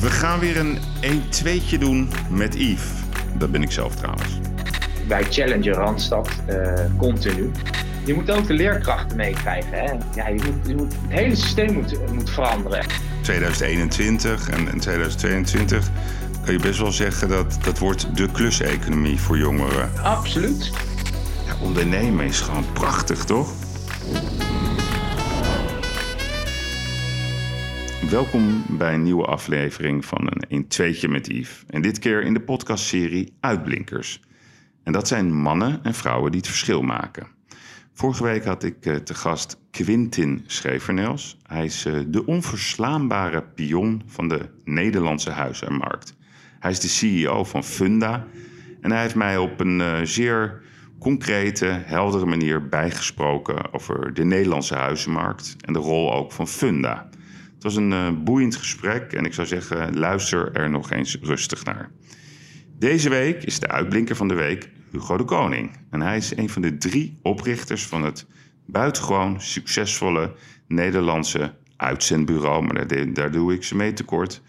We 0.00 0.10
gaan 0.10 0.38
weer 0.38 0.56
een 0.56 0.78
1-2'tje 1.02 1.78
doen 1.78 2.10
met 2.30 2.54
Yves. 2.54 2.90
Dat 3.38 3.50
ben 3.50 3.62
ik 3.62 3.70
zelf 3.70 3.94
trouwens. 3.94 4.38
Wij 5.08 5.24
challengen 5.24 5.72
Randstad 5.72 6.28
uh, 6.48 6.74
continu. 6.96 7.50
Je 8.04 8.14
moet 8.14 8.30
ook 8.30 8.46
de 8.46 8.54
leerkrachten 8.54 9.16
meekrijgen. 9.16 9.72
Hè? 9.72 9.92
Ja, 10.14 10.28
je 10.28 10.40
moet, 10.44 10.66
je 10.66 10.74
moet, 10.74 10.92
het 10.92 11.18
hele 11.18 11.34
systeem 11.34 11.72
moet, 11.72 12.12
moet 12.12 12.30
veranderen. 12.30 12.86
2021 13.20 14.50
en, 14.50 14.68
en 14.68 14.80
2022 14.80 15.90
kan 16.44 16.54
je 16.54 16.60
best 16.60 16.78
wel 16.78 16.92
zeggen 16.92 17.28
dat 17.28 17.58
dat 17.64 17.78
wordt 17.78 18.16
de 18.16 18.28
kluseconomie 18.32 19.20
voor 19.20 19.38
jongeren. 19.38 19.90
Absoluut. 20.02 20.70
Ja, 21.46 21.56
ondernemen 21.62 22.26
is 22.26 22.40
gewoon 22.40 22.64
prachtig, 22.72 23.24
toch? 23.24 23.52
Welkom 28.10 28.64
bij 28.68 28.94
een 28.94 29.02
nieuwe 29.02 29.24
aflevering 29.24 30.04
van 30.04 30.20
een 30.20 30.42
1 30.48 30.68
2 30.68 31.08
met 31.08 31.26
Yves. 31.26 31.64
En 31.66 31.82
dit 31.82 31.98
keer 31.98 32.22
in 32.22 32.34
de 32.34 32.40
podcastserie 32.40 33.32
Uitblinkers. 33.40 34.20
En 34.82 34.92
dat 34.92 35.08
zijn 35.08 35.34
mannen 35.34 35.80
en 35.82 35.94
vrouwen 35.94 36.30
die 36.30 36.40
het 36.40 36.48
verschil 36.48 36.82
maken. 36.82 37.26
Vorige 37.92 38.22
week 38.22 38.44
had 38.44 38.62
ik 38.62 38.86
uh, 38.86 38.96
te 38.96 39.14
gast 39.14 39.60
Quintin 39.70 40.44
Schevernels. 40.46 41.36
Hij 41.46 41.64
is 41.64 41.86
uh, 41.86 42.00
de 42.06 42.26
onverslaanbare 42.26 43.42
pion 43.42 44.02
van 44.06 44.28
de 44.28 44.40
Nederlandse 44.64 45.30
huizenmarkt. 45.30 46.14
Hij 46.58 46.70
is 46.70 46.80
de 46.80 46.88
CEO 46.88 47.44
van 47.44 47.64
Funda. 47.64 48.26
En 48.80 48.90
hij 48.90 49.00
heeft 49.00 49.14
mij 49.14 49.36
op 49.36 49.60
een 49.60 49.80
uh, 49.80 49.98
zeer 50.02 50.62
concrete, 50.98 51.66
heldere 51.84 52.26
manier 52.26 52.68
bijgesproken 52.68 53.72
over 53.74 54.14
de 54.14 54.24
Nederlandse 54.24 54.74
huizenmarkt 54.74 55.56
en 55.60 55.72
de 55.72 55.78
rol 55.78 56.14
ook 56.14 56.32
van 56.32 56.48
Funda. 56.48 57.08
Het 57.56 57.64
was 57.64 57.76
een 57.76 57.90
uh, 57.90 58.08
boeiend 58.24 58.56
gesprek 58.56 59.12
en 59.12 59.24
ik 59.24 59.34
zou 59.34 59.46
zeggen, 59.46 59.98
luister 59.98 60.52
er 60.52 60.70
nog 60.70 60.90
eens 60.90 61.18
rustig 61.22 61.64
naar. 61.64 61.90
Deze 62.78 63.08
week 63.08 63.42
is 63.42 63.60
de 63.60 63.68
uitblinker 63.68 64.16
van 64.16 64.28
de 64.28 64.34
week 64.34 64.70
Hugo 64.90 65.16
de 65.16 65.24
Koning. 65.24 65.70
En 65.90 66.00
hij 66.00 66.16
is 66.16 66.36
een 66.36 66.48
van 66.48 66.62
de 66.62 66.76
drie 66.76 67.18
oprichters 67.22 67.86
van 67.86 68.04
het 68.04 68.26
buitengewoon 68.66 69.40
succesvolle 69.40 70.34
Nederlandse 70.68 71.54
uitzendbureau, 71.76 72.64
maar 72.64 72.86
daar, 72.86 73.12
daar 73.12 73.30
doe 73.30 73.52
ik 73.54 73.64
ze 73.64 73.76
mee 73.76 73.92
tekort, 73.92 74.42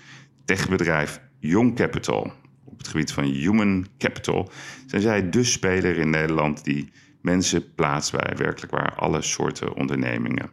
techbedrijf 0.46 1.22
Young 1.40 1.76
Capital. 1.76 2.32
Op 2.66 2.78
het 2.78 2.88
gebied 2.88 3.12
van 3.12 3.24
human 3.24 3.88
capital 3.98 4.52
zijn 4.86 5.02
zij 5.02 5.30
de 5.30 5.44
speler 5.44 5.98
in 5.98 6.10
Nederland 6.10 6.64
die 6.64 6.92
mensen 7.22 7.74
plaatst 7.76 8.12
bij 8.12 8.34
werkelijk 8.38 8.72
waar 8.72 8.96
alle 8.96 9.22
soorten 9.22 9.76
ondernemingen. 9.76 10.50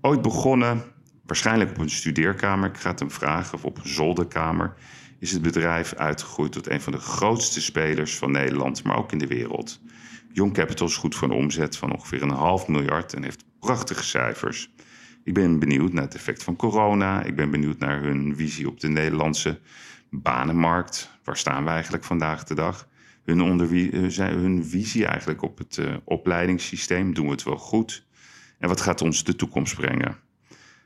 Ooit 0.00 0.22
begonnen 0.22 0.82
waarschijnlijk 1.26 1.70
op 1.70 1.78
een 1.78 1.90
studeerkamer, 1.90 2.68
ik 2.68 2.76
ga 2.76 2.90
het 2.90 2.98
hem 2.98 3.10
vragen, 3.10 3.54
of 3.54 3.64
op 3.64 3.76
een 3.76 3.88
zolderkamer, 3.88 4.74
is 5.18 5.32
het 5.32 5.42
bedrijf 5.42 5.94
uitgegroeid 5.94 6.52
tot 6.52 6.70
een 6.70 6.80
van 6.80 6.92
de 6.92 6.98
grootste 6.98 7.60
spelers 7.60 8.16
van 8.16 8.30
Nederland, 8.30 8.84
maar 8.84 8.96
ook 8.96 9.12
in 9.12 9.18
de 9.18 9.26
wereld. 9.26 9.80
Young 10.32 10.52
Capital 10.52 10.86
is 10.86 10.96
goed 10.96 11.14
voor 11.14 11.28
een 11.28 11.36
omzet 11.36 11.76
van 11.76 11.92
ongeveer 11.92 12.22
een 12.22 12.30
half 12.30 12.68
miljard 12.68 13.12
en 13.12 13.22
heeft 13.22 13.44
prachtige 13.60 14.04
cijfers. 14.04 14.70
Ik 15.24 15.34
ben 15.34 15.58
benieuwd 15.58 15.92
naar 15.92 16.04
het 16.04 16.14
effect 16.14 16.42
van 16.42 16.56
corona. 16.56 17.22
Ik 17.22 17.36
ben 17.36 17.50
benieuwd 17.50 17.78
naar 17.78 18.02
hun 18.02 18.36
visie 18.36 18.68
op 18.68 18.80
de 18.80 18.88
Nederlandse 18.88 19.60
banenmarkt. 20.10 21.10
Waar 21.24 21.36
staan 21.36 21.64
we 21.64 21.70
eigenlijk 21.70 22.04
vandaag 22.04 22.44
de 22.44 22.54
dag? 22.54 22.88
Hun, 23.24 23.38
hun 24.16 24.64
visie 24.64 25.06
eigenlijk 25.06 25.42
op 25.42 25.58
het 25.58 25.76
uh, 25.76 25.94
opleidingssysteem. 26.04 27.14
Doen 27.14 27.24
we 27.26 27.32
het 27.32 27.42
wel 27.42 27.56
goed? 27.56 28.06
En 28.58 28.68
wat 28.68 28.80
gaat 28.80 29.02
ons 29.02 29.24
de 29.24 29.36
toekomst 29.36 29.76
brengen? 29.76 30.23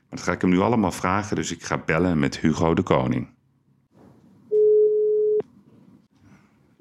Dat 0.09 0.21
ga 0.21 0.31
ik 0.31 0.41
hem 0.41 0.49
nu 0.49 0.59
allemaal 0.59 0.91
vragen, 0.91 1.35
dus 1.35 1.51
ik 1.51 1.63
ga 1.63 1.77
bellen 1.85 2.19
met 2.19 2.39
Hugo 2.39 2.73
de 2.73 2.81
Koning. 2.81 3.29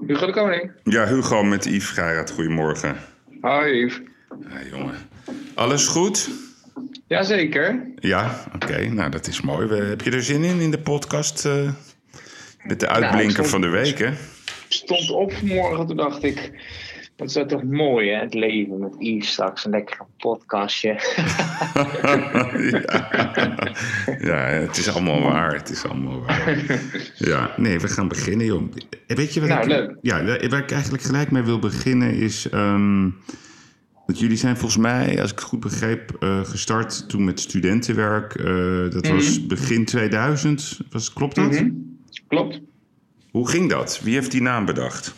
Hugo 0.06 0.26
de 0.26 0.32
Koning. 0.32 0.72
Ja, 0.84 1.06
Hugo 1.06 1.42
met 1.42 1.64
Yves 1.64 1.88
Geiraat. 1.88 2.30
Goedemorgen. 2.30 2.96
Hoi 3.40 3.84
Yves. 3.84 4.00
Hi 4.48 4.68
jongen. 4.70 4.94
Alles 5.55 5.86
goed? 5.86 6.30
Jazeker. 7.06 7.92
Ja, 7.96 8.44
oké. 8.55 8.88
Nou, 8.88 9.11
dat 9.11 9.27
is 9.27 9.40
mooi. 9.40 9.83
Heb 9.83 10.00
je 10.00 10.11
er 10.11 10.22
zin 10.22 10.44
in, 10.44 10.61
in 10.61 10.70
de 10.70 10.78
podcast 10.78 11.46
uh, 11.46 11.70
met 12.62 12.80
de 12.80 12.88
uitblinker 12.88 13.36
nou, 13.36 13.48
van 13.48 13.61
de 13.61 13.68
week, 13.68 13.98
hè? 13.98 14.12
stond 14.68 15.11
op 15.11 15.33
vanmorgen, 15.33 15.86
toen 15.86 15.96
dacht 15.96 16.22
ik... 16.22 16.50
Dat 17.18 17.36
is 17.36 17.45
toch 17.46 17.62
mooi, 17.62 18.11
hè? 18.11 18.20
Het 18.20 18.34
leven 18.34 18.79
met 18.79 18.95
Yves 18.98 19.33
straks. 19.33 19.64
Een 19.64 19.70
lekker 19.70 19.98
podcastje. 20.17 20.89
ja. 24.20 24.51
ja. 24.51 24.61
het 24.61 24.77
is 24.77 24.89
allemaal 24.89 25.23
waar. 25.23 25.55
Het 25.55 25.70
is 25.70 25.84
allemaal 25.84 26.20
waar. 26.20 26.64
Ja, 27.14 27.55
nee, 27.56 27.79
we 27.79 27.89
gaan 27.89 28.08
beginnen, 28.08 28.46
joh. 28.46 28.62
Weet 29.06 29.34
je 29.34 29.40
wat 29.40 29.48
nou, 29.48 29.61
ik... 29.61 29.68
leuk. 29.68 29.96
Ja, 30.02 30.24
waar 30.24 30.62
ik 30.62 30.70
eigenlijk 30.70 31.02
gelijk 31.02 31.30
mee 31.30 31.42
wil 31.42 31.58
beginnen 31.58 32.14
is... 32.14 32.52
Um, 32.52 33.17
dat 34.06 34.18
jullie 34.18 34.36
zijn 34.36 34.56
volgens 34.56 34.83
mij, 34.83 35.20
als 35.20 35.30
ik 35.30 35.39
het 35.39 35.46
goed 35.46 35.61
begreep, 35.61 36.17
uh, 36.20 36.45
gestart 36.45 37.08
toen 37.08 37.24
met 37.24 37.40
studentenwerk. 37.40 38.39
Uh, 38.39 38.46
dat 38.90 39.02
mm 39.02 39.11
-hmm. 39.11 39.14
was 39.14 39.46
begin 39.46 39.85
2000. 39.85 40.80
Was, 40.90 41.12
klopt 41.12 41.35
dat? 41.35 41.50
Mm 41.50 41.56
-hmm. 41.56 41.98
Klopt. 42.29 42.61
Hoe 43.30 43.48
ging 43.48 43.70
dat? 43.70 44.00
Wie 44.02 44.14
heeft 44.14 44.30
die 44.30 44.42
naam 44.42 44.64
bedacht? 44.64 45.14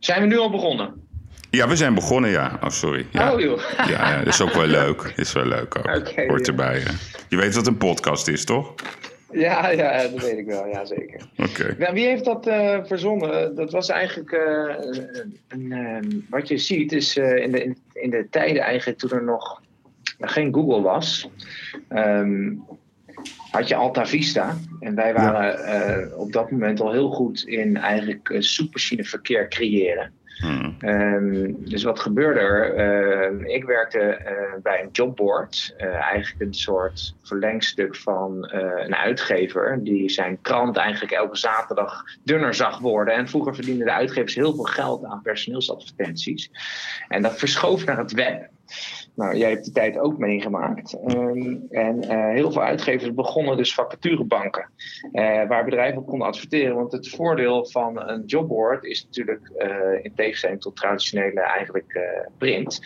Zijn 0.00 0.20
we 0.20 0.26
nu 0.26 0.38
al 0.38 0.50
begonnen? 0.50 1.08
Ja, 1.50 1.68
we 1.68 1.76
zijn 1.76 1.94
begonnen, 1.94 2.30
ja. 2.30 2.58
Oh, 2.62 2.68
sorry. 2.70 3.06
Ja. 3.10 3.32
Oh, 3.32 3.40
joh. 3.40 3.60
Ja, 3.76 3.86
ja, 3.86 4.18
dat 4.18 4.26
is 4.26 4.40
ook 4.40 4.52
wel 4.52 4.66
leuk. 4.66 5.12
is 5.16 5.32
wel 5.32 5.46
leuk 5.46 5.78
ook. 5.78 5.96
Okay, 5.96 6.28
Hoort 6.28 6.48
erbij. 6.48 6.78
Hè? 6.78 6.92
Je 7.28 7.36
weet 7.36 7.54
wat 7.54 7.66
een 7.66 7.76
podcast 7.76 8.28
is, 8.28 8.44
toch? 8.44 8.74
Ja, 9.32 9.70
ja, 9.70 10.02
dat 10.02 10.20
weet 10.20 10.38
ik 10.38 10.46
wel. 10.46 10.66
Ja, 10.66 10.84
zeker. 10.84 11.20
Oké. 11.36 11.76
Nou, 11.78 11.94
wie 11.94 12.06
heeft 12.06 12.24
dat 12.24 12.46
uh, 12.46 12.78
verzonnen? 12.84 13.54
Dat 13.54 13.70
was 13.70 13.88
eigenlijk... 13.88 14.32
Uh, 14.32 14.74
een, 15.48 15.72
een, 15.72 16.26
wat 16.30 16.48
je 16.48 16.58
ziet 16.58 16.92
is 16.92 17.16
uh, 17.16 17.36
in, 17.36 17.52
de, 17.52 17.64
in, 17.64 17.76
in, 17.92 18.10
de 18.10 18.26
tijden 18.30 18.62
eigenlijk 18.62 18.98
toen 18.98 19.10
er 19.10 19.24
nog 19.24 19.62
geen 20.18 20.54
Google 20.54 20.82
was... 20.82 21.28
Um, 21.92 22.62
had 23.50 23.68
je 23.68 23.74
Alta 23.74 24.06
Vista. 24.06 24.56
En 24.80 24.94
wij 24.94 25.14
waren 25.14 25.66
ja. 25.66 25.96
uh, 25.96 26.18
op 26.18 26.32
dat 26.32 26.50
moment 26.50 26.80
al 26.80 26.92
heel 26.92 27.10
goed 27.10 27.42
in 27.42 27.76
eigenlijk 27.76 28.28
uh, 28.28 28.40
zoekmachineverkeer 28.40 29.48
creëren. 29.48 30.12
Hmm. 30.40 30.76
Um, 30.84 31.68
dus 31.68 31.82
wat 31.82 32.00
gebeurde 32.00 32.40
er? 32.40 32.78
Uh, 33.42 33.54
ik 33.54 33.64
werkte 33.64 34.18
bij 34.62 34.82
een 34.82 34.88
jobboard. 34.92 35.74
eigenlijk 35.78 36.40
een 36.40 36.54
soort 36.54 37.14
verlengstuk 37.22 37.96
van 37.96 38.48
een 38.52 38.94
uitgever. 38.94 39.80
Die 39.82 40.08
zijn 40.08 40.38
krant 40.40 40.76
eigenlijk 40.76 41.12
elke 41.12 41.36
zaterdag 41.36 42.04
dunner 42.24 42.54
zag 42.54 42.78
worden. 42.78 43.14
En 43.14 43.28
vroeger 43.28 43.54
verdienden 43.54 43.86
de 43.86 43.92
uitgevers 43.92 44.34
heel 44.34 44.54
veel 44.54 44.64
geld 44.64 45.04
aan 45.04 45.22
personeelsadvertenties. 45.22 46.50
En 47.08 47.22
dat 47.22 47.38
verschoof 47.38 47.84
naar 47.84 47.98
het 47.98 48.12
web. 48.12 48.48
Nou, 49.20 49.36
jij 49.36 49.50
hebt 49.50 49.64
die 49.64 49.72
tijd 49.72 49.98
ook 49.98 50.18
meegemaakt. 50.18 50.98
Um, 51.06 51.66
en 51.70 52.04
uh, 52.04 52.28
heel 52.28 52.52
veel 52.52 52.62
uitgevers 52.62 53.14
begonnen 53.14 53.56
dus 53.56 53.74
vacaturebanken. 53.74 54.70
Uh, 55.12 55.48
waar 55.48 55.64
bedrijven 55.64 56.00
op 56.00 56.06
konden 56.06 56.28
adverteren. 56.28 56.74
Want 56.76 56.92
het 56.92 57.08
voordeel 57.08 57.66
van 57.66 58.08
een 58.08 58.22
jobboard 58.26 58.84
is 58.84 59.04
natuurlijk, 59.04 59.50
uh, 59.58 60.04
in 60.04 60.12
tegenstelling 60.14 60.60
tot 60.60 60.76
traditionele 60.76 61.40
eigenlijk 61.40 62.00
print. 62.38 62.80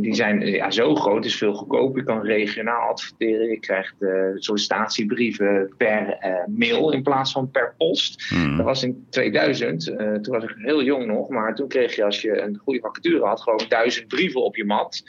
die 0.00 0.14
zijn 0.14 0.46
ja, 0.46 0.70
zo 0.70 0.94
groot, 0.94 1.24
is 1.24 1.36
veel 1.36 1.54
goedkoper. 1.54 1.98
Je 1.98 2.04
kan 2.04 2.22
regionaal 2.22 2.88
adverteren. 2.88 3.48
Je 3.48 3.60
krijgt 3.60 3.94
sollicitatiebrieven 4.34 5.74
per 5.76 6.18
mail 6.46 6.92
in 6.92 7.02
plaats 7.02 7.32
van 7.32 7.50
per 7.50 7.74
post. 7.78 8.32
Mm. 8.34 8.56
Dat 8.56 8.66
was 8.66 8.82
in 8.82 9.06
2000. 9.10 9.84
toen 9.84 10.34
was 10.34 10.44
ik 10.44 10.54
heel 10.56 10.82
jong 10.82 11.06
nog. 11.06 11.28
Maar 11.28 11.54
toen 11.54 11.68
kreeg 11.68 11.96
je 11.96 12.04
als 12.04 12.20
je 12.20 12.40
een 12.40 12.56
goede 12.56 12.80
vacature 12.80 13.24
had, 13.24 13.42
gewoon 13.42 13.64
duizend 13.68 14.08
brieven 14.08 14.44
op 14.44 14.56
je 14.56 14.64
mat. 14.64 15.02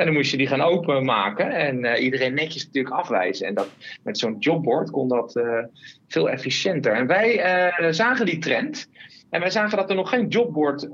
En 0.00 0.06
dan 0.06 0.14
moest 0.14 0.30
je 0.30 0.36
die 0.36 0.46
gaan 0.46 0.60
openmaken 0.60 1.50
en 1.50 1.84
uh, 1.84 2.02
iedereen 2.02 2.34
netjes 2.34 2.64
natuurlijk 2.64 2.94
afwijzen. 2.94 3.46
En 3.46 3.54
dat, 3.54 3.68
met 4.02 4.18
zo'n 4.18 4.36
jobboard 4.38 4.90
kon 4.90 5.08
dat 5.08 5.36
uh, 5.36 5.64
veel 6.08 6.30
efficiënter. 6.30 6.92
En 6.92 7.06
wij 7.06 7.36
uh, 7.80 7.92
zagen 7.92 8.26
die 8.26 8.38
trend. 8.38 8.88
En 9.30 9.40
wij 9.40 9.50
zagen 9.50 9.76
dat 9.76 9.90
er 9.90 9.96
nog 9.96 10.08
geen 10.08 10.28
jobboard 10.28 10.88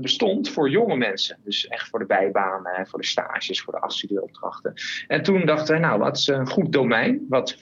bestond 0.00 0.50
voor 0.50 0.70
jonge 0.70 0.96
mensen. 0.96 1.38
Dus 1.44 1.68
echt 1.68 1.88
voor 1.88 1.98
de 1.98 2.06
bijbanen, 2.06 2.86
voor 2.86 3.00
de 3.00 3.06
stages, 3.06 3.60
voor 3.62 3.72
de 3.72 3.80
afstudeeropdrachten. 3.80 4.72
En 5.06 5.22
toen 5.22 5.46
dachten 5.46 5.74
we, 5.74 5.80
nou, 5.80 5.98
wat 5.98 6.16
is 6.16 6.26
een 6.26 6.48
goed 6.48 6.72
domein? 6.72 7.26
Wat 7.28 7.56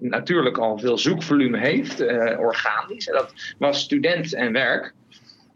natuurlijk 0.00 0.58
al 0.58 0.78
veel 0.78 0.98
zoekvolume 0.98 1.58
heeft, 1.58 2.00
organisch. 2.38 3.08
En 3.08 3.14
dat 3.14 3.54
was 3.58 3.80
student 3.80 4.34
en 4.34 4.52
werk. 4.52 4.94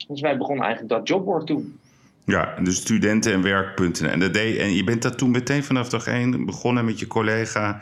Dus 0.09 0.21
wij 0.21 0.37
begonnen 0.37 0.65
eigenlijk 0.65 0.95
dat 0.95 1.09
jobboard 1.09 1.47
toen. 1.47 1.78
Ja, 2.29 2.55
dus 2.63 2.77
studenten 2.77 3.33
en 3.33 3.43
werk.nl. 3.43 4.09
En, 4.09 4.33
en 4.33 4.75
je 4.75 4.85
bent 4.85 5.03
dat 5.03 5.19
toen 5.19 5.31
meteen 5.31 5.65
vanaf 5.65 5.89
dag 5.89 6.07
één 6.07 6.45
begonnen 6.45 6.85
met 6.85 6.99
je 6.99 7.07
collega, 7.07 7.81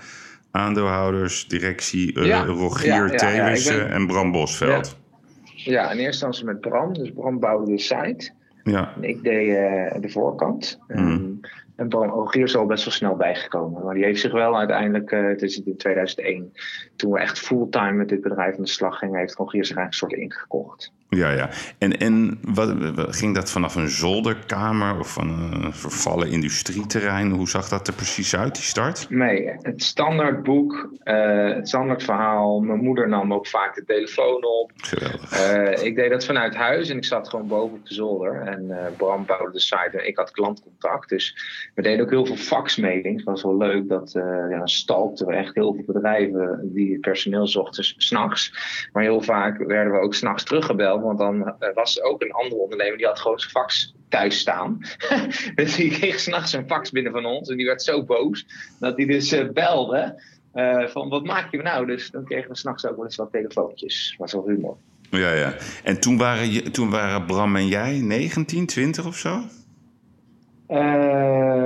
aandeelhouders, 0.50 1.48
directie, 1.48 2.18
uh, 2.18 2.26
ja, 2.26 2.44
Rogier 2.44 2.92
ja, 2.92 3.04
ja, 3.04 3.16
Thewissen 3.16 3.78
ben... 3.78 3.90
en 3.90 4.06
Bram 4.06 4.32
Bosveld. 4.32 4.96
Ja. 5.44 5.82
in 5.82 5.88
eerste 5.88 6.04
instantie 6.04 6.44
met 6.44 6.60
Bram. 6.60 6.92
Dus 6.92 7.12
Bram 7.12 7.38
bouwde 7.38 7.70
de 7.70 7.78
site. 7.78 8.30
Ja. 8.64 8.92
En 8.96 9.04
ik 9.04 9.22
deed 9.22 9.48
uh, 9.48 10.00
de 10.00 10.08
voorkant. 10.08 10.78
Mm. 10.88 11.40
En 11.76 11.88
Bram 11.88 12.10
Ogier 12.10 12.44
is 12.44 12.56
al 12.56 12.66
best 12.66 12.84
wel 12.84 12.94
snel 12.94 13.16
bijgekomen. 13.16 13.84
Maar 13.84 13.94
die 13.94 14.04
heeft 14.04 14.20
zich 14.20 14.32
wel 14.32 14.58
uiteindelijk, 14.58 15.10
uh, 15.10 15.26
het 15.26 15.42
is 15.42 15.62
in 15.62 15.76
2001, 15.76 16.52
toen 16.96 17.12
we 17.12 17.18
echt 17.18 17.38
fulltime 17.38 17.92
met 17.92 18.08
dit 18.08 18.20
bedrijf 18.20 18.56
aan 18.56 18.62
de 18.62 18.68
slag 18.68 18.98
gingen, 18.98 19.18
heeft 19.18 19.38
Ogier 19.38 19.64
zich 19.64 19.76
eigenlijk 19.76 20.12
een 20.12 20.18
soort 20.18 20.32
ingekocht. 20.32 20.92
Ja, 21.08 21.30
ja. 21.30 21.50
En, 21.78 21.98
en 21.98 22.38
wat, 22.42 22.74
ging 23.16 23.34
dat 23.34 23.50
vanaf 23.50 23.74
een 23.74 23.88
zolderkamer 23.88 24.98
of 24.98 25.12
van 25.12 25.52
een 25.52 25.72
vervallen 25.72 26.30
industrieterrein? 26.30 27.30
Hoe 27.30 27.48
zag 27.48 27.68
dat 27.68 27.88
er 27.88 27.94
precies 27.94 28.36
uit, 28.36 28.54
die 28.54 28.64
start? 28.64 29.06
Nee, 29.10 29.50
het 29.60 29.82
standaardboek, 29.82 30.90
uh, 31.04 31.54
het 31.54 31.68
standaardverhaal. 31.68 32.60
Mijn 32.60 32.82
moeder 32.82 33.08
nam 33.08 33.34
ook 33.34 33.46
vaak 33.46 33.74
de 33.74 33.84
telefoon 33.84 34.44
op. 34.44 34.72
Geweldig. 34.76 35.54
Uh, 35.78 35.84
ik 35.84 35.96
deed 35.96 36.10
dat 36.10 36.24
vanuit 36.24 36.54
huis 36.54 36.88
en 36.88 36.96
ik 36.96 37.04
zat 37.04 37.28
gewoon 37.28 37.48
boven 37.48 37.76
op 37.76 37.86
de 37.86 37.94
zolder. 37.94 38.40
En 38.40 38.64
uh, 38.68 38.76
Bram 38.96 39.26
bouwde 39.26 39.52
de 39.52 39.60
site 39.60 39.90
en 39.92 40.06
ik 40.06 40.16
had 40.16 40.30
klantcontact. 40.30 41.08
Dus 41.08 41.36
we 41.74 41.82
deden 41.82 42.04
ook 42.04 42.10
heel 42.10 42.26
veel 42.26 42.36
faxmailings. 42.36 43.16
Het 43.16 43.24
was 43.24 43.42
wel 43.42 43.56
leuk. 43.56 43.88
Dat, 43.88 44.12
ja, 44.12 44.48
dan 44.48 44.68
stalkten 44.68 45.26
we 45.26 45.34
echt 45.34 45.54
heel 45.54 45.74
veel 45.74 45.94
bedrijven 45.94 46.70
die 46.74 46.98
personeel 46.98 47.46
zochten 47.46 47.84
s'nachts. 47.84 48.52
Maar 48.92 49.02
heel 49.02 49.20
vaak 49.20 49.58
werden 49.58 49.92
we 49.92 49.98
ook 49.98 50.14
s'nachts 50.14 50.44
teruggebeld 50.44 50.95
want 51.00 51.18
dan 51.18 51.36
uh, 51.36 51.74
was 51.74 51.98
er 51.98 52.04
ook 52.04 52.22
een 52.22 52.32
andere 52.32 52.60
ondernemer 52.60 52.96
die 52.96 53.06
had 53.06 53.18
gewoon 53.18 53.38
zijn 53.38 53.50
fax 53.50 53.94
thuis 54.08 54.38
staan. 54.38 54.78
dus 55.54 55.76
die 55.76 55.90
kreeg 55.90 56.20
s'nachts 56.20 56.52
een 56.52 56.66
fax 56.66 56.90
binnen 56.90 57.12
van 57.12 57.24
ons 57.24 57.48
en 57.48 57.56
die 57.56 57.66
werd 57.66 57.82
zo 57.82 58.04
boos 58.04 58.46
dat 58.78 58.96
hij 58.96 59.06
dus 59.06 59.32
uh, 59.32 59.50
belde. 59.50 60.22
Uh, 60.54 60.86
van 60.86 61.08
wat 61.08 61.24
maak 61.24 61.50
je 61.50 61.62
nou? 61.62 61.86
Dus 61.86 62.10
dan 62.10 62.24
kregen 62.24 62.50
we 62.50 62.56
s'nachts 62.56 62.86
ook 62.86 62.96
wel 62.96 63.04
eens 63.04 63.16
wat 63.16 63.32
telefoontjes. 63.32 64.14
Was 64.18 64.32
wel 64.32 64.48
humor. 64.48 64.76
Ja, 65.10 65.32
ja. 65.32 65.54
En 65.84 66.00
toen 66.00 66.16
waren, 66.18 66.50
je, 66.50 66.70
toen 66.70 66.90
waren 66.90 67.26
Bram 67.26 67.56
en 67.56 67.66
jij 67.66 68.00
19, 68.00 68.66
20 68.66 69.06
of 69.06 69.16
zo? 69.16 69.40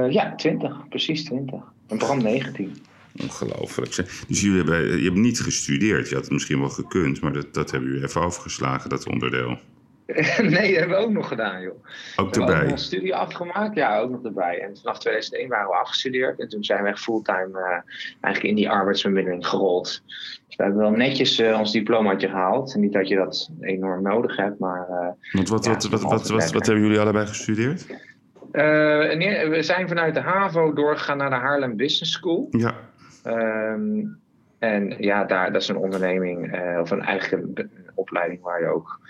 ja, 0.08 0.34
20. 0.36 0.88
Precies 0.88 1.24
20. 1.24 1.60
En 1.88 1.98
Bram 1.98 2.22
19. 2.22 2.82
Ongelooflijk. 3.16 3.96
Dus 4.28 4.40
jullie 4.40 4.56
hebben, 4.56 4.98
je 4.98 5.04
hebt 5.04 5.16
niet 5.16 5.40
gestudeerd. 5.40 6.08
Je 6.08 6.14
had 6.14 6.24
het 6.24 6.32
misschien 6.32 6.60
wel 6.60 6.68
gekund, 6.68 7.20
maar 7.20 7.32
dat, 7.32 7.54
dat 7.54 7.70
hebben 7.70 7.90
jullie 7.90 8.04
even 8.04 8.20
overgeslagen, 8.22 8.90
dat 8.90 9.06
onderdeel. 9.06 9.58
nee, 10.40 10.70
dat 10.70 10.78
hebben 10.78 10.88
we 10.88 11.04
ook 11.04 11.10
nog 11.10 11.28
gedaan, 11.28 11.62
joh. 11.62 11.84
Ook 12.16 12.34
we 12.34 12.40
erbij? 12.40 12.54
hebben 12.54 12.72
een 12.72 12.78
studie 12.78 13.14
afgemaakt, 13.14 13.74
ja, 13.74 13.98
ook 13.98 14.10
nog 14.10 14.24
erbij. 14.24 14.60
En 14.60 14.76
vanaf 14.76 14.98
2001 14.98 15.48
waren 15.48 15.68
we 15.68 15.76
afgestudeerd. 15.76 16.40
En 16.40 16.48
toen 16.48 16.64
zijn 16.64 16.82
we 16.82 16.88
echt 16.88 17.00
fulltime 17.00 17.58
uh, 17.58 17.94
eigenlijk 18.20 18.42
in 18.42 18.54
die 18.54 18.70
arbeidsbemiddeling 18.70 19.46
gerold. 19.46 20.02
Dus 20.46 20.56
we 20.56 20.62
hebben 20.62 20.80
wel 20.80 20.90
netjes 20.90 21.38
uh, 21.38 21.58
ons 21.58 21.72
diplomaatje 21.72 22.28
gehaald. 22.28 22.74
Niet 22.74 22.92
dat 22.92 23.08
je 23.08 23.16
dat 23.16 23.50
enorm 23.60 24.02
nodig 24.02 24.36
hebt, 24.36 24.58
maar... 24.58 24.86
Uh, 24.90 25.08
Want 25.32 25.48
wat, 25.48 25.64
ja, 25.64 25.70
wat, 25.70 25.88
wat, 25.88 26.02
wat, 26.02 26.28
wat, 26.28 26.52
wat 26.52 26.66
hebben 26.66 26.84
jullie 26.84 27.00
allebei 27.00 27.26
gestudeerd? 27.26 27.86
we 28.52 29.58
zijn 29.60 29.88
vanuit 29.88 30.14
de 30.14 30.20
HAVO 30.20 30.72
doorgegaan 30.72 31.16
naar 31.16 31.30
de 31.30 31.36
Haarlem 31.36 31.76
Business 31.76 32.12
School. 32.12 32.48
Ja. 32.50 32.74
Um, 33.26 34.18
en 34.58 34.94
ja, 34.98 35.24
daar, 35.24 35.52
dat 35.52 35.62
is 35.62 35.68
een 35.68 35.76
onderneming, 35.76 36.54
uh, 36.54 36.80
of 36.80 36.90
een 36.90 37.02
eigen 37.02 37.54
opleiding 37.94 38.42
waar 38.42 38.60
je 38.60 38.66
ook 38.66 39.00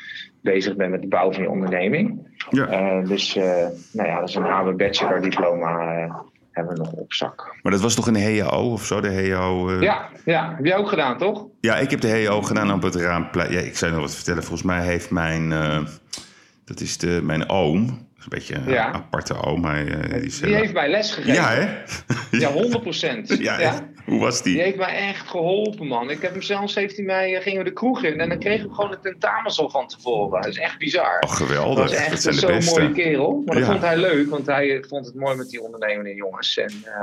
bezig 0.41 0.77
bent 0.77 0.91
met 0.91 1.03
de 1.03 1.09
bouw 1.09 1.33
van 1.33 1.43
je 1.43 1.51
onderneming. 1.51 2.29
Ja. 2.51 2.99
Uh, 3.01 3.09
dus 3.09 3.37
uh, 3.37 3.45
nou 3.93 4.09
ja, 4.09 4.21
dat 4.21 4.29
is 4.29 4.35
een 4.35 4.43
HAVO 4.43 4.75
bachelor 4.75 5.21
diploma 5.21 6.25
hebben 6.51 6.75
we 6.75 6.79
nog 6.79 6.93
op 6.93 7.13
zak. 7.13 7.57
Maar 7.63 7.73
dat 7.73 7.81
was 7.81 7.95
toch 7.95 8.07
een 8.07 8.39
HAO 8.39 8.73
of 8.73 8.85
zo, 8.85 9.01
de 9.01 9.29
HAO? 9.31 9.81
Ja, 9.81 10.09
ja, 10.25 10.55
heb 10.55 10.65
jij 10.65 10.77
ook 10.77 10.89
gedaan, 10.89 11.19
toch? 11.19 11.47
Ja, 11.61 11.77
ik 11.77 11.91
heb 11.91 12.01
de 12.01 12.25
HAO 12.25 12.43
gedaan 12.43 12.73
op 12.73 12.83
het 12.83 12.95
Raamplein. 12.95 13.53
Ja, 13.53 13.61
ik 13.61 13.77
zou 13.77 13.93
nog 13.93 14.01
wat 14.01 14.15
vertellen. 14.15 14.43
Volgens 14.43 14.67
mij 14.67 14.85
heeft 14.85 15.11
mijn, 15.11 15.49
dat 16.65 16.81
is 16.81 16.99
de, 16.99 17.21
mijn 17.23 17.49
oom, 17.49 18.09
een 18.23 18.29
beetje 18.29 18.55
een 18.55 18.69
Ja. 18.71 18.93
aparte 18.93 19.43
oom. 19.43 19.65
Hij, 19.65 19.85
uh, 19.85 20.03
die, 20.13 20.21
is 20.21 20.41
heeft 20.41 20.73
mij 20.73 20.91
les 20.91 21.13
gegeven. 21.13 21.35
Ja, 21.35 21.49
hè? 21.51 21.69
Ja, 22.39 22.51
100 22.53 22.83
procent. 22.83 23.29
Ja, 23.39 23.59
echt? 23.59 23.83
Hoe 24.05 24.21
was 24.21 24.43
Die 24.43 24.53
die? 24.55 24.63
heeft 24.63 24.77
mij 24.77 24.95
echt 25.09 25.29
geholpen, 25.29 25.87
man. 25.87 26.11
Ik 26.11 26.23
heb 26.23 26.33
hem 26.33 26.43
zelfs, 26.43 26.75
heeft 26.75 26.97
hij 26.97 27.05
mij, 27.05 27.37
eh, 27.37 27.43
gingen 27.43 27.59
we 27.59 27.65
de 27.65 27.73
kroeg 27.73 28.05
in 28.05 28.21
en 28.21 28.29
dan 28.29 28.39
kregen 28.39 28.69
we 28.69 28.75
gewoon 28.75 28.91
een 28.93 29.01
tentamens 29.03 29.59
al 29.61 29.71
van 29.71 29.87
tevoren. 29.89 30.41
Dat 30.43 30.51
is 30.51 30.59
echt 30.59 30.79
bizar. 30.79 31.15
Oh, 31.15 31.21
dat 31.21 31.31
geweldig. 31.31 31.91
echt 31.93 32.11
Dat 32.11 32.21
zijn 32.23 32.35
de 32.35 32.41
zo'n 32.41 32.51
beste. 32.51 32.81
mooie 32.81 32.93
kerel. 32.93 33.43
Maar 33.47 33.57
dat 33.57 33.65
vond 33.67 33.81
hij 33.83 33.97
leuk, 33.97 34.31
want 34.31 34.47
hij 34.47 34.85
vond 34.89 35.07
het 35.07 35.15
mooi 35.15 35.37
met 35.37 35.49
die 35.51 35.63
ondernemende 35.63 36.15
jongens. 36.15 36.59
En 36.59 36.73
eh, 36.85 37.01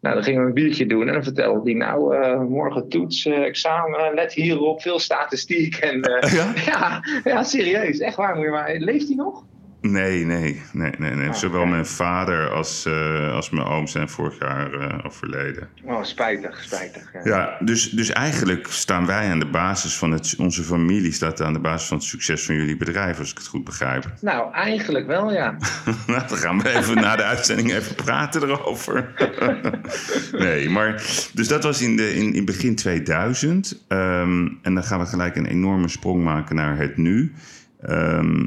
nou, 0.00 0.14
dan 0.14 0.24
gingen 0.24 0.40
we 0.40 0.46
een 0.46 0.54
biertje 0.54 0.86
doen 0.86 1.06
en 1.08 1.12
dan 1.14 1.22
vertelde 1.24 1.60
hij, 1.70 1.72
nou, 1.74 2.16
eh, 2.16 2.40
morgen 2.40 2.88
toets, 2.88 3.26
eh, 3.26 3.42
examen, 3.44 4.14
let 4.14 4.32
hierop, 4.32 4.82
veel 4.82 4.98
statistiek. 4.98 5.76
En 5.76 6.02
eh, 6.02 6.32
Ja? 6.38 6.52
ja, 6.66 7.02
ja, 7.24 7.42
serieus, 7.42 7.98
echt 7.98 8.16
waar. 8.16 8.34
Moet 8.34 8.44
je 8.44 8.50
maar, 8.50 8.74
leeft 8.78 9.06
hij 9.06 9.16
nog? 9.16 9.44
Nee, 9.90 10.24
nee, 10.24 10.62
nee, 10.72 10.92
nee. 10.98 11.10
nee. 11.10 11.28
Oh, 11.28 11.34
Zowel 11.34 11.66
mijn 11.66 11.86
vader 11.86 12.50
als, 12.50 12.86
eh, 12.86 13.32
als 13.32 13.50
mijn 13.50 13.66
oom 13.66 13.86
zijn 13.86 14.08
vorig 14.08 14.38
jaar 14.38 14.72
eh, 14.72 15.06
overleden. 15.06 15.68
Oh, 15.82 16.02
spijtig, 16.02 16.62
spijtig. 16.62 17.12
Ja. 17.12 17.20
Ja, 17.24 17.56
dus, 17.60 17.90
dus 17.90 18.10
eigenlijk 18.10 18.66
staan 18.70 19.06
wij 19.06 19.30
aan 19.30 19.38
de 19.38 19.46
basis 19.46 19.96
van 19.96 20.12
het... 20.12 20.34
Onze 20.38 20.62
familie 20.62 21.12
staat 21.12 21.42
aan 21.42 21.52
de 21.52 21.58
basis 21.58 21.88
van 21.88 21.96
het 21.96 22.06
succes 22.06 22.44
van 22.44 22.54
jullie 22.54 22.76
bedrijf, 22.76 23.18
als 23.18 23.30
ik 23.30 23.38
het 23.38 23.46
goed 23.46 23.64
begrijp. 23.64 24.04
Nou, 24.20 24.52
eigenlijk 24.52 25.06
wel, 25.06 25.32
ja. 25.32 25.56
Nou, 26.06 26.28
dan 26.28 26.38
gaan 26.38 26.60
we 26.60 26.68
even 26.68 26.94
na 26.94 27.16
de 27.16 27.24
uitzending 27.24 27.72
even 27.72 27.94
praten 27.94 28.42
erover. 28.42 29.12
nee, 30.44 30.70
maar... 30.70 30.92
Dus 31.32 31.48
dat 31.48 31.62
was 31.62 31.82
in, 31.82 31.96
de, 31.96 32.14
in, 32.14 32.34
in 32.34 32.44
begin 32.44 32.74
2000. 32.74 33.84
Ehm, 33.88 34.48
en 34.62 34.74
dan 34.74 34.84
gaan 34.84 34.98
we 34.98 35.06
gelijk 35.06 35.36
een 35.36 35.46
enorme 35.46 35.88
sprong 35.88 36.24
maken 36.24 36.56
naar 36.56 36.78
het 36.78 36.96
nu. 36.96 37.32
Ehm, 37.80 38.44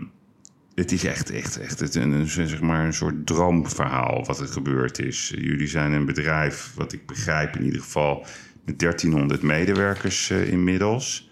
het 0.77 0.91
is 0.91 1.03
echt, 1.03 1.31
echt, 1.31 1.59
echt 1.59 1.79
het, 1.79 1.95
een, 1.95 2.11
een, 2.11 2.27
zeg 2.27 2.61
maar 2.61 2.85
een 2.85 2.93
soort 2.93 3.25
droomverhaal 3.25 4.23
wat 4.25 4.39
er 4.39 4.47
gebeurd 4.47 4.99
is. 4.99 5.33
Jullie 5.35 5.67
zijn 5.67 5.91
een 5.91 6.05
bedrijf, 6.05 6.71
wat 6.75 6.93
ik 6.93 7.05
begrijp 7.05 7.55
in 7.55 7.63
ieder 7.63 7.81
geval... 7.81 8.25
met 8.65 8.79
1300 8.79 9.41
medewerkers 9.41 10.29
eh, 10.29 10.51
inmiddels. 10.51 11.29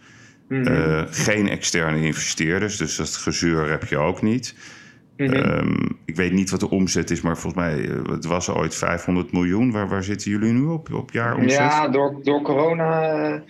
Mhm. 0.47 0.67
Eh, 0.67 1.03
geen 1.09 1.49
externe 1.49 2.05
investeerders, 2.05 2.77
dus 2.77 2.95
dat 2.95 3.15
gezeur 3.15 3.69
heb 3.69 3.83
je 3.83 3.97
ook 3.97 4.21
niet. 4.21 4.55
Mhm. 5.17 5.33
Ehm, 5.33 5.85
ik 6.05 6.15
weet 6.15 6.31
niet 6.31 6.49
wat 6.49 6.59
de 6.59 6.69
omzet 6.69 7.11
is, 7.11 7.21
maar 7.21 7.37
volgens 7.37 7.63
mij 7.63 7.89
eh, 7.89 8.05
het 8.05 8.25
was 8.25 8.49
ooit 8.49 8.75
500 8.75 9.31
miljoen. 9.31 9.71
Waar, 9.71 9.87
waar 9.87 10.03
zitten 10.03 10.31
jullie 10.31 10.53
nu 10.53 10.65
op, 10.65 10.93
op 10.93 11.11
jaaromzet? 11.11 11.57
Ja, 11.57 11.87
door, 11.87 12.19
door 12.23 12.41
corona 12.41 13.43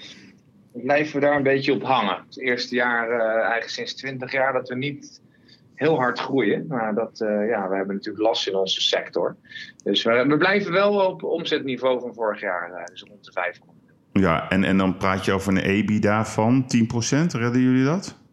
blijven 0.73 1.19
we 1.19 1.25
daar 1.25 1.35
een 1.35 1.43
beetje 1.43 1.73
op 1.73 1.83
hangen. 1.83 2.23
Het 2.25 2.39
eerste 2.39 2.75
jaar, 2.75 3.19
eigenlijk 3.19 3.69
sinds 3.69 3.93
20 3.93 4.31
jaar, 4.31 4.53
dat 4.53 4.69
we 4.69 4.75
niet 4.75 5.23
heel 5.75 5.95
hard 5.95 6.19
groeien. 6.19 6.65
Maar 6.67 6.95
dat, 6.95 7.21
eh, 7.21 7.47
ja, 7.47 7.69
we 7.69 7.75
hebben 7.75 7.95
natuurlijk 7.95 8.25
last 8.25 8.47
in 8.47 8.55
onze 8.55 8.81
sector. 8.81 9.35
Dus 9.83 10.03
we, 10.03 10.25
we 10.27 10.37
blijven 10.37 10.71
wel 10.71 10.93
op 10.93 11.23
omzetniveau 11.23 11.99
van 11.99 12.13
vorig 12.13 12.41
jaar, 12.41 12.71
eh, 12.71 12.85
dus 12.85 13.03
rond 13.07 13.25
de 13.25 13.31
500. 13.31 13.77
Ja, 14.11 14.49
en, 14.49 14.63
en 14.63 14.77
dan 14.77 14.97
praat 14.97 15.25
je 15.25 15.31
over 15.31 15.51
een 15.51 15.63
EBITDA 15.63 16.25
van 16.25 16.63
10%. 16.63 16.67
Redden 17.31 17.61
jullie 17.61 17.85
dat? 17.85 18.23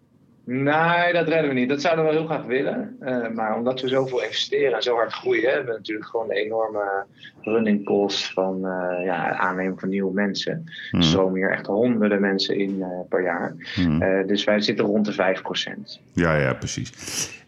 Nee, 0.44 1.12
dat 1.12 1.28
redden 1.28 1.48
we 1.48 1.54
niet. 1.54 1.68
Dat 1.68 1.80
zouden 1.80 2.04
we 2.04 2.10
heel 2.10 2.26
graag 2.26 2.44
willen. 2.44 2.96
Eh, 3.00 3.28
maar 3.28 3.56
omdat 3.56 3.80
we 3.80 3.88
zoveel 3.88 4.22
investeren 4.22 4.76
en 4.76 4.82
zo 4.82 4.94
hard 4.94 5.12
groeien, 5.12 5.50
hebben 5.50 5.66
we 5.66 5.78
natuurlijk 5.78 6.08
gewoon 6.08 6.28
de 6.28 6.34
enorme 6.34 7.04
running 7.40 7.84
costs 7.84 8.32
van 8.32 8.66
eh, 8.66 9.04
ja, 9.04 9.36
aannemen 9.36 9.78
van 9.78 9.88
nieuwe 9.88 10.12
mensen. 10.12 10.52
Er 10.52 10.90
Hmm. 10.90 11.02
stromen 11.02 11.34
hier 11.34 11.50
echt 11.50 11.66
honderden 11.66 12.20
mensen 12.20 12.58
in 12.58 12.82
eh, 12.82 12.88
per 13.08 13.22
jaar. 13.22 13.54
Hmm. 13.74 14.26
Dus 14.26 14.44
wij 14.44 14.60
zitten 14.60 14.84
rond 14.84 15.04
de 15.04 15.12
5%. 15.12 16.00
Ja, 16.12 16.36
ja, 16.36 16.54
precies. 16.54 16.92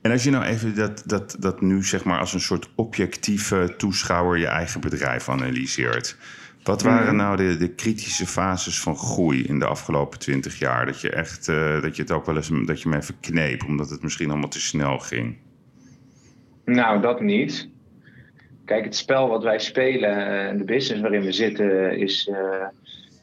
En 0.01 0.11
als 0.11 0.25
je 0.25 0.31
nou 0.31 0.45
even 0.45 0.75
dat, 0.75 1.03
dat, 1.07 1.37
dat 1.39 1.61
nu 1.61 1.83
zeg 1.83 2.05
maar 2.05 2.19
als 2.19 2.35
een 2.35 2.41
soort 2.41 2.69
objectieve 2.75 3.75
toeschouwer 3.77 4.39
je 4.39 4.47
eigen 4.47 4.81
bedrijf 4.81 5.29
analyseert. 5.29 6.17
Wat 6.65 6.83
waren 6.83 7.07
Mhm. 7.07 7.17
nou 7.17 7.37
de, 7.37 7.57
de 7.57 7.69
kritische 7.69 8.27
fases 8.27 8.81
van 8.81 8.97
groei 8.97 9.43
in 9.43 9.59
de 9.59 9.65
afgelopen 9.67 10.19
twintig 10.19 10.59
jaar? 10.59 10.87
Dat 10.87 11.01
je 11.01 11.11
echt, 11.11 11.49
eh, 11.49 11.83
dat 11.83 11.97
je 11.97 12.03
het 12.03 12.11
ook 12.13 12.27
wel 12.27 12.37
eens, 12.37 12.51
dat 12.67 12.83
je 12.83 12.89
me 12.89 12.97
even 12.97 13.21
kneep, 13.21 13.65
omdat 13.65 13.91
het 13.91 14.03
misschien 14.03 14.31
allemaal 14.31 14.49
te 14.49 14.61
snel 14.61 14.99
ging. 14.99 15.37
Nou, 16.65 17.01
dat 17.01 17.21
niet. 17.21 17.69
Kijk, 18.65 18.85
het 18.85 18.97
spel 18.97 19.29
wat 19.29 19.43
wij 19.43 19.59
spelen 19.59 20.27
en 20.49 20.59
de 20.59 20.65
business 20.65 21.01
waarin 21.03 21.23
we 21.23 21.33
zitten 21.33 21.99
is. 21.99 22.29
eh, 22.33 22.67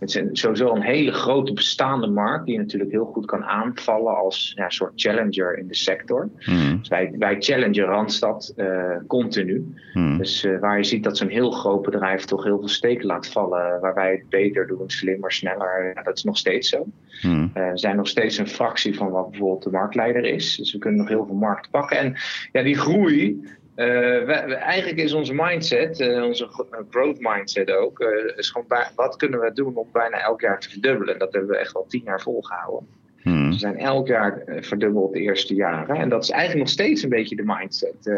het 0.02 0.10
is 0.10 0.16
een- 0.16 0.36
sowieso 0.36 0.76
een 0.76 0.82
hele 0.82 1.12
grote 1.12 1.54
bestaande 1.54 2.08
markt 2.08 2.46
die 2.46 2.54
je 2.54 2.60
natuurlijk 2.60 2.92
heel 2.92 3.06
goed 3.06 3.26
kan 3.26 3.44
aanvallen 3.44 4.18
als 4.18 4.52
ja, 4.56 4.64
een 4.64 4.72
soort 4.72 4.92
challenger 4.96 5.58
in 5.58 5.68
de 5.68 5.76
sector. 5.76 6.30
Hmm. 6.38 6.78
Dus 6.80 6.88
wij, 6.88 7.14
wij 7.18 7.36
challengen 7.40 7.86
Randstad 7.86 8.54
eh, 8.56 8.96
continu. 9.08 9.74
Hmm. 9.94 10.18
Dus 10.18 10.44
eh, 10.44 10.60
waar 10.60 10.78
je 10.78 10.84
ziet 10.84 11.04
dat 11.04 11.18
zo'n 11.18 11.28
heel 11.28 11.52
groot 11.52 11.82
bedrijf 11.82 12.26
toch 12.26 12.44
heel 12.44 12.60
veel 12.60 12.68
steken 12.68 13.06
laat 13.06 13.28
vallen, 13.28 13.80
waar 13.80 13.94
wij 13.94 14.12
het 14.12 14.30
beter 14.30 14.68
doen, 14.68 14.90
slimmer, 14.90 15.32
sneller, 15.32 15.92
ja, 15.96 16.04
dat 16.04 16.18
is 16.18 16.24
nog 16.24 16.38
steeds 16.38 16.70
zo. 16.70 16.86
Hmm. 17.22 17.52
Eh, 17.54 17.72
we 17.72 17.78
zijn 17.78 17.96
nog 17.96 18.08
steeds 18.08 18.38
een 18.38 18.48
fractie 18.48 18.96
van 18.96 19.10
wat 19.10 19.30
bijvoorbeeld 19.30 19.64
de 19.64 19.72
marktleider 19.72 20.26
is. 20.26 20.56
Dus 20.56 20.72
we 20.72 20.80
kunnen 20.80 21.00
nog 21.00 21.10
heel 21.10 21.26
veel 21.26 21.36
markt 21.36 21.70
pakken. 21.70 21.98
En 21.98 22.16
ja, 22.52 22.64
die 22.64 22.78
groei. 22.78 23.40
Eh, 23.76 23.88
we- 23.88 24.44
we- 24.48 24.54
eigenlijk 24.56 25.00
is 25.00 25.14
onze 25.14 25.34
mindset, 25.34 26.00
eh, 26.00 26.24
onze 26.24 26.46
eh, 26.46 26.80
growth 26.90 27.20
mindset 27.20 27.72
ook, 27.72 28.00
is 28.36 28.50
gewoon 28.50 28.68
bij- 28.68 28.90
wat 28.96 29.16
kunnen 29.16 29.40
we 29.40 29.54
doen 29.54 29.76
om 29.76 29.88
bijna 29.92 30.18
elk 30.22 30.42
jaar 30.42 30.60
te 30.60 30.70
verdubbelen. 30.70 31.14
En 31.14 31.20
dat 31.20 31.34
hebben 31.34 31.52
we 31.52 31.58
echt 31.58 31.76
al 31.76 31.86
tien 31.88 32.02
jaar 32.06 32.22
volgehouden. 32.22 32.88
Hmm. 33.22 33.50
Dus 33.52 33.60
zijn 33.60 33.78
elk 33.78 34.08
jaar 34.08 34.44
verdubbeld 34.60 35.14
de 35.14 35.20
eerste 35.20 35.54
jaren. 35.54 35.96
En 35.96 36.10
dat 36.10 36.24
is 36.24 36.30
eigenlijk 36.30 36.62
nog 36.62 36.70
steeds 36.74 37.04
een 37.04 37.10
beetje 37.10 37.36
de 37.36 37.44
mindset. 37.46 38.12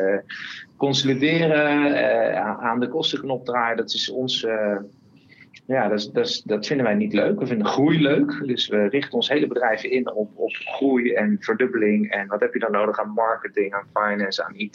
consolideren, 0.78 2.60
aan 2.60 2.80
de 2.80 2.88
kostenknop 2.88 3.46
draaien, 3.46 3.78
dat 3.78 3.94
is 3.94 4.10
ons 4.10 4.48
ja, 5.66 5.88
dat, 5.88 6.42
dat, 6.46 6.66
vinden 6.66 6.86
wij 6.86 6.96
niet 6.96 7.14
leuk. 7.14 7.40
We 7.40 7.46
vinden 7.46 7.68
groei 7.68 8.02
leuk. 8.02 8.44
Dus 8.46 8.68
we 8.68 8.88
richten 8.88 9.14
ons 9.14 9.30
hele 9.30 9.48
bedrijf 9.48 9.84
in 9.84 10.12
op, 10.12 10.32
op 10.36 10.52
groei 10.52 11.14
en 11.14 11.38
verdubbeling. 11.40 12.12
En 12.12 12.28
wat 12.28 12.40
heb 12.40 12.54
je 12.54 12.60
dan 12.60 12.72
nodig 12.72 13.00
aan 13.00 13.10
marketing, 13.10 13.74
aan 13.74 13.88
finance, 13.94 14.46
aan 14.46 14.56
IT? 14.56 14.74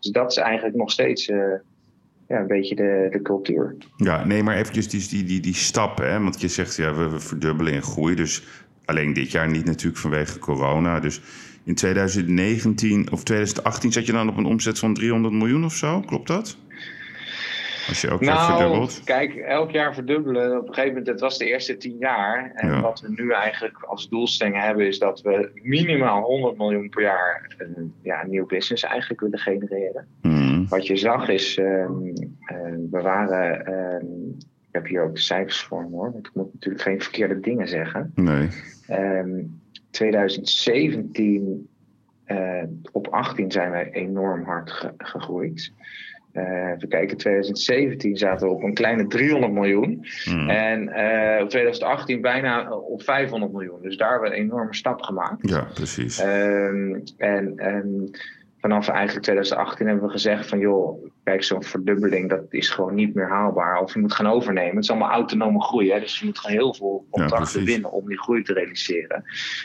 Dus 0.00 0.10
dat 0.10 0.30
is 0.30 0.36
eigenlijk 0.36 0.76
nog 0.76 0.90
steeds 0.90 1.28
uh, 1.28 1.54
ja, 2.28 2.38
een 2.38 2.46
beetje 2.46 2.74
de, 2.74 3.06
de 3.10 3.22
cultuur. 3.22 3.76
Ja, 3.96 4.24
nee, 4.24 4.42
maar 4.42 4.56
eventjes 4.56 4.88
die, 4.88 5.08
die, 5.08 5.24
die, 5.24 5.40
die 5.40 5.54
stappen. 5.54 6.10
Hè? 6.10 6.20
Want 6.20 6.40
je 6.40 6.48
zegt, 6.48 6.76
ja, 6.76 6.94
we, 6.94 7.08
we 7.10 7.20
verdubbelen 7.20 7.72
en 7.72 7.82
groei. 7.82 8.14
Dus 8.14 8.64
alleen 8.84 9.12
dit 9.12 9.30
jaar 9.30 9.48
niet 9.50 9.64
natuurlijk 9.64 9.98
vanwege 9.98 10.38
corona. 10.38 11.00
Dus 11.00 11.20
in 11.64 11.74
2019 11.74 13.12
of 13.12 13.24
2018 13.24 13.92
zat 13.92 14.06
je 14.06 14.12
dan 14.12 14.28
op 14.28 14.36
een 14.36 14.46
omzet 14.46 14.78
van 14.78 14.94
300 14.94 15.34
miljoen 15.34 15.64
of 15.64 15.74
zo. 15.74 16.00
Klopt 16.00 16.26
dat? 16.26 16.56
Als 17.88 18.00
je 18.00 18.08
elk 18.08 18.22
jaar 18.22 18.34
nou, 18.34 18.58
verdubbelt? 18.58 19.00
Kijk, 19.04 19.34
elk 19.34 19.70
jaar 19.70 19.94
verdubbelen. 19.94 20.58
Op 20.58 20.68
een 20.68 20.74
gegeven 20.74 20.88
moment, 20.88 21.06
het 21.06 21.20
was 21.20 21.38
de 21.38 21.46
eerste 21.46 21.76
tien 21.76 21.96
jaar. 21.98 22.52
En 22.54 22.80
wat 22.80 23.00
we 23.00 23.08
nu 23.10 23.32
eigenlijk 23.32 23.82
als 23.82 24.08
doelstelling 24.08 24.60
hebben, 24.60 24.86
is 24.86 24.98
dat 24.98 25.20
we 25.20 25.50
minimaal 25.62 26.22
100 26.22 26.56
miljoen 26.56 26.88
per 26.88 27.02
jaar 27.02 27.54
een 27.58 27.94
ja, 28.02 28.26
nieuw 28.26 28.46
business 28.46 28.82
eigenlijk 28.82 29.20
willen 29.20 29.38
genereren. 29.38 30.06
Hmm. 30.20 30.68
Wat 30.68 30.86
je 30.86 30.96
zag 30.96 31.28
is, 31.28 31.58
um, 31.58 32.12
we 32.90 33.00
waren. 33.02 33.72
Um, 33.72 34.36
ik 34.68 34.82
heb 34.82 34.86
hier 34.86 35.02
ook 35.02 35.14
de 35.14 35.20
cijfers 35.20 35.60
voor 35.60 35.82
hoor. 35.82 36.12
Want 36.12 36.26
ik 36.26 36.34
moet 36.34 36.52
natuurlijk 36.52 36.82
geen 36.82 37.00
verkeerde 37.00 37.40
dingen 37.40 37.68
zeggen. 37.68 38.12
Nee. 38.14 38.48
2017 39.90 41.68
uh, 42.26 42.60
eh, 42.60 42.68
op 42.92 43.08
18 43.08 43.50
zijn 43.50 43.70
wij 43.70 43.90
enorm 43.90 44.44
hard 44.44 44.90
gegroeid. 44.98 45.72
Uh, 46.36 46.70
even 46.74 46.88
kijken, 46.88 47.16
2017 47.16 48.16
zaten 48.16 48.48
we 48.48 48.54
op 48.54 48.62
een 48.62 48.74
kleine 48.74 49.06
300 49.06 49.52
miljoen. 49.52 50.06
Hmm. 50.24 50.50
En 50.50 50.82
uh, 50.82 51.42
op 51.42 51.48
2018 51.48 52.20
bijna 52.20 52.70
op 52.72 53.02
500 53.02 53.52
miljoen. 53.52 53.82
Dus 53.82 53.96
daar 53.96 54.10
hebben 54.10 54.30
we 54.30 54.36
een 54.36 54.42
enorme 54.42 54.74
stap 54.74 55.02
gemaakt. 55.02 55.48
Ja, 55.48 55.68
precies. 55.74 56.20
Uh, 56.20 56.66
en, 57.16 57.52
en 57.56 58.10
vanaf 58.66 58.88
eigenlijk 58.88 59.24
2018 59.24 59.86
hebben 59.86 60.04
we 60.04 60.10
gezegd 60.10 60.48
van 60.48 60.58
joh, 60.58 61.04
kijk, 61.24 61.44
zo'n 61.44 61.62
verdubbeling 61.62 62.28
dat 62.28 62.42
is 62.48 62.70
gewoon 62.70 62.94
niet 62.94 63.14
meer 63.14 63.28
haalbaar. 63.28 63.80
Of 63.80 63.94
je 63.94 64.00
moet 64.00 64.14
gaan 64.14 64.26
overnemen. 64.26 64.74
Het 64.74 64.84
is 64.84 64.90
allemaal 64.90 65.10
autonome 65.10 65.62
groei. 65.62 65.92
Hè? 65.92 66.00
Dus 66.00 66.18
je 66.18 66.24
moet 66.24 66.38
gewoon 66.38 66.56
heel 66.56 66.74
veel 66.74 67.06
contracten 67.10 67.64
winnen 67.64 67.92
om 67.92 68.08
die 68.08 68.18
groei 68.18 68.42
te 68.42 68.52
realiseren. 68.52 69.24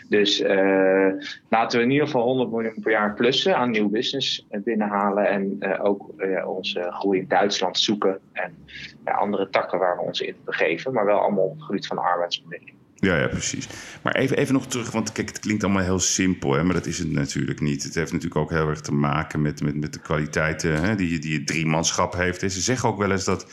Dus 0.09 0.41
uh, 0.41 1.11
laten 1.49 1.79
we 1.79 1.85
in 1.85 1.91
ieder 1.91 2.05
geval 2.05 2.23
100 2.23 2.51
miljoen 2.51 2.81
per 2.81 2.91
jaar 2.91 3.13
plussen 3.13 3.57
aan 3.57 3.71
nieuw 3.71 3.89
business 3.89 4.47
binnenhalen. 4.49 5.27
En 5.27 5.55
uh, 5.59 5.85
ook 5.85 6.11
uh, 6.17 6.47
onze 6.47 6.87
groei 6.91 7.19
in 7.19 7.27
Duitsland 7.27 7.77
zoeken. 7.77 8.19
En 8.33 8.55
andere 9.03 9.49
takken 9.49 9.79
waar 9.79 9.95
we 9.95 10.01
ons 10.01 10.21
in 10.21 10.35
begeven. 10.45 10.93
Maar 10.93 11.05
wel 11.05 11.19
allemaal 11.19 11.43
op 11.43 11.55
het 11.55 11.63
gebied 11.63 11.87
van 11.87 11.97
arbeidsbemiddeling. 11.97 12.80
Ja, 13.01 13.17
ja, 13.17 13.27
precies. 13.27 13.67
Maar 14.01 14.15
even, 14.15 14.37
even 14.37 14.53
nog 14.53 14.67
terug, 14.67 14.91
want 14.91 15.11
kijk, 15.11 15.27
het 15.27 15.39
klinkt 15.39 15.63
allemaal 15.63 15.83
heel 15.83 15.99
simpel, 15.99 16.53
hè, 16.53 16.63
maar 16.63 16.73
dat 16.73 16.85
is 16.85 16.97
het 16.97 17.11
natuurlijk 17.11 17.59
niet. 17.59 17.83
Het 17.83 17.95
heeft 17.95 18.11
natuurlijk 18.11 18.41
ook 18.41 18.49
heel 18.49 18.67
erg 18.67 18.81
te 18.81 18.93
maken 18.93 19.41
met, 19.41 19.61
met, 19.61 19.75
met 19.75 19.93
de 19.93 19.99
kwaliteiten 19.99 20.81
hè, 20.81 20.95
die, 20.95 21.19
die 21.19 21.37
het 21.37 21.47
driemanschap 21.47 22.13
heeft. 22.13 22.39
Ze 22.39 22.61
zeggen 22.61 22.89
ook 22.89 22.97
wel 22.97 23.11
eens 23.11 23.25
dat, 23.25 23.51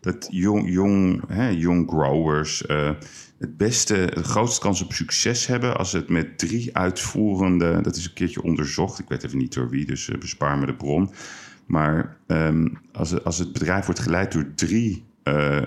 dat 0.00 0.28
jong, 0.30 0.70
jong, 0.70 1.22
hè, 1.28 1.48
young 1.48 1.88
growers 1.88 2.62
uh, 2.66 2.90
het 3.38 3.56
beste, 3.56 4.10
de 4.14 4.24
grootste 4.24 4.60
kans 4.60 4.82
op 4.82 4.92
succes 4.92 5.46
hebben 5.46 5.76
als 5.76 5.92
het 5.92 6.08
met 6.08 6.38
drie 6.38 6.76
uitvoerende, 6.76 7.80
dat 7.80 7.96
is 7.96 8.04
een 8.04 8.12
keertje 8.12 8.42
onderzocht, 8.42 8.98
ik 8.98 9.08
weet 9.08 9.24
even 9.24 9.38
niet 9.38 9.54
door 9.54 9.68
wie, 9.68 9.86
dus 9.86 10.08
uh, 10.08 10.18
bespaar 10.18 10.58
me 10.58 10.66
de 10.66 10.74
bron. 10.74 11.10
Maar 11.66 12.16
um, 12.26 12.78
als, 12.92 13.24
als 13.24 13.38
het 13.38 13.52
bedrijf 13.52 13.84
wordt 13.84 14.00
geleid 14.00 14.32
door 14.32 14.46
drie 14.54 15.04
uh, 15.24 15.58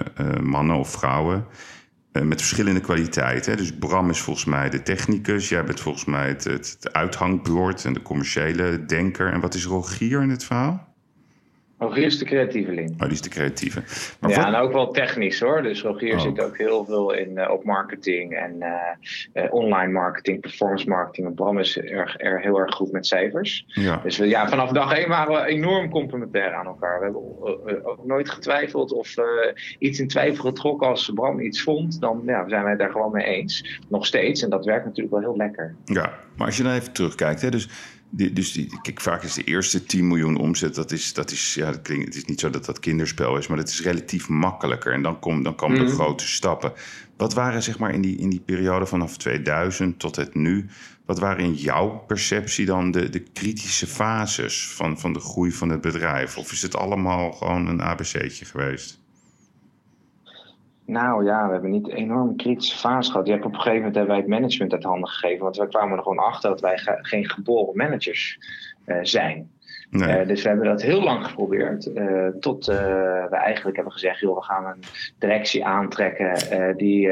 mannen 0.42 0.76
of 0.76 0.92
vrouwen 0.92 1.38
eh, 1.38 1.83
met 2.22 2.42
verschillende 2.42 2.80
kwaliteiten. 2.80 3.58
Dus 3.58 3.74
Bram 3.74 4.10
is 4.10 4.20
volgens 4.20 4.46
mij 4.46 4.70
de 4.70 4.84
technicus. 4.84 5.50
Jij 5.50 5.64
bent 5.64 5.80
volgens 5.80 6.06
mij 6.06 6.28
het, 6.28 6.44
het, 6.44 6.78
het 6.80 6.94
uithangbord 6.94 7.86
en 7.86 7.94
de 7.94 8.02
commerciële 8.02 8.86
denker. 8.86 9.32
En 9.32 9.40
wat 9.40 9.54
is 9.54 9.66
Rogier 9.66 10.22
in 10.22 10.30
dit 10.30 10.44
verhaal? 10.44 10.93
Rogier 11.84 12.06
is 12.06 12.18
de 12.18 12.26
creatieveling. 12.26 12.92
Oh, 12.92 13.00
die 13.00 13.12
is 13.12 13.22
de 13.22 13.30
creatieve. 13.30 13.84
Maar 14.20 14.30
ja, 14.30 14.48
en 14.48 14.56
ook 14.56 14.72
wel 14.72 14.92
technisch 14.92 15.40
hoor. 15.40 15.62
Dus 15.62 15.82
Rogier 15.82 16.20
zit 16.20 16.42
ook 16.42 16.58
heel 16.58 16.86
veel 16.86 17.14
in 17.14 17.32
uh, 17.34 17.52
op 17.52 17.64
marketing 17.64 18.36
en 18.36 18.56
uh, 19.34 19.54
online 19.54 19.92
marketing, 19.92 20.42
performance 20.42 20.90
marketing. 20.90 21.28
En 21.28 21.34
Bram 21.34 21.60
is 21.60 21.78
erg, 21.78 22.22
er 22.22 22.42
heel 22.42 22.60
erg 22.60 22.76
goed 22.76 22.92
met 22.92 23.08
cijfers. 23.08 23.66
Ja. 23.68 24.00
Dus 24.04 24.18
we, 24.18 24.28
ja, 24.28 24.48
vanaf 24.48 24.72
dag 24.72 24.94
één 24.94 25.10
waren 25.10 25.34
we 25.34 25.48
enorm 25.48 25.90
complementair 25.90 26.54
aan 26.54 26.66
elkaar. 26.66 27.00
We 27.00 27.04
hebben 27.04 27.86
ook 27.86 28.06
nooit 28.06 28.30
getwijfeld 28.30 28.92
of 28.92 29.16
iets 29.80 30.00
in 30.00 30.08
twijfel 30.08 30.44
getrokken. 30.44 30.88
Als 30.88 31.12
Bram 31.14 31.40
iets 31.40 31.62
vond, 31.62 32.02
dan 32.02 32.22
ja, 32.26 32.50
zijn 32.50 32.62
wij 32.62 32.72
het 32.72 32.80
daar 32.80 32.92
gewoon 32.92 33.12
mee 33.12 33.26
eens. 33.26 33.80
Nog 33.90 34.06
steeds. 34.06 34.44
En 34.44 34.50
dat 34.50 34.66
werkt 34.66 34.86
natuurlijk 34.86 35.16
wel 35.16 35.24
heel 35.24 35.38
lekker. 35.38 35.76
Ja, 35.86 36.14
maar 36.38 36.48
als 36.48 36.58
je 36.58 36.64
dan 36.64 36.74
even 36.74 36.94
terugkijkt. 36.94 37.42
Hè, 37.42 37.50
dus 37.50 37.70
die, 38.16 38.34
dus 38.34 38.52
die, 38.52 38.80
kijk, 38.82 39.02
vaak 39.02 39.24
is 39.24 39.34
de 39.34 39.44
eerste 39.44 39.86
10 39.86 40.08
miljoen 40.08 40.38
omzet, 40.38 40.76
dat 40.76 40.92
is, 40.92 41.14
dat 41.14 41.32
is, 41.32 41.54
ja, 41.54 41.72
dat 41.72 41.82
klinkt, 41.82 42.06
het 42.06 42.16
is 42.16 42.26
niet 42.26 42.40
zo 42.40 42.50
dat 42.50 42.66
dat 42.66 42.80
kinderspel 42.80 43.38
is, 43.38 43.48
maar 43.48 43.58
het 43.58 43.70
is 43.70 43.82
relatief 43.82 44.30
makkelijker. 44.30 44.94
En 44.94 45.02
dan, 45.02 45.20
kom, 45.20 45.44
dan 45.44 45.56
komen 45.56 45.78
mm. 45.78 45.86
de 45.86 45.92
mhm. 45.92 46.02
grote 46.02 46.28
stappen. 46.28 46.74
Wat 47.18 47.34
waren 47.34 47.64
zeg 47.64 47.80
maar 47.80 47.94
in 47.94 48.02
die, 48.02 48.18
in 48.18 48.30
die 48.30 48.40
periode 48.40 48.86
vanaf 48.86 49.18
2000 49.18 50.00
tot 50.00 50.16
het 50.16 50.36
nu, 50.36 50.70
wat 51.06 51.20
waren 51.20 51.44
in 51.44 51.54
jouw 51.54 51.90
perceptie 51.90 52.66
dan 52.66 52.92
de, 52.92 53.10
de 53.10 53.20
kritische 53.20 53.88
fases 53.88 54.68
van, 54.68 55.00
van 55.00 55.14
de 55.14 55.20
groei 55.20 55.52
van 55.52 55.70
het 55.70 55.82
bedrijf? 55.82 56.38
Of 56.38 56.52
is 56.52 56.62
het 56.62 56.76
allemaal 56.76 57.32
gewoon 57.32 57.68
een 57.68 57.82
ABC'tje 57.82 58.46
geweest? 58.46 59.03
Nou 60.86 61.26
ja, 61.26 61.46
we 61.46 61.52
hebben 61.52 61.72
niet 61.72 61.90
een 61.90 61.96
enorm 61.96 62.36
kritische 62.36 62.78
fase 62.78 63.12
gehad. 63.12 63.26
Je 63.26 63.34
hebt 63.34 63.46
op 63.46 63.52
een 63.52 63.58
gegeven 63.58 63.78
moment 63.78 63.96
hebben 63.96 64.14
wij 64.14 64.24
het 64.24 64.32
management 64.32 64.74
uit 64.74 64.84
handen 64.84 65.10
gegeven. 65.10 65.44
Want 65.44 65.58
wij 65.58 65.68
kwamen 65.68 65.98
er 65.98 66.04
gewoon 66.04 66.26
achter 66.26 66.50
dat 66.50 66.62
wij 66.62 66.78
geen 67.02 67.30
geboren 67.30 67.78
managers 67.78 68.40
uh, 68.86 68.98
zijn. 69.02 69.52
Eh, 70.02 70.28
dus 70.28 70.42
we 70.42 70.48
hebben 70.48 70.68
dat 70.68 70.82
heel 70.82 71.04
lang 71.04 71.26
geprobeerd. 71.26 71.90
Uh, 71.96 72.28
tot 72.40 72.70
uh, 72.70 72.76
we 73.30 73.36
eigenlijk 73.36 73.76
hebben 73.76 73.94
gezegd: 73.94 74.20
joh, 74.20 74.36
we 74.36 74.44
gaan 74.44 74.66
een 74.66 74.84
directie 75.20 75.66
aantrekken. 75.66 76.32
die 76.78 77.12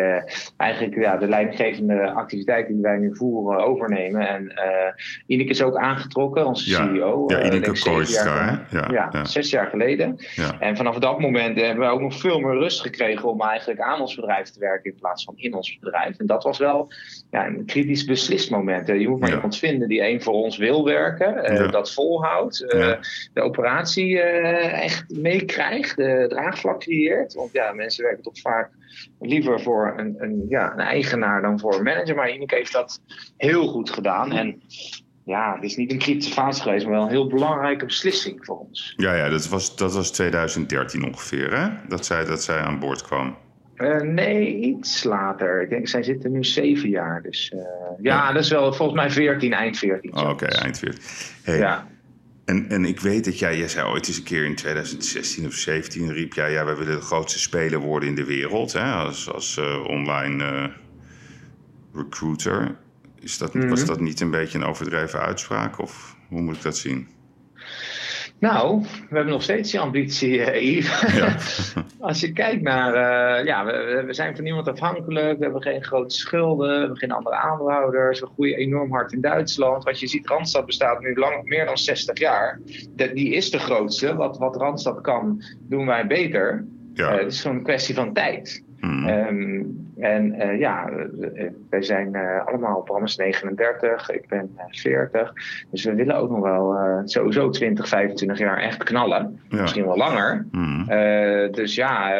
eigenlijk 0.57 0.95
ja, 0.95 1.17
de 1.17 1.27
leidinggevende 1.27 2.11
activiteiten 2.11 2.73
die 2.73 2.81
wij 2.81 2.97
nu 2.97 3.15
voeren 3.15 3.65
overnemen. 3.65 4.27
En 4.27 4.53
Ineke 5.25 5.49
is 5.49 5.61
ook 5.61 5.75
aangetrokken, 5.75 6.45
onze 6.45 6.69
CEO. 6.69 7.23
Ja, 7.27 7.43
Ineke 7.43 7.79
Kooistra. 7.79 8.65
Ja, 8.69 8.87
ja, 8.91 9.09
ja, 9.11 9.25
zes 9.25 9.49
jaar 9.49 9.67
geleden. 9.67 10.15
En 10.59 10.77
vanaf 10.77 10.97
dat 10.97 11.19
moment 11.19 11.59
hebben 11.59 11.85
we 11.85 11.91
ook 11.91 12.01
nog 12.01 12.19
veel 12.19 12.39
meer 12.39 12.57
rust 12.57 12.81
gekregen 12.81 13.29
om 13.29 13.41
eigenlijk 13.41 13.79
aan 13.79 14.01
ons 14.01 14.15
bedrijf 14.15 14.49
te 14.49 14.59
werken 14.59 14.91
in 14.91 14.99
plaats 14.99 15.23
van 15.23 15.33
in 15.37 15.53
ons 15.53 15.77
bedrijf. 15.79 16.17
En 16.17 16.25
dat 16.25 16.43
was 16.43 16.57
wel 16.57 16.91
ja, 17.31 17.47
een 17.47 17.65
kritisch 17.65 18.05
beslismoment. 18.05 18.87
Je 18.87 19.09
moet 19.09 19.19
maar 19.19 19.33
iemand 19.33 19.57
vinden 19.57 19.87
die 19.87 20.01
één 20.01 20.21
voor 20.21 20.33
ons 20.33 20.57
wil 20.57 20.85
werken, 20.85 21.71
dat 21.71 21.93
volhoudt. 21.93 22.70
Eh, 22.71 22.97
de 23.33 23.41
operatie 23.41 24.19
eh, 24.19 24.83
echt 24.83 25.09
meekrijgt, 25.09 25.95
de 25.95 26.25
draagvlak 26.29 26.79
creëert. 26.79 27.33
Want 27.33 27.51
ja, 27.51 27.73
mensen 27.73 28.03
werken 28.03 28.23
toch 28.23 28.39
vaak 28.39 28.69
liever 29.19 29.61
voor 29.61 29.93
een, 29.97 30.15
een, 30.17 30.45
ja, 30.49 30.71
een 30.71 30.79
eigenaar 30.79 31.41
dan 31.41 31.59
voor 31.59 31.75
een 31.75 31.83
manager. 31.83 32.15
Maar 32.15 32.29
Ineke 32.29 32.55
heeft 32.55 32.73
dat 32.73 33.01
heel 33.37 33.67
goed 33.67 33.89
gedaan. 33.89 34.31
En 34.31 34.61
ja, 35.25 35.55
het 35.55 35.63
is 35.63 35.75
niet 35.75 35.91
een 35.91 35.97
kritische 35.97 36.33
fase 36.33 36.61
geweest, 36.61 36.85
maar 36.85 36.93
wel 36.93 37.03
een 37.03 37.09
heel 37.09 37.27
belangrijke 37.27 37.85
beslissing 37.85 38.45
voor 38.45 38.59
ons. 38.59 38.93
Ja, 38.97 39.13
ja 39.13 39.29
dat, 39.29 39.47
was, 39.47 39.75
dat 39.75 39.93
was 39.93 40.11
2013 40.11 41.05
ongeveer, 41.05 41.59
hè? 41.59 41.69
Dat 41.87 42.05
zij, 42.05 42.25
dat 42.25 42.43
zij 42.43 42.57
aan 42.57 42.79
boord 42.79 43.01
kwam. 43.01 43.37
Uh, 43.81 44.01
nee, 44.01 44.55
iets 44.55 45.03
later. 45.03 45.61
Ik 45.61 45.69
denk, 45.69 45.87
zij 45.87 46.03
zitten 46.03 46.31
nu 46.31 46.43
zeven 46.43 46.89
jaar. 46.89 47.21
Dus 47.21 47.51
uh, 47.55 47.61
ja, 48.01 48.31
dat 48.31 48.43
is 48.43 48.49
wel 48.49 48.73
volgens 48.73 48.99
mij 48.99 49.09
14, 49.09 49.53
eind 49.53 49.77
14. 49.77 50.15
Oh, 50.15 50.29
Oké, 50.29 50.45
eind 50.45 50.79
14. 50.79 51.01
Hey, 51.43 51.57
ja. 51.57 51.87
En, 52.51 52.69
en 52.69 52.85
ik 52.85 52.99
weet 52.99 53.25
dat 53.25 53.39
jij, 53.39 53.57
jij 53.57 53.67
zei 53.67 53.87
ooit 53.87 54.07
eens 54.07 54.17
een 54.17 54.23
keer 54.23 54.45
in 54.45 54.55
2016 54.55 55.45
of 55.45 55.53
17 55.53 56.13
riep 56.13 56.33
jij, 56.33 56.51
ja, 56.51 56.65
wij 56.65 56.75
willen 56.75 56.95
de 56.95 57.01
grootste 57.01 57.39
speler 57.39 57.79
worden 57.79 58.09
in 58.09 58.15
de 58.15 58.23
wereld, 58.23 58.73
hè, 58.73 58.91
als, 58.91 59.31
als 59.31 59.57
uh, 59.57 59.83
online 59.87 60.43
uh, 60.43 60.67
recruiter. 61.93 62.75
Is 63.19 63.37
dat, 63.37 63.53
mm 63.53 63.61
-hmm. 63.61 63.69
Was 63.69 63.85
dat 63.85 63.99
niet 63.99 64.19
een 64.19 64.31
beetje 64.31 64.57
een 64.57 64.63
overdreven 64.63 65.19
uitspraak 65.19 65.79
of 65.79 66.15
hoe 66.27 66.41
moet 66.41 66.55
ik 66.55 66.61
dat 66.61 66.77
zien? 66.77 67.07
Nou, 68.41 68.81
we 68.81 69.15
hebben 69.15 69.33
nog 69.33 69.43
steeds 69.43 69.71
die 69.71 69.79
ambitie, 69.79 70.37
uh, 70.37 70.61
Yves. 70.61 71.15
Ja. 71.15 71.35
Als 72.07 72.19
je 72.19 72.33
kijkt 72.33 72.61
naar, 72.61 72.93
uh, 72.93 73.45
ja, 73.45 73.65
we, 73.65 74.03
we, 74.05 74.13
zijn 74.13 74.35
van 74.35 74.43
niemand 74.43 74.67
afhankelijk, 74.67 75.37
we 75.37 75.43
hebben 75.43 75.61
geen 75.61 75.83
grote 75.83 76.15
schulden, 76.15 76.73
we 76.73 76.79
hebben 76.79 76.97
geen 76.97 77.11
andere 77.11 77.35
aandeelhouders, 77.35 78.19
we 78.19 78.27
groeien 78.33 78.57
enorm 78.57 78.91
hard 78.91 79.13
in 79.13 79.21
Duitsland. 79.21 79.83
Wat 79.83 79.99
je 79.99 80.07
ziet, 80.07 80.27
Randstad 80.27 80.65
bestaat 80.65 80.99
nu 80.99 81.15
lang, 81.15 81.43
meer 81.43 81.65
dan 81.65 81.77
60 81.77 82.19
jaar. 82.19 82.59
Dat, 82.89 83.15
die 83.15 83.33
is 83.33 83.51
de 83.51 83.59
grootste. 83.59 84.15
Wat, 84.15 84.37
wat 84.37 84.55
Randstad 84.55 85.01
kan, 85.01 85.43
doen 85.59 85.85
wij 85.85 86.07
beter. 86.07 86.65
Ja. 86.93 87.13
Uh, 87.13 87.17
het 87.17 87.31
is 87.31 87.41
gewoon 87.41 87.57
een 87.57 87.63
kwestie 87.63 87.95
van 87.95 88.13
tijd. 88.13 88.63
Mm. 88.81 89.07
en 89.97 90.35
uh, 90.35 90.59
ja, 90.59 90.89
wij 91.69 91.81
zijn 91.81 92.09
uh, 92.15 92.45
allemaal, 92.45 92.81
Bram 92.81 93.03
is 93.03 93.15
39, 93.15 94.09
ik 94.09 94.27
ben 94.27 94.49
40. 94.67 95.33
Dus 95.71 95.83
we 95.83 95.95
willen 95.95 96.15
ook 96.15 96.29
nog 96.29 96.39
wel 96.39 97.01
sowieso 97.05 97.49
20, 97.49 97.87
25 97.87 98.37
jaar 98.37 98.57
echt 98.57 98.83
knallen. 98.83 99.39
Ja. 99.49 99.61
Misschien 99.61 99.85
wel 99.85 99.97
langer. 99.97 100.45
Mm. 100.51 100.85
dus 101.51 101.75
ja, 101.75 102.11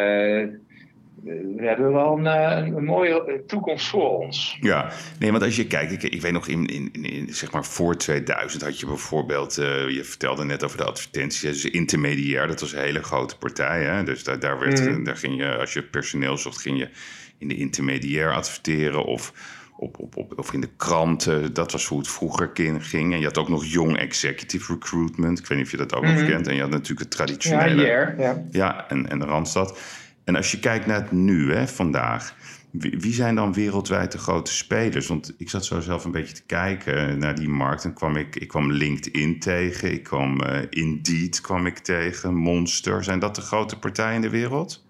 we 1.22 1.62
hebben 1.66 1.92
wel 1.92 2.18
een, 2.18 2.26
eh, 2.26 2.66
een, 2.66 2.84
mooie 2.84 3.42
toekomst 3.46 3.88
voor 3.88 4.18
ons. 4.18 4.56
Ja, 4.60 4.90
nee, 5.18 5.30
want 5.30 5.42
als 5.42 5.56
je 5.56 5.66
kijkt, 5.66 5.92
ik, 5.92 6.02
ik 6.02 6.20
weet 6.20 6.32
nog 6.32 6.48
in, 6.48 6.66
in, 6.66 6.92
in, 6.92 7.34
zeg 7.34 7.52
maar 7.52 7.64
voor 7.64 7.96
2000 7.96 8.62
had 8.62 8.80
je 8.80 8.86
bijvoorbeeld, 8.86 9.58
uh, 9.58 9.88
je 9.88 10.04
vertelde 10.04 10.44
net 10.44 10.64
over 10.64 10.76
de 10.76 10.84
advertenties, 10.84 11.40
dus 11.40 11.64
intermediair, 11.64 12.46
dat 12.46 12.60
was 12.60 12.72
een 12.72 12.80
hele 12.80 13.02
grote 13.02 13.38
partij. 13.38 13.82
Hè? 13.82 14.04
Dus 14.04 14.24
daar, 14.24 14.38
daar, 14.38 14.58
werd, 14.58 14.88
mm. 14.88 15.04
daar 15.04 15.16
ging 15.16 15.36
je, 15.36 15.56
als 15.56 15.72
je 15.72 15.82
personeel 15.82 16.38
zocht, 16.38 16.60
ging 16.60 16.78
je 16.78 16.88
in 17.38 17.48
de 17.48 17.56
intermediair 17.56 18.32
adverteren 18.32 19.04
of, 19.04 19.32
op, 19.76 19.98
op, 19.98 20.16
op, 20.16 20.38
of 20.38 20.52
in 20.52 20.60
de 20.60 20.70
kranten. 20.76 21.54
Dat 21.54 21.72
was 21.72 21.86
hoe 21.86 21.98
het 21.98 22.08
vroeger 22.08 22.50
ging. 22.78 23.12
En 23.12 23.18
je 23.18 23.24
had 23.24 23.38
ook 23.38 23.48
nog 23.48 23.64
Young 23.64 23.98
Executive 23.98 24.72
Recruitment. 24.72 25.38
Ik 25.38 25.46
weet 25.46 25.58
niet 25.58 25.66
of 25.66 25.72
je 25.72 25.78
dat 25.78 25.94
ook 25.94 26.04
nog 26.04 26.20
mm. 26.20 26.26
kent. 26.26 26.46
En 26.46 26.54
je 26.54 26.60
had 26.60 26.70
natuurlijk 26.70 27.00
het 27.00 27.10
traditionele. 27.10 27.86
Ja, 27.86 28.14
ja. 28.18 28.42
ja 28.50 28.88
en, 28.88 29.10
en 29.10 29.18
de 29.18 29.24
Randstad. 29.24 29.78
En 30.24 30.36
als 30.36 30.50
je 30.50 30.58
kijkt 30.58 30.86
naar 30.86 31.00
het 31.00 31.12
nu, 31.12 31.52
hè, 31.52 31.66
vandaag, 31.66 32.34
wie, 32.70 33.12
zijn 33.12 33.34
dan 33.34 33.52
wereldwijd 33.52 34.12
de 34.12 34.18
grote 34.18 34.52
spelers? 34.52 35.06
Want 35.06 35.34
ik 35.38 35.50
zat 35.50 35.64
zo 35.64 35.80
zelf 35.80 36.04
een 36.04 36.10
beetje 36.10 36.34
te 36.34 36.46
kijken 36.46 37.18
naar 37.18 37.34
die 37.34 37.48
markt. 37.48 37.84
En 37.84 37.94
kwam 37.94 38.16
ik, 38.16 38.36
ik 38.36 38.48
kwam 38.48 38.72
LinkedIn 38.72 39.38
tegen, 39.38 39.92
ik 39.92 40.02
kwam 40.02 40.42
uh, 40.42 40.58
Indeed 40.70 41.40
kwam 41.40 41.66
ik 41.66 41.78
tegen, 41.78 42.34
Monster. 42.34 43.04
Zijn 43.04 43.18
dat 43.18 43.34
de 43.34 43.40
grote 43.40 43.78
partijen 43.78 44.14
in 44.14 44.20
de 44.20 44.30
wereld? 44.30 44.84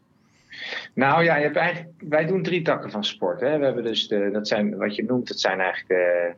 Nou 0.94 1.24
ja, 1.24 1.36
je 1.36 1.42
hebt 1.42 1.56
eigenlijk, 1.56 1.90
wij 1.98 2.26
doen 2.26 2.42
drie 2.42 2.62
takken 2.62 2.90
van 2.90 3.04
sport. 3.04 3.40
Hè. 3.40 3.58
We 3.58 3.64
hebben 3.64 3.84
dus 3.84 4.08
de, 4.08 4.30
dat 4.32 4.48
zijn 4.48 4.76
wat 4.76 4.94
je 4.94 5.04
noemt, 5.04 5.28
dat 5.28 5.40
zijn 5.40 5.60
eigenlijk 5.60 6.34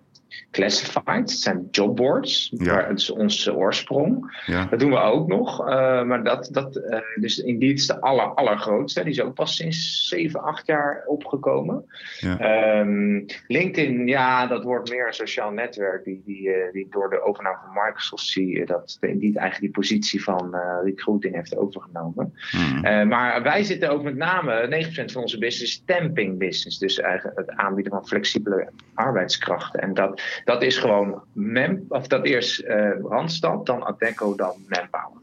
classified. 0.50 1.30
Het 1.30 1.30
zijn 1.30 1.68
jobboards. 1.70 2.52
Ja. 2.56 2.82
Dat 2.82 2.98
is 2.98 3.10
onze 3.10 3.54
oorsprong. 3.54 4.42
Ja. 4.46 4.64
Dat 4.64 4.78
doen 4.78 4.90
we 4.90 4.98
ook 4.98 5.28
nog. 5.28 5.60
Uh, 5.60 6.02
maar 6.02 6.24
dat, 6.24 6.48
dat 6.52 6.76
uh, 6.76 6.98
dus 7.20 7.38
Indeed 7.38 7.78
is 7.78 7.86
de 7.86 8.00
aller, 8.00 8.34
allergrootste. 8.34 9.02
Die 9.02 9.12
is 9.12 9.20
ook 9.20 9.34
pas 9.34 9.56
sinds 9.56 10.08
7, 10.08 10.42
8 10.42 10.66
jaar 10.66 11.02
opgekomen. 11.06 11.84
Ja. 12.18 12.78
Um, 12.80 13.24
LinkedIn, 13.46 14.06
ja, 14.06 14.46
dat 14.46 14.64
wordt 14.64 14.90
meer 14.90 15.06
een 15.06 15.12
sociaal 15.12 15.50
netwerk. 15.50 16.04
Die, 16.04 16.22
die, 16.24 16.48
uh, 16.48 16.72
die 16.72 16.86
door 16.90 17.10
de 17.10 17.22
overname 17.22 17.58
van 17.64 17.84
Microsoft 17.84 18.24
zie 18.24 18.48
je 18.58 18.66
dat 18.66 18.96
Indeed 19.00 19.36
eigenlijk 19.36 19.60
die 19.60 19.82
positie 19.82 20.22
van 20.22 20.56
recruiting 20.84 21.34
heeft 21.34 21.56
overgenomen. 21.56 22.34
Hmm. 22.50 23.08
maar 23.08 23.42
wij 23.42 23.62
zitten 23.64 23.90
ook 23.90 24.02
met 24.02 24.16
name, 24.16 24.86
9% 25.04 25.04
van 25.04 25.22
onze 25.22 25.38
business 25.38 25.82
temping 25.84 26.38
business. 26.38 26.78
Dus 26.78 27.00
eigenlijk 27.00 27.38
het 27.38 27.50
aanbieden 27.50 27.92
van 27.92 28.06
flexibele 28.06 28.68
arbeidskrachten. 28.94 29.80
En 29.80 29.94
dat, 29.94 30.22
dat 30.44 30.62
is 30.62 30.76
gewoon 30.76 31.22
mem, 31.32 31.84
of 31.88 32.06
dat 32.06 32.24
eerst 32.24 32.60
uh, 32.60 32.90
Randstad, 33.02 33.66
dan 33.66 33.84
Adecco, 33.84 34.34
dan 34.34 34.54
Manpower. 34.68 35.22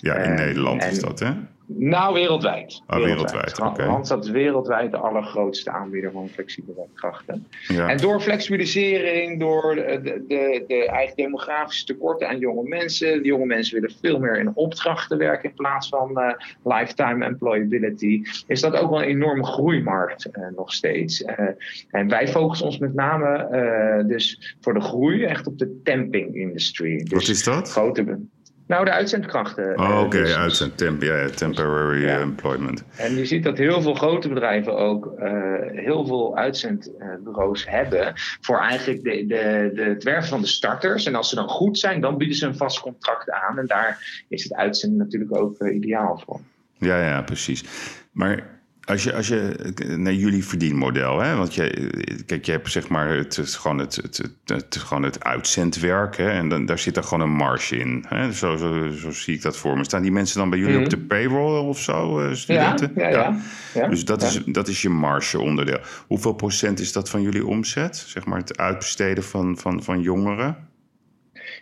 Ja, 0.00 0.14
in 0.14 0.30
uh, 0.30 0.36
Nederland 0.36 0.84
is 0.84 1.00
dat, 1.00 1.18
hè? 1.18 1.32
Nou, 1.66 2.14
wereldwijd. 2.14 2.82
Oh, 2.86 2.96
wereldwijd, 2.96 3.60
oké. 3.60 3.68
Okay. 3.68 3.86
Randstad 3.86 4.24
is 4.24 4.30
wereldwijd 4.30 4.90
de 4.90 4.96
allergrootste 4.96 5.70
aanbieder 5.70 6.12
van 6.12 6.28
flexibele 6.28 6.86
krachten. 6.94 7.46
Ja. 7.68 7.88
En 7.88 7.96
door 7.96 8.20
flexibilisering, 8.20 9.40
door 9.40 9.74
de, 9.74 10.24
de, 10.28 10.64
de, 10.66 10.88
eigen 10.88 11.16
demografische 11.16 11.84
tekorten 11.84 12.28
aan 12.28 12.38
jonge 12.38 12.68
mensen. 12.68 13.22
De 13.22 13.28
jonge 13.28 13.46
mensen 13.46 13.80
willen 13.80 13.96
veel 14.00 14.18
meer 14.18 14.38
in 14.38 14.50
opdrachten 14.54 15.18
werken 15.18 15.48
in 15.48 15.54
plaats 15.54 15.88
van 15.88 16.10
uh, 16.14 16.32
lifetime 16.64 17.24
employability. 17.24 18.22
Is 18.46 18.60
dat 18.60 18.76
ook 18.76 18.90
wel 18.90 19.02
een 19.02 19.08
enorme 19.08 19.44
groeimarkt 19.44 20.28
uh, 20.32 20.46
nog 20.56 20.72
steeds. 20.72 21.22
Uh, 21.22 21.48
en 21.90 22.08
wij 22.08 22.28
focussen 22.28 22.66
ons 22.66 22.78
met 22.78 22.94
name 22.94 24.02
dus 24.06 24.56
voor 24.60 24.74
de 24.74 24.80
groei 24.80 25.24
echt 25.24 25.46
op 25.46 25.58
de 25.58 25.80
temping 25.82 26.34
industry. 26.34 26.96
Dus 26.96 27.12
Wat 27.12 27.28
is 27.28 27.44
dat? 27.44 27.70
Grote, 27.70 28.18
nou, 28.66 28.84
de 28.84 28.90
uitzendkrachten. 28.90 29.78
Oh, 29.78 29.90
oké, 29.90 30.04
okay. 30.04 30.20
dus, 30.20 30.36
uitzend, 30.36 30.76
temp, 30.76 31.02
temporary 31.34 32.04
ja. 32.04 32.18
employment. 32.18 32.84
En 32.96 33.16
je 33.16 33.26
ziet 33.26 33.42
dat 33.42 33.58
heel 33.58 33.82
veel 33.82 33.94
grote 33.94 34.28
bedrijven 34.28 34.76
ook 34.76 35.12
uh, 35.18 35.30
heel 35.66 36.06
veel 36.06 36.36
uitzendbureaus 36.36 37.68
hebben 37.68 38.12
voor 38.40 38.58
eigenlijk 38.58 39.02
de, 39.02 39.26
de, 39.26 39.70
de, 39.74 39.82
het 39.82 40.02
werven 40.02 40.28
van 40.28 40.40
de 40.40 40.46
starters. 40.46 41.06
En 41.06 41.14
als 41.14 41.28
ze 41.28 41.34
dan 41.34 41.48
goed 41.48 41.78
zijn, 41.78 42.00
dan 42.00 42.16
bieden 42.16 42.36
ze 42.36 42.46
een 42.46 42.56
vast 42.56 42.80
contract 42.80 43.30
aan. 43.30 43.58
En 43.58 43.66
daar 43.66 44.24
is 44.28 44.42
het 44.42 44.54
uitzenden 44.54 44.98
natuurlijk 44.98 45.36
ook 45.36 45.60
uh, 45.60 45.74
ideaal 45.74 46.22
voor. 46.26 46.40
Ja, 46.78 47.04
ja, 47.06 47.22
precies. 47.22 47.64
Maar 48.12 48.53
als 48.84 49.02
je, 49.02 49.14
als 49.14 49.28
je 49.28 49.72
naar 49.96 50.12
jullie 50.12 50.44
verdienmodel, 50.44 51.20
hè, 51.20 51.36
want 51.36 51.54
je, 51.54 51.90
kijk, 52.26 52.44
je 52.44 52.52
hebt 52.52 52.70
zeg 52.70 52.88
maar 52.88 53.08
het, 53.08 53.36
het 53.36 53.54
gewoon, 53.54 53.78
het, 53.78 53.96
het, 53.96 54.30
het, 54.44 54.76
gewoon 54.76 55.02
het 55.02 55.24
uitzendwerk 55.24 56.16
hè, 56.16 56.30
en 56.30 56.48
dan, 56.48 56.66
daar 56.66 56.78
zit 56.78 56.96
er 56.96 57.02
gewoon 57.02 57.20
een 57.20 57.34
marge 57.34 57.76
in. 57.76 58.04
Hè, 58.08 58.32
zo, 58.32 58.56
zo, 58.56 58.90
zo 58.90 59.10
zie 59.10 59.34
ik 59.34 59.42
dat 59.42 59.56
voor 59.56 59.76
me. 59.76 59.84
Staan 59.84 60.02
die 60.02 60.12
mensen 60.12 60.38
dan 60.38 60.50
bij 60.50 60.58
jullie 60.58 60.78
op 60.78 60.90
de 60.90 60.96
mhm. 60.96 61.06
payroll 61.06 61.58
of 61.58 61.80
zo, 61.80 62.20
uh, 62.20 62.34
studenten? 62.34 62.92
Ja, 62.94 63.08
ja, 63.08 63.10
ja. 63.10 63.40
ja. 63.74 63.88
Dus 63.88 64.04
dat, 64.04 64.22
Is, 64.22 64.42
dat 64.46 64.68
is 64.68 64.82
je 64.82 64.88
marge 64.88 65.40
onderdeel. 65.40 65.80
Hoeveel 66.06 66.34
procent 66.34 66.80
is 66.80 66.92
dat 66.92 67.10
van 67.10 67.22
jullie 67.22 67.46
omzet? 67.46 67.96
Zeg 67.96 68.24
maar 68.24 68.38
het 68.38 68.58
uitbesteden 68.58 69.24
van, 69.24 69.58
van, 69.58 69.82
van 69.82 70.00
jongeren? 70.00 70.56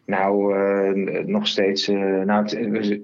Nou, 0.07 0.57
uh, 0.57 1.25
nog 1.25 1.47
steeds. 1.47 1.89
Uh, 1.89 2.21
nou, 2.21 2.45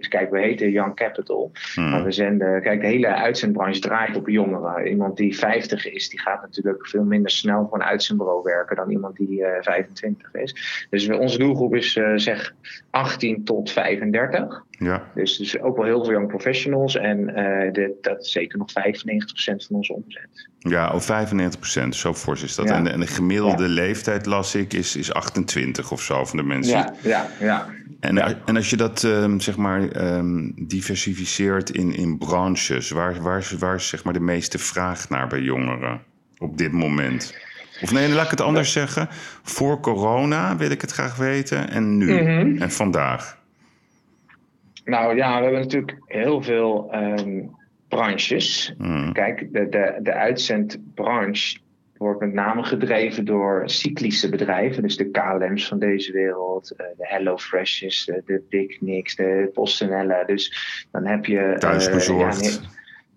kijk, 0.08 0.30
we 0.30 0.40
heten 0.40 0.70
Young 0.70 0.94
Capital. 0.94 1.52
Hmm. 1.74 1.90
Maar 1.90 2.04
we 2.04 2.12
zenden. 2.12 2.62
Kijk, 2.62 2.80
de 2.80 2.86
hele 2.86 3.06
uitzendbranche 3.06 3.80
draait 3.80 4.16
op 4.16 4.28
jongeren. 4.28 4.86
Iemand 4.86 5.16
die 5.16 5.38
50 5.38 5.86
is, 5.86 6.08
die 6.08 6.20
gaat 6.20 6.40
natuurlijk 6.40 6.86
veel 6.86 7.04
minder 7.04 7.30
snel 7.30 7.66
voor 7.68 7.78
een 7.78 7.86
uitzendbureau 7.86 8.42
werken 8.42 8.76
dan 8.76 8.90
iemand 8.90 9.16
die 9.16 9.40
uh, 9.40 9.48
25 9.60 10.34
is. 10.34 10.86
Dus 10.90 11.06
we, 11.06 11.18
onze 11.18 11.38
doelgroep 11.38 11.74
is 11.74 11.92
zeg 12.14 12.54
18 12.90 13.44
tot 13.44 13.70
35. 13.70 14.66
Ja. 14.78 15.10
Dus, 15.14 15.36
dus 15.36 15.60
ook 15.60 15.76
wel 15.76 15.84
heel 15.84 16.04
veel 16.04 16.12
young 16.12 16.28
professionals. 16.28 16.96
En 16.96 17.26
de, 17.72 17.98
dat 18.00 18.20
is 18.20 18.32
zeker 18.32 18.58
nog 18.58 18.68
95% 18.70 18.74
van 19.44 19.76
onze 19.76 19.92
omzet. 19.92 20.48
Ja, 20.58 20.90
of 20.90 21.10
95%, 21.84 21.88
zo 21.88 22.14
fors 22.14 22.42
is 22.42 22.54
dat. 22.54 22.66
En, 22.66 22.84
de, 22.84 22.90
en, 22.90 23.00
de, 23.00 23.06
gemiddelde 23.06 23.68
leeftijd, 23.68 24.26
las 24.26 24.54
ik, 24.54 24.72
is, 24.72 24.96
is 24.96 25.12
28 25.12 25.92
of 25.92 26.02
zo 26.02 26.24
van 26.24 26.36
de 26.36 26.42
mensen. 26.42 26.78
Ja, 26.78 26.94
ja, 27.02 27.26
ja. 27.40 27.66
En, 28.00 28.18
en 28.46 28.56
als 28.56 28.70
je 28.70 28.76
dat 28.76 29.02
um, 29.02 29.40
zeg 29.40 29.56
maar 29.56 30.14
um, 30.16 30.54
diversificeert 30.56 31.70
in, 31.70 31.94
in 31.94 32.18
branches, 32.18 32.90
waar, 32.90 33.22
waar, 33.22 33.50
waar 33.58 33.74
is 33.74 33.88
zeg 33.88 34.04
maar 34.04 34.12
de 34.12 34.20
meeste 34.20 34.58
vraag 34.58 35.08
naar 35.08 35.26
bij 35.26 35.40
jongeren 35.40 36.00
op 36.38 36.58
dit 36.58 36.72
moment? 36.72 37.34
Of 37.82 37.92
nee, 37.92 38.08
laat 38.08 38.24
ik 38.24 38.30
het 38.30 38.40
anders 38.40 38.72
zeggen. 38.72 39.08
Voor 39.42 39.80
corona 39.80 40.56
wil 40.56 40.70
ik 40.70 40.80
het 40.80 40.92
graag 40.92 41.16
weten 41.16 41.70
en 41.70 41.96
nu 41.96 42.20
mm 42.20 42.26
-hmm. 42.26 42.62
en 42.62 42.70
vandaag. 42.70 43.37
Nou 44.88 45.16
ja, 45.16 45.36
we 45.36 45.42
hebben 45.42 45.60
natuurlijk 45.60 45.98
heel 46.06 46.42
veel 46.42 46.90
um, 46.94 47.56
branches. 47.88 48.74
Mm. 48.78 49.12
Kijk, 49.12 49.52
de, 49.52 49.68
de, 49.68 49.98
de 50.02 50.12
uitzendbranche 50.12 51.58
wordt 51.96 52.20
met 52.20 52.32
name 52.32 52.62
gedreven 52.62 53.24
door 53.24 53.62
cyclische 53.64 54.28
bedrijven. 54.28 54.82
Dus 54.82 54.96
de 54.96 55.10
KLM's 55.10 55.68
van 55.68 55.78
deze 55.78 56.12
wereld, 56.12 56.70
eh, 56.70 56.86
de 56.96 57.06
HelloFreshes, 57.06 58.04
de, 58.04 58.22
de 58.26 58.42
Picnics, 58.48 59.16
de 59.16 59.50
PostNL. 59.52 60.26
Dus 60.26 60.52
dan 60.90 61.06
heb 61.06 61.24
je... 61.24 61.56
Thuisbezorgd. 61.58 62.44
Uh, 62.44 62.52
ja, 62.52 62.68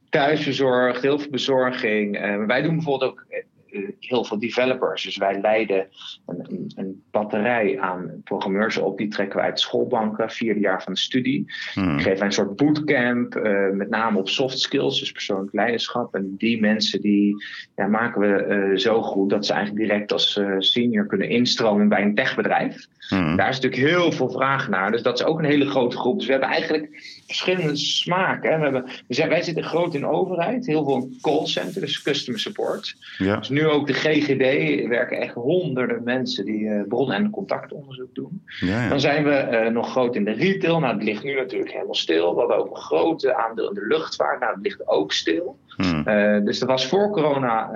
thuisbezorgd, 0.09 1.01
heel 1.01 1.19
veel 1.19 1.31
bezorging. 1.31 2.25
Uh, 2.25 2.45
wij 2.45 2.61
doen 2.61 2.75
bijvoorbeeld 2.75 3.11
ook 3.11 3.25
eh, 3.29 3.89
heel 3.99 4.23
veel 4.23 4.39
developers. 4.39 5.03
Dus 5.03 5.17
wij 5.17 5.39
leiden 5.41 5.87
een, 6.25 6.45
een, 6.49 6.71
een, 6.75 7.03
batterij 7.11 7.79
aan 7.79 8.21
programmeurs 8.23 8.77
op. 8.77 8.97
Die 8.97 9.07
trekken 9.07 9.39
we 9.39 9.45
uit 9.45 9.59
schoolbanken, 9.59 10.29
vierde 10.29 10.59
jaar 10.59 10.83
van 10.83 10.93
de 10.93 10.99
studie. 10.99 11.53
Hmm. 11.73 11.95
Die 11.95 12.05
geven 12.05 12.25
een 12.25 12.31
soort 12.31 12.55
bootcamp, 12.55 13.35
uh, 13.35 13.69
met 13.69 13.89
name 13.89 14.17
op 14.17 14.29
soft 14.29 14.59
skills, 14.59 14.99
dus 14.99 15.11
persoonlijk 15.11 15.53
leiderschap. 15.53 16.15
En 16.15 16.35
die 16.37 16.59
mensen 16.59 17.01
die 17.01 17.35
ja, 17.75 17.87
maken 17.87 18.21
we 18.21 18.45
uh, 18.71 18.77
zo 18.77 19.01
goed 19.01 19.29
dat 19.29 19.45
ze 19.45 19.53
eigenlijk 19.53 19.87
direct 19.87 20.11
als 20.11 20.37
uh, 20.37 20.55
senior 20.57 21.05
kunnen 21.05 21.29
instromen 21.29 21.89
bij 21.89 22.01
een 22.01 22.15
techbedrijf. 22.15 22.87
Hmm. 23.07 23.35
Daar 23.35 23.49
is 23.49 23.59
natuurlijk 23.59 23.91
heel 23.91 24.11
veel 24.11 24.29
vraag 24.29 24.69
naar. 24.69 24.91
Dus 24.91 25.01
dat 25.01 25.19
is 25.19 25.25
ook 25.25 25.39
een 25.39 25.45
hele 25.45 25.69
grote 25.69 25.97
groep. 25.97 26.17
Dus 26.17 26.25
we 26.25 26.31
hebben 26.31 26.49
eigenlijk 26.49 26.89
verschillende 27.25 27.75
smaken. 27.75 28.57
We 28.57 28.63
hebben, 28.63 28.83
we 29.07 29.13
zijn, 29.13 29.29
wij 29.29 29.41
zitten 29.41 29.63
groot 29.63 29.93
in 29.93 30.05
overheid, 30.05 30.65
heel 30.65 30.83
veel 30.83 30.95
in 30.95 31.17
callcenter, 31.21 31.81
dus 31.81 32.01
customer 32.01 32.39
support. 32.39 32.95
Ja. 33.17 33.35
Dus 33.37 33.49
nu 33.49 33.67
ook 33.67 33.87
de 33.87 33.93
GGD 33.93 34.87
werken 34.87 35.17
echt 35.17 35.33
honderden 35.33 36.03
mensen 36.03 36.45
die 36.45 36.69
en 37.09 37.29
contactonderzoek 37.29 38.15
doen. 38.15 38.43
Ja, 38.59 38.83
ja. 38.83 38.89
Dan 38.89 38.99
zijn 38.99 39.23
we 39.23 39.47
uh, 39.51 39.71
nog 39.71 39.89
groot 39.89 40.15
in 40.15 40.23
de 40.23 40.31
retail. 40.31 40.79
Nou, 40.79 40.93
dat 40.93 41.03
ligt 41.03 41.23
nu 41.23 41.35
natuurlijk 41.35 41.71
helemaal 41.71 41.95
stil. 41.95 42.33
We 42.33 42.39
hadden 42.39 42.57
ook 42.57 42.69
een 42.69 42.81
grote 42.81 43.35
aandeel 43.35 43.67
in 43.67 43.73
de 43.73 43.87
luchtvaart. 43.87 44.39
Nou, 44.39 44.53
dat 44.53 44.63
ligt 44.63 44.87
ook 44.87 45.11
stil. 45.11 45.59
Hmm. 45.75 46.03
Uh, 46.07 46.45
dus 46.45 46.59
dat 46.59 46.69
was 46.69 46.87
voor 46.87 47.09
corona, 47.09 47.69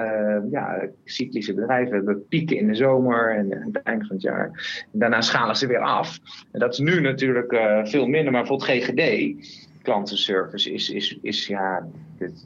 ja, 0.51 0.87
cyclische 1.03 1.53
bedrijven 1.53 1.95
hebben 1.95 2.27
pieken 2.27 2.57
in 2.57 2.67
de 2.67 2.75
zomer 2.75 3.35
en 3.35 3.53
aan 3.53 3.69
het 3.71 3.83
eind 3.83 4.07
van 4.07 4.15
het 4.15 4.25
jaar. 4.25 4.45
En 4.93 4.99
daarna 4.99 5.21
schalen 5.21 5.55
ze 5.55 5.67
weer 5.67 5.79
af. 5.79 6.19
En 6.51 6.59
dat 6.59 6.73
is 6.73 6.79
nu 6.79 7.01
natuurlijk 7.01 7.57
veel 7.83 8.07
minder, 8.07 8.31
maar 8.31 8.43
bijvoorbeeld 8.43 8.69
GGD 8.69 9.33
klantenservice 9.85 10.73
is, 10.73 10.89
is, 10.89 11.17
is 11.21 11.47
ja, 11.47 11.87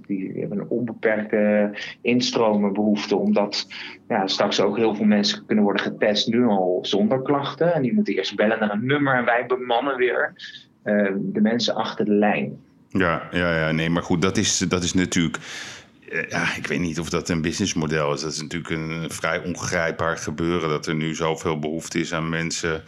die 0.07 0.33
hebben 0.39 0.59
een 0.59 0.69
onbeperkte 0.69 1.71
instromenbehoefte, 2.01 3.15
omdat 3.15 3.67
ja, 4.07 4.27
straks 4.27 4.61
ook 4.61 4.77
heel 4.77 4.95
veel 4.95 5.05
mensen 5.05 5.45
kunnen 5.45 5.63
worden 5.63 5.83
getest 5.83 6.27
nu 6.27 6.45
al 6.45 6.79
zonder 6.81 7.21
klachten. 7.21 7.73
En 7.73 7.81
die 7.81 7.93
moeten 7.93 8.15
eerst 8.15 8.35
bellen 8.35 8.59
naar 8.59 8.71
een 8.71 8.85
nummer 8.85 9.15
en 9.15 9.25
wij 9.25 9.45
bemannen 9.45 9.97
weer 9.97 10.33
uh, 10.83 11.11
de 11.17 11.41
mensen 11.41 11.75
achter 11.75 12.05
de 12.05 12.13
lijn. 12.13 12.59
Ja, 12.89 13.27
ja, 13.31 13.59
ja, 13.59 13.71
nee, 13.71 13.89
maar 13.89 14.03
goed, 14.03 14.21
dat 14.21 14.37
is, 14.37 14.57
dat 14.57 14.83
is 14.83 14.93
natuurlijk. 14.93 15.37
Eh, 16.09 16.29
ja, 16.29 16.55
ik 16.55 16.67
weet 16.67 16.79
niet 16.79 16.99
of 16.99 17.09
dat 17.09 17.29
een 17.29 17.41
businessmodel 17.41 18.13
is. 18.13 18.21
Dat 18.21 18.31
is 18.31 18.41
natuurlijk 18.41 18.73
een 18.73 19.09
vrij 19.11 19.43
ongrijpbaar 19.43 20.17
gebeuren. 20.17 20.69
Dat 20.69 20.87
er 20.87 20.95
nu 20.95 21.15
zoveel 21.15 21.59
behoefte 21.59 21.99
is 21.99 22.13
aan 22.13 22.29
mensen 22.29 22.83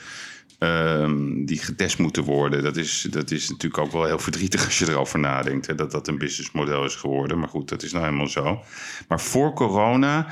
um, 0.64 1.46
die 1.46 1.58
getest 1.58 2.00
moeten 2.00 2.24
worden. 2.24 2.64
Dat 2.64 2.78
is, 2.78 3.08
dat 3.10 3.32
is 3.32 3.50
natuurlijk 3.50 3.84
ook 3.84 3.92
wel 3.92 4.06
heel 4.06 4.20
verdrietig 4.20 4.66
als 4.66 4.80
je 4.80 4.90
erover 4.90 5.20
nadenkt. 5.20 5.68
Hè, 5.68 5.76
dat 5.76 5.92
dat 5.92 6.08
een 6.08 6.18
businessmodel 6.18 6.86
is 6.86 6.96
geworden. 6.96 7.40
Maar 7.40 7.48
goed, 7.48 7.70
dat 7.70 7.84
is 7.84 7.92
nou 7.92 8.06
helemaal 8.06 8.28
zo. 8.28 8.60
Maar 9.08 9.20
voor 9.20 9.54
corona. 9.54 10.28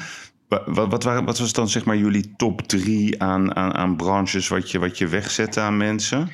Wat, 0.47 0.87
wat, 0.89 1.03
wat 1.03 1.39
was 1.39 1.53
dan 1.53 1.67
zeg 1.67 1.85
maar 1.85 1.97
jullie 1.97 2.33
top 2.35 2.61
drie 2.61 3.21
aan, 3.21 3.55
aan, 3.55 3.73
aan 3.73 3.95
branches 3.95 4.47
wat 4.47 4.71
je, 4.71 4.79
wat 4.79 4.97
je 4.97 5.07
wegzette 5.07 5.59
aan 5.59 5.77
mensen? 5.77 6.31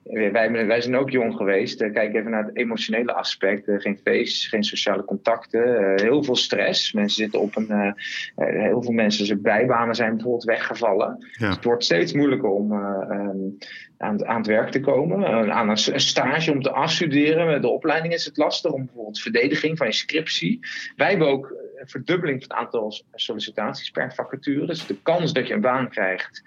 wij, 0.03 0.67
wij 0.67 0.81
zijn 0.81 0.97
ook 0.97 1.11
jong 1.11 1.37
geweest. 1.37 1.83
Uh, 1.83 1.93
kijk 1.93 2.15
even 2.15 2.31
naar 2.31 2.45
het 2.45 2.57
emotionele 2.57 3.13
aspect. 3.13 3.71
geen 3.77 4.01
feest, 4.05 4.49
geen 4.49 4.65
sociale 4.65 5.05
contacten, 5.05 5.93
heel 6.01 6.25
veel 6.25 6.37
stress. 6.37 6.93
Mensen 6.93 7.23
zitten 7.23 7.41
op 7.41 7.57
een. 7.57 7.95
heel 8.35 8.83
veel 8.83 8.93
mensen, 8.93 9.27
zijn 9.27 9.43
bijbanen 9.43 9.95
zijn 9.95 10.15
bijvoorbeeld 10.15 10.45
weggevallen. 10.45 11.17
Ja. 11.19 11.47
Dus 11.47 11.55
het 11.55 11.65
wordt 11.65 11.85
steeds 11.85 12.13
moeilijker 12.13 12.49
om 12.49 12.73
um, 12.73 13.59
aan, 13.99 14.27
aan, 14.27 14.37
het 14.37 14.47
werk 14.47 14.71
te 14.71 14.81
komen. 14.81 15.53
aan 15.53 15.69
een, 15.69 15.79
een, 15.93 16.01
stage 16.01 16.53
om 16.53 16.63
te 16.63 16.71
afstuderen. 16.71 17.47
Met 17.47 17.63
de 17.63 17.69
opleiding 17.69 18.15
is 18.15 18.25
het 18.25 18.37
lastig. 18.37 18.73
Om 18.73 18.85
bijvoorbeeld 18.85 19.21
verdediging 19.21 19.79
van 19.79 19.87
je 19.87 19.93
scriptie. 19.93 20.59
Wij 20.97 21.09
hebben 21.09 21.29
ook 21.29 21.55
een 21.77 21.89
verdubbeling 21.89 22.45
van 22.45 22.57
het 22.57 22.67
aantal 22.67 22.95
sollicitaties 23.15 23.91
per 23.91 24.15
vacature. 24.15 24.67
Dus 24.67 24.87
de 24.87 24.97
kans 25.03 25.33
dat 25.33 25.47
je 25.47 25.55
een 25.55 25.61
baan 25.61 25.89
krijgt 25.89 26.43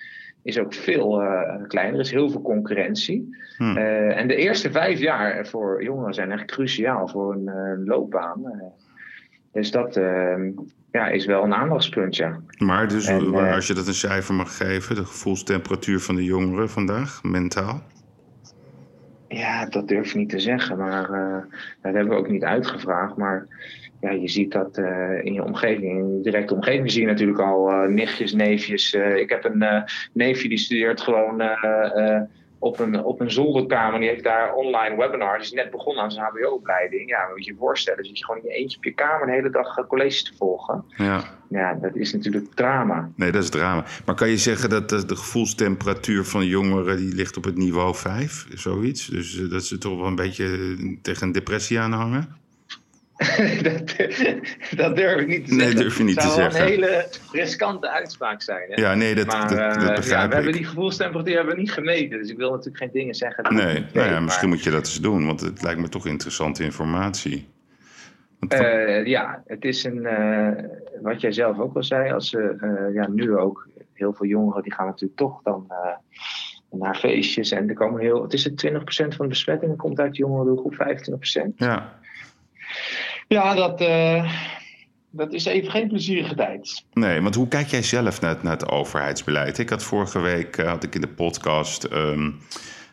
is 0.46 0.60
ook 0.60 0.74
veel 0.74 1.22
uh, 1.22 1.68
kleiner. 1.68 1.94
Er 1.94 2.06
is 2.06 2.12
heel 2.12 2.30
veel 2.30 2.42
concurrentie. 2.42 3.36
Hmm. 3.58 3.78
Uh, 3.78 4.18
en 4.18 4.28
de 4.28 4.36
eerste 4.36 4.72
vijf 4.72 5.00
jaar 5.00 5.48
voor 5.48 5.84
jongeren 5.84 6.14
zijn 6.14 6.32
echt 6.32 6.46
cruciaal 6.46 7.08
voor 7.08 7.34
een 7.34 7.50
uh, 7.80 7.88
loopbaan. 7.88 8.62
dus 9.52 9.72
dat 9.72 10.00
ja, 10.92 11.08
is 11.08 11.26
wel 11.26 11.44
een 11.44 11.54
aandachtspunt, 11.54 12.16
ja. 12.16 12.40
Maar 12.58 12.88
dus, 12.88 13.08
en, 13.08 13.54
als 13.54 13.68
je 13.68 13.74
dat 13.74 13.88
een 13.88 13.94
cijfer 13.94 14.34
mag 14.34 14.58
geven, 14.58 14.96
de 14.96 15.06
gevoelstemperatuur 15.06 16.00
van 16.00 16.16
de 16.16 16.24
jongeren 16.24 16.70
vandaag, 16.70 17.24
mentaal? 17.24 17.82
Ja, 19.28 19.66
dat 19.66 19.88
durf 19.88 20.08
ik 20.08 20.16
niet 20.16 20.30
te 20.30 20.40
zeggen, 20.40 20.78
maar 20.78 21.08
dat 21.82 21.94
hebben 21.94 22.14
we 22.14 22.20
ook 22.20 22.30
niet 22.30 22.44
uitgevraagd. 22.44 23.18
Maar 23.18 23.48
ja, 24.06 24.12
je 24.12 24.28
ziet 24.28 24.52
dat 24.52 24.78
uh, 24.78 25.24
in 25.24 25.34
je 25.34 25.44
omgeving, 25.44 26.00
in 26.00 26.16
je 26.18 26.22
directe 26.22 26.54
omgeving 26.54 26.92
zie 26.92 27.02
je 27.02 27.08
natuurlijk 27.08 27.40
al 27.40 27.72
uh, 27.72 27.90
nichtjes, 27.90 28.34
neefjes. 28.34 28.94
Uh, 28.94 29.18
ik 29.18 29.30
heb 29.30 29.46
een 29.46 29.84
neefje 30.14 30.50
die 30.50 30.58
studeert 30.58 31.02
gewoon 31.02 31.42
op, 32.60 32.80
een, 32.80 33.04
op 33.04 33.20
een 33.20 33.32
zolderkamer. 33.32 34.00
Die 34.00 34.10
heeft 34.10 34.24
daar 34.24 34.54
online 34.54 34.96
webinar. 34.98 35.34
Die 35.34 35.46
is 35.46 35.52
net 35.52 35.72
begonnen 35.72 36.04
aan 36.04 36.12
zijn 36.12 36.26
HBO-opleiding. 36.26 37.10
Ja, 37.10 37.28
moet 37.30 37.46
je 37.46 37.52
je 37.52 37.58
voorstellen. 37.58 38.06
Zit 38.06 38.18
je 38.18 38.26
gewoon 38.26 38.42
in 38.42 38.50
je 38.50 38.56
eentje 38.56 38.78
op 38.78 38.84
je 38.84 38.94
kamer 38.94 39.26
de 39.26 39.34
hele 39.34 39.50
dag 39.50 39.88
colleges 39.88 40.24
te 40.24 40.34
volgen. 40.38 40.84
Ja. 40.98 41.24
ja, 41.50 41.74
dat 41.74 41.96
is 41.96 42.14
natuurlijk 42.14 42.54
drama. 42.54 43.12
Nee, 43.16 43.32
dat 43.32 43.44
is 43.44 43.50
drama. 43.50 43.84
Maar 44.06 44.16
kan 44.16 44.30
je 44.30 44.38
zeggen 44.38 44.70
dat 44.70 44.90
de, 44.90 45.06
de 45.06 45.16
gevoelstemperatuur 45.16 46.24
van 46.24 46.46
jongeren 46.46 46.98
die 46.98 47.16
ligt 47.16 47.38
op 47.38 47.44
het 47.44 47.58
niveau 47.58 47.96
5, 47.96 48.46
zoiets? 48.54 49.08
Dus 49.08 49.34
dat 49.50 49.64
ze 49.64 49.78
toch 49.78 49.98
wel 49.98 50.08
een 50.08 50.16
beetje 50.16 50.76
tegen 51.02 51.28
een 51.28 51.34
depressie 51.34 51.80
aanhangen? 51.80 52.44
dat, 53.68 53.96
dat, 54.76 54.96
durf 54.96 55.22
ik 55.22 55.28
niet 55.28 55.48
te 55.48 55.54
nee, 55.54 55.60
zeggen. 55.60 55.80
durf 55.80 55.98
je 55.98 56.04
niet 56.04 56.16
het 56.16 56.32
zou 56.32 56.50
te 56.50 56.56
zeggen. 56.56 56.62
een 56.62 56.68
hele 56.68 57.08
riskante 57.32 57.90
uitspraak 57.90 58.42
zijn. 58.42 58.66
Hè? 58.70 58.82
Ja, 58.82 58.94
nee, 58.94 59.16
dat, 59.16 59.26
maar, 59.26 59.48
dat, 59.48 59.58
dat, 59.58 59.90
uh, 59.90 59.96
begrijp 59.96 60.22
ja, 60.22 60.28
we 60.28 60.36
hebben 60.36 60.54
die 60.54 60.66
gevoelstemperatuur 60.66 61.36
hebben 61.36 61.56
we 61.56 61.62
niet 61.62 61.72
gemeten. 61.72 62.18
Dus 62.20 62.30
ik 62.30 62.38
wil 62.38 62.50
natuurlijk 62.50 62.78
geen 62.78 62.92
dingen 62.92 63.16
zeggen. 63.16 63.56
Nee, 63.56 63.66
nee 63.66 63.86
nou 63.94 64.10
ja, 64.10 64.20
misschien 64.20 64.50
moet 64.50 64.64
je 64.64 64.72
dat 64.72 64.86
eens 64.86 65.02
doen. 65.02 65.26
Want 65.26 65.42
het 65.42 65.62
lijkt 65.62 65.80
me 65.80 65.90
toch 65.90 66.08
interessante 66.08 66.64
informatie. 66.64 67.48
Uh, 68.50 69.06
ja, 69.06 69.44
het 69.46 69.66
is 69.66 69.84
een... 69.84 69.98
Uh, 69.98 70.50
wat 71.02 71.22
jij 71.22 71.32
zelf 71.32 71.60
ook 71.60 71.76
al 71.76 71.84
zei. 71.84 72.12
Als 72.12 72.30
ze 72.30 72.92
ja, 72.94 73.08
nu 73.08 73.38
ook... 73.38 73.68
Heel 73.94 74.14
veel 74.14 74.26
jongeren 74.26 74.64
die 74.64 74.74
gaan 74.74 74.86
natuurlijk 74.86 75.20
toch 75.20 75.42
dan 75.44 75.72
naar 76.72 76.96
feestjes. 76.96 77.52
En 77.52 77.70
er 77.70 77.76
komen 77.76 78.02
heel... 78.02 78.22
Het 78.22 78.34
is 78.34 78.44
het 78.44 78.68
20% 78.68 78.76
van 78.86 79.10
de 79.18 79.28
besmettingen 79.28 79.76
komt 79.76 80.00
uit 80.00 80.12
de 80.12 80.18
jongerengroep, 80.18 80.74
25%. 81.52 81.56
Ja. 81.56 82.00
Ja, 83.28 83.56
dat, 83.56 83.82
uh, 83.82 84.32
dat 85.10 85.34
is 85.34 85.46
even 85.46 85.72
geen 85.72 85.88
plezierige 85.88 86.36
tijd. 86.36 86.86
Nee, 86.94 87.22
want 87.22 87.36
hoe 87.36 87.48
kijk 87.48 87.68
jij 87.68 87.84
zelf 87.84 88.22
naar 88.22 88.30
het, 88.30 88.44
naar 88.44 88.54
het 88.54 88.70
overheidsbeleid? 88.70 89.58
Ik 89.58 89.70
had 89.70 89.84
vorige 89.84 90.20
week 90.20 90.58
uh, 90.58 90.68
had 90.68 90.84
ik 90.84 90.96
in 90.96 91.02
de 91.02 91.08
podcast 91.08 91.84
um, 91.92 92.40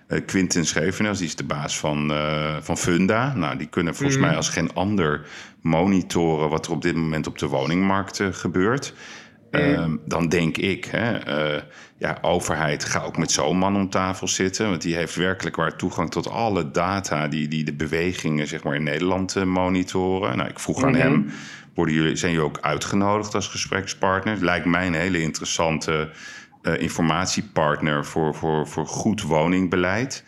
uh, 0.09 0.21
Quintin 0.27 0.67
Schevenes, 0.67 1.19
die 1.19 1.27
is 1.27 1.37
de 1.37 1.45
baas 1.45 1.79
van, 1.79 2.13
van 2.61 2.77
Funda. 2.79 3.35
Nou, 3.35 3.57
die 3.57 3.67
kunnen 3.67 3.95
volgens 3.95 4.19
mm. 4.19 4.25
mij 4.25 4.37
als 4.37 4.49
geen 4.49 4.75
ander 4.75 5.27
monitoren 5.61 6.49
wat 6.49 6.67
er 6.67 6.73
op 6.73 6.83
dit 6.83 6.95
moment 6.95 7.27
op 7.27 7.39
de 7.39 7.47
woningmarkt 7.47 8.21
gebeurt. 8.31 8.95
Uh, 9.53 9.85
dan 10.07 10.29
denk 10.29 10.57
ik, 10.57 10.85
hè, 10.85 11.29
uh, 11.55 11.63
ja, 11.99 12.19
overheid, 12.21 12.85
ga 12.85 13.03
ook 13.03 13.19
met 13.19 13.31
zo'n 13.31 13.59
man 13.59 13.77
om 13.77 13.91
tafel 13.91 14.29
zitten. 14.29 14.69
Want 14.69 14.83
die 14.83 14.95
heeft 14.95 15.15
werkelijk 15.15 15.57
waar 15.57 15.77
toegang 15.77 16.11
tot 16.11 16.31
alle 16.31 16.71
data 16.71 17.29
die, 17.29 17.49
die 17.49 17.65
de 17.65 17.75
bewegingen 17.75 18.47
zeg 18.47 18.63
maar, 18.63 18.75
in 18.75 18.83
Nederland 18.83 19.37
uh, 19.37 19.45
monitoren. 19.45 20.37
Nou, 20.37 20.49
ik 20.49 20.59
vroeg 20.59 20.77
mm 20.77 20.83
-hmm. 20.83 20.95
aan 20.95 21.01
hem, 21.01 21.31
worden 21.75 21.95
jullie, 21.95 22.17
zijn 22.17 22.33
jullie 22.33 22.47
ook 22.47 22.59
uitgenodigd 22.61 23.35
als 23.35 23.49
gesprekspartner? 23.49 24.45
Lijkt 24.45 24.67
mij 24.67 24.87
een 24.87 24.95
hele 24.95 25.21
interessante 25.21 26.11
uh, 26.63 26.81
informatiepartner 26.81 28.05
voor, 28.05 28.35
voor, 28.35 28.69
voor 28.69 28.87
goed 28.87 29.23
woningbeleid. 29.23 30.25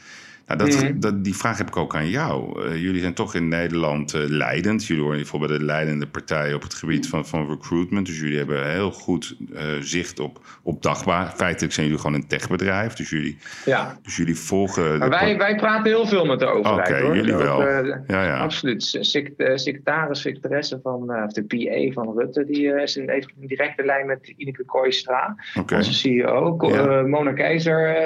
Dat, 0.56 0.82
mm. 0.82 1.00
dat, 1.00 1.24
die 1.24 1.36
vraag 1.36 1.58
heb 1.58 1.68
ik 1.68 1.76
ook 1.76 1.94
aan 1.94 2.08
jou. 2.08 2.64
Uh, 2.64 2.82
jullie 2.82 3.00
zijn 3.00 3.14
toch 3.14 3.34
in 3.34 3.48
Nederland 3.48 4.14
uh, 4.14 4.22
leidend. 4.26 4.86
Jullie 4.86 5.02
horen 5.02 5.18
in 5.18 5.24
ieder 5.24 5.34
geval 5.34 5.48
bij 5.48 5.58
de 5.58 5.64
leidende 5.64 6.06
partij 6.06 6.54
op 6.54 6.62
het 6.62 6.74
gebied 6.74 7.08
van, 7.08 7.26
van 7.26 7.48
recruitment. 7.48 8.06
Dus 8.06 8.20
jullie 8.20 8.36
hebben 8.36 8.70
heel 8.70 8.90
goed 8.90 9.36
uh, 9.52 9.60
zicht 9.80 10.20
op, 10.20 10.40
op 10.62 10.82
dagbaar. 10.82 11.32
Feitelijk 11.36 11.72
zijn 11.72 11.86
jullie 11.86 12.00
gewoon 12.00 12.16
een 12.16 12.26
techbedrijf. 12.26 12.92
Dus 12.92 13.10
jullie, 13.10 13.38
ja. 13.64 13.98
dus 14.02 14.16
jullie 14.16 14.36
volgen. 14.36 14.98
Maar 14.98 15.10
wij, 15.10 15.38
wij 15.38 15.56
praten 15.56 15.86
heel 15.86 16.06
veel 16.06 16.24
met 16.24 16.38
de 16.38 16.46
overheid. 16.46 16.88
Oké, 16.88 17.04
okay, 17.04 17.16
jullie 17.16 17.34
wel. 17.34 17.62
Ook, 17.62 17.98
ja, 18.06 18.24
ja. 18.24 18.38
Absoluut. 18.38 18.98
Secretaris, 19.00 20.20
secretaresse 20.20 20.80
van 20.82 21.24
of 21.24 21.32
de 21.32 21.44
PA 21.44 21.92
van 21.92 22.18
Rutte, 22.18 22.44
die 22.44 22.82
is 22.82 22.96
een, 22.96 23.10
heeft 23.10 23.32
een 23.40 23.46
directe 23.46 23.84
lijn 23.84 24.06
met 24.06 24.32
Ineke 24.36 24.64
Kooistra. 24.64 25.36
Okay. 25.58 25.78
Onze 25.78 25.92
CEO. 25.92 26.56
Ja. 26.58 27.02
Mona 27.02 27.32
Keizer 27.32 27.96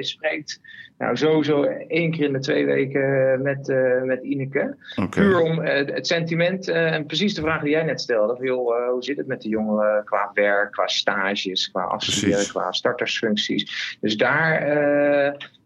spreekt. 0.00 0.60
Nou, 1.02 1.16
sowieso 1.16 1.62
één 1.88 2.10
keer 2.10 2.24
in 2.24 2.32
de 2.32 2.38
twee 2.38 2.66
weken 2.66 3.42
met, 3.42 3.68
uh, 3.68 4.02
met 4.02 4.22
Ineke. 4.22 4.76
Puur 5.10 5.40
om 5.40 5.58
het 5.58 6.06
sentiment 6.06 6.68
en 6.68 7.06
precies 7.06 7.34
de 7.34 7.40
vraag 7.40 7.62
die 7.62 7.70
jij 7.70 7.82
net 7.82 8.00
stelde. 8.00 8.36
Van, 8.36 8.46
joh, 8.46 8.90
hoe 8.90 9.02
zit 9.02 9.16
het 9.16 9.26
met 9.26 9.42
de 9.42 9.48
jongeren 9.48 10.04
qua 10.04 10.30
werk, 10.34 10.72
qua 10.72 10.86
stages, 10.86 11.70
qua 11.70 11.82
afstuderen, 11.82 12.46
qua 12.46 12.72
startersfuncties. 12.72 13.96
Dus 14.00 14.16
daar 14.16 14.60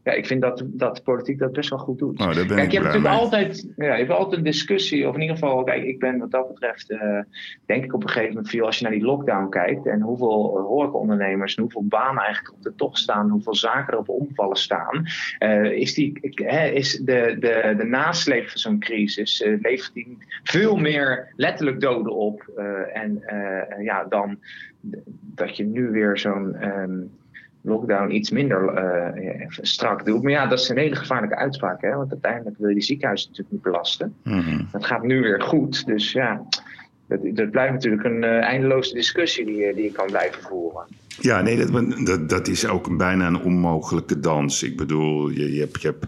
ja, 0.07 0.12
ik 0.12 0.27
vind 0.27 0.42
dat, 0.42 0.62
dat 0.66 0.97
de 0.97 1.03
politiek 1.03 1.38
dat 1.38 1.53
best 1.53 1.71
wel 1.71 1.79
goed 1.79 1.99
doet. 1.99 2.21
Oh, 2.21 2.27
kijk, 2.27 2.49
je 2.49 2.53
hebt 2.53 2.73
natuurlijk 2.73 3.14
altijd, 3.14 3.69
ja, 3.77 3.92
je 3.92 4.05
hebt 4.05 4.11
altijd 4.11 4.37
een 4.37 4.45
discussie, 4.45 5.09
of 5.09 5.14
in 5.14 5.21
ieder 5.21 5.37
geval, 5.37 5.64
kijk, 5.64 5.85
ik 5.85 5.99
ben 5.99 6.19
wat 6.19 6.31
dat 6.31 6.49
betreft, 6.49 6.90
uh, 6.90 7.21
denk 7.64 7.85
ik 7.85 7.95
op 7.95 8.03
een 8.03 8.09
gegeven 8.09 8.35
moment 8.35 8.51
veel, 8.51 8.66
als 8.66 8.79
je 8.79 8.83
naar 8.85 8.92
die 8.92 9.05
lockdown 9.05 9.49
kijkt 9.49 9.87
en 9.87 10.01
hoeveel 10.01 10.59
horecaondernemers 10.59 11.55
en 11.55 11.62
hoeveel 11.62 11.85
banen 11.85 12.23
eigenlijk 12.23 12.55
op 12.55 12.62
de 12.62 12.75
tocht 12.75 12.99
staan, 12.99 13.31
hoeveel 13.31 13.55
zaken 13.55 13.92
er 13.92 13.99
op 13.99 14.09
omvallen 14.09 14.57
staan, 14.57 15.07
uh, 15.38 15.71
is, 15.71 15.95
die, 15.95 16.19
hè, 16.35 16.69
is 16.69 16.99
de, 16.99 17.37
de, 17.40 17.75
de 17.77 17.85
nasleep 17.85 18.49
van 18.49 18.59
zo'n 18.59 18.79
crisis, 18.79 19.40
uh, 19.40 19.61
levert 19.61 19.95
die 19.95 20.19
veel 20.42 20.77
meer 20.77 21.33
letterlijk 21.37 21.81
doden 21.81 22.12
op 22.12 22.51
en 22.92 23.23
ja, 23.79 24.05
dan 24.05 24.38
dat 25.35 25.57
je 25.57 25.64
nu 25.64 25.90
weer 25.90 26.19
zo'n. 26.19 26.64
Um, 26.64 27.11
lockdown 27.66 28.11
iets 28.11 28.31
minder 28.31 28.61
uh, 29.18 29.46
strak 29.48 30.05
doet. 30.05 30.22
Maar 30.22 30.33
ja, 30.33 30.46
dat 30.46 30.59
is 30.59 30.68
een 30.68 30.79
hele 30.79 30.96
gevaarlijke 30.96 31.37
uitspraak. 31.37 31.81
Hè? 31.81 31.96
Want 31.96 32.11
uiteindelijk 32.11 32.59
wil 32.59 32.68
je 32.68 32.74
die 32.74 32.83
ziekenhuizen 32.83 33.29
natuurlijk 33.29 33.55
niet 33.55 33.64
belasten. 33.64 34.14
Mm 34.22 34.68
Dat 34.72 34.87
gaat 34.87 35.02
nu 35.02 35.20
weer 35.20 35.42
goed. 35.42 35.87
Dus 35.87 36.12
ja, 36.12 36.42
dat, 37.09 37.18
dat 37.22 37.50
blijft 37.50 37.72
natuurlijk 37.72 38.05
een 38.05 38.22
uh, 38.22 38.42
eindeloze 38.42 38.94
discussie 38.94 39.44
die, 39.44 39.74
die 39.74 39.85
je 39.85 39.92
kan 39.92 40.07
blijven 40.07 40.42
voeren. 40.42 40.85
Ja, 41.20 41.40
nee, 41.40 41.66
dat, 41.66 42.07
dat, 42.07 42.29
dat 42.29 42.48
is 42.48 42.66
ook 42.66 42.96
bijna 42.96 43.26
een 43.26 43.42
onmogelijke 43.42 44.20
dans. 44.20 44.62
Ik 44.62 44.76
bedoel, 44.76 45.29
je, 45.29 45.52
je 45.52 45.61
hebt... 45.61 45.83
Je 45.83 45.88
hebt 45.88 46.07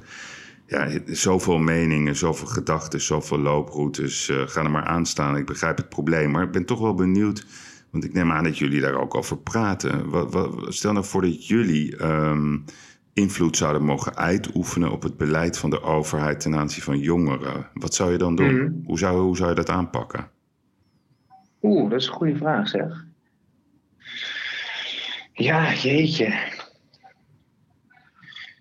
ja, 0.67 0.89
zoveel 1.07 1.59
meningen, 1.59 2.17
zoveel 2.17 2.47
gedachten, 2.47 3.01
zoveel 3.01 3.39
looproutes. 3.39 4.29
Uh, 4.29 4.37
ga 4.47 4.63
er 4.63 4.71
maar 4.71 4.85
aan 4.85 5.07
staan. 5.07 5.37
Ik 5.37 5.47
begrijp 5.47 5.77
het 5.77 5.89
probleem. 5.89 6.31
Maar 6.31 6.43
ik 6.43 6.51
ben 6.51 6.65
toch 6.65 6.81
wel 6.81 6.95
benieuwd 6.95 7.47
want 7.91 8.05
ik 8.05 8.13
neem 8.13 8.33
aan 8.33 8.45
dat 8.45 8.59
jullie 8.59 8.81
daar 8.81 9.01
ook 9.01 9.15
over 9.15 9.39
praten. 9.39 10.11
Wat, 10.11 10.33
wat, 10.33 10.75
stel 10.75 10.93
nou 10.93 11.05
voor 11.05 11.23
dat 11.23 11.47
jullie 11.47 12.05
um, 12.05 12.65
invloed 13.13 13.57
zouden 13.57 13.85
mogen 13.85 14.17
uitoefenen 14.17 14.91
op 14.91 15.03
het 15.03 15.17
beleid 15.17 15.59
van 15.59 15.71
de 15.71 15.83
overheid 15.83 16.41
ten 16.41 16.55
aanzien 16.55 16.83
van 16.83 16.99
jongeren. 16.99 17.67
Wat 17.75 17.95
zou 17.95 18.13
je 18.13 18.19
dan 18.19 18.37
doen? 18.37 18.55
Mhm. 18.55 18.73
Hoe, 18.85 18.99
zou, 18.99 19.21
hoe 19.21 19.37
zou 19.37 19.49
je 19.49 19.55
dat 19.55 19.69
aanpakken? 19.69 20.31
Oeh, 21.63 21.91
dat 21.91 22.01
is 22.01 22.07
een 22.07 22.13
goede 22.13 22.37
vraag 22.37 22.69
zeg. 22.69 23.07
Ja, 25.33 25.75
jeetje. 25.75 26.35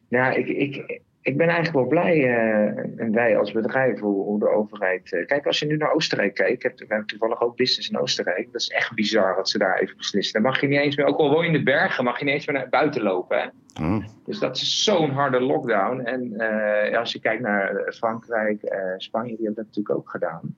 Ja, 0.10 0.32
ik, 0.32 0.48
ik, 0.48 1.02
ik 1.28 1.38
ben 1.38 1.48
eigenlijk 1.48 1.76
wel 1.76 1.88
blij, 1.88 2.18
uh, 2.18 3.02
en 3.02 3.12
wij 3.12 3.38
als 3.38 3.52
bedrijf, 3.52 4.00
hoe, 4.00 4.24
hoe 4.24 4.40
de 4.40 4.50
overheid. 4.50 5.12
Uh, 5.12 5.26
kijk, 5.26 5.46
als 5.46 5.60
je 5.60 5.66
nu 5.66 5.78
naar 5.78 5.94
Oostenrijk 5.94 6.34
kijkt, 6.34 6.52
ik 6.54 6.62
heb, 6.62 6.90
we 6.90 7.06
toevallig 7.06 7.42
ook 7.42 7.56
business 7.56 7.90
in 7.90 7.98
Oostenrijk. 7.98 8.52
Dat 8.52 8.62
is 8.62 8.68
echt 8.68 8.94
bizar 8.94 9.36
wat 9.36 9.50
ze 9.50 9.58
daar 9.58 9.80
even 9.80 9.98
beslissen. 9.98 10.34
Dan 10.34 10.52
mag 10.52 10.62
je 10.62 10.68
niet 10.68 10.80
eens 10.80 10.96
meer, 10.96 11.06
ook 11.06 11.18
al 11.18 11.30
woon 11.30 11.42
je 11.42 11.48
in 11.48 11.58
de 11.58 11.64
bergen, 11.64 12.04
mag 12.04 12.20
je 12.20 12.26
niet 12.26 12.34
eens 12.34 12.48
meer 12.48 12.56
naar 12.56 12.70
buiten 12.70 13.02
lopen. 13.02 13.38
Hè? 13.38 13.48
Oh. 13.84 14.06
Dus 14.26 14.40
dat 14.40 14.56
is 14.56 14.84
zo'n 14.84 15.10
harde 15.10 15.42
lockdown. 15.42 16.00
En 16.00 16.34
uh, 16.38 16.98
als 16.98 17.12
je 17.12 17.20
kijkt 17.20 17.42
naar 17.42 17.94
Frankrijk, 17.96 18.60
Spanje, 18.98 19.36
die 19.36 19.46
hebben 19.46 19.64
dat 19.64 19.66
natuurlijk 19.66 19.96
ook 19.96 20.10
gedaan. 20.10 20.56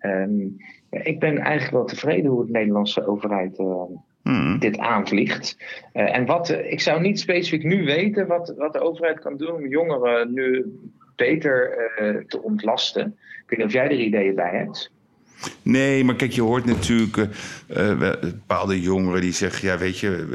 Um, 0.00 0.56
ik 0.90 1.20
ben 1.20 1.38
eigenlijk 1.38 1.72
wel 1.72 1.84
tevreden 1.84 2.30
hoe 2.30 2.46
de 2.46 2.52
Nederlandse 2.52 3.06
overheid 3.06 3.58
Hmm. 4.24 4.58
dit 4.58 4.78
aanvliegt. 4.78 5.56
Uh, 5.92 6.16
en 6.16 6.26
wat, 6.26 6.48
ik 6.50 6.80
zou 6.80 7.00
niet 7.00 7.20
specifiek 7.20 7.62
nu 7.62 7.84
weten 7.84 8.26
wat, 8.26 8.54
wat 8.56 8.72
de 8.72 8.80
overheid 8.80 9.20
kan 9.20 9.36
doen 9.36 9.52
om 9.52 9.66
jongeren 9.66 10.32
nu 10.32 10.72
beter 11.16 11.78
uh, 12.00 12.24
te 12.24 12.42
ontlasten. 12.42 13.06
Ik 13.42 13.50
weet 13.50 13.58
niet 13.58 13.66
of 13.66 13.72
jij 13.72 13.84
er 13.84 13.92
ideeën 13.92 14.34
bij 14.34 14.50
hebt. 14.50 14.92
Nee, 15.62 16.04
maar 16.04 16.14
kijk, 16.14 16.32
je 16.32 16.42
hoort 16.42 16.64
natuurlijk 16.64 17.16
uh, 17.16 17.98
bepaalde 18.20 18.80
jongeren 18.80 19.20
die 19.20 19.32
zeggen: 19.32 19.68
ja, 19.68 19.78
weet 19.78 19.98
je, 19.98 20.26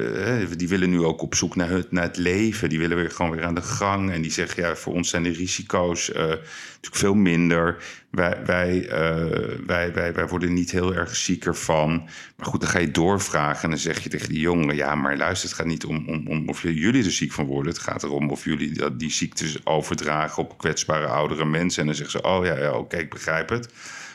uh, 0.51 0.57
die 0.57 0.67
willen 0.67 0.89
nu 0.89 1.03
ook 1.03 1.21
op 1.21 1.35
zoek 1.35 1.55
naar 1.55 1.69
het, 1.69 1.91
naar 1.91 2.03
het 2.03 2.17
leven. 2.17 2.69
Die 2.69 2.79
willen 2.79 2.97
weer 2.97 3.11
gewoon 3.11 3.31
weer 3.31 3.43
aan 3.43 3.55
de 3.55 3.61
gang. 3.61 4.11
En 4.11 4.21
die 4.21 4.31
zeggen: 4.31 4.63
ja, 4.63 4.75
voor 4.75 4.93
ons 4.93 5.09
zijn 5.09 5.23
de 5.23 5.29
risico's 5.29 6.11
natuurlijk 6.13 6.95
veel 6.95 7.13
minder. 7.13 7.83
Wij, 8.11 8.37
wij, 8.45 8.87
wij, 9.65 9.93
wij, 9.93 10.13
wij 10.13 10.27
worden 10.27 10.53
niet 10.53 10.71
heel 10.71 10.95
erg 10.95 11.15
zieker 11.15 11.55
van. 11.55 12.09
Maar 12.35 12.47
goed, 12.47 12.61
dan 12.61 12.69
ga 12.69 12.79
je 12.79 12.91
doorvragen 12.91 13.63
en 13.63 13.69
dan 13.69 13.79
zeg 13.79 14.03
je 14.03 14.09
tegen 14.09 14.29
die 14.29 14.39
jongeren: 14.39 14.75
ja, 14.75 14.95
maar 14.95 15.17
luister, 15.17 15.49
het 15.49 15.57
gaat 15.57 15.67
niet 15.67 15.85
om, 15.85 16.07
om, 16.07 16.27
om 16.27 16.49
of 16.49 16.61
jullie 16.61 17.03
er 17.03 17.11
ziek 17.11 17.31
van 17.31 17.45
worden. 17.45 17.71
Het 17.71 17.81
gaat 17.81 18.03
erom 18.03 18.29
of 18.29 18.43
jullie 18.43 18.95
die 18.95 19.11
ziektes 19.11 19.65
overdragen 19.65 20.43
op 20.43 20.57
kwetsbare 20.57 21.07
oudere 21.07 21.45
mensen. 21.45 21.79
En 21.81 21.87
dan 21.87 21.95
zeggen 21.95 22.19
ze: 22.19 22.27
oh 22.27 22.45
ja, 22.45 22.57
ja 22.57 22.71
oké, 22.71 22.97
ik 22.97 23.09
begrijp 23.09 23.49
het. 23.49 23.69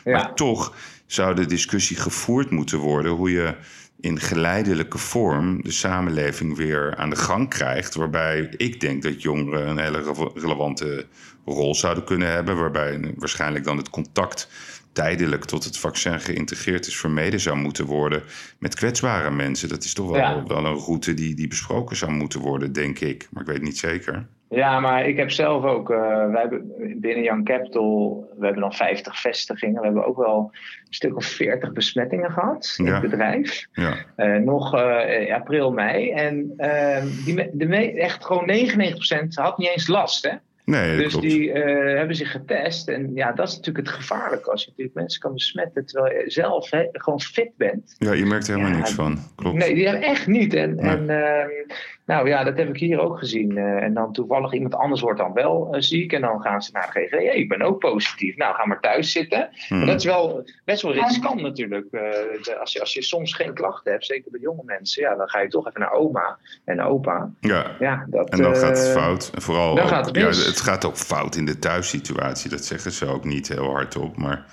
Maar 0.04 0.34
toch 0.34 0.76
zou 1.06 1.34
de 1.34 1.46
discussie 1.46 1.96
gevoerd 1.96 2.50
moeten 2.50 2.78
worden 2.78 3.12
hoe 3.12 3.30
je 3.30 3.54
in 4.00 4.20
geleidelijke 4.20 4.98
vorm 4.98 5.62
de 5.62 5.70
samenleving 5.70 6.56
weer 6.56 6.96
aan 6.96 7.10
de 7.10 7.16
gang 7.16 7.48
krijgt. 7.48 7.94
Waarbij 7.94 8.50
ik 8.56 8.80
denk 8.80 9.02
dat 9.02 9.22
jongeren 9.22 9.68
een 9.68 9.78
hele 9.78 10.30
relevante 10.34 11.06
rol 11.44 11.74
zouden 11.74 12.04
kunnen 12.04 12.30
hebben. 12.30 12.56
Waarbij 12.56 13.14
waarschijnlijk 13.16 13.64
dan 13.64 13.76
het 13.76 13.90
contact 13.90 14.48
tijdelijk 14.92 15.44
tot 15.44 15.64
het 15.64 15.78
vaccin 15.78 16.20
geïntegreerd 16.20 16.86
is 16.86 16.96
vermeden 16.96 17.40
zou 17.40 17.56
moeten 17.56 17.84
worden 17.84 18.22
met 18.58 18.74
kwetsbare 18.74 19.30
mensen. 19.30 19.68
Dat 19.68 19.84
is 19.84 19.94
toch 19.94 20.10
wel, 20.10 20.46
wel 20.46 20.64
een 20.64 20.78
route 20.78 21.14
die, 21.14 21.34
die 21.34 21.48
besproken 21.48 21.96
zou 21.96 22.12
moeten 22.12 22.40
worden, 22.40 22.72
denk 22.72 22.98
ik. 22.98 23.28
Maar 23.30 23.42
ik 23.42 23.48
weet 23.48 23.62
niet 23.62 23.78
zeker. 23.78 24.26
Ja, 24.54 24.80
maar 24.80 25.08
ik 25.08 25.16
heb 25.16 25.30
zelf 25.30 25.64
ook, 25.64 25.90
uh, 25.90 26.30
wij 26.30 26.40
hebben 26.40 26.72
binnen 27.00 27.22
Young 27.22 27.44
Capital, 27.44 28.26
we 28.38 28.44
hebben 28.44 28.62
nog 28.62 28.76
50 28.76 29.20
vestigingen. 29.20 29.80
We 29.80 29.84
hebben 29.86 30.06
ook 30.06 30.16
wel 30.16 30.50
een 30.86 30.94
stuk 30.94 31.16
of 31.16 31.24
40 31.24 31.72
besmettingen 31.72 32.30
gehad 32.30 32.74
in 32.78 32.86
het 32.86 33.00
bedrijf. 33.00 33.66
Ja. 33.72 33.94
Uh, 34.16 34.36
nog 34.36 34.74
uh, 34.74 35.34
april, 35.34 35.72
mei. 35.72 36.10
En 36.10 36.52
ehm, 36.56 37.06
die, 37.24 37.50
de, 37.52 37.92
echt 37.92 38.24
gewoon 38.24 38.50
99% 38.50 39.28
had 39.28 39.58
niet 39.58 39.68
eens 39.68 39.88
last. 39.88 40.24
Hè? 40.24 40.36
Nee, 40.64 40.96
dus 40.96 41.14
die 41.14 41.48
uh, 41.48 41.96
hebben 41.96 42.16
zich 42.16 42.30
getest. 42.30 42.88
En 42.88 43.10
ja, 43.14 43.32
dat 43.32 43.48
is 43.48 43.56
natuurlijk 43.56 43.86
het 43.86 43.96
gevaarlijke. 43.96 44.50
Als 44.50 44.60
je 44.60 44.68
natuurlijk 44.68 44.96
mensen 44.96 45.20
kan 45.20 45.32
besmetten 45.32 45.86
terwijl 45.86 46.14
je 46.14 46.30
zelf 46.30 46.70
hè, 46.70 46.86
gewoon 46.92 47.20
fit 47.20 47.50
bent. 47.56 47.94
Ja, 47.98 48.12
je 48.12 48.26
merkt 48.26 48.48
er 48.48 48.56
helemaal 48.56 48.76
niks 48.76 48.92
van. 48.92 49.18
Klopt. 49.34 49.56
Nee, 49.56 49.74
die 49.74 49.88
hebben 49.88 50.08
echt 50.08 50.26
niet. 50.26 50.54
En, 50.54 50.74
nee. 50.74 50.90
en 50.90 51.02
uh, 51.08 51.74
nou 52.06 52.28
ja, 52.28 52.44
dat 52.44 52.56
heb 52.56 52.68
ik 52.68 52.76
hier 52.76 53.00
ook 53.00 53.18
gezien. 53.18 53.56
Uh, 53.56 53.82
en 53.82 53.94
dan 53.94 54.12
toevallig 54.12 54.52
iemand 54.52 54.74
anders 54.74 55.00
wordt 55.00 55.18
dan 55.18 55.32
wel 55.32 55.74
uh, 55.74 55.80
ziek. 55.80 56.12
En 56.12 56.20
dan 56.20 56.40
gaan 56.40 56.62
ze 56.62 56.70
naar 56.72 56.90
de 56.92 57.00
GGD. 57.00 57.34
ik 57.34 57.48
ben 57.48 57.62
ook 57.62 57.78
positief. 57.78 58.36
Nou, 58.36 58.54
ga 58.54 58.66
maar 58.66 58.80
thuis 58.80 59.12
zitten. 59.12 59.48
Hmm. 59.68 59.86
dat 59.86 59.98
is 59.98 60.04
wel 60.04 60.44
best 60.64 60.82
wel 60.82 60.92
riskant 60.92 61.40
natuurlijk. 61.40 61.86
Uh, 61.90 62.00
de, 62.00 62.56
als, 62.60 62.72
je, 62.72 62.80
als 62.80 62.94
je 62.94 63.02
soms 63.02 63.34
geen 63.34 63.54
klachten 63.54 63.92
hebt, 63.92 64.06
zeker 64.06 64.30
bij 64.30 64.40
jonge 64.40 64.62
mensen. 64.64 65.02
Ja, 65.02 65.14
dan 65.14 65.28
ga 65.28 65.40
je 65.40 65.48
toch 65.48 65.68
even 65.68 65.80
naar 65.80 65.92
oma 65.92 66.38
en 66.64 66.80
opa. 66.80 67.30
Ja, 67.40 67.76
ja 67.78 68.06
dat, 68.08 68.30
en 68.30 68.42
dan 68.42 68.56
gaat 68.56 68.78
het 68.78 68.88
fout. 68.88 69.30
Vooral, 69.34 69.70
ook, 69.70 69.88
gaat 69.88 70.06
het, 70.06 70.16
ja, 70.16 70.32
het 70.54 70.62
gaat 70.62 70.84
ook 70.84 70.96
fout 70.96 71.36
in 71.36 71.44
de 71.44 71.58
thuissituatie. 71.58 72.50
Dat 72.50 72.64
zeggen 72.64 72.92
ze 72.92 73.06
ook 73.06 73.24
niet 73.24 73.48
heel 73.48 73.70
hardop. 73.70 74.16
Maar 74.16 74.44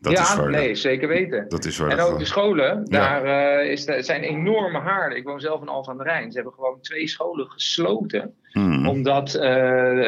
dat 0.00 0.12
ja, 0.12 0.44
nee, 0.44 0.74
zeker 0.74 1.08
weten. 1.08 1.48
Dat 1.48 1.64
is 1.64 1.78
waar 1.78 1.90
en 1.90 2.00
ook 2.00 2.18
de 2.18 2.24
scholen, 2.24 2.84
daar 2.84 3.24
uh, 3.24 3.70
is 3.70 3.84
de, 3.84 4.02
zijn 4.02 4.22
enorme 4.22 4.78
haarden. 4.78 5.18
Ik 5.18 5.24
woon 5.24 5.40
zelf 5.40 5.60
in 5.60 5.68
Alphen 5.68 5.92
aan 5.92 5.98
de 5.98 6.04
Rijn. 6.04 6.30
Ze 6.30 6.36
hebben 6.36 6.54
gewoon 6.54 6.80
twee 6.80 7.08
scholen 7.08 7.46
gesloten. 7.46 8.34
Hmm. 8.42 8.88
Omdat, 8.88 9.34
uh, 9.34 9.42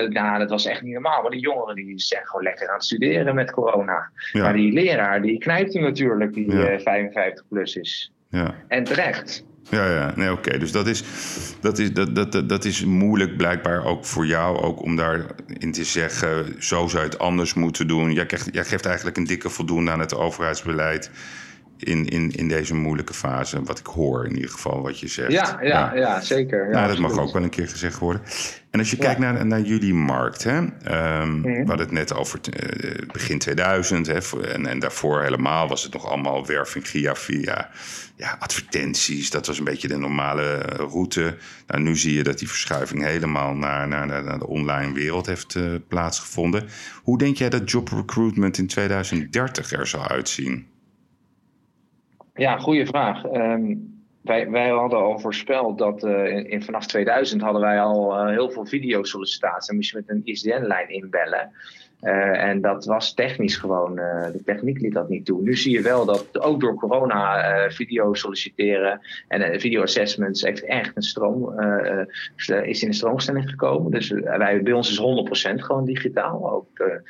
nou, 0.09 0.39
dat 0.39 0.51
was 0.51 0.67
echt 0.67 0.83
niet 0.83 0.93
normaal. 0.93 1.23
Maar 1.23 1.31
die 1.31 1.41
jongeren 1.41 1.75
die 1.75 2.01
zijn 2.01 2.27
gewoon 2.27 2.43
lekker 2.43 2.69
aan 2.69 2.75
het 2.75 2.85
studeren 2.85 3.35
met 3.35 3.51
corona. 3.51 4.11
Maar 4.33 4.53
die 4.53 4.73
leraar, 4.73 5.23
die 5.23 5.39
knijpt 5.39 5.73
hem 5.73 5.83
natuurlijk, 5.83 6.33
die 6.33 6.57
ja. 6.57 6.79
55 6.79 7.45
plus 7.49 7.77
is. 7.77 8.13
Ja. 8.29 8.55
En 8.69 8.85
terecht. 8.85 9.45
Ja, 9.71 9.87
ja, 9.91 10.13
nee, 10.17 10.33
oké. 10.33 10.59
Dus 10.59 10.73
dat 10.73 10.87
is, 10.87 11.03
dat, 11.61 11.79
is, 11.79 11.93
dat, 11.93 12.15
dat, 12.15 12.49
dat 12.49 12.65
is 12.65 12.85
moeilijk 12.85 13.37
blijkbaar 13.37 13.85
ook 13.85 14.05
voor 14.05 14.27
jou, 14.27 14.59
ook 14.59 14.83
om 14.83 14.97
daarin 14.97 15.73
te 15.73 15.85
zeggen, 15.85 16.57
zo 16.59 16.87
zou 16.87 17.03
je 17.03 17.09
het 17.09 17.19
anders 17.19 17.55
moeten 17.55 17.87
doen. 17.87 18.13
Jij, 18.13 18.29
jij 18.53 18.65
geeft 18.65 18.87
eigenlijk 18.87 19.17
een 19.17 19.27
dikke 19.27 19.51
voldoende 19.51 19.91
aan 19.91 20.01
het 20.01 20.15
overheidsbeleid 20.15 21.11
in, 21.81 22.09
in, 22.09 22.31
in 22.31 22.49
deze 22.49 22.75
moeilijke 22.75 23.15
fase. 23.15 23.63
Wat 23.63 23.79
ik 23.79 23.87
hoor 23.87 24.27
in 24.27 24.35
ieder 24.35 24.51
geval, 24.51 24.83
wat 24.83 25.01
je 25.01 25.09
zegt. 25.09 25.33
Ja, 25.33 25.59
ja, 25.63 25.95
ja. 25.95 26.21
zeker. 26.21 26.65
Ja, 26.65 26.71
nou, 26.71 26.89
dat 26.89 26.99
mag 26.99 27.19
ook 27.19 27.33
wel 27.33 27.43
een 27.43 27.51
keer 27.51 27.69
gezegd 27.69 27.99
worden. 27.99 28.23
En 28.71 28.79
als 28.79 28.91
je 28.91 28.97
kijkt 28.97 29.21
naar, 29.21 29.47
naar 29.47 29.61
jullie 29.61 29.95
markt, 29.95 30.45
hè, 30.45 30.57
um, 30.59 31.43
We 31.43 31.65
hadden 31.67 31.79
het 31.79 31.91
net 31.91 32.15
over 32.15 32.41
uh, 32.41 33.13
begin 33.13 33.39
2000. 33.39 34.07
Hè, 34.07 34.19
en, 34.53 34.67
en 34.67 34.79
daarvoor 34.79 35.23
helemaal 35.23 35.69
was 35.69 35.83
het 35.83 35.93
nog 35.93 36.07
allemaal 36.07 36.47
werving 36.47 36.89
via, 36.89 37.15
via 37.15 37.71
ja, 38.17 38.37
advertenties. 38.39 39.31
Dat 39.31 39.47
was 39.47 39.59
een 39.59 39.65
beetje 39.65 39.89
de 39.89 39.99
normale 39.99 40.43
eh, 40.43 40.79
route. 40.79 41.37
Nou, 41.67 41.83
nu 41.83 41.97
zie 41.97 42.15
je 42.15 42.23
dat 42.23 42.39
die 42.39 42.49
verschuiving 42.49 43.03
helemaal 43.03 43.55
naar, 43.55 43.89
naar, 43.89 44.07
naar 44.07 44.39
de 44.39 44.47
online 44.47 44.93
wereld 44.93 45.27
heeft 45.27 45.55
uh, 45.55 45.75
plaatsgevonden. 45.89 46.69
Hoe 47.03 47.19
denk 47.19 47.37
jij 47.37 47.51
dat 47.51 47.71
job 47.71 47.89
recruitment 47.89 48.59
in 48.59 48.67
2030 48.67 49.73
er 49.73 49.87
zal 49.87 50.09
uitzien? 50.09 50.70
Ja, 52.35 52.59
goede 52.59 52.87
vraag. 52.87 53.25
Um, 53.25 53.99
wij, 54.23 54.51
wij 54.51 54.69
hadden 54.69 54.99
al 54.99 55.19
voorspeld 55.19 55.79
dat 55.79 56.05
in, 56.05 56.51
in, 56.51 56.63
vanaf 56.63 56.87
2000 56.87 57.43
hadden 57.43 57.61
wij 57.61 57.81
al 57.81 58.27
heel 58.27 58.51
veel 58.51 58.67
videosollicitaties. 58.67 59.67
Dan 59.67 59.77
moest 59.77 59.91
je 59.91 59.97
met 59.97 60.09
een 60.09 60.25
ISDN-lijn 60.25 60.89
inbellen. 60.89 61.53
Uh, 62.03 62.43
en 62.43 62.61
dat 62.61 62.85
was 62.85 63.15
technisch 63.15 63.57
gewoon, 63.57 63.99
uh, 63.99 64.31
de 64.33 64.43
techniek 64.45 64.81
liet 64.81 64.95
dat 64.95 65.09
niet 65.09 65.27
toe. 65.27 65.43
Nu 65.43 65.57
zie 65.57 65.73
je 65.73 65.83
wel 65.83 66.05
dat 66.05 66.41
ook 66.41 66.61
door 66.61 66.75
corona 66.75 67.55
uh, 67.65 67.71
video 67.71 68.15
solliciteren 68.15 69.01
en 69.29 69.61
video 69.61 69.83
assessments 69.83 70.43
heeft 70.43 70.65
echt 70.65 70.97
een 70.97 71.03
stroom, 71.03 71.61
is 72.63 72.83
in 72.83 72.89
een 72.89 72.95
stroomstelling 72.95 73.51
gekomen. 73.51 73.91
Dus 73.91 74.11
wij, 74.11 74.63
bij 74.63 74.73
ons 74.73 74.91
is 74.91 75.51
100% 75.51 75.55
gewoon 75.55 75.85
digitaal, 75.85 76.51
ook 76.51 77.01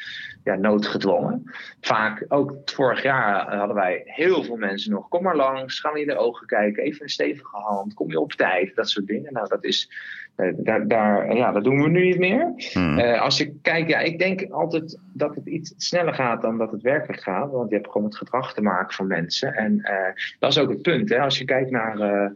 ja, 0.44 0.54
noodgedwongen. 0.54 1.42
Vaak, 1.80 2.24
ook 2.28 2.54
vorig 2.64 3.02
jaar 3.02 3.56
hadden 3.56 3.76
wij 3.76 4.02
heel 4.04 4.44
veel 4.44 4.56
mensen 4.56 4.92
nog, 4.92 5.08
kom 5.08 5.22
maar 5.22 5.36
langs, 5.36 5.80
gaan 5.80 5.92
we 5.92 6.00
in 6.00 6.06
de 6.06 6.16
ogen 6.16 6.46
kijken, 6.46 6.82
even 6.82 7.02
een 7.02 7.08
stevige 7.08 7.56
hand, 7.56 7.94
kom 7.94 8.10
je 8.10 8.20
op 8.20 8.32
tijd, 8.32 8.74
dat 8.74 8.88
soort 8.88 9.06
dingen. 9.06 9.32
Nou, 9.32 9.48
dat 9.48 9.64
is 9.64 9.90
eh, 9.90 10.19
daar, 10.56 10.88
daar, 10.88 11.36
ja, 11.36 11.52
dat 11.52 11.64
doen 11.64 11.82
we 11.82 11.88
nu 11.88 12.04
niet 12.04 12.18
meer. 12.18 12.52
Hmm. 12.72 12.98
Eh, 12.98 13.20
als 13.20 13.38
je 13.38 13.54
kijkt, 13.62 13.90
ja, 13.90 13.98
ik 13.98 14.18
denk 14.18 14.50
altijd 14.50 14.98
dat 15.12 15.34
het 15.34 15.46
iets 15.46 15.74
sneller 15.76 16.14
gaat 16.14 16.42
dan 16.42 16.58
dat 16.58 16.70
het 16.70 16.82
werkelijk 16.82 17.22
gaat. 17.22 17.50
Want 17.50 17.70
je 17.70 17.76
hebt 17.76 17.90
gewoon 17.90 18.06
het 18.06 18.16
gedrag 18.16 18.54
te 18.54 18.62
maken 18.62 18.94
van 18.94 19.06
mensen. 19.06 19.54
En 19.54 19.72
uh, 19.72 20.24
dat 20.38 20.50
is 20.50 20.58
ook 20.58 20.68
het 20.68 20.82
punt. 20.82 21.08
Hè? 21.08 21.18
Als 21.18 21.38
je 21.38 21.44
kijkt 21.44 21.70
naar 21.70 21.98
uh, 21.98 22.30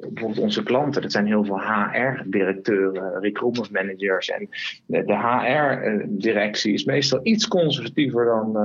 bijvoorbeeld 0.00 0.38
onze 0.38 0.62
klanten, 0.62 1.02
dat 1.02 1.12
zijn 1.12 1.26
heel 1.26 1.44
veel 1.44 1.60
HR-directeuren, 1.60 3.20
recruitment 3.20 3.70
managers. 3.70 4.30
En 4.30 4.48
de, 4.86 5.04
de 5.04 5.18
HR-directie 5.18 6.72
is 6.72 6.84
meestal 6.84 7.20
iets 7.22 7.48
conservatiever 7.48 8.24
dan 8.24 8.56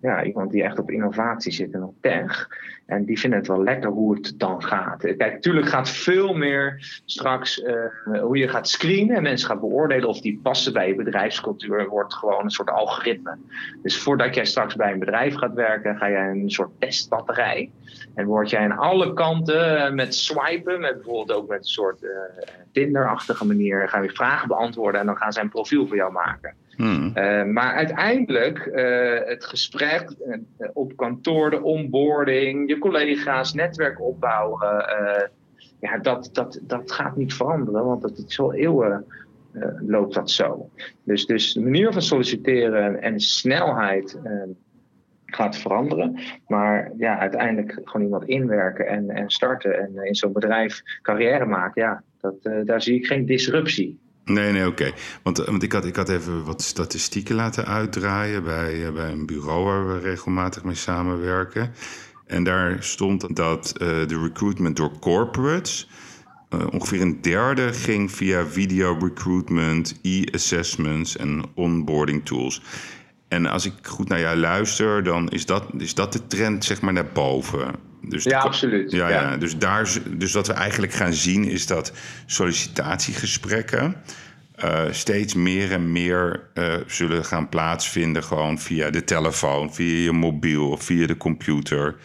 ja, 0.00 0.24
iemand 0.24 0.50
die 0.50 0.62
echt 0.62 0.78
op 0.78 0.90
innovatie 0.90 1.52
zit 1.52 1.72
en 1.72 1.82
op 1.82 1.94
tech. 2.00 2.48
En 2.86 3.04
die 3.04 3.18
vinden 3.18 3.38
het 3.38 3.48
wel 3.48 3.62
lekker 3.62 3.90
hoe 3.90 4.14
het 4.14 4.34
dan 4.36 4.62
gaat. 4.62 5.00
Kijk, 5.00 5.32
natuurlijk 5.32 5.66
gaat 5.66 5.90
veel 5.90 6.34
meer 6.34 7.00
straks 7.04 7.58
uh, 7.58 8.20
hoe 8.20 8.36
je 8.36 8.48
gaat 8.48 8.68
screenen 8.68 9.16
en 9.16 9.22
mensen 9.22 9.48
gaat 9.48 9.60
beoordelen 9.60 10.08
of 10.08 10.20
die 10.20 10.40
passen 10.42 10.72
bij 10.72 10.88
je 10.88 10.94
bedrijfscultuur, 10.94 11.88
wordt 11.88 12.14
gewoon 12.14 12.44
een 12.44 12.50
soort 12.50 12.70
algoritme. 12.70 13.36
Dus 13.82 13.98
voordat 14.02 14.34
jij 14.34 14.44
straks 14.44 14.74
bij 14.74 14.92
een 14.92 14.98
bedrijf 14.98 15.34
gaat 15.34 15.54
werken, 15.54 15.96
ga 15.96 16.10
jij 16.10 16.28
een 16.30 16.50
soort 16.50 16.70
testbatterij. 16.78 17.70
En 18.14 18.26
word 18.26 18.50
jij 18.50 18.60
aan 18.60 18.78
alle 18.78 19.12
kanten 19.12 19.86
eh, 19.86 19.92
met 19.92 20.14
swipen, 20.14 20.80
met 20.80 20.94
bijvoorbeeld 20.94 21.38
ook 21.38 21.48
met 21.48 21.58
een 21.58 21.64
soort 21.64 22.02
uh, 22.02 22.10
Tinder-achtige 22.72 23.46
manier, 23.46 23.88
gaan 23.88 24.02
we 24.02 24.08
vragen 24.08 24.48
beantwoorden 24.48 25.00
en 25.00 25.06
dan 25.06 25.16
gaan 25.16 25.32
zij 25.32 25.42
een 25.42 25.48
profiel 25.48 25.86
voor 25.86 25.96
jou 25.96 26.12
maken. 26.12 26.54
Hmm. 26.78 27.12
Uh, 27.14 27.44
maar 27.44 27.74
uiteindelijk 27.74 28.66
uh, 28.66 29.28
het 29.28 29.44
gesprek 29.44 30.14
uh, 30.26 30.68
op 30.72 30.96
kantoor, 30.96 31.50
de 31.50 31.62
onboarding, 31.62 32.68
je 32.68 32.78
collega's, 32.78 33.52
netwerk 33.52 34.00
opbouwen, 34.00 34.90
ja, 35.80 35.98
dat, 35.98 36.30
dat, 36.32 36.60
dat 36.62 36.92
gaat 36.92 37.16
niet 37.16 37.34
veranderen, 37.34 37.84
want 37.84 38.02
dat 38.02 38.24
is 38.26 38.40
al 38.40 38.54
eeuwen 38.54 39.04
loopt 39.86 40.14
dat 40.14 40.30
zo. 40.30 40.70
Dus, 41.02 41.26
dus 41.26 41.52
de 41.52 41.60
manier 41.60 41.92
van 41.92 42.02
solliciteren 42.02 43.02
en 43.02 43.20
snelheid 43.20 44.18
gaat 45.26 45.56
veranderen. 45.56 46.18
Maar 46.46 46.92
ja, 46.96 47.18
uiteindelijk 47.18 47.80
gewoon 47.84 48.06
iemand 48.06 48.24
inwerken 48.24 48.86
en, 48.86 49.10
en 49.10 49.30
starten 49.30 49.78
en 49.78 50.06
in 50.06 50.14
zo'n 50.14 50.32
bedrijf 50.32 50.82
carrière 51.02 51.46
maken, 51.46 51.82
ja, 51.82 52.02
dat, 52.20 52.66
daar 52.66 52.82
zie 52.82 52.94
ik 52.94 53.06
geen 53.06 53.26
disruptie. 53.26 53.98
Nee, 54.28 54.52
nee, 54.52 54.66
oké. 54.66 54.92
Want, 55.22 55.38
want 55.38 55.62
ik, 55.62 55.72
had, 55.72 55.84
ik 55.84 55.96
had 55.96 56.08
even 56.08 56.44
wat 56.44 56.62
statistieken 56.62 57.34
laten 57.34 57.66
uitdraaien 57.66 58.44
bij, 58.44 58.86
eh, 58.86 58.92
bij 58.92 59.10
een 59.10 59.26
bureau 59.26 59.64
waar 59.64 59.86
we 59.86 59.98
regelmatig 59.98 60.64
mee 60.64 60.74
samenwerken. 60.74 61.72
En 62.26 62.44
daar 62.44 62.76
stond 62.82 63.36
dat 63.36 63.72
uh, 63.72 63.88
de 63.88 64.20
recruitment 64.22 64.76
door 64.76 64.98
corporates. 64.98 65.88
Ongeveer 66.70 67.00
een 67.00 67.22
derde 67.22 67.72
ging 67.72 68.12
via 68.12 68.46
video 68.46 68.98
recruitment, 69.00 69.98
e-assessments 70.02 71.16
en 71.16 71.42
onboarding 71.54 72.24
tools. 72.26 72.62
En 73.28 73.46
als 73.46 73.66
ik 73.66 73.72
goed 73.82 74.08
naar 74.08 74.20
jou 74.20 74.36
luister, 74.36 75.02
dan 75.02 75.28
is 75.28 75.46
dat, 75.46 75.64
is 75.78 75.94
dat 75.94 76.12
de 76.12 76.26
trend 76.26 76.64
zeg 76.64 76.80
maar 76.80 76.92
naar 76.92 77.12
boven. 77.12 77.87
Dus 78.02 78.24
ja, 78.24 78.38
absoluut. 78.38 78.90
Ja, 78.90 79.08
ja. 79.08 79.36
Dus, 79.36 79.58
daar, 79.58 79.88
dus 80.08 80.32
wat 80.32 80.46
we 80.46 80.52
eigenlijk 80.52 80.92
gaan 80.92 81.12
zien 81.12 81.44
is 81.44 81.66
dat 81.66 81.92
sollicitatiegesprekken 82.26 84.02
uh, 84.64 84.82
steeds 84.90 85.34
meer 85.34 85.72
en 85.72 85.92
meer 85.92 86.48
uh, 86.54 86.74
zullen 86.86 87.24
gaan 87.24 87.48
plaatsvinden, 87.48 88.24
gewoon 88.24 88.58
via 88.58 88.90
de 88.90 89.04
telefoon, 89.04 89.74
via 89.74 90.04
je 90.04 90.12
mobiel 90.12 90.70
of 90.70 90.82
via 90.82 91.06
de 91.06 91.16
computer. 91.16 91.96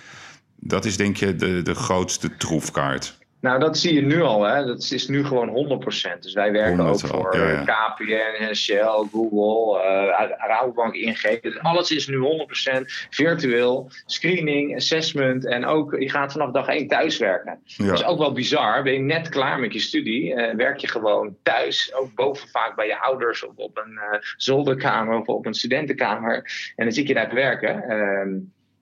Dat 0.55 0.85
is 0.85 0.97
denk 0.97 1.17
je 1.17 1.35
de, 1.35 1.61
de 1.61 1.75
grootste 1.75 2.37
troefkaart. 2.37 3.17
Nou, 3.43 3.59
dat 3.59 3.77
zie 3.77 3.93
je 3.93 4.01
nu 4.01 4.21
al. 4.21 4.43
Hè. 4.43 4.65
Dat 4.65 4.91
is 4.91 5.07
nu 5.07 5.25
gewoon 5.25 5.81
100%. 6.15 6.19
Dus 6.19 6.33
wij 6.33 6.51
werken 6.51 6.85
ook 6.85 6.99
voor 6.99 7.37
ja, 7.37 7.49
ja. 7.49 7.63
KPN, 7.63 8.53
Shell, 8.53 9.07
Google, 9.11 9.83
uh, 9.83 10.29
Rabobank, 10.37 10.93
ING. 10.93 11.41
Dus 11.41 11.59
alles 11.59 11.91
is 11.91 12.07
nu 12.07 12.17
100% 12.17 12.81
virtueel. 13.09 13.89
Screening, 14.05 14.75
assessment 14.75 15.45
en 15.45 15.65
ook 15.65 15.95
je 15.99 16.09
gaat 16.09 16.31
vanaf 16.31 16.51
dag 16.51 16.67
1 16.67 16.87
thuiswerken. 16.87 17.59
Ja. 17.63 17.85
Dat 17.85 17.99
is 17.99 18.05
ook 18.05 18.17
wel 18.17 18.31
bizar. 18.31 18.83
Ben 18.83 18.93
je 18.93 18.99
net 18.99 19.29
klaar 19.29 19.59
met 19.59 19.73
je 19.73 19.79
studie, 19.79 20.33
uh, 20.33 20.53
werk 20.55 20.77
je 20.77 20.87
gewoon 20.87 21.35
thuis. 21.41 21.93
Ook 21.93 22.15
boven 22.15 22.49
vaak 22.49 22.75
bij 22.75 22.87
je 22.87 22.99
ouders 22.99 23.45
of 23.45 23.55
op 23.55 23.77
een 23.77 23.91
uh, 23.91 24.19
zolderkamer 24.37 25.19
of 25.19 25.27
op 25.27 25.45
een 25.45 25.53
studentenkamer. 25.53 26.35
En 26.75 26.83
dan 26.85 26.93
zit 26.93 27.07
je 27.07 27.13
daar 27.13 27.29
te 27.29 27.35
werken. 27.35 27.83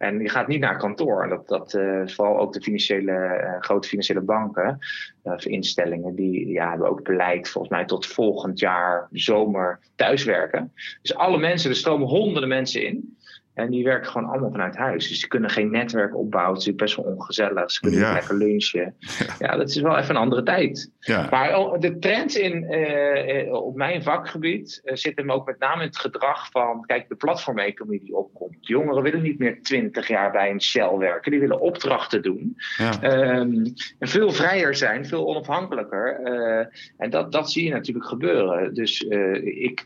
En 0.02 0.20
je 0.20 0.30
gaat 0.30 0.48
niet 0.48 0.60
naar 0.60 0.78
kantoor. 0.78 1.30
Dat, 1.30 1.48
dat 1.48 1.74
uh, 1.74 2.08
vooral 2.08 2.40
ook 2.40 2.54
de 2.54 2.62
financiële, 2.62 3.12
uh, 3.12 3.62
grote 3.62 3.88
financiële 3.88 4.22
banken, 4.22 4.80
uh, 5.24 5.34
instellingen, 5.38 6.16
die 6.16 6.48
ja, 6.48 6.70
hebben 6.70 6.90
ook 6.90 7.04
beleid 7.04 7.50
volgens 7.50 7.74
mij 7.74 7.86
tot 7.86 8.06
volgend 8.06 8.60
jaar 8.60 9.08
zomer 9.12 9.80
thuiswerken. 9.96 10.74
Dus 11.02 11.16
alle 11.16 11.38
mensen, 11.38 11.70
er 11.70 11.76
stromen 11.76 12.08
honderden 12.08 12.50
mensen 12.50 12.86
in. 12.86 13.18
En 13.54 13.70
die 13.70 13.84
werken 13.84 14.12
gewoon 14.12 14.30
allemaal 14.30 14.52
vanuit 14.52 14.76
huis. 14.76 15.08
Dus 15.08 15.20
ze 15.20 15.28
kunnen 15.28 15.50
geen 15.50 15.72
netwerk 15.72 16.16
opbouwen. 16.16 16.58
Het 16.58 16.68
is 16.68 16.76
best 16.76 16.96
wel 16.96 17.06
ongezellig. 17.06 17.72
Ze 17.72 17.80
kunnen 17.80 18.00
niet 18.00 18.12
lekker 18.12 18.38
lunchen. 18.38 18.96
Ja. 19.40 19.56
dat 19.56 19.70
is 19.70 19.82
wel 19.82 19.98
even 19.98 20.16
een 20.16 20.22
andere 20.22 20.44
tijd. 20.44 20.92
Ja. 21.00 21.28
Maar 21.30 21.80
de 21.80 22.00
trends 22.00 22.36
in, 22.36 22.64
uh, 22.64 23.54
op 23.54 23.76
mijn 23.76 24.04
vakgebied 24.04 24.82
uh, 24.84 24.96
zitten 24.96 25.30
ook 25.30 25.46
met 25.46 25.60
name 25.60 25.82
in 25.82 25.88
het 25.88 25.98
gedrag 25.98 26.50
van... 26.52 26.86
Kijk, 26.86 27.10
de 27.10 27.16
platformeconomie 27.16 28.00
die 28.00 28.16
opkomt. 28.16 28.58
Jongeren 28.60 29.04
willen 29.04 29.22
niet 29.22 29.40
meer 29.40 29.62
twintig 29.62 30.08
jaar 30.08 30.32
bij 30.32 30.50
een 30.50 30.62
Shell 30.62 30.98
werken. 30.98 31.32
Die 31.32 31.40
willen 31.40 31.62
opdrachten 31.62 32.22
doen. 32.22 32.58
Ja. 32.78 33.38
Um, 33.40 33.74
en 34.00 34.08
veel 34.08 34.32
vrijer 34.32 34.76
zijn, 34.76 35.06
veel 35.06 35.28
onafhankelijker. 35.28 36.20
Uh, 36.24 36.66
en 36.98 37.10
dat, 37.10 37.32
dat 37.32 37.52
zie 37.52 37.64
je 37.64 37.72
natuurlijk 37.72 38.06
gebeuren. 38.08 38.74
Dus 38.74 39.02
ik 39.42 39.86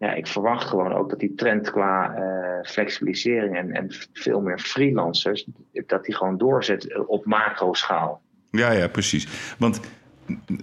ja, 0.00 0.12
ik 0.12 0.26
verwacht 0.26 0.68
gewoon 0.68 0.92
ook 0.92 1.10
dat 1.10 1.18
die 1.18 1.34
trend 1.34 1.70
qua 1.70 2.14
uh, 2.18 2.70
flexibilisering 2.70 3.56
en, 3.56 3.72
en 3.72 3.94
veel 4.12 4.40
meer 4.40 4.58
freelancers, 4.58 5.46
dat 5.86 6.04
die 6.04 6.14
gewoon 6.14 6.38
doorzet 6.38 7.06
op 7.06 7.24
macro-schaal. 7.24 8.20
Ja, 8.50 8.70
ja, 8.70 8.88
precies. 8.88 9.28
Want 9.58 9.80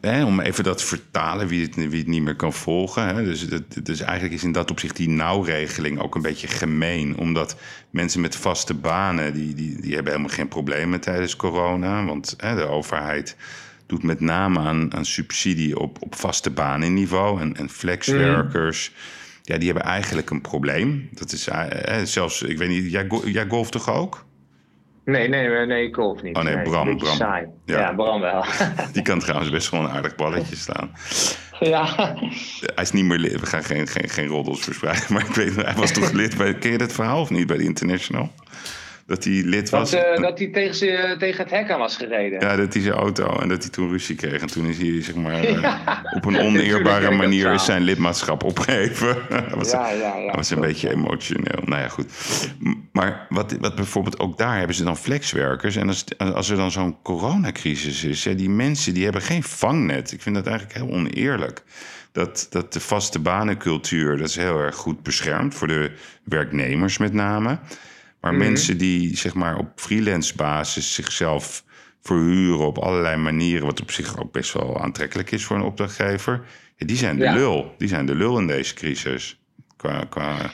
hè, 0.01 0.25
om 0.25 0.39
even 0.39 0.63
dat 0.63 0.77
te 0.77 0.85
vertalen, 0.85 1.47
wie 1.47 1.65
het, 1.65 1.75
wie 1.75 1.99
het 1.99 2.07
niet 2.07 2.21
meer 2.21 2.35
kan 2.35 2.53
volgen. 2.53 3.15
Hè, 3.15 3.23
dus, 3.23 3.49
dat, 3.49 3.63
dus 3.83 4.01
eigenlijk 4.01 4.33
is 4.33 4.43
in 4.43 4.51
dat 4.51 4.71
opzicht 4.71 4.95
die 4.95 5.09
nauwregeling 5.09 5.99
ook 5.99 6.15
een 6.15 6.21
beetje 6.21 6.47
gemeen. 6.47 7.17
Omdat 7.17 7.57
mensen 7.89 8.21
met 8.21 8.35
vaste 8.35 8.73
banen, 8.73 9.33
die, 9.33 9.53
die, 9.53 9.81
die 9.81 9.93
hebben 9.93 10.11
helemaal 10.11 10.35
geen 10.35 10.47
problemen 10.47 10.99
tijdens 10.99 11.35
corona. 11.35 12.05
Want 12.05 12.33
hè, 12.37 12.55
de 12.55 12.65
overheid 12.65 13.35
doet 13.85 14.03
met 14.03 14.19
name 14.19 14.59
aan, 14.59 14.93
aan 14.93 15.05
subsidie 15.05 15.79
op, 15.79 15.97
op 16.01 16.15
vaste 16.15 16.49
banenniveau 16.49 17.41
en, 17.41 17.55
en 17.55 17.69
flexwerkers. 17.69 18.89
Mm 18.89 19.15
ja, 19.47 19.57
die 19.57 19.71
hebben 19.71 19.83
eigenlijk 19.83 20.29
een 20.29 20.41
probleem. 20.41 21.09
Dat 21.11 21.31
is 21.31 21.47
uh, 21.47 21.63
zelfs, 22.03 22.41
ik 22.41 22.57
weet 22.57 22.69
niet, 22.69 22.91
jij, 22.91 23.07
jij 23.25 23.45
golft 23.47 23.71
toch 23.71 23.89
ook? 23.89 24.25
Nee, 25.05 25.27
nee, 25.27 25.65
nee, 25.65 25.87
ik 25.87 25.95
golf 25.95 26.21
niet. 26.21 26.35
Oh 26.35 26.43
nee, 26.43 26.61
Bram. 26.61 26.97
Bram. 26.97 27.17
Ja. 27.17 27.47
ja. 27.65 27.93
Bram 27.93 28.21
wel. 28.21 28.45
Die 28.93 29.01
kan 29.01 29.19
trouwens 29.19 29.49
best 29.49 29.69
wel 29.69 29.81
een 29.81 29.89
aardig 29.89 30.15
balletje 30.15 30.55
slaan. 30.55 30.91
Ja. 31.59 31.85
Hij 32.75 32.83
is 32.83 32.91
niet 32.91 33.05
meer 33.05 33.17
lid. 33.17 33.39
We 33.39 33.45
gaan 33.45 33.63
geen, 33.63 33.87
geen, 33.87 34.09
geen 34.09 34.27
roddels 34.27 34.63
verspreiden. 34.63 35.05
Maar 35.13 35.25
ik 35.27 35.35
weet, 35.35 35.55
hij 35.55 35.73
was 35.75 35.91
toch 35.91 36.11
lid 36.11 36.37
bij. 36.37 36.53
Ken 36.53 36.71
je 36.71 36.77
dat 36.77 36.93
verhaal 36.93 37.21
of 37.21 37.29
niet 37.29 37.47
bij 37.47 37.57
de 37.57 37.63
International? 37.63 38.31
Dat 39.07 39.23
hij 39.23 39.33
lid 39.33 39.69
was. 39.69 39.91
Dat, 39.91 40.17
uh, 40.17 40.21
dat 40.21 40.37
hij 40.37 40.47
tegen, 40.47 41.19
tegen 41.19 41.43
het 41.43 41.51
hek 41.51 41.71
aan 41.71 41.79
was 41.79 41.97
gereden. 41.97 42.39
Ja, 42.39 42.55
dat 42.55 42.73
hij 42.73 42.81
zijn 42.81 42.93
auto 42.93 43.39
en 43.39 43.47
dat 43.47 43.61
hij 43.61 43.71
toen 43.71 43.89
ruzie 43.89 44.15
kreeg. 44.15 44.41
En 44.41 44.47
toen 44.47 44.65
is 44.65 44.77
hij 44.77 45.03
zeg 45.03 45.15
maar, 45.15 45.49
uh, 45.49 45.79
op 46.15 46.25
een 46.25 46.39
oneerbare 46.39 47.11
manier 47.11 47.59
zijn 47.59 47.81
lidmaatschap 47.81 48.43
opgegeven. 48.43 49.17
dat 49.29 49.53
was, 49.53 49.71
ja, 49.71 49.89
ja, 49.89 50.15
ja, 50.17 50.25
dat 50.25 50.35
was 50.35 50.49
een 50.49 50.59
beetje 50.59 50.89
emotioneel. 50.89 51.61
Nou 51.65 51.81
ja, 51.81 51.87
goed. 51.87 52.11
Maar 52.91 53.25
wat, 53.29 53.55
wat 53.59 53.75
bijvoorbeeld 53.75 54.19
ook 54.19 54.37
daar 54.37 54.57
hebben 54.57 54.75
ze 54.75 54.83
dan 54.83 54.97
flexwerkers. 54.97 55.75
En 55.75 55.87
als, 55.87 56.05
als 56.17 56.49
er 56.49 56.57
dan 56.57 56.71
zo'n 56.71 57.01
coronacrisis 57.01 58.03
is, 58.03 58.25
hè, 58.25 58.35
die 58.35 58.49
mensen 58.49 58.93
die 58.93 59.03
hebben 59.03 59.21
geen 59.21 59.43
vangnet. 59.43 60.11
Ik 60.11 60.21
vind 60.21 60.35
dat 60.35 60.47
eigenlijk 60.47 60.77
heel 60.77 60.89
oneerlijk. 60.89 61.63
Dat, 62.11 62.47
dat 62.49 62.73
de 62.73 62.79
vaste 62.79 63.19
banencultuur, 63.19 64.17
dat 64.17 64.27
is 64.27 64.35
heel 64.35 64.59
erg 64.59 64.75
goed 64.75 65.03
beschermd 65.03 65.55
voor 65.55 65.67
de 65.67 65.91
werknemers 66.23 66.97
met 66.97 67.13
name. 67.13 67.59
Maar 68.21 68.33
mhm. 68.33 68.41
mensen 68.41 68.77
die 68.77 69.17
zeg 69.17 69.33
maar 69.33 69.57
op 69.57 69.71
freelance 69.75 70.35
basis 70.35 70.93
zichzelf 70.93 71.63
verhuren 72.01 72.67
op 72.67 72.77
allerlei 72.77 73.17
manieren, 73.17 73.65
wat 73.65 73.81
op 73.81 73.91
zich 73.91 74.19
ook 74.19 74.31
best 74.31 74.53
wel 74.53 74.81
aantrekkelijk 74.81 75.31
is 75.31 75.45
voor 75.45 75.55
een 75.55 75.63
opdrachtgever. 75.63 76.45
Ja, 76.75 76.85
die 76.85 76.97
zijn 76.97 77.17
de 77.17 77.23
Ja. 77.23 77.33
lul. 77.33 77.73
Die 77.77 77.87
zijn 77.87 78.05
de 78.05 78.15
lul 78.15 78.39
in 78.39 78.47
deze 78.47 78.73
crisis. 78.73 79.39
Qua, 79.77 80.03
qua, 80.09 80.51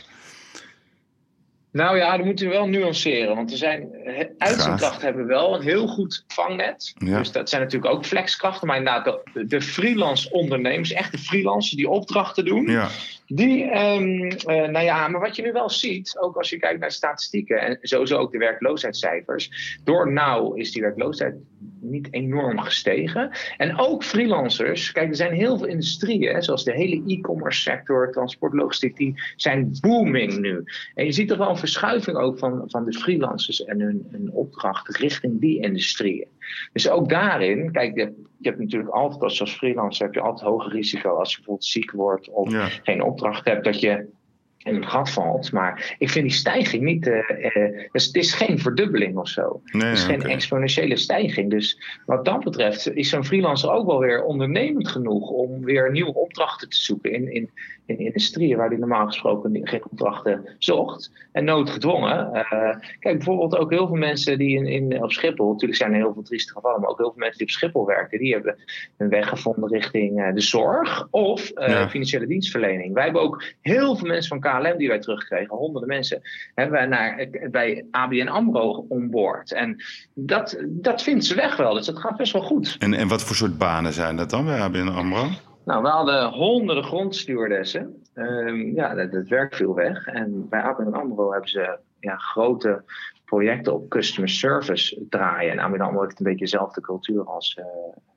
Nou 1.72 1.98
ja, 1.98 2.18
dat 2.18 2.26
moeten 2.26 2.46
we 2.48 2.52
wel 2.52 2.68
nuanceren. 2.68 3.36
Want 3.36 3.52
er 3.52 3.58
zijn 3.58 3.94
eh, 3.94 4.26
uitzendkrachten 4.38 5.06
hebben 5.06 5.28
wel 5.28 5.56
een 5.56 5.62
heel 5.62 5.88
goed 5.88 6.24
vangnet. 6.28 6.94
Ja. 6.98 7.18
Dus 7.18 7.32
dat 7.32 7.50
zijn 7.50 7.62
natuurlijk 7.62 7.94
ook 7.94 8.06
flexkrachten. 8.06 8.68
Maar 8.68 8.78
inderdaad, 8.78 9.20
de, 9.34 9.46
de 9.46 9.62
freelance 9.62 10.32
ondernemers, 10.32 10.92
echte 10.92 11.18
freelancers 11.18 11.76
die 11.76 11.90
opdrachten 11.90 12.46
doen. 12.46 12.68
ja, 12.68 12.90
Die, 13.28 13.64
ehm, 13.64 14.22
eh, 14.22 14.70
nou 14.70 14.86
ja, 14.86 15.08
maar 15.08 15.22
wat 15.22 15.36
je 15.36 15.42
nu 15.42 15.52
wel 15.52 15.70
ziet, 15.70 16.18
ook 16.20 16.38
als 16.38 16.50
je 16.50 16.58
kijkt 16.58 16.80
naar 16.80 16.92
statistieken 16.92 17.62
en 17.62 17.78
sowieso 17.82 18.18
ook 18.18 18.32
de 18.32 18.38
werkloosheidscijfers. 18.38 19.78
Door 19.84 20.12
nou 20.12 20.60
is 20.60 20.72
die 20.72 20.82
werkloosheid 20.82 21.36
niet 21.82 22.08
enorm 22.12 22.60
gestegen. 22.60 23.32
En 23.58 23.80
ook 23.80 24.04
freelancers, 24.04 24.92
kijk, 24.92 25.10
er 25.10 25.16
zijn 25.16 25.34
heel 25.34 25.58
veel 25.58 25.68
industrieën, 25.68 26.44
zoals 26.44 26.64
de 26.64 26.74
hele 26.74 27.04
e-commerce 27.08 27.62
sector, 27.62 28.12
transport, 28.12 28.54
logistiek, 28.54 28.98
die 28.98 29.22
zijn 29.36 29.78
booming 29.82 30.38
nu. 30.40 30.64
En 30.94 31.06
je 31.06 31.12
ziet 31.12 31.28
toch 31.28 31.38
wel 31.38 31.50
een 31.50 31.58
verschuiving 31.58 32.18
ook 32.18 32.38
van, 32.38 32.64
van 32.66 32.86
de 32.86 32.94
freelancers 32.94 33.64
en 33.64 33.80
hun, 33.80 34.08
hun 34.12 34.32
opdracht 34.32 34.98
richting 34.98 35.40
die 35.40 35.62
industrieën. 35.62 36.28
Dus 36.74 36.90
ook 36.90 37.10
daarin, 37.10 37.72
kijk, 37.72 37.96
je 37.96 38.02
hebt, 38.02 38.16
je 38.38 38.50
hebt 38.50 38.60
natuurlijk 38.60 38.92
altijd 38.92 39.24
als, 39.24 39.42
als 39.42 39.56
freelancer 39.56 40.06
heb 40.06 40.14
je 40.14 40.22
altijd 40.22 40.50
hoger 40.50 40.72
risico 40.72 41.16
als 41.16 41.30
je 41.30 41.36
bijvoorbeeld 41.36 41.66
ziek 41.66 41.92
wordt 41.92 42.30
of 42.30 42.52
ja. 42.52 42.68
geen 42.84 43.04
opdracht 43.04 43.46
hebt, 43.46 43.64
dat 43.64 43.80
je 43.80 44.08
in 44.64 44.76
het 44.76 44.86
gat 44.86 45.10
valt. 45.10 45.52
Maar 45.52 45.96
ik 45.98 46.10
vind 46.10 46.26
die 46.28 46.38
stijging 46.38 46.84
niet. 46.84 47.08
eh, 47.08 47.56
eh, 47.56 47.88
dus 47.92 48.06
het 48.06 48.16
is 48.16 48.34
geen 48.34 48.60
verdubbeling 48.60 49.18
of 49.18 49.28
zo. 49.28 49.62
Nee, 49.72 49.84
Het 49.86 49.98
is 49.98 50.04
geen 50.04 50.22
exponentiële 50.22 50.96
stijging. 50.98 51.50
Dus 51.50 51.82
wat 52.06 52.26
dat 52.26 52.44
betreft 52.44 52.94
is 52.96 53.10
zo'n 53.10 53.26
freelancer 53.26 53.72
ook 53.72 53.86
wel 53.86 54.00
weer 54.00 54.24
ondernemend 54.24 54.88
genoeg 54.88 55.30
om 55.30 55.64
weer 55.64 55.92
nieuwe 55.92 56.14
opdrachten 56.14 56.70
te 56.70 56.78
zoeken 56.78 57.12
in, 57.12 57.34
in, 57.34 57.50
in 57.86 58.00
industrieën 58.00 58.58
waar 58.58 58.70
hij 58.70 58.78
normaal 58.78 59.06
gesproken 59.06 59.60
geen 59.68 59.84
opdrachten 59.92 60.56
zocht. 60.58 61.12
En 61.32 61.44
noodgedwongen. 61.46 62.34
Eh, 62.34 62.76
kijk, 63.00 63.16
bijvoorbeeld 63.18 63.58
ook 63.58 63.72
heel 63.72 63.88
veel 63.88 63.96
mensen 63.96 64.38
die 64.38 64.56
in, 64.58 64.66
in, 64.66 65.04
op 65.04 65.12
Schiphol, 65.12 65.52
natuurlijk 65.52 65.80
zijn 65.80 65.92
er 65.92 65.98
heel 65.98 66.14
veel 66.14 66.22
trieste 66.24 66.54
gevallen, 66.54 66.82
maar 66.82 66.90
ook 66.90 66.98
heel 66.98 67.10
veel 67.12 67.20
mensen 67.20 67.38
die 67.38 67.48
op 67.48 67.54
Schiphol 67.54 67.86
werken, 67.86 68.20
die 68.20 68.34
hebben 68.34 68.56
een 68.98 69.10
weg 69.10 69.28
gevonden 69.30 69.70
richting 69.70 70.32
de 70.34 70.42
zorg 70.42 71.08
of 71.12 71.52
Ja. 71.56 71.90
financiële 71.90 72.28
dienstverlening. 72.28 72.94
Wij 72.94 73.04
hebben 73.04 73.22
ook 73.22 73.44
heel 73.62 73.96
veel 73.96 74.08
mensen 74.08 74.30
van 74.30 74.40
KLM 74.62 74.78
die 74.78 74.88
wij 74.88 75.00
terugkregen, 75.00 75.58
honderden 75.58 75.90
mensen, 75.90 76.22
hebben 76.56 76.74
wij 76.76 76.86
naar, 76.86 77.28
bij 77.52 77.86
ABN 77.92 78.28
AMRO 78.28 78.86
onboord. 78.90 79.52
En 79.52 79.84
dat, 80.14 80.64
dat 80.68 81.04
vindt 81.04 81.26
ze 81.26 81.36
weg 81.36 81.56
wel, 81.56 81.74
dus 81.74 81.86
dat 81.86 82.00
gaat 82.00 82.18
best 82.18 82.34
wel 82.34 82.42
goed. 82.42 82.76
En, 82.80 82.94
en 82.94 83.08
wat 83.08 83.24
voor 83.24 83.36
soort 83.36 83.58
banen 83.58 83.94
zijn 83.94 84.16
dat 84.16 84.30
dan 84.30 84.46
bij 84.46 84.60
ABN 84.60 84.88
AMRO? 84.88 85.28
Nou, 85.66 85.82
we 85.82 85.88
hadden 85.88 86.30
honderden 86.30 86.84
grondstewardessen. 86.84 88.04
Ehm, 88.14 88.76
ja, 88.76 88.94
dat, 88.96 89.12
dat 89.12 89.28
werk 89.28 89.56
viel 89.56 89.74
weg. 89.74 90.08
En 90.08 90.50
bij 90.50 90.62
ABN 90.62 90.94
AMRO 90.94 91.32
hebben 91.32 91.50
ze 91.50 91.78
ja, 92.00 92.16
grote 92.16 92.84
projecten 93.26 93.74
op 93.74 93.90
customer 93.90 94.30
service 94.30 95.06
draaien. 95.10 95.52
En 95.52 95.60
ABN 95.60 95.82
AMRO 95.82 96.02
heeft 96.02 96.20
een 96.20 96.26
beetje 96.26 96.46
dezelfde 96.46 96.82
cultuur 96.82 97.24
als 97.24 97.54
eh, 97.54 97.66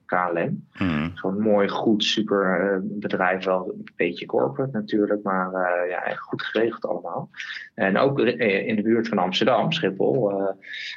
KLM. 0.07 0.67
Hmm. 0.73 1.13
Zo'n 1.15 1.41
mooi, 1.41 1.69
goed, 1.69 2.05
super 2.05 2.61
eh, 2.61 2.79
bedrijf. 2.83 3.45
Wel 3.45 3.73
een 3.75 3.85
beetje 3.97 4.27
corporate 4.27 4.79
natuurlijk, 4.79 5.23
maar 5.23 5.53
eh, 5.53 5.91
ja, 5.91 6.05
echt 6.05 6.21
goed 6.21 6.43
geregeld 6.43 6.87
allemaal. 6.87 7.31
En 7.75 7.99
ook 7.99 8.21
eh, 8.21 8.67
in 8.67 8.77
de 8.77 8.83
buurt 8.83 9.09
van 9.09 9.19
Amsterdam, 9.19 9.73
Schiphol. 9.73 10.33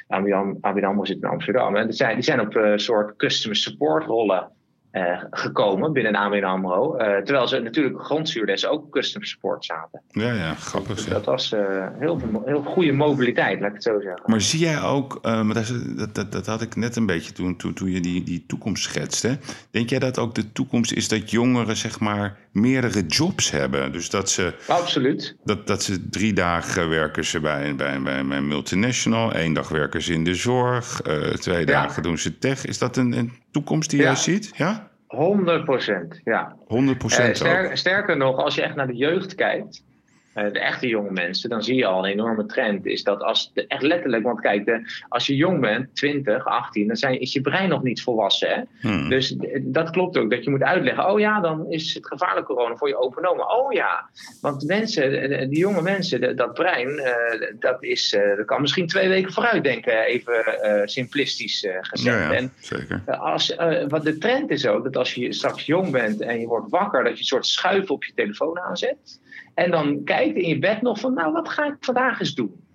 ABN 0.06 0.58
AMRO 0.60 1.04
zit 1.04 1.22
in 1.22 1.28
Amsterdam. 1.28 1.76
En 1.76 1.86
die 1.86 1.96
zijn, 1.96 2.14
die 2.14 2.24
zijn 2.24 2.40
op 2.40 2.54
een 2.54 2.78
soort 2.78 3.16
customer 3.16 3.56
support 3.56 4.04
rollen 4.04 4.50
eh, 4.90 5.22
gekomen 5.30 5.92
binnen 5.92 6.14
ABN 6.16 6.44
AMRO. 6.44 6.96
Eh, 6.96 7.22
terwijl 7.22 7.48
ze 7.48 7.58
natuurlijk 7.58 8.02
grondstuurdessen 8.04 8.70
ook 8.70 8.90
customer 8.90 9.28
support 9.28 9.64
zaten. 9.64 10.00
Ja, 10.08 10.32
ja, 10.32 10.54
grappig. 10.54 10.94
Dus 10.96 11.06
dat 11.06 11.24
was 11.24 11.52
eh, 11.52 11.86
heel, 11.98 12.18
veel- 12.18 12.42
heel 12.44 12.62
goede 12.62 12.92
mobiliteit, 12.92 13.60
laat 13.60 13.68
ik 13.68 13.74
het 13.74 13.82
zo 13.82 14.00
zeggen. 14.00 14.22
Maar 14.26 14.40
zie 14.40 14.60
jij 14.60 14.82
ook, 14.82 15.22
dat, 15.22 15.72
dat, 15.96 16.14
dat, 16.14 16.32
dat 16.32 16.46
had 16.46 16.62
ik 16.62 16.76
net 16.76 16.96
een 16.96 17.06
beetje 17.06 17.32
toen, 17.32 17.56
toen, 17.56 17.72
toen 17.74 17.90
je 17.90 18.00
die, 18.00 18.22
die 18.22 18.44
toekomst 18.46 18.82
schetste. 18.82 19.38
Denk 19.70 19.90
jij 19.90 19.98
dat 19.98 20.18
ook 20.18 20.34
de 20.34 20.52
toekomst 20.52 20.92
is 20.92 21.08
dat 21.08 21.30
jongeren 21.30 21.76
zeg 21.76 22.00
maar 22.00 22.36
meerdere 22.52 23.06
jobs 23.06 23.50
hebben? 23.50 23.92
Dus 23.92 24.10
dat 24.10 24.30
ze, 24.30 24.54
Absoluut. 24.68 25.36
dat, 25.44 25.66
dat 25.66 25.82
ze 25.82 26.08
drie 26.08 26.32
dagen 26.32 26.88
werken 26.88 27.24
ze 27.24 27.40
bij, 27.40 27.74
bij, 27.76 28.02
bij, 28.02 28.26
bij 28.26 28.36
een 28.36 28.48
multinational, 28.48 29.32
één 29.32 29.52
dag 29.52 29.68
werken 29.68 30.02
ze 30.02 30.12
in 30.12 30.24
de 30.24 30.34
zorg, 30.34 31.00
twee 31.34 31.66
dagen 31.66 32.02
doen 32.02 32.18
ze 32.18 32.38
tech. 32.38 32.64
Is 32.64 32.78
dat 32.78 32.96
een, 32.96 33.12
een 33.12 33.32
toekomst 33.50 33.90
die 33.90 34.00
jij 34.02 34.14
ziet? 34.16 34.50
Ja? 34.56 34.88
100 35.06 35.64
procent, 35.64 36.20
ja. 36.24 36.56
100 36.66 36.92
Eh, 36.92 36.98
procent 36.98 37.28
ook. 37.28 37.34
ster- 37.34 37.76
sterker 37.78 38.16
nog, 38.16 38.36
als 38.36 38.54
je 38.54 38.62
echt 38.62 38.74
naar 38.74 38.86
de 38.86 38.96
jeugd 38.96 39.34
kijkt, 39.34 39.76
eh, 39.76 39.89
de 40.34 40.58
echte 40.60 40.86
jonge 40.88 41.10
mensen, 41.10 41.50
dan 41.50 41.62
zie 41.62 41.74
je 41.74 41.86
al 41.86 42.04
een 42.06 42.12
enorme 42.12 42.46
trend. 42.46 42.86
Is 42.86 43.02
dat 43.02 43.22
als 43.22 43.50
de, 43.54 43.66
echt 43.66 43.82
letterlijk, 43.82 44.22
want 44.22 44.40
kijk, 44.40 44.64
de, 44.64 44.90
als 45.08 45.26
je 45.26 45.36
jong 45.36 45.60
bent, 45.60 45.94
20, 45.96 46.44
18, 46.46 46.86
dan 46.86 46.96
zijn, 46.96 47.20
is 47.20 47.32
je 47.32 47.40
brein 47.40 47.68
nog 47.68 47.82
niet 47.82 48.02
volwassen. 48.02 48.48
Hè? 48.48 48.88
Hmm. 48.88 49.08
Dus 49.08 49.36
dat 49.62 49.90
klopt 49.90 50.18
ook, 50.18 50.30
dat 50.30 50.44
je 50.44 50.50
moet 50.50 50.62
uitleggen. 50.62 51.10
Oh 51.10 51.20
ja, 51.20 51.40
dan 51.40 51.70
is 51.70 51.94
het 51.94 52.06
gevaarlijk 52.06 52.46
corona 52.46 52.76
voor 52.76 52.88
je 52.88 52.96
open 53.00 53.28
oma. 53.30 53.42
Oh 53.44 53.72
ja, 53.72 54.10
want 54.40 54.64
mensen, 54.66 55.10
de- 55.10 55.46
die 55.48 55.58
jonge 55.58 55.82
mensen, 55.82 56.36
dat 56.36 56.54
brein, 56.54 56.98
eh, 56.98 57.48
dat, 57.58 57.82
is, 57.82 58.14
eh, 58.14 58.36
dat 58.36 58.46
kan 58.46 58.60
misschien 58.60 58.86
twee 58.86 59.08
weken 59.08 59.32
vooruit 59.32 59.64
denken, 59.64 59.98
even 60.04 60.62
eh, 60.62 60.86
simplistisch 60.86 61.64
eh, 61.64 61.76
gezegd. 61.80 62.18
Ja, 62.18 62.30
ja, 62.32 62.36
En 62.38 62.52
zeker. 62.60 63.02
als, 63.06 63.54
eh, 63.56 63.84
wat 63.88 64.02
de 64.04 64.18
trend 64.18 64.50
is 64.50 64.66
ook 64.66 64.84
dat 64.84 64.96
als 64.96 65.14
je 65.14 65.32
straks 65.32 65.66
jong 65.66 65.90
bent 65.90 66.20
en 66.20 66.40
je 66.40 66.46
wordt 66.46 66.70
wakker, 66.70 67.02
dat 67.04 67.12
je 67.12 67.18
een 67.18 67.24
soort 67.24 67.46
schuif 67.46 67.90
op 67.90 68.04
je 68.04 68.12
telefoon 68.14 68.58
aanzet. 68.60 69.20
En 69.54 69.70
dan 69.70 70.04
kijkt 70.20 70.36
in 70.36 70.48
je 70.48 70.58
bed 70.58 70.82
nog 70.82 71.00
van, 71.00 71.14
nou, 71.14 71.32
wat 71.32 71.48
ga 71.48 71.66
ik 71.66 71.76
vandaag 71.80 72.20
eens 72.20 72.34
doen? 72.34 72.68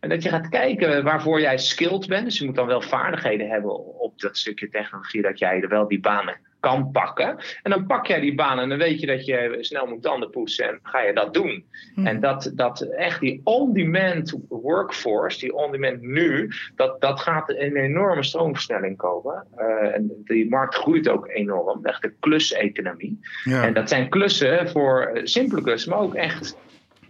En 0.00 0.08
dat 0.08 0.22
je 0.22 0.28
gaat 0.28 0.48
kijken 0.48 1.04
waarvoor 1.04 1.40
jij 1.40 1.58
skilled 1.58 2.06
bent. 2.06 2.24
Dus 2.24 2.38
je 2.38 2.44
moet 2.44 2.54
dan 2.54 2.66
wel 2.66 2.80
vaardigheden 2.80 3.48
hebben 3.48 3.98
op 4.00 4.20
dat 4.20 4.36
stukje 4.36 4.68
technologie, 4.68 5.22
dat 5.22 5.38
jij 5.38 5.60
er 5.60 5.68
wel 5.68 5.88
die 5.88 6.00
banen 6.00 6.36
kan 6.60 6.90
pakken. 6.90 7.36
En 7.62 7.70
dan 7.70 7.86
pak 7.86 8.06
jij 8.06 8.20
die 8.20 8.34
banen 8.34 8.62
en 8.62 8.68
dan 8.68 8.78
weet 8.78 9.00
je 9.00 9.06
dat 9.06 9.26
je 9.26 9.56
snel 9.60 9.86
moet 9.86 10.02
tanden 10.02 10.30
poetsen 10.30 10.68
en 10.68 10.78
ga 10.82 11.00
je 11.00 11.14
dat 11.14 11.34
doen. 11.34 11.64
En 11.94 12.20
dat, 12.20 12.52
dat 12.54 12.80
echt 12.80 13.20
die 13.20 13.40
on-demand 13.44 14.38
workforce, 14.48 15.38
die 15.38 15.54
on-demand 15.54 16.00
nu, 16.00 16.50
dat, 16.76 17.00
dat 17.00 17.20
gaat 17.20 17.50
een 17.50 17.76
enorme 17.76 18.22
stroomversnelling 18.22 18.96
komen. 18.96 19.46
Eh, 19.56 19.94
en 19.94 20.22
die 20.24 20.48
markt 20.48 20.74
groeit 20.74 21.08
ook 21.08 21.28
enorm, 21.28 21.84
echt 21.84 22.02
de 22.02 22.12
kluseconomie. 22.20 23.20
Ja. 23.44 23.64
En 23.64 23.74
dat 23.74 23.88
zijn 23.88 24.08
klussen 24.08 24.68
voor 24.68 25.02
eh, 25.02 25.24
simpele 25.24 25.62
klussen, 25.62 25.90
maar 25.90 26.00
ook 26.00 26.14
echt 26.14 26.56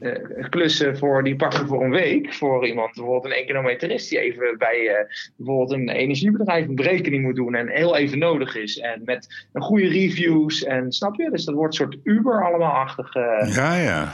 eh, 0.03 0.49
klussen 0.49 0.99
voor 0.99 1.25
die 1.25 1.37
pakken 1.37 1.67
voor 1.67 1.85
een 1.85 1.91
week. 1.91 2.35
Voor 2.35 2.67
iemand, 2.67 2.95
bijvoorbeeld 2.95 3.25
een 3.25 3.41
econometrist 3.41 4.09
die 4.11 4.19
even 4.19 4.59
bij 4.59 4.89
eh, 4.89 5.15
bijvoorbeeld 5.37 5.71
een 5.71 5.89
energiebedrijf 5.89 6.69
een 6.69 6.75
berekening 6.75 7.23
moet 7.23 7.37
doen 7.37 7.55
en 7.55 7.69
heel 7.69 7.97
even 7.97 8.19
nodig 8.19 8.57
is. 8.57 8.79
En 8.79 9.03
met 9.05 9.47
een 9.53 9.63
goede 9.63 9.89
reviews 9.89 10.65
en 10.65 10.93
snap 10.93 11.15
je? 11.15 11.31
Dus 11.31 11.45
dat 11.45 11.55
wordt 11.55 11.79
een 11.79 11.87
soort 11.87 11.99
Uber 12.05 12.45
allemaal-achtig. 12.45 13.15
eh, 13.15 13.55
ja, 13.55 13.75
ja. 13.75 14.11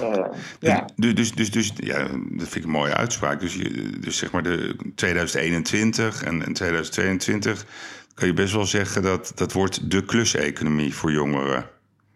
ja. 0.61 0.84
Dus, 0.97 1.14
dus, 1.14 1.32
dus, 1.32 1.51
dus 1.51 1.72
ja, 1.76 1.99
dat 2.30 2.49
vind 2.49 2.55
ik 2.55 2.64
een 2.64 2.70
mooie 2.70 2.95
uitspraak. 2.95 3.41
Dus, 3.41 3.55
je, 3.55 3.91
dus 4.01 4.18
zeg 4.18 4.32
maar 4.32 4.43
de 4.43 4.76
2021 4.95 6.24
en, 6.24 6.45
en 6.45 6.53
2022 6.53 7.66
kan 8.14 8.28
je 8.28 8.34
best 8.34 8.53
wel 8.53 8.64
zeggen 8.64 9.03
dat 9.03 9.32
dat 9.34 9.53
wordt 9.53 9.91
de 9.91 10.05
kluseconomie 10.05 10.95
voor 10.95 11.12
jongeren. 11.12 11.66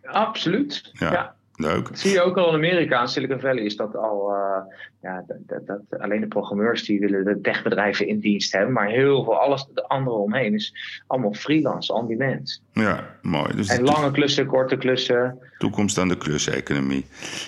Absoluut. 0.02 0.90
Ja. 0.92 1.12
ja. 1.12 1.34
Leuk. 1.56 1.88
Dat 1.88 1.98
zie 1.98 2.12
je 2.12 2.22
ook 2.22 2.36
al 2.36 2.48
in 2.48 2.54
Amerika. 2.54 3.00
In 3.00 3.08
Silicon 3.08 3.40
Valley 3.40 3.62
is 3.62 3.76
dat 3.76 3.96
al. 3.96 4.30
eh, 4.30 4.74
ja, 5.02 5.24
dat, 5.26 5.66
dat, 5.66 6.00
alleen 6.00 6.20
de 6.20 6.26
programmeurs 6.26 6.84
die 6.84 7.00
willen 7.00 7.24
de 7.24 7.40
techbedrijven 7.40 8.06
in 8.06 8.18
dienst 8.18 8.52
hebben. 8.52 8.72
Maar 8.72 8.88
heel 8.88 9.24
veel, 9.24 9.38
alles 9.40 9.66
de 9.74 9.88
andere 9.88 10.16
omheen 10.16 10.54
is 10.54 10.74
allemaal 11.06 11.32
freelance, 11.34 11.92
on 11.92 12.06
demand. 12.08 12.62
Ja, 12.72 13.16
mooi. 13.22 13.56
Dus 13.56 13.68
En 13.68 13.82
lange 13.82 14.10
klussen, 14.10 14.46
korte 14.46 14.76
klussen. 14.76 15.38
toekomst 15.58 15.98
aan 15.98 16.08
de 16.08 16.16
kluseconomie. 16.16 17.06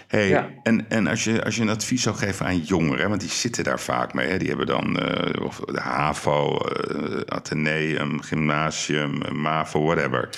Hey, 0.09 0.29
Ja. 0.29 0.49
En, 0.63 0.87
en 0.89 1.07
als, 1.07 1.25
je, 1.25 1.45
als 1.45 1.57
je 1.57 1.63
een 1.63 1.69
advies 1.69 2.03
zou 2.03 2.17
geven 2.17 2.47
aan 2.47 2.59
jongeren, 2.59 3.09
want 3.09 3.21
die 3.21 3.31
zitten 3.31 3.65
daar 3.65 3.81
vaak 3.81 4.15
mee. 4.15 4.29
Hè? 4.29 4.39
Die 4.39 4.49
hebben 4.49 4.67
dan 4.67 4.99
eh, 4.99 5.45
of 5.45 5.61
de 5.61 5.81
HAVO, 5.81 6.57
eh, 6.59 7.21
Atheneum, 7.27 8.23
Gymnasium, 8.23 9.21
MAVO, 9.33 9.85
whatever. 9.85 10.29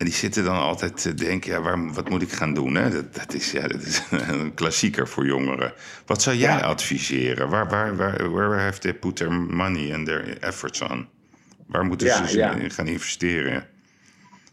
En 0.00 0.06
die 0.06 0.14
zitten 0.14 0.44
dan 0.44 0.56
altijd 0.56 1.02
te 1.02 1.14
denken, 1.14 1.50
ja, 1.52 1.60
waar, 1.60 1.92
wat 1.92 2.08
moet 2.08 2.22
ik 2.22 2.32
gaan 2.32 2.54
doen? 2.54 2.74
Hè? 2.74 2.90
Dat, 2.90 3.14
dat, 3.14 3.34
is, 3.34 3.50
ja, 3.50 3.68
dat 3.68 3.82
is 3.82 4.02
een 4.28 4.54
klassieker 4.54 5.08
voor 5.08 5.26
jongeren. 5.26 5.72
Wat 6.06 6.22
zou 6.22 6.36
jij 6.36 6.50
Ja. 6.56 6.60
adviseren? 6.60 7.48
Waar, 7.48 7.68
waar, 7.68 7.96
waar, 7.96 8.30
where 8.32 8.60
have 8.60 8.78
they 8.78 8.94
put 8.94 9.16
their 9.16 9.32
money 9.32 9.94
and 9.94 10.06
their 10.06 10.38
efforts 10.42 10.80
on? 10.80 11.08
Waar 11.66 11.84
moeten 11.84 12.06
Ja, 12.06 12.26
ze 12.26 12.36
ja. 12.36 12.54
in 12.54 12.70
gaan 12.70 12.86
investeren? 12.86 13.66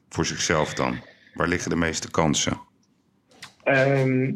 Voor 0.10 0.26
zichzelf 0.26 0.74
dan? 0.74 1.00
Waar 1.34 1.48
liggen 1.48 1.70
de 1.70 1.76
meeste 1.76 2.12
kansen? 2.12 2.60
Ehm, 3.64 4.32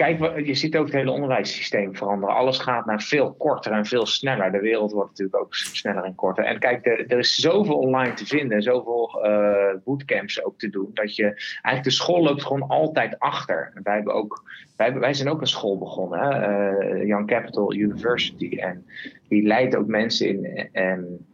kijk, 0.00 0.46
je 0.46 0.54
ziet 0.54 0.76
ook 0.76 0.84
het 0.84 0.94
hele 0.94 1.10
onderwijssysteem 1.10 1.96
veranderen. 1.96 2.34
Alles 2.34 2.58
gaat 2.58 2.86
naar 2.86 3.02
veel 3.02 3.32
korter 3.32 3.72
en 3.72 3.86
veel 3.86 4.06
sneller. 4.06 4.52
De 4.52 4.60
wereld 4.60 4.92
wordt 4.92 5.08
natuurlijk 5.08 5.42
ook 5.42 5.54
sneller 5.54 6.04
en 6.04 6.14
korter. 6.14 6.44
En 6.44 6.58
kijk, 6.58 6.86
er, 6.86 7.06
er 7.06 7.18
is 7.18 7.34
zoveel 7.34 7.78
online 7.78 8.14
te 8.14 8.26
vinden, 8.26 8.62
zoveel 8.62 9.20
uh, 9.24 9.74
bootcamps 9.84 10.44
ook 10.44 10.58
te 10.58 10.70
doen, 10.70 10.90
dat 10.94 11.16
je 11.16 11.24
eigenlijk 11.24 11.84
de 11.84 11.90
school 11.90 12.22
loopt 12.22 12.44
gewoon 12.44 12.68
altijd 12.68 13.18
achter. 13.18 13.72
Wij, 13.82 13.94
hebben 13.94 14.14
ook, 14.14 14.42
wij, 14.76 14.92
wij 14.92 15.14
zijn 15.14 15.28
ook 15.28 15.40
een 15.40 15.46
school 15.46 15.78
begonnen, 15.78 16.50
uh, 16.50 17.06
Young 17.06 17.26
Capital 17.26 17.74
University. 17.74 18.56
En 18.56 18.86
die 19.28 19.42
leidt 19.42 19.76
ook 19.76 19.86
mensen 19.86 20.28
in. 20.28 20.68
En, 20.72 21.24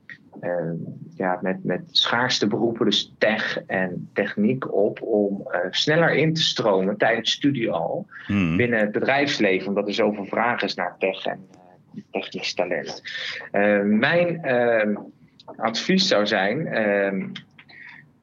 ja, 1.16 1.38
met, 1.42 1.64
met 1.64 1.82
schaarste 1.90 2.46
beroepen, 2.46 2.84
dus 2.84 3.14
tech 3.18 3.62
en 3.66 4.10
techniek 4.12 4.74
op, 4.74 5.02
om 5.02 5.48
uh, 5.48 5.58
sneller 5.70 6.14
in 6.14 6.34
te 6.34 6.42
stromen 6.42 6.96
tijdens 6.96 7.30
studie 7.30 7.70
al 7.70 8.06
hmm. 8.26 8.56
binnen 8.56 8.78
het 8.78 8.92
bedrijfsleven, 8.92 9.68
omdat 9.68 9.86
er 9.86 9.94
zoveel 9.94 10.24
vraag 10.24 10.62
is 10.62 10.74
naar 10.74 10.96
tech 10.98 11.26
en 11.26 11.46
uh, 11.94 12.02
technisch 12.10 12.54
talent. 12.54 13.02
mijn 13.84 14.42
ehm, 14.42 14.94
advies 15.56 16.08
zou 16.08 16.26
zijn. 16.26 16.66
Ehm, 16.66 17.26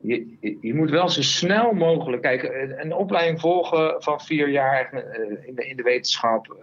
je, 0.02 0.38
je, 0.62 0.74
moet 0.74 0.90
wel 0.90 1.10
zo 1.10 1.22
snel 1.22 1.74
mogelijk. 1.74 2.22
Kijk, 2.22 2.44
een 2.78 2.94
opleiding 2.94 3.40
volgen 3.40 3.96
van 4.04 4.22
vier 4.22 4.50
jaar 4.50 4.94
in 5.46 5.56
de, 5.56 5.68
in 5.68 5.76
de 5.76 5.84
wetenschap. 5.84 6.58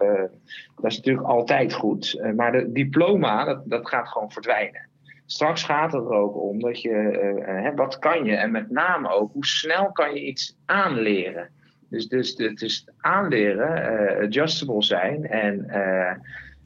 dat 0.81 0.91
is 0.91 0.97
natuurlijk 0.97 1.27
altijd 1.27 1.73
goed. 1.73 2.21
maar 2.35 2.51
de 2.51 2.71
diploma, 2.71 3.45
dat, 3.45 3.61
dat 3.65 3.87
gaat 3.87 4.07
gewoon 4.07 4.31
verdwijnen. 4.31 4.89
Straks 5.31 5.63
gaat 5.63 5.91
het 5.91 6.05
er 6.05 6.13
ook 6.13 6.37
om 6.37 6.59
dat 6.59 6.81
je, 6.81 7.43
uh, 7.47 7.75
wat 7.75 7.99
kan 7.99 8.25
je 8.25 8.35
en 8.35 8.51
met 8.51 8.69
name 8.69 9.09
ook 9.09 9.33
hoe 9.33 9.45
snel 9.45 9.91
kan 9.91 10.13
je 10.13 10.25
iets 10.25 10.57
aanleren. 10.65 11.49
Dus, 11.89 12.07
dus 12.07 12.37
het 12.37 12.61
is 12.61 12.87
aanleren, 12.97 13.93
uh, 13.93 14.25
adjustable 14.25 14.83
zijn 14.83 15.25
en 15.25 15.57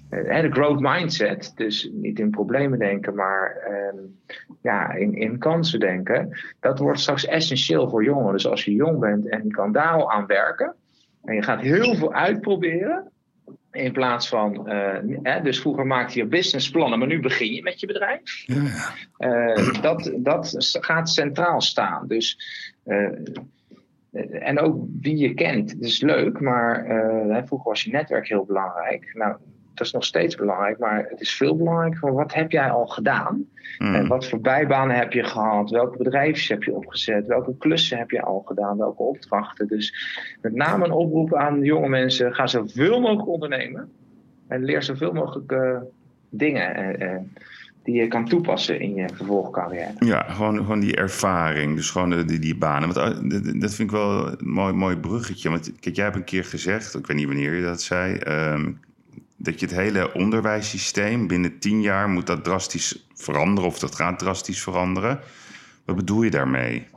de 0.09 0.51
growth 0.51 0.79
mindset. 0.79 1.51
Dus 1.55 1.89
niet 1.91 2.19
in 2.19 2.29
problemen 2.29 2.79
denken, 2.79 3.15
maar 3.15 3.55
ehm, 3.55 3.97
ja, 4.61 4.93
in, 4.93 5.13
in 5.13 5.37
kansen 5.37 5.79
denken. 5.79 6.37
Dat 6.59 6.79
wordt 6.79 6.99
straks 6.99 7.25
essentieel 7.25 7.89
voor 7.89 8.03
jongeren. 8.03 8.33
Dus 8.33 8.47
als 8.47 8.65
je 8.65 8.73
jong 8.73 8.99
bent 8.99 9.29
en 9.29 9.43
je 9.43 9.51
kan 9.51 9.71
daar 9.71 9.93
al 9.93 10.11
aan 10.11 10.25
werken. 10.25 10.75
En 11.23 11.35
je 11.35 11.43
gaat 11.43 11.61
heel 11.61 11.95
veel 11.95 12.13
uitproberen. 12.13 13.11
In 13.75 13.91
plaats 13.91 14.29
van, 14.29 14.71
uh, 14.71 15.43
dus 15.43 15.59
vroeger 15.59 15.85
maakte 15.85 16.17
je 16.17 16.25
businessplannen, 16.25 16.99
maar 16.99 17.07
nu 17.07 17.19
begin 17.19 17.53
je 17.53 17.61
met 17.61 17.79
je 17.79 17.87
bedrijf. 17.87 18.43
Ja. 18.45 18.63
Uh, 19.19 19.81
dat, 19.81 20.11
dat 20.17 20.77
gaat 20.81 21.09
centraal 21.09 21.61
staan. 21.61 22.07
Dus, 22.07 22.39
uh, 22.85 23.09
en 24.31 24.59
ook 24.59 24.85
wie 25.01 25.17
je 25.17 25.33
kent, 25.33 25.69
dat 25.69 25.89
is 25.89 26.01
leuk, 26.01 26.39
maar 26.39 26.85
vroeger 27.45 27.69
was 27.69 27.83
je 27.83 27.91
netwerk 27.91 28.27
heel 28.27 28.45
belangrijk. 28.45 29.11
Nou, 29.13 29.35
dat 29.77 29.85
is 29.85 29.93
nog 29.93 30.03
steeds 30.03 30.35
belangrijk, 30.35 30.79
maar 30.79 31.05
het 31.09 31.21
is 31.21 31.35
veel 31.35 31.55
belangrijker 31.55 31.99
van 31.99 32.13
wat 32.13 32.33
heb 32.33 32.51
jij 32.51 32.69
al 32.69 32.87
gedaan? 32.87 33.45
Hmm. 33.77 33.95
En 33.95 34.07
wat 34.07 34.29
voor 34.29 34.41
bijbanen 34.41 34.95
heb 34.95 35.13
je 35.13 35.23
gehad? 35.23 35.69
Welke 35.69 35.97
bedrijfjes 35.97 36.47
heb 36.47 36.63
je 36.63 36.75
opgezet? 36.75 37.27
Welke 37.27 37.57
klussen 37.57 37.97
heb 37.97 38.11
je 38.11 38.21
al 38.21 38.43
gedaan? 38.45 38.77
Welke 38.77 39.03
opdrachten? 39.03 39.67
Dus 39.67 39.95
met 40.41 40.53
name 40.53 40.85
een 40.85 40.91
oproep 40.91 41.35
aan 41.35 41.61
jonge 41.61 41.89
mensen: 41.89 42.33
ga 42.33 42.47
zoveel 42.47 42.99
mogelijk 42.99 43.27
ondernemen 43.27 43.91
en 44.47 44.63
leer 44.63 44.83
zoveel 44.83 45.13
mogelijk 45.13 45.51
uh, 45.51 45.77
dingen. 46.29 47.01
Uh, 47.03 47.15
die 47.85 47.95
je 47.95 48.07
kan 48.07 48.27
toepassen 48.27 48.79
in 48.79 48.93
je 48.93 49.09
vervolgcarrière. 49.13 49.93
Ja, 49.99 50.25
gewoon, 50.29 50.57
gewoon 50.57 50.79
die 50.79 50.95
ervaring. 50.95 51.75
Dus 51.75 51.89
gewoon 51.89 52.25
die, 52.25 52.39
die 52.39 52.57
banen. 52.57 52.93
Want 52.93 53.31
dat 53.61 53.73
vind 53.73 53.89
ik 53.89 53.91
wel 53.91 54.27
een 54.27 54.49
mooi, 54.49 54.73
mooi 54.73 54.97
bruggetje. 54.97 55.49
Want 55.49 55.71
kijk, 55.79 55.95
jij 55.95 56.03
hebt 56.03 56.17
een 56.17 56.23
keer 56.23 56.45
gezegd, 56.45 56.95
ik 56.95 57.07
weet 57.07 57.17
niet 57.17 57.27
wanneer 57.27 57.53
je 57.53 57.63
dat 57.63 57.81
zei. 57.81 58.19
Um, 58.27 58.79
dat 59.37 59.59
je 59.59 59.65
het 59.65 59.75
hele 59.75 60.13
onderwijssysteem 60.13 61.27
binnen 61.27 61.59
tien 61.59 61.81
jaar 61.81 62.09
moet 62.09 62.27
dat 62.27 62.43
drastisch 62.43 63.07
veranderen 63.13 63.69
of 63.69 63.79
dat 63.79 63.95
gaat 63.95 64.19
drastisch 64.19 64.61
veranderen. 64.61 65.19
Wat 65.85 65.95
bedoel 65.95 66.21
je 66.21 66.29
daarmee? 66.29 66.87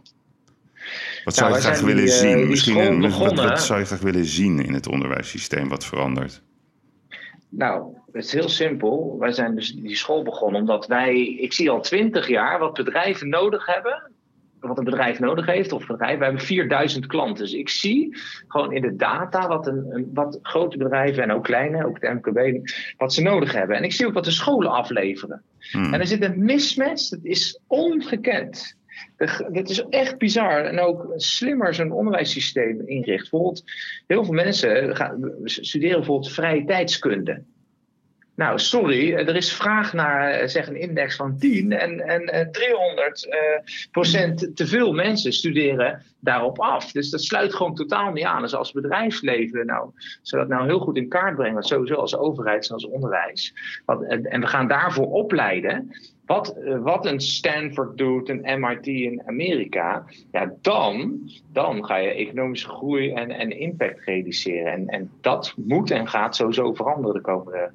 Wat 1.24 1.34
zou 1.34 1.54
je 1.54 1.60
graag 1.60 1.80
willen 1.80 2.08
zien? 2.08 2.40
Uh, 2.40 2.48
Misschien 2.48 3.00
wat, 3.00 3.34
wat, 3.34 3.62
zou 3.62 3.78
je 3.78 3.84
graag 3.84 4.00
willen 4.00 4.24
zien 4.24 4.64
in 4.64 4.74
het 4.74 4.88
onderwijssysteem 4.88 5.68
wat 5.68 5.84
verandert? 5.84 6.42
Nou, 7.48 7.94
het 8.12 8.24
is 8.24 8.32
heel 8.32 8.48
simpel. 8.48 9.16
Wij 9.18 9.32
zijn 9.32 9.54
dus 9.54 9.72
die 9.72 9.96
school 9.96 10.22
begonnen 10.22 10.60
omdat 10.60 10.86
wij, 10.86 11.26
ik 11.26 11.52
zie 11.52 11.70
al 11.70 11.80
twintig 11.80 12.28
jaar 12.28 12.58
wat 12.58 12.72
bedrijven 12.72 13.28
nodig 13.28 13.66
hebben 13.66 14.10
wat 14.60 14.78
een 14.78 14.84
bedrijf 14.84 15.18
nodig 15.18 15.46
heeft. 15.46 15.72
Of 15.72 15.86
bedrijf. 15.86 16.18
We 16.18 16.24
hebben 16.24 16.42
4000 16.42 17.06
klanten. 17.06 17.44
Dus 17.44 17.54
ik 17.54 17.68
zie 17.68 18.16
gewoon 18.48 18.72
in 18.72 18.82
de 18.82 18.96
data 18.96 19.48
wat, 19.48 19.66
een, 19.66 19.86
een, 19.90 20.10
wat 20.14 20.38
grote 20.42 20.78
bedrijven 20.78 21.22
en 21.22 21.32
ook 21.32 21.44
kleine, 21.44 21.86
ook 21.86 22.00
de 22.00 22.08
MKB, 22.08 22.68
wat 22.96 23.12
ze 23.12 23.22
nodig 23.22 23.52
hebben. 23.52 23.76
En 23.76 23.84
ik 23.84 23.92
zie 23.92 24.06
ook 24.06 24.14
wat 24.14 24.24
de 24.24 24.30
scholen 24.30 24.70
afleveren. 24.70 25.42
Hmm. 25.70 25.94
En 25.94 26.00
er 26.00 26.06
zit 26.06 26.22
een 26.22 26.44
mismatch, 26.44 27.08
dat 27.08 27.24
is 27.24 27.60
ongekend. 27.66 28.76
Dat 29.52 29.68
is 29.68 29.84
echt 29.88 30.18
bizar. 30.18 30.64
En 30.64 30.78
ook 30.78 31.12
slimmer 31.16 31.74
zo'n 31.74 31.92
onderwijssysteem 31.92 32.82
inricht. 32.84 33.30
Bijvoorbeeld, 33.30 33.62
heel 34.06 34.24
veel 34.24 34.34
mensen 34.34 34.96
gaan, 34.96 35.32
studeren 35.44 35.96
bijvoorbeeld 35.96 36.32
vrije 36.32 36.64
tijdskunde. 36.64 37.42
Nou, 38.38 38.58
sorry, 38.58 39.12
er 39.12 39.36
is 39.36 39.52
vraag 39.52 39.92
naar 39.92 40.30
eh, 40.30 40.48
zeg 40.48 40.68
een 40.68 40.80
index 40.80 41.16
van 41.16 41.38
10 41.38 41.72
en, 41.72 42.00
en 42.28 42.52
300 42.52 43.26
uh, 43.26 43.34
eh, 43.34 43.62
procent 43.90 44.56
te 44.56 44.66
veel 44.66 44.92
mensen 44.92 45.32
studeren 45.32 46.02
daarop 46.20 46.58
af. 46.60 46.92
Dus 46.92 47.10
dat 47.10 47.22
sluit 47.22 47.54
gewoon 47.54 47.74
totaal 47.74 48.12
niet 48.12 48.24
aan. 48.24 48.42
Dus 48.42 48.54
als 48.54 48.72
bedrijfsleven 48.72 49.66
nou, 49.66 49.90
zou 50.22 50.42
dat 50.42 50.50
nou 50.50 50.66
heel 50.66 50.78
goed 50.78 50.96
in 50.96 51.08
kaart 51.08 51.36
brengen, 51.36 51.62
sowieso 51.62 51.94
als 51.94 52.16
overheid 52.16 52.68
en 52.68 52.74
als 52.74 52.86
onderwijs. 52.86 53.54
Wat, 53.84 54.02
en 54.02 54.40
we 54.40 54.46
gaan 54.46 54.68
daarvoor 54.68 55.06
opleiden. 55.06 55.90
Wat, 56.28 56.56
eh, 56.56 56.78
wat 56.78 57.06
een 57.06 57.20
Stanford 57.20 57.98
doet, 57.98 58.28
een 58.28 58.60
MIT 58.60 58.86
in 58.86 59.22
Amerika, 59.26 60.04
ja, 60.30 60.52
dan, 60.60 61.20
dan 61.52 61.84
ga 61.84 61.96
je 61.96 62.10
economische 62.10 62.68
groei 62.68 63.12
en, 63.12 63.30
en 63.30 63.58
impact 63.58 64.04
reduceren. 64.04 64.72
En, 64.72 64.86
en 64.86 65.10
dat 65.20 65.54
moet 65.56 65.90
en 65.90 66.08
gaat 66.08 66.36
sowieso 66.36 66.74
veranderen 66.74 67.14
de 67.14 67.20
komende 67.20 67.70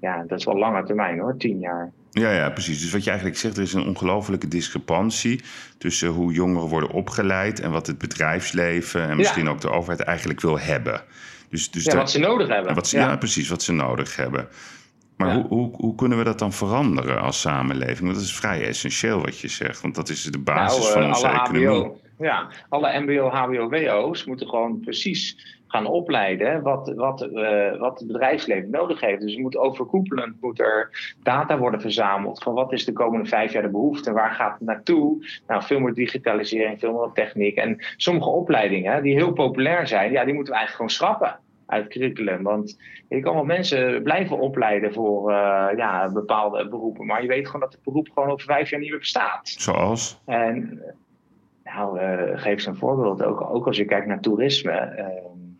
ja, 0.00 0.24
dat 0.26 0.38
is 0.38 0.44
wel 0.44 0.58
lange 0.58 0.84
termijn 0.84 1.18
hoor, 1.18 1.36
tien 1.36 1.58
jaar. 1.58 1.92
Ja, 2.10 2.32
ja, 2.32 2.50
precies. 2.50 2.80
Dus 2.80 2.92
wat 2.92 3.04
je 3.04 3.10
eigenlijk 3.10 3.38
zegt, 3.38 3.56
er 3.56 3.62
is 3.62 3.72
een 3.72 3.86
ongelofelijke 3.86 4.48
discrepantie 4.48 5.40
tussen 5.78 6.08
hoe 6.08 6.32
jongeren 6.32 6.68
worden 6.68 6.90
opgeleid 6.90 7.60
en 7.60 7.70
wat 7.70 7.86
het 7.86 7.98
bedrijfsleven 7.98 9.08
en 9.08 9.16
misschien 9.16 9.48
ook 9.48 9.60
de 9.60 9.70
overheid 9.70 10.00
eigenlijk 10.00 10.40
wil 10.40 10.58
hebben. 10.58 11.02
Dus, 11.48 11.70
dus 11.70 11.84
ja, 11.84 11.96
wat 11.96 12.10
ze 12.10 12.18
nodig 12.18 12.48
hebben. 12.48 12.74
Wat 12.74 12.88
ze, 12.88 12.96
ja. 12.96 13.16
precies, 13.16 13.48
wat 13.48 13.62
ze 13.62 13.72
nodig 13.72 14.16
hebben. 14.16 14.48
Maar 15.16 15.34
hoe, 15.34 15.46
hoe, 15.46 15.70
hoe 15.76 15.94
kunnen 15.94 16.18
we 16.18 16.24
dat 16.24 16.38
dan 16.38 16.52
veranderen 16.52 17.20
als 17.20 17.40
samenleving? 17.40 18.00
Want 18.00 18.14
dat 18.14 18.22
is 18.22 18.36
vrij 18.36 18.66
essentieel 18.66 19.20
wat 19.20 19.38
je 19.38 19.48
zegt, 19.48 19.80
want 19.80 19.94
dat 19.94 20.08
is 20.08 20.22
de 20.22 20.38
basis 20.38 20.82
nou, 20.82 20.92
van 20.92 21.02
eh, 21.02 21.08
onze 21.08 21.28
economie. 21.28 21.90
ja, 22.18 22.48
alle 22.68 23.00
MBO, 23.00 23.28
HBO, 23.28 23.68
WO's 23.68 24.24
moeten 24.24 24.48
gewoon 24.48 24.80
precies 24.80 25.55
gaan 25.66 25.86
opleiden 25.86 26.62
wat, 26.62 26.92
wat, 26.94 27.28
uh, 27.32 27.78
wat 27.78 27.98
het 27.98 28.08
bedrijfsleven 28.08 28.70
nodig 28.70 29.00
heeft. 29.00 29.20
Dus 29.20 29.34
er 29.34 29.40
moet 29.40 29.56
overkoepelend 29.56 30.40
moet 30.40 30.60
er 30.60 31.14
data 31.22 31.58
worden 31.58 31.80
verzameld 31.80 32.42
van 32.42 32.54
wat 32.54 32.72
is 32.72 32.84
de 32.84 32.92
komende 32.92 33.28
vijf 33.28 33.52
jaar 33.52 33.62
de 33.62 33.68
behoefte, 33.68 34.12
waar 34.12 34.30
gaat 34.30 34.52
het 34.58 34.68
naartoe? 34.68 35.26
Nou, 35.46 35.62
veel 35.62 35.80
meer 35.80 35.94
digitalisering, 35.94 36.78
veel 36.78 36.92
meer 36.92 37.10
techniek. 37.12 37.56
En 37.56 37.76
sommige 37.96 38.28
opleidingen 38.28 39.02
die 39.02 39.14
heel 39.14 39.32
populair 39.32 39.86
zijn, 39.86 40.12
ja, 40.12 40.24
die 40.24 40.34
moeten 40.34 40.52
we 40.52 40.58
eigenlijk 40.58 40.92
gewoon 40.92 41.10
schrappen 41.10 41.38
uit 41.66 41.84
het 41.84 41.92
curriculum. 41.92 42.42
Want 42.42 42.78
je 43.08 43.20
kan 43.20 43.34
wel 43.34 43.44
mensen 43.44 44.02
blijven 44.02 44.38
opleiden 44.38 44.92
voor 44.92 45.30
uh, 45.30 45.68
ja, 45.76 46.10
bepaalde 46.12 46.68
beroepen. 46.68 47.06
Maar 47.06 47.22
je 47.22 47.28
weet 47.28 47.46
gewoon 47.46 47.60
dat 47.60 47.72
het 47.72 47.82
beroep 47.82 48.08
gewoon 48.14 48.30
over 48.30 48.46
vijf 48.46 48.70
jaar 48.70 48.80
niet 48.80 48.90
meer 48.90 48.98
bestaat. 48.98 49.48
Zoals? 49.48 50.20
En 50.24 50.82
nou, 51.64 52.00
uh, 52.00 52.38
geef 52.38 52.52
eens 52.52 52.66
een 52.66 52.76
voorbeeld. 52.76 53.22
Ook, 53.22 53.40
ook 53.40 53.66
als 53.66 53.76
je 53.76 53.84
kijkt 53.84 54.06
naar 54.06 54.20
toerisme. 54.20 54.94
Uh, 54.98 55.04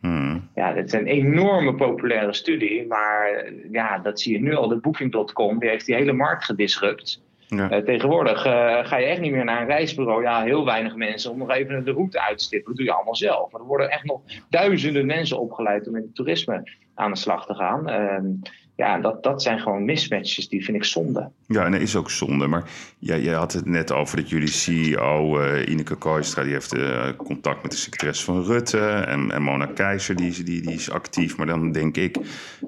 Hmm. 0.06 0.48
Ja, 0.54 0.74
het 0.74 0.86
is 0.86 0.92
een 0.92 1.06
enorme 1.06 1.74
populaire 1.74 2.34
studie, 2.34 2.86
maar 2.86 3.52
ja, 3.70 3.98
dat 3.98 4.20
zie 4.20 4.32
je 4.32 4.40
nu 4.40 4.54
al. 4.54 4.68
De 4.68 4.76
Booking.com 4.76 5.58
die 5.58 5.68
heeft 5.68 5.86
die 5.86 5.94
hele 5.94 6.12
markt 6.12 6.44
gedisrupt. 6.44 7.24
Ja. 7.46 7.72
Uh, 7.72 7.78
tegenwoordig 7.78 8.46
uh, 8.46 8.86
ga 8.86 8.96
je 8.96 9.06
echt 9.06 9.20
niet 9.20 9.32
meer 9.32 9.44
naar 9.44 9.60
een 9.60 9.66
reisbureau. 9.66 10.22
Ja, 10.22 10.42
heel 10.42 10.64
weinig 10.64 10.96
mensen 10.96 11.30
om 11.30 11.38
nog 11.38 11.50
even 11.50 11.84
de 11.84 11.92
route 11.92 12.20
uit 12.20 12.38
te 12.38 12.44
stippen. 12.44 12.68
Dat 12.68 12.76
doe 12.76 12.86
je 12.86 12.92
allemaal 12.92 13.16
zelf. 13.16 13.52
Maar 13.52 13.60
er 13.60 13.66
worden 13.66 13.90
echt 13.90 14.04
nog 14.04 14.20
duizenden 14.48 15.06
mensen 15.06 15.40
opgeleid 15.40 15.88
om 15.88 15.96
in 15.96 16.02
het 16.02 16.14
toerisme 16.14 16.70
aan 16.94 17.10
de 17.10 17.18
slag 17.18 17.46
te 17.46 17.54
gaan. 17.54 17.90
Uh, 17.90 18.48
ja, 18.76 18.98
dat, 18.98 19.22
dat 19.22 19.42
zijn 19.42 19.58
gewoon 19.58 19.84
mismatches, 19.84 20.48
die 20.48 20.64
vind 20.64 20.76
ik 20.76 20.84
zonde. 20.84 21.30
Ja, 21.46 21.64
en 21.64 21.72
dat 21.72 21.80
is 21.80 21.96
ook 21.96 22.10
zonde. 22.10 22.46
Maar 22.46 22.64
ja, 22.98 23.14
je 23.14 23.30
had 23.30 23.52
het 23.52 23.66
net 23.66 23.92
over 23.92 24.16
dat 24.16 24.30
jullie 24.30 24.48
CEO, 24.48 25.40
uh, 25.40 25.68
Ineke 25.68 25.94
Kooistra, 25.94 26.42
die 26.42 26.52
heeft 26.52 26.74
uh, 26.74 27.08
contact 27.16 27.62
met 27.62 27.70
de 27.70 27.76
secretaris 27.76 28.24
van 28.24 28.44
Rutte. 28.44 28.78
En, 28.88 29.30
en 29.30 29.42
Mona 29.42 29.66
Keizer, 29.66 30.16
die, 30.16 30.42
die, 30.42 30.60
die 30.60 30.74
is 30.74 30.90
actief. 30.90 31.36
Maar 31.36 31.46
dan 31.46 31.72
denk 31.72 31.96
ik, 31.96 32.16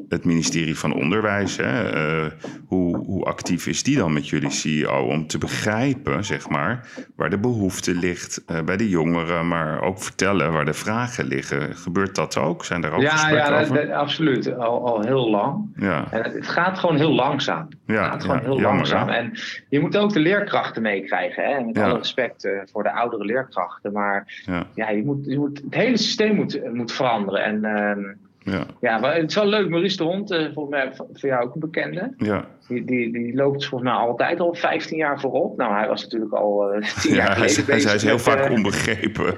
het 0.08 0.24
ministerie 0.24 0.78
van 0.78 0.94
Onderwijs, 0.94 1.56
hè, 1.56 1.94
uh, 2.24 2.30
hoe, 2.66 2.96
hoe 2.96 3.24
actief 3.24 3.66
is 3.66 3.82
die 3.82 3.96
dan 3.96 4.12
met 4.12 4.28
jullie 4.28 4.50
CEO? 4.50 5.06
Om 5.06 5.26
te 5.26 5.38
begrijpen, 5.38 6.24
zeg 6.24 6.48
maar, 6.48 6.88
waar 7.16 7.30
de 7.30 7.38
behoefte 7.38 7.94
ligt 7.94 8.42
bij 8.64 8.76
de 8.76 8.88
jongeren. 8.88 9.48
Maar 9.48 9.82
ook 9.82 10.02
vertellen 10.02 10.52
waar 10.52 10.64
de 10.64 10.74
vragen 10.74 11.24
liggen. 11.24 11.76
Gebeurt 11.76 12.14
dat 12.14 12.36
ook? 12.36 12.64
Zijn 12.64 12.84
er 12.84 12.92
ook 12.92 13.00
ja, 13.00 13.10
gesprekken 13.10 13.54
ja? 13.54 13.86
Dat, 13.86 13.90
absoluut. 13.90 14.58
Al, 14.58 14.86
al 14.86 15.00
heel 15.00 15.30
lang. 15.30 15.66
Ja. 15.76 15.97
En 16.10 16.22
het, 16.22 16.34
het, 16.34 16.48
gaat 16.48 16.78
gewoon 16.78 16.96
heel 16.96 17.14
langzaam. 17.14 17.68
Ja, 17.86 18.02
het 18.02 18.10
gaat 18.10 18.22
gewoon 18.22 18.36
ja, 18.36 18.42
heel 18.42 18.58
jammer, 18.58 18.72
langzaam. 18.72 19.08
hè? 19.08 19.14
En 19.14 19.32
je 19.68 19.80
moet 19.80 19.96
ook 19.96 20.12
de 20.12 20.20
leerkrachten 20.20 20.82
meekrijgen. 20.82 21.44
Hè? 21.44 21.60
Met 21.60 21.78
alle 21.78 21.98
respect 21.98 22.44
eh, 22.44 22.52
voor 22.72 22.82
de 22.82 22.92
oudere 22.92 23.24
leerkrachten. 23.24 23.92
Maar 23.92 24.42
Ja, 24.44 24.66
ja, 24.74 24.90
je 24.90 25.04
moet, 25.04 25.24
je 25.24 25.38
moet, 25.38 25.60
het 25.64 25.74
hele 25.74 25.96
systeem 25.96 26.34
moet, 26.34 26.72
moet 26.72 26.92
veranderen. 26.92 27.44
En 27.44 27.64
ehm, 27.64 28.14
ja, 28.50 28.66
ja, 28.80 28.98
maar 28.98 29.14
het 29.14 29.28
is 29.28 29.34
wel 29.34 29.46
leuk. 29.46 29.68
Maurice 29.68 29.96
de 29.96 30.02
Hond, 30.02 30.30
eh, 30.30 30.44
volgens 30.54 30.68
mij 30.68 30.92
voor 30.94 31.28
jou 31.28 31.44
ook 31.44 31.54
een 31.54 31.60
bekende. 31.60 32.14
ja. 32.16 32.44
Die, 32.68 32.84
die, 32.84 33.12
die 33.12 33.34
loopt 33.34 33.66
volgens 33.66 33.90
mij 33.90 34.00
altijd 34.00 34.40
al 34.40 34.54
15 34.54 34.96
jaar 34.96 35.20
voorop. 35.20 35.56
Nou, 35.56 35.74
hij 35.74 35.88
was 35.88 36.02
natuurlijk 36.02 36.32
al 36.32 36.72
eh 36.72 37.00
10 37.00 37.14
jaar 37.14 37.30
ja 37.30 37.40
hij, 37.40 37.48
geleden 37.48 37.76
is, 37.76 37.84
hij 37.84 37.94
is 37.94 38.02
heel 38.02 38.12
met, 38.12 38.22
vaak 38.22 38.38
eh, 38.38 38.52
onbegrepen. 38.52 39.34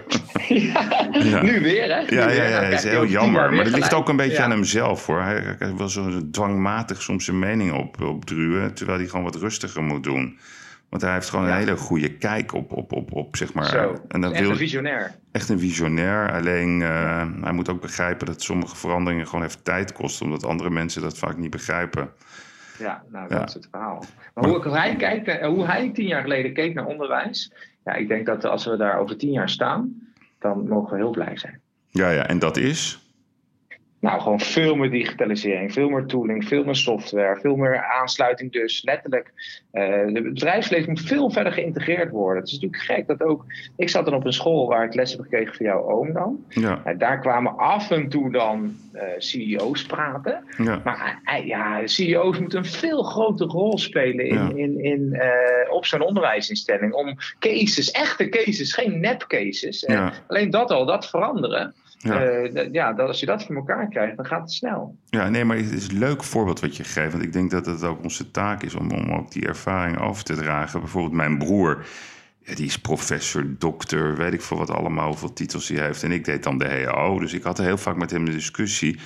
ja. 0.49 1.43
Nu 1.43 1.61
weer, 1.61 1.95
hè? 1.95 2.01
Nu 2.01 2.17
Ja, 2.17 2.31
ja, 2.31 2.61
is 2.61 2.83
heel 2.83 2.95
over 2.95 3.07
10 3.07 3.11
jaar 3.11 3.23
jammer. 3.23 3.53
Maar 3.53 3.65
dat 3.65 3.75
ligt 3.75 3.95
ook 3.95 4.09
een 4.09 4.17
beetje 4.17 4.43
aan 4.43 4.51
hemzelf 4.51 5.07
hoor. 5.07 5.21
Hij, 5.21 5.57
hij 5.59 5.75
wil 5.77 5.89
zo 5.89 6.31
dwangmatig 6.31 7.03
soms 7.03 7.25
zijn 7.25 7.39
mening 7.39 7.73
op, 7.73 8.01
opdruwen, 8.03 8.75
terwijl 8.75 8.99
hij 8.99 9.07
gewoon 9.07 9.25
wat 9.25 9.37
rustiger 9.37 9.83
moet 9.83 10.05
doen. 10.05 10.39
Want 10.91 11.03
hij 11.03 11.13
heeft 11.13 11.31
gewoon 11.31 11.47
Ja. 11.47 11.53
een 11.53 11.59
hele 11.59 11.77
goede 11.77 12.17
kijk 12.17 12.53
op, 12.55 12.73
op, 12.73 12.93
op, 12.93 13.13
op 13.13 13.37
zeg 13.37 13.53
maar. 13.53 13.65
Zo, 13.65 13.95
en 14.09 14.21
dan 14.21 14.33
echt 14.33 14.41
wil 14.41 14.51
een 14.51 14.57
visionair. 14.57 15.15
echt 15.33 15.49
een 15.49 15.59
visionair. 15.59 16.33
Alleen 16.33 16.83
eh, 16.83 17.27
hij 17.41 17.53
moet 17.53 17.69
ook 17.69 17.81
begrijpen 17.81 18.27
dat 18.27 18.43
sommige 18.43 18.77
veranderingen 18.77 19.27
gewoon 19.29 19.45
even 19.45 19.63
tijd 19.63 19.93
kosten, 19.93 20.27
omdat 20.27 20.45
andere 20.45 20.71
mensen 20.71 21.03
dat 21.03 21.19
vaak 21.19 21.37
niet 21.37 21.51
begrijpen. 21.51 22.11
Ja, 22.79 23.03
nou, 23.11 23.27
Ja. 23.29 23.39
dat 23.39 23.49
is 23.49 23.55
het 23.55 23.69
verhaal. 23.71 24.05
Maar 24.35 24.45
hoe, 24.45 24.63
hoe 24.63 24.77
hij 24.77 24.97
kijkt, 24.97 25.41
hoe 25.45 25.67
hij 25.67 25.91
tien 25.93 26.07
jaar 26.07 26.23
geleden 26.23 26.53
keek 26.53 26.75
naar 26.75 26.87
onderwijs. 26.87 27.53
Ja, 27.85 27.93
ik 27.95 28.09
denk 28.09 28.27
dat 28.27 28.45
als 28.45 28.65
we 28.65 28.77
daar 28.77 28.99
over 28.99 29.17
tien 29.17 29.33
jaar 29.33 29.49
staan, 29.49 29.95
dan 30.39 30.69
mogen 30.69 30.91
we 30.93 30.97
heel 30.99 31.11
blij 31.11 31.37
zijn. 31.39 31.61
Ja, 31.89 32.11
ja, 32.11 32.27
en 32.27 32.39
dat 32.39 32.57
is. 32.57 33.00
Nou, 34.01 34.21
gewoon 34.21 34.41
veel 34.41 34.75
meer 34.75 34.91
digitalisering, 34.91 35.73
veel 35.73 35.89
meer 35.89 36.07
tooling, 36.07 36.45
veel 36.45 36.65
meer 36.65 36.75
software, 36.75 37.41
veel 37.41 37.57
meer 37.57 37.85
aansluiting 37.85 38.53
dus. 38.53 38.83
Letterlijk, 38.85 39.33
eh 39.71 39.89
het 40.05 40.23
bedrijfsleven 40.23 40.89
moet 40.89 41.01
veel 41.01 41.31
verder 41.31 41.53
geïntegreerd 41.53 42.11
worden. 42.11 42.43
Het 42.43 42.47
is 42.53 42.59
natuurlijk 42.59 42.83
gek 42.83 43.07
dat 43.07 43.23
ook... 43.23 43.45
Ik 43.77 43.89
zat 43.89 44.05
dan 44.05 44.15
op 44.15 44.25
een 44.25 44.33
school 44.33 44.69
waar 44.69 44.85
ik 44.85 44.95
les 44.95 45.11
heb 45.13 45.21
gekregen 45.21 45.55
van 45.55 45.67
jouw 45.67 45.83
oom 45.91 46.13
dan. 46.13 46.45
Ja, 46.49 46.83
daar 46.99 47.21
kwamen 47.21 47.57
af 47.57 47.91
en 47.91 48.09
toe 48.09 48.33
dan 48.33 48.77
eh, 48.93 49.03
CEO's 49.19 49.85
praten. 49.87 50.45
ja, 50.57 50.81
Maar 50.85 51.21
eh, 51.25 51.47
ja, 51.47 51.87
CEO's 51.87 52.39
moeten 52.39 52.59
een 52.59 52.65
veel 52.65 53.03
grotere 53.03 53.51
rol 53.51 53.79
spelen 53.79 54.27
in, 54.27 54.35
Ja. 54.35 54.51
in, 54.55 54.85
in, 54.85 55.13
eh, 55.13 55.73
op 55.73 55.87
zo'n 55.87 56.01
onderwijsinstelling. 56.03 56.93
Om 56.93 57.17
cases, 57.39 57.91
echte 57.91 58.29
cases, 58.29 58.73
geen 58.75 59.01
nep-cases. 59.01 59.85
Eh, 59.85 60.11
alleen 60.27 60.51
dat 60.51 60.71
al, 60.71 60.87
dat 60.87 61.09
veranderen. 61.09 61.75
Ja. 62.03 62.25
Eh, 62.25 62.73
ja, 62.73 62.93
dat, 62.93 63.09
als 63.09 63.21
je 63.21 63.27
dat 63.27 63.45
voor 63.45 63.57
elkaar 63.57 63.89
krijgt, 63.89 64.17
dan 64.17 64.27
gaat 64.27 64.41
het 64.41 64.53
snel. 64.53 64.97
Ja, 65.05 65.29
nee, 65.29 65.45
maar 65.45 65.57
het 65.57 65.73
is 65.73 65.89
een 65.89 65.99
leuk 65.99 66.25
voorbeeld 66.25 66.61
wat 66.61 66.77
je 66.77 66.85
geeft. 66.85 67.13
Want 67.13 67.25
ik 67.25 67.33
denk 67.33 67.51
dat 67.51 67.67
het 67.67 67.85
ook 67.85 68.03
onze 68.03 68.31
taak 68.31 68.63
is 68.63 68.75
om, 68.75 68.91
om 68.91 69.13
ook 69.13 69.31
die 69.31 69.47
ervaring 69.47 69.99
over 70.01 70.25
te 70.25 70.35
dragen. 70.35 70.81
Bijvoorbeeld 70.81 71.15
mijn 71.15 71.39
broer, 71.39 71.87
ja, 72.39 72.55
die 72.55 72.67
is 72.67 72.79
professor, 72.79 73.55
dokter, 73.59 74.17
weet 74.17 74.33
ik 74.33 74.43
veel 74.43 74.57
wat 74.57 74.71
allemaal, 74.71 75.09
hoeveel 75.09 75.33
titels 75.33 75.69
hij 75.69 75.85
heeft. 75.85 76.03
En 76.03 76.13
ik 76.13 76.25
deed 76.25 76.43
dan 76.43 76.59
de 76.59 76.85
HAO, 76.85 77.19
dus 77.19 77.33
ik 77.33 77.43
had 77.43 77.59
heel 77.59 77.79
vaak 77.79 77.97
met 77.97 78.11
hem 78.11 78.25
de 78.25 78.33
discussie. 78.33 79.01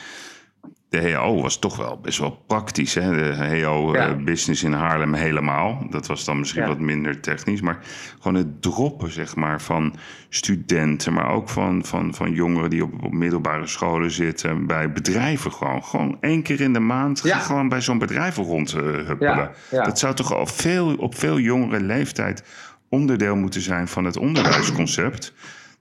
De 1.01 1.11
HAO 1.13 1.41
was 1.43 1.59
toch 1.59 1.77
wel 1.77 1.99
best 2.03 2.19
wel 2.19 2.31
praktisch. 2.47 2.95
Hè? 2.95 3.11
De 3.11 3.57
Ja. 3.95 4.09
eh, 4.09 4.25
Business 4.25 4.63
in 4.63 4.73
Haarlem 4.73 5.15
helemaal. 5.15 5.87
Dat 5.91 6.07
was 6.07 6.25
dan 6.25 6.39
misschien 6.39 6.63
Ja. 6.63 6.69
wat 6.69 6.79
minder 6.79 7.21
technisch. 7.21 7.61
Maar 7.61 7.79
gewoon 8.21 8.35
het 8.35 8.63
droppen 8.63 9.13
zeg 9.13 9.37
maar, 9.37 9.61
van 9.61 9.95
studenten. 10.29 11.13
Maar 11.13 11.31
ook 11.31 11.49
van, 11.49 11.85
van, 11.85 12.15
van 12.15 12.33
jongeren 12.33 12.71
die 12.71 12.83
op, 12.85 13.05
op 13.05 13.13
middelbare 13.13 13.67
scholen 13.67 14.11
zitten. 14.11 14.67
Bij 14.67 14.93
bedrijven 14.93 15.53
gewoon. 15.53 15.85
Gewoon 15.85 16.17
één 16.21 16.43
keer 16.43 16.61
in 16.61 16.73
de 16.73 16.81
maand 16.81 17.21
Ja. 17.25 17.39
gewoon 17.39 17.69
bij 17.69 17.81
zo'n 17.81 17.99
bedrijf 17.99 18.37
rondhuppelen. 18.37 19.51
Ja. 19.71 19.85
Dat 19.85 19.99
zou 19.99 20.15
toch 20.15 20.35
al 20.35 20.47
veel, 20.47 20.95
op 20.95 21.15
veel 21.19 21.39
jongere 21.39 21.81
leeftijd 21.83 22.45
onderdeel 22.89 23.37
moeten 23.37 23.61
zijn 23.61 23.89
van 23.89 24.05
het 24.05 24.17
onderwijsconcept. 24.17 25.33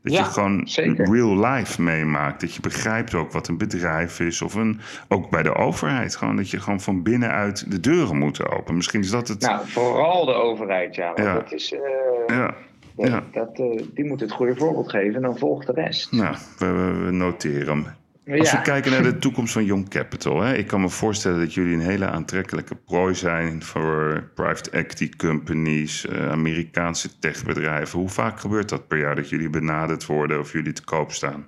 Dat 0.04 0.14
Ja, 0.14 0.20
je 0.20 0.26
gewoon 0.26 0.62
zeker. 0.68 1.12
real 1.12 1.39
life 1.45 1.82
meemaakt. 1.82 2.41
Dat 2.41 2.54
je 2.54 2.62
begrijpt 2.62 3.14
ook 3.14 3.32
wat 3.32 3.47
een 3.47 3.58
bedrijf 3.58 4.20
is. 4.20 4.41
Of 4.41 4.54
een, 4.54 4.80
ook 5.08 5.30
bij 5.30 5.43
de 5.43 5.56
overheid. 5.56 6.16
Gewoon 6.16 6.36
dat 6.36 6.49
je 6.49 6.60
gewoon 6.60 6.82
van 6.82 7.04
binnenuit 7.04 7.72
de 7.72 7.80
deuren 7.80 8.18
moet 8.18 8.49
openen. 8.49 8.76
Misschien 8.76 8.99
is 9.01 9.10
dat 9.10 9.28
het. 9.28 9.41
Nou, 9.41 9.68
vooral 9.68 10.26
de 10.26 10.34
overheid, 10.34 10.95
ja. 10.95 11.06
Want 11.06 11.18
Ja. 11.28 11.34
Dat 11.34 11.51
is, 11.51 11.74
eh, 11.74 11.80
ja, 12.28 12.56
dat, 12.95 13.08
ja. 13.08 13.24
dat, 13.32 13.60
eh, 13.60 13.84
die 13.93 14.06
moet 14.06 14.20
het 14.20 14.32
goede 14.32 14.56
voorbeeld 14.56 14.89
geven 14.89 15.16
en 15.16 15.22
dan 15.22 15.38
volgt 15.38 15.68
de 15.68 15.74
rest. 15.74 16.12
nou, 16.12 16.36
we, 16.58 16.66
we- 16.72 17.04
we 17.06 17.12
noteren 17.12 17.68
hem. 17.68 17.88
Als 18.28 18.51
ja. 18.51 18.57
we 18.57 18.63
kijken 18.63 18.91
naar 18.91 19.03
de 19.03 19.17
toekomst 19.17 19.53
van 19.53 19.65
Young 19.65 19.89
Capital, 19.89 20.41
hè, 20.41 20.53
ik 20.53 20.67
kan 20.67 20.82
me 20.82 20.89
voorstellen 20.89 21.39
dat 21.39 21.53
jullie 21.53 21.74
een 21.74 21.80
hele 21.82 22.05
aantrekkelijke 22.05 22.76
prooi 22.76 23.15
zijn 23.15 23.63
voor 23.63 24.30
private 24.36 24.69
equity 24.69 25.09
companies, 25.09 26.05
eh, 26.07 26.30
Amerikaanse 26.30 27.19
techbedrijven. 27.19 27.99
Hoe 27.99 28.09
vaak 28.09 28.39
gebeurt 28.39 28.69
dat 28.69 28.88
per 28.88 28.97
jaar 28.99 29.15
dat 29.15 29.30
jullie 29.30 29.49
benaderd 29.49 30.05
worden 30.05 30.39
of 30.39 30.51
jullie 30.51 30.74
te 30.74 30.84
koop 30.84 31.11
staan? 31.11 31.47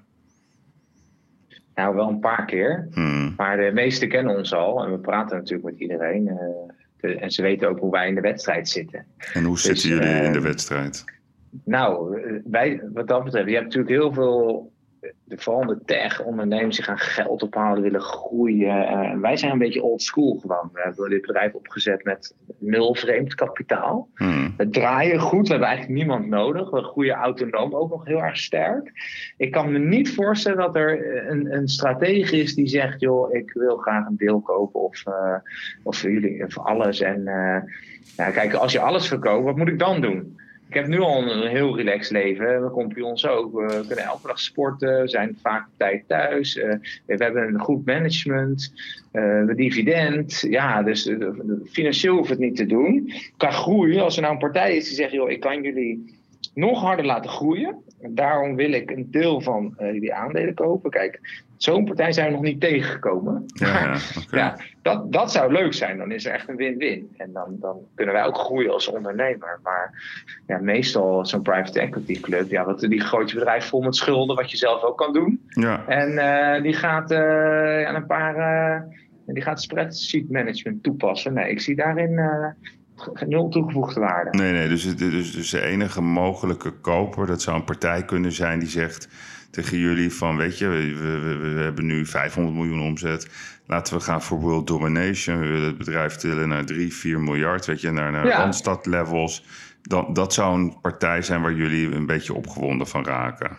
Nou, 1.75 1.95
wel 1.95 2.09
een 2.09 2.19
paar 2.19 2.45
keer. 2.45 2.87
Hmm, 2.91 3.33
Maar 3.37 3.57
de 3.57 3.71
meesten 3.73 4.09
kennen 4.09 4.37
ons 4.37 4.53
al 4.53 4.83
en 4.85 4.91
we 4.91 4.97
praten 4.99 5.37
natuurlijk 5.37 5.69
met 5.69 5.79
iedereen. 5.79 6.27
eh, 6.27 6.35
de- 6.99 7.15
en 7.19 7.31
ze 7.31 7.41
weten 7.41 7.69
ook 7.69 7.79
hoe 7.79 7.91
wij 7.91 8.07
in 8.07 8.15
de 8.15 8.21
wedstrijd 8.21 8.69
zitten. 8.69 9.05
En 9.33 9.43
hoe 9.43 9.59
zitten 9.59 9.89
jullie 9.89 10.03
eh, 10.07 10.23
in 10.25 10.31
de 10.33 10.41
wedstrijd? 10.41 11.03
Nou, 11.65 12.21
eh, 12.21 12.33
wij, 12.45 12.81
wat 12.93 13.07
dat 13.07 13.23
betreft, 13.23 13.47
je 13.47 13.53
hebt 13.53 13.65
natuurlijk 13.65 13.93
heel 13.95 14.13
veel, 14.13 14.71
eh, 15.27 15.37
vooral 15.37 15.65
de 15.65 15.79
tech-ondernemers, 15.85 16.75
die 16.75 16.85
gaan 16.85 16.97
geld 16.97 17.43
ophalen, 17.43 17.81
willen 17.81 18.01
groeien. 18.01 18.87
Eh, 18.87 19.19
wij 19.19 19.37
zijn 19.37 19.51
een 19.51 19.57
beetje 19.57 19.83
old 19.83 20.01
school 20.01 20.37
gewoon. 20.41 20.69
We 20.73 20.81
hebben 20.83 21.09
dit 21.09 21.21
bedrijf 21.21 21.53
opgezet 21.53 22.03
met 22.03 22.35
nul 22.59 22.95
vreemd 22.95 23.35
kapitaal. 23.35 24.09
Hmm, 24.15 24.53
We 24.57 24.69
draaien 24.69 25.19
goed, 25.19 25.45
we 25.45 25.51
hebben 25.51 25.67
eigenlijk 25.67 25.97
niemand 25.97 26.27
nodig. 26.27 26.69
We 26.69 26.83
groeien 26.83 27.15
autonoom 27.15 27.75
ook 27.75 27.89
nog 27.89 28.05
heel 28.05 28.21
erg 28.21 28.37
sterk. 28.37 28.91
Ik 29.37 29.51
kan 29.51 29.71
me 29.71 29.79
niet 29.79 30.13
voorstellen 30.13 30.57
dat 30.57 30.75
er 30.75 31.29
een, 31.29 31.53
een 31.55 31.67
stratege 31.67 32.37
is 32.37 32.55
die 32.55 32.67
zegt: 32.67 32.99
joh, 32.99 33.33
ik 33.33 33.51
wil 33.53 33.77
graag 33.77 34.07
een 34.07 34.17
deel 34.17 34.41
kopen 34.41 34.81
of, 34.81 35.05
eh, 35.05 35.35
of 35.83 35.97
voor 35.97 36.11
jullie 36.11 36.45
of 36.45 36.57
alles. 36.57 37.01
En 37.01 37.27
eh, 37.27 37.61
ja, 38.17 38.31
kijk, 38.31 38.53
als 38.53 38.71
je 38.71 38.79
alles 38.79 39.07
verkoopt, 39.07 39.45
wat 39.45 39.55
moet 39.55 39.67
ik 39.67 39.79
dan 39.79 40.01
doen? 40.01 40.43
Ik 40.75 40.81
heb 40.81 40.89
nu 40.89 40.99
al 40.99 41.31
een 41.31 41.47
heel 41.47 41.77
relaxed 41.77 42.11
leven. 42.11 42.59
Mijn 42.59 42.71
compagnons 42.71 43.27
ook. 43.27 43.53
We 43.53 43.83
kunnen 43.87 44.05
elke 44.05 44.27
dag 44.27 44.39
sporten. 44.39 45.01
We 45.01 45.07
zijn 45.07 45.37
vaak 45.41 45.67
tijd 45.77 46.03
thuis. 46.07 46.57
Eh, 46.57 46.75
we 47.05 47.15
hebben 47.15 47.47
een 47.47 47.59
goed 47.59 47.85
management. 47.85 48.73
eh, 49.11 49.43
we 49.45 49.55
dividend. 49.55 50.45
Ja, 50.49 50.83
dus 50.83 51.07
eh, 51.07 51.27
financieel 51.71 52.15
hoeft 52.15 52.29
het 52.29 52.39
niet 52.39 52.55
te 52.55 52.65
doen. 52.65 53.11
Qua 53.37 53.51
groei, 53.51 53.99
als 53.99 54.15
er 54.15 54.21
nou 54.21 54.33
een 54.33 54.39
partij 54.39 54.75
is 54.75 54.87
die 54.87 54.95
zegt: 54.95 55.11
joh, 55.11 55.29
ik 55.29 55.39
kan 55.39 55.61
jullie 55.61 56.19
nog 56.53 56.81
harder 56.81 57.05
laten 57.05 57.29
groeien. 57.29 57.75
Daarom 58.09 58.55
wil 58.55 58.71
ik 58.71 58.91
een 58.91 59.07
deel 59.11 59.41
van 59.41 59.75
jullie 59.79 60.13
aandelen 60.13 60.53
kopen. 60.53 60.91
Kijk, 60.91 61.43
zo'n 61.57 61.85
partij 61.85 62.11
zijn 62.11 62.27
we 62.27 62.33
nog 62.33 62.41
niet 62.41 62.61
tegengekomen. 62.61 63.43
ja, 63.53 63.83
ja. 63.83 63.97
Ja, 64.31 64.55
dat, 64.81 65.11
dat 65.11 65.31
zou 65.31 65.51
leuk 65.51 65.73
zijn. 65.73 65.97
Dan 65.97 66.11
is 66.11 66.25
er 66.25 66.33
echt 66.33 66.49
een 66.49 66.55
win-win. 66.55 67.13
En 67.17 67.31
dan, 67.33 67.55
dan 67.59 67.77
kunnen 67.95 68.13
wij 68.13 68.25
ook 68.25 68.37
groeien 68.37 68.71
als 68.71 68.87
ondernemer. 68.87 69.59
Maar 69.63 70.03
ja, 70.47 70.57
meestal 70.57 71.25
zo'n 71.25 71.41
private 71.41 71.79
equity 71.79 72.19
club, 72.19 72.49
ja, 72.49 72.65
wat, 72.65 72.79
die 72.79 73.01
gooit 73.01 73.29
je 73.29 73.35
bedrijf 73.35 73.65
vol 73.65 73.81
met 73.81 73.95
schulden, 73.95 74.35
wat 74.35 74.51
je 74.51 74.57
zelf 74.57 74.83
ook 74.83 74.97
kan 74.97 75.13
doen. 75.13 75.41
ja. 75.47 75.87
En 75.87 76.17
eh, 76.17 76.61
die 76.63 76.73
gaat 76.73 77.11
eh, 77.11 77.87
aan 77.87 77.95
een 77.95 78.05
paar. 78.05 78.35
eh, 78.35 78.81
die 79.25 79.43
gaat 79.43 79.61
spreadsheet 79.61 80.29
management 80.29 80.83
toepassen. 80.83 81.33
Nee, 81.33 81.49
ik 81.49 81.61
zie 81.61 81.75
daarin 81.75 82.19
nul 83.27 83.49
toegevoegde 83.49 83.99
waarde. 83.99 84.37
Nee, 84.37 84.51
nee, 84.51 84.67
dus, 84.67 84.95
dus, 84.95 85.31
dus 85.31 85.49
de 85.49 85.61
enige 85.61 86.01
mogelijke 86.01 86.71
koper, 86.71 87.27
dat 87.27 87.41
zou 87.41 87.57
een 87.57 87.63
partij 87.63 88.05
kunnen 88.05 88.31
zijn 88.31 88.59
die 88.59 88.67
zegt 88.69 89.07
tegen 89.55 89.77
jullie 89.77 90.13
van, 90.13 90.37
weet 90.37 90.57
je, 90.57 90.67
we, 90.67 90.95
we, 90.95 91.37
we 91.37 91.61
hebben 91.61 91.85
nu 91.85 92.05
500 92.05 92.55
miljoen 92.55 92.81
omzet. 92.81 93.27
Laten 93.67 93.97
we 93.97 94.03
gaan 94.03 94.21
voor 94.21 94.39
world 94.39 94.67
domination. 94.67 95.39
We 95.39 95.47
willen 95.47 95.67
het 95.67 95.77
bedrijf 95.77 96.15
tillen 96.15 96.47
naar 96.47 96.65
3, 96.65 96.93
4 96.93 97.19
miljard, 97.19 97.65
weet 97.65 97.81
je, 97.81 97.91
naar, 97.91 98.11
naar 98.11 98.27
Ja. 98.27 98.37
Randstad 98.37 98.85
levels. 98.85 99.43
Dat, 99.81 100.15
dat 100.15 100.33
zou 100.33 100.59
een 100.59 100.79
partij 100.81 101.21
zijn 101.21 101.41
waar 101.41 101.53
jullie 101.53 101.91
een 101.91 102.05
beetje 102.05 102.33
opgewonden 102.33 102.87
van 102.87 103.05
raken. 103.05 103.57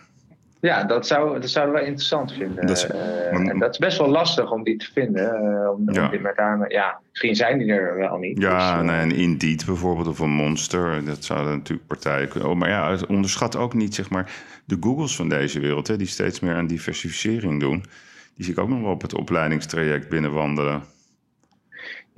Ja, 0.61 0.83
dat, 0.83 1.07
zou, 1.07 1.39
dat 1.39 1.49
zouden 1.49 1.75
we 1.75 1.81
interessant 1.85 2.31
vinden. 2.33 2.65
Dat 2.67 2.77
is- 2.77 2.87
Eh, 2.87 3.33
en 3.49 3.59
dat 3.59 3.69
is 3.71 3.77
best 3.77 3.97
wel 3.97 4.07
lastig 4.09 4.51
om 4.51 4.63
die 4.63 4.77
te 4.77 4.89
vinden. 4.93 5.35
eh, 5.35 5.69
om, 5.71 5.87
om 5.87 5.93
Ja. 5.93 6.31
name, 6.35 6.65
ja, 6.69 6.99
misschien 7.09 7.35
zijn 7.35 7.57
die 7.57 7.71
er 7.71 7.95
wel 7.97 8.17
niet. 8.17 8.41
Ja, 8.41 8.53
Dus, 8.79 8.89
eh, 8.89 8.95
nee, 8.95 9.01
een 9.01 9.15
Indeed 9.15 9.65
bijvoorbeeld 9.65 10.07
of 10.07 10.19
een 10.19 10.29
Monster. 10.29 11.05
Dat 11.05 11.23
zouden 11.23 11.51
natuurlijk 11.57 11.87
partijen 11.87 12.27
kunnen. 12.27 12.49
Oh, 12.49 12.55
maar 12.55 12.69
ja, 12.69 12.91
het 12.91 13.05
onderschat 13.05 13.55
ook 13.55 13.73
niet 13.73 13.95
zeg 13.95 14.09
maar, 14.09 14.31
de 14.65 14.77
Googles 14.79 15.15
van 15.15 15.29
deze 15.29 15.59
wereld, 15.59 15.87
hè, 15.87 15.97
die 15.97 16.07
steeds 16.07 16.39
meer 16.39 16.55
aan 16.55 16.67
diversificering 16.67 17.59
doen. 17.59 17.83
Die 18.35 18.45
zie 18.45 18.53
ik 18.53 18.59
ook 18.59 18.69
nog 18.69 18.81
wel 18.81 18.91
op 18.91 19.01
het 19.01 19.13
opleidingstraject 19.15 20.09
binnenwandelen. 20.09 20.81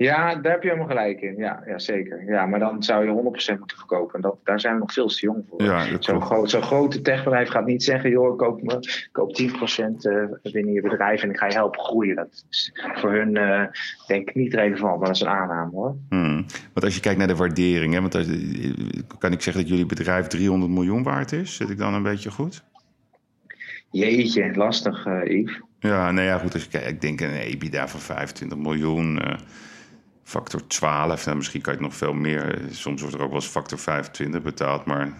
Ja, 0.02 0.34
daar 0.34 0.52
heb 0.52 0.62
je 0.62 0.68
helemaal 0.68 0.88
gelijk 0.96 1.20
in. 1.20 1.36
Ja, 1.36 1.62
ja 1.66 1.78
zeker. 1.78 2.24
Ja, 2.26 2.46
maar 2.46 2.58
dan 2.58 2.82
zou 2.82 3.04
je 3.04 3.10
100% 3.10 3.58
moeten 3.58 3.76
verkopen. 3.76 4.14
En 4.14 4.20
dat, 4.20 4.36
daar 4.44 4.60
zijn 4.60 4.74
we 4.74 4.80
nog 4.80 4.92
veel 4.92 5.06
te 5.08 5.20
jong 5.20 5.44
voor. 5.48 5.62
Ja, 5.62 5.84
Zo'n 5.98 6.22
groot, 6.22 6.50
zo'n 6.50 6.62
grote 6.62 7.00
techbedrijf 7.00 7.48
gaat 7.48 7.66
niet 7.66 7.82
zeggen: 7.82 8.10
joh, 8.10 8.32
ik 8.32 8.38
koop, 8.38 8.62
me, 8.62 8.78
koop 9.12 9.40
10% 9.42 9.44
eh, 10.00 10.52
binnen 10.52 10.72
je 10.72 10.80
bedrijf 10.80 11.22
en 11.22 11.30
ik 11.30 11.36
ga 11.38 11.46
je 11.46 11.52
helpen 11.52 11.80
groeien. 11.80 12.16
Dat 12.16 12.44
is 12.50 12.72
voor 12.94 13.12
hun 13.12 13.36
eh, 13.36 13.62
denk 14.06 14.28
ik 14.28 14.34
niet 14.34 14.54
relevant, 14.54 14.96
maar 14.98 15.06
dat 15.06 15.16
is 15.16 15.22
een 15.22 15.28
aanname 15.28 15.70
hoor. 15.70 15.96
Hmm. 16.08 16.34
Want 16.72 16.84
als 16.84 16.94
je 16.94 17.00
kijkt 17.00 17.18
naar 17.18 17.28
de 17.28 17.36
waardering, 17.36 17.94
hè, 17.94 18.00
want 18.00 18.14
als- 18.14 18.26
kan 19.18 19.32
ik 19.32 19.40
zeggen 19.42 19.62
dat 19.62 19.70
jullie 19.72 19.86
bedrijf 19.86 20.26
300 20.26 20.72
miljoen 20.72 21.02
waard 21.02 21.32
is? 21.32 21.56
Zit 21.56 21.70
ik 21.70 21.78
dan 21.78 21.94
een 21.94 22.02
beetje 22.02 22.30
goed? 22.30 22.64
Jeetje, 23.90 24.54
lastig, 24.54 25.06
eh 25.06 25.20
Yves. 25.24 25.60
Ja, 25.78 26.10
nou 26.10 26.26
ja, 26.26 26.38
goed. 26.38 26.54
Als 26.54 26.62
je 26.62 26.68
kijkt, 26.70 26.88
ik 26.88 27.00
denk 27.00 27.20
een 27.20 27.34
EBITDA 27.34 27.88
van 27.88 28.00
25 28.00 28.58
miljoen, 28.58 29.20
factor 30.30 30.66
12. 30.66 31.24
Nou, 31.24 31.36
misschien 31.36 31.60
kan 31.60 31.72
je 31.72 31.78
het 31.78 31.88
nog 31.88 31.96
veel 31.98 32.12
meer. 32.12 32.54
eh, 32.54 32.60
Soms 32.70 33.00
wordt 33.00 33.16
er 33.16 33.22
ook 33.22 33.26
wel 33.30 33.36
eens 33.40 33.46
factor 33.48 33.78
25 33.78 34.42
betaald, 34.42 34.84
maar 34.84 35.12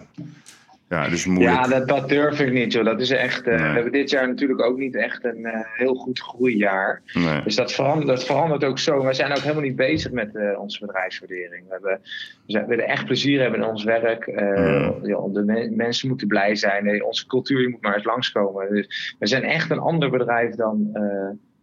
ja, 0.89 1.09
dus 1.09 1.25
moeilijk. 1.25 1.55
Ja, 1.55 1.67
dat, 1.67 1.87
dat 1.87 2.09
durf 2.09 2.39
ik 2.39 2.51
niet, 2.51 2.73
joh. 2.73 2.85
Dat 2.85 3.01
is 3.01 3.09
echt. 3.09 3.47
eh, 3.47 3.53
Nee. 3.55 3.67
We 3.67 3.73
hebben 3.73 3.91
dit 3.91 4.09
jaar 4.09 4.27
natuurlijk 4.27 4.61
ook 4.61 4.77
niet 4.77 4.95
echt 4.95 5.23
een 5.23 5.45
eh, 5.45 5.59
heel 5.73 5.93
goed 5.95 6.19
groeijaar. 6.19 7.01
Nee. 7.13 7.41
Dus 7.43 7.55
dat 7.55 7.71
verandert, 7.73 8.07
dat 8.07 8.23
verandert 8.25 8.63
ook 8.63 8.79
zo. 8.79 9.05
We 9.05 9.13
zijn 9.13 9.31
ook 9.31 9.37
helemaal 9.37 9.63
niet 9.63 9.75
bezig 9.75 10.11
met 10.11 10.29
onze 10.57 10.85
bedrijfswaardering. 10.85 11.63
We, 11.67 11.71
hebben, 11.71 11.99
we, 12.45 12.51
zijn- 12.51 12.63
we 12.63 12.69
willen 12.69 12.87
echt 12.87 13.05
plezier 13.05 13.41
hebben 13.41 13.59
in 13.59 13.65
ons 13.67 13.83
werk. 13.83 14.27
Mm. 14.27 15.05
ja, 15.07 15.27
de 15.33 15.43
me- 15.45 15.69
mensen 15.75 16.07
moeten 16.07 16.27
blij 16.27 16.55
zijn. 16.55 17.03
Onze 17.03 17.27
cultuur 17.27 17.69
moet 17.69 17.81
maar 17.81 17.95
eens 17.95 18.03
langskomen. 18.05 18.69
Dus 18.73 19.15
we 19.19 19.27
zijn 19.27 19.43
echt 19.43 19.69
een 19.71 19.79
ander 19.79 20.09
bedrijf 20.09 20.55
dan 20.55 20.89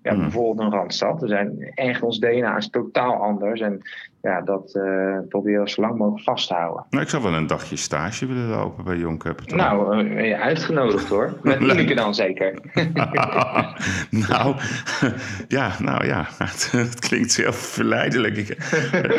ja, 0.02 0.12
Mm. 0.12 0.20
bijvoorbeeld 0.20 0.58
een 0.66 0.78
Randstad. 0.78 1.20
We 1.20 1.28
zijn 1.28 1.72
echt, 1.74 2.02
ons 2.02 2.18
DNA 2.18 2.56
is 2.56 2.70
totaal 2.70 3.14
anders. 3.14 3.60
En 3.60 3.82
ja, 4.22 4.40
dat 4.40 4.74
eh, 4.74 5.18
proberen 5.28 5.62
we 5.62 5.70
zo 5.70 5.80
lang 5.80 5.98
mogelijk 5.98 6.22
vast 6.24 6.48
te 6.48 6.54
houden. 6.54 6.84
Nou, 6.90 7.02
ik 7.02 7.08
zou 7.10 7.22
wel 7.22 7.34
een 7.34 7.46
dagje 7.46 7.76
stage 7.76 8.26
willen 8.26 8.48
lopen 8.48 8.84
bij 8.84 8.96
Young 8.96 9.18
Capital. 9.18 9.56
Nou, 9.56 9.98
eh, 9.98 10.14
ben 10.14 10.24
je 10.24 10.36
uitgenodigd 10.36 11.08
hoor. 11.08 11.36
Met. 11.42 11.60
Ineke 11.60 11.94
dan 11.94 12.14
zeker. 12.14 12.58
nou, 14.28 14.56
ja, 15.48 15.72
nou 15.78 16.06
ja, 16.06 16.26
het, 16.38 16.70
het 16.72 16.98
klinkt 17.00 17.36
heel 17.36 17.52
verleidelijk. 17.52 18.36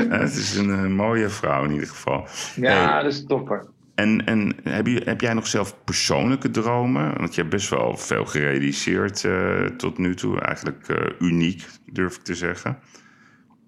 Het 0.09 0.35
is 0.35 0.55
een, 0.57 0.69
eh, 0.69 0.85
mooie 0.85 1.29
vrouw 1.29 1.63
in 1.63 1.71
ieder 1.71 1.87
geval. 1.87 2.25
Ja, 2.55 2.91
Hey, 2.93 3.03
dat 3.03 3.11
is 3.11 3.25
topper. 3.25 3.65
En 3.99 4.25
en 4.25 4.55
heb, 4.63 4.87
je, 4.87 5.01
heb 5.05 5.21
jij 5.21 5.33
nog 5.33 5.47
zelf 5.47 5.83
persoonlijke 5.83 6.49
dromen? 6.49 7.17
Want 7.17 7.35
je 7.35 7.41
hebt 7.41 7.53
best 7.53 7.69
wel 7.69 7.97
veel 7.97 8.25
gerealiseerd 8.25 9.23
eh, 9.23 9.65
tot 9.65 9.97
nu 9.97 10.15
toe. 10.15 10.39
Eigenlijk 10.41 10.87
eh, 10.87 11.05
uniek, 11.19 11.65
durf 11.91 12.15
ik 12.15 12.21
te 12.23 12.35
zeggen. 12.35 12.77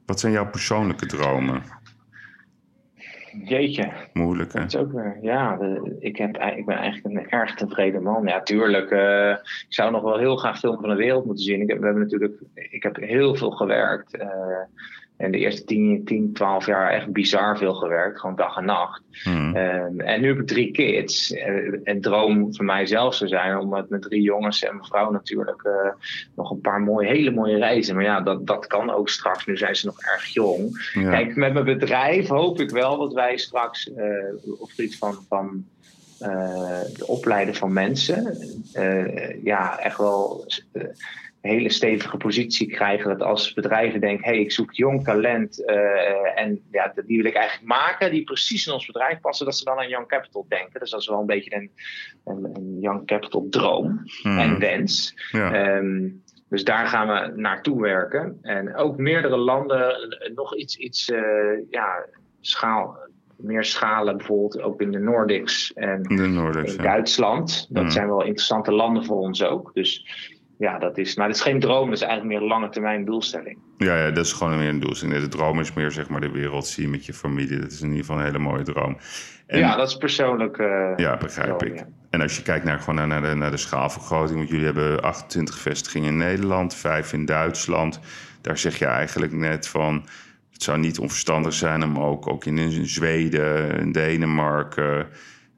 Wat 0.06 0.20
zijn 0.20 0.34
jouw 0.34 0.50
persoonlijke 0.50 1.06
dromen? 1.06 1.62
Jeetje. 3.44 3.92
Moeilijk, 4.14 4.54
hè? 4.54 4.60
Dat 4.60 4.74
is 4.74 4.80
ook 4.80 4.92
weer, 4.92 5.18
ja, 5.22 5.58
de- 5.58 5.96
ik, 6.00 6.18
heb, 6.18 6.38
ik 6.38 6.66
ben 6.66 6.76
eigenlijk 6.78 7.16
een 7.16 7.30
erg 7.30 7.56
tevreden 7.56 8.04
man. 8.04 8.26
Ja, 8.26 8.42
tuurlijk. 8.42 8.90
eh, 8.92 9.30
ik 9.42 9.66
zou 9.74 9.92
nog 9.92 10.02
wel 10.02 10.18
heel 10.18 10.36
graag 10.36 10.60
film 10.60 10.80
van 10.80 10.90
de 10.90 10.96
wereld 10.96 11.26
moeten 11.26 11.44
zien. 11.44 11.62
Ik 11.62 11.70
heb, 11.70 11.80
we 11.80 11.86
hebben 11.86 12.04
natuurlijk, 12.04 12.42
ik 12.54 12.84
heb 12.84 12.96
heel 12.96 13.36
veel 13.36 13.52
gewerkt. 13.52 14.18
eh, 14.18 14.28
en 15.22 15.32
de 15.32 15.38
eerste 15.38 15.64
10, 15.64 16.02
10, 16.06 16.34
12 16.34 16.66
jaar 16.66 16.92
echt 16.92 17.12
bizar 17.12 17.58
veel 17.58 17.74
gewerkt. 17.74 18.20
Gewoon 18.20 18.36
dag 18.36 18.58
en 18.58 18.66
nacht. 18.66 19.02
Hmm. 19.24 19.56
Ehm, 19.56 20.00
en 20.00 20.22
nu 20.22 20.28
heb 20.28 20.40
ik 20.40 20.48
drie 20.48 20.72
kids. 20.72 21.32
Eh, 21.34 21.74
een 21.84 22.02
droom 22.02 22.56
van 22.56 22.66
mij 22.66 22.86
zelf 22.86 23.16
zou 23.16 23.30
zijn 23.30 23.58
om 23.58 23.70
met, 23.70 23.90
met 23.90 24.02
drie 24.02 24.22
jongens 24.22 24.64
en 24.64 24.76
mijn 24.76 24.88
vrouw 24.88 25.12
natuurlijk 25.12 25.62
eh, 25.64 25.92
nog 26.36 26.52
een 26.52 26.62
paar 26.62 26.82
mooie, 26.82 27.08
hele 27.08 27.32
mooie 27.32 27.58
reizen. 27.58 27.96
Maar 27.96 28.04
ja, 28.04 28.22
dat, 28.22 28.48
dat 28.48 28.68
kan 28.68 28.92
ook 28.92 29.10
straks. 29.10 29.46
Nu 29.46 29.58
zijn 29.58 29.76
ze 29.76 29.86
nog 29.86 30.00
erg 30.00 30.26
jong. 30.26 30.92
Ja. 30.94 31.10
Kijk, 31.10 31.36
met 31.36 31.54
mijn 31.54 31.66
bedrijf 31.66 32.28
hoop 32.28 32.60
ik 32.60 32.70
wel 32.70 32.98
dat 32.98 33.14
wij 33.14 33.38
straks 33.38 33.94
eh, 33.94 34.06
op 34.60 34.60
het 34.60 34.72
gebied 34.72 34.98
van, 34.98 35.14
van 35.28 35.66
eh, 36.22 36.82
het 36.82 37.06
opleiden 37.06 37.56
van 37.56 37.74
mensen, 37.74 38.38
eh, 38.74 39.44
ja, 39.44 39.80
echt 39.80 39.98
wel 39.98 40.46
eh, 40.72 40.84
een 41.42 41.52
hele 41.52 41.70
stevige 41.72 42.18
positie 42.18 42.68
krijgen. 42.68 43.10
Dat 43.10 43.22
als 43.28 43.54
bedrijven 43.54 44.00
denken, 44.00 44.26
hé, 44.26 44.32
hey, 44.32 44.42
ik 44.42 44.52
zoek 44.52 44.74
jong 44.74 45.04
talent 45.04 45.66
eh, 45.66 46.40
en 46.40 46.62
ja, 46.72 46.94
die 47.06 47.18
wil 47.18 47.26
ik 47.26 47.36
eigenlijk 47.36 47.68
maken, 47.68 48.12
die 48.12 48.24
precies 48.24 48.68
in 48.68 48.74
ons 48.74 48.86
bedrijf 48.86 49.20
passen, 49.20 49.46
dat 49.46 49.56
ze 49.58 49.64
dan 49.64 49.78
aan 49.78 49.88
Young 49.90 50.08
Capital 50.08 50.46
denken. 50.50 50.80
Dus 50.80 50.90
dat 50.90 51.02
is 51.02 51.08
wel 51.08 51.20
een 51.20 51.26
beetje 51.26 51.56
een, 51.56 51.72
een, 52.26 52.50
een 52.54 52.78
Young 52.80 53.06
Capital 53.06 53.48
droom 53.50 54.02
Hmm. 54.22 54.40
en 54.40 54.60
wens. 54.60 55.14
ja. 55.32 55.54
Ehm, 55.54 56.10
dus 56.50 56.64
daar 56.64 56.88
gaan 56.88 57.08
we 57.08 57.42
naartoe 57.42 57.82
werken. 57.82 58.38
En 58.42 58.76
ook 58.76 58.98
meerdere 58.98 59.38
landen, 59.38 59.96
nog 60.36 60.56
iets, 60.56 60.76
iets 60.78 61.12
eh, 61.12 61.22
ja, 61.70 62.06
schaal, 62.42 62.98
meer 63.38 63.64
schalen, 63.64 64.18
bijvoorbeeld 64.18 64.62
ook 64.62 64.82
in 64.82 64.92
de 64.92 65.00
Nordics 65.00 65.74
en 65.74 66.04
de 66.04 66.28
Noorders, 66.28 66.72
in 66.76 66.84
ja. 66.84 66.90
Duitsland. 66.90 67.68
Dat 67.70 67.84
Mm. 67.84 67.90
zijn 67.90 68.08
wel 68.08 68.22
interessante 68.24 68.72
landen 68.72 69.06
voor 69.06 69.18
ons 69.18 69.44
ook. 69.44 69.72
Dus 69.74 70.06
ja, 70.62 70.78
dat 70.80 70.98
is, 70.98 71.16
maar 71.16 71.28
dat 71.28 71.36
is 71.36 71.42
geen 71.42 71.60
droom, 71.60 71.86
dat 71.86 71.96
is 71.96 72.02
eigenlijk 72.02 72.34
meer 72.34 72.42
een 72.42 72.48
lange 72.48 72.70
termijn 72.70 73.06
doelstelling. 73.06 73.58
Ja, 73.78 73.98
ja, 73.98 74.12
dat 74.12 74.26
is 74.26 74.34
gewoon 74.34 74.58
meer 74.58 74.70
een 74.70 74.80
doelstelling. 74.80 75.20
De 75.22 75.28
droom 75.28 75.60
is 75.60 75.74
meer 75.74 75.92
zeg 75.92 76.10
maar 76.10 76.22
de 76.22 76.32
wereld 76.32 76.68
zien 76.68 76.90
met 76.90 77.06
je 77.06 77.14
familie. 77.14 77.60
Dat 77.60 77.72
is 77.72 77.82
in 77.82 77.88
ieder 77.88 78.00
geval 78.06 78.18
een 78.20 78.26
hele 78.26 78.40
mooie 78.40 78.64
droom. 78.64 78.98
En, 79.48 79.60
ja, 79.60 79.76
dat 79.76 79.88
is 79.88 79.98
persoonlijk. 79.98 80.58
eh, 80.58 80.92
ja, 80.96 81.18
begrijp 81.18 81.58
droom, 81.58 81.74
ik. 81.74 81.80
ja. 81.80 81.88
En 82.10 82.22
als 82.22 82.36
je 82.36 82.42
kijkt 82.42 82.66
naar, 82.66 82.80
gewoon 82.80 82.96
naar, 82.96 83.08
naar, 83.08 83.22
de, 83.22 83.36
naar 83.36 83.52
de 83.52 83.58
schaalvergroting, 83.58 84.38
want 84.38 84.50
jullie 84.50 84.66
hebben 84.66 85.02
28 85.02 85.60
vestigingen 85.60 86.10
in 86.10 86.18
Nederland, 86.18 86.76
5 86.76 87.14
in 87.14 87.26
Duitsland. 87.26 88.00
Daar 88.42 88.58
zeg 88.58 88.80
je 88.80 88.86
eigenlijk 88.86 89.32
net 89.32 89.68
van, 89.68 90.06
het 90.52 90.64
zou 90.64 90.78
niet 90.78 91.00
onverstandig 91.00 91.54
zijn 91.54 91.84
om 91.84 92.00
ook, 92.00 92.30
ook 92.30 92.46
in 92.46 92.86
Zweden, 92.88 93.80
in 93.80 93.92
Denemarken, 93.92 95.08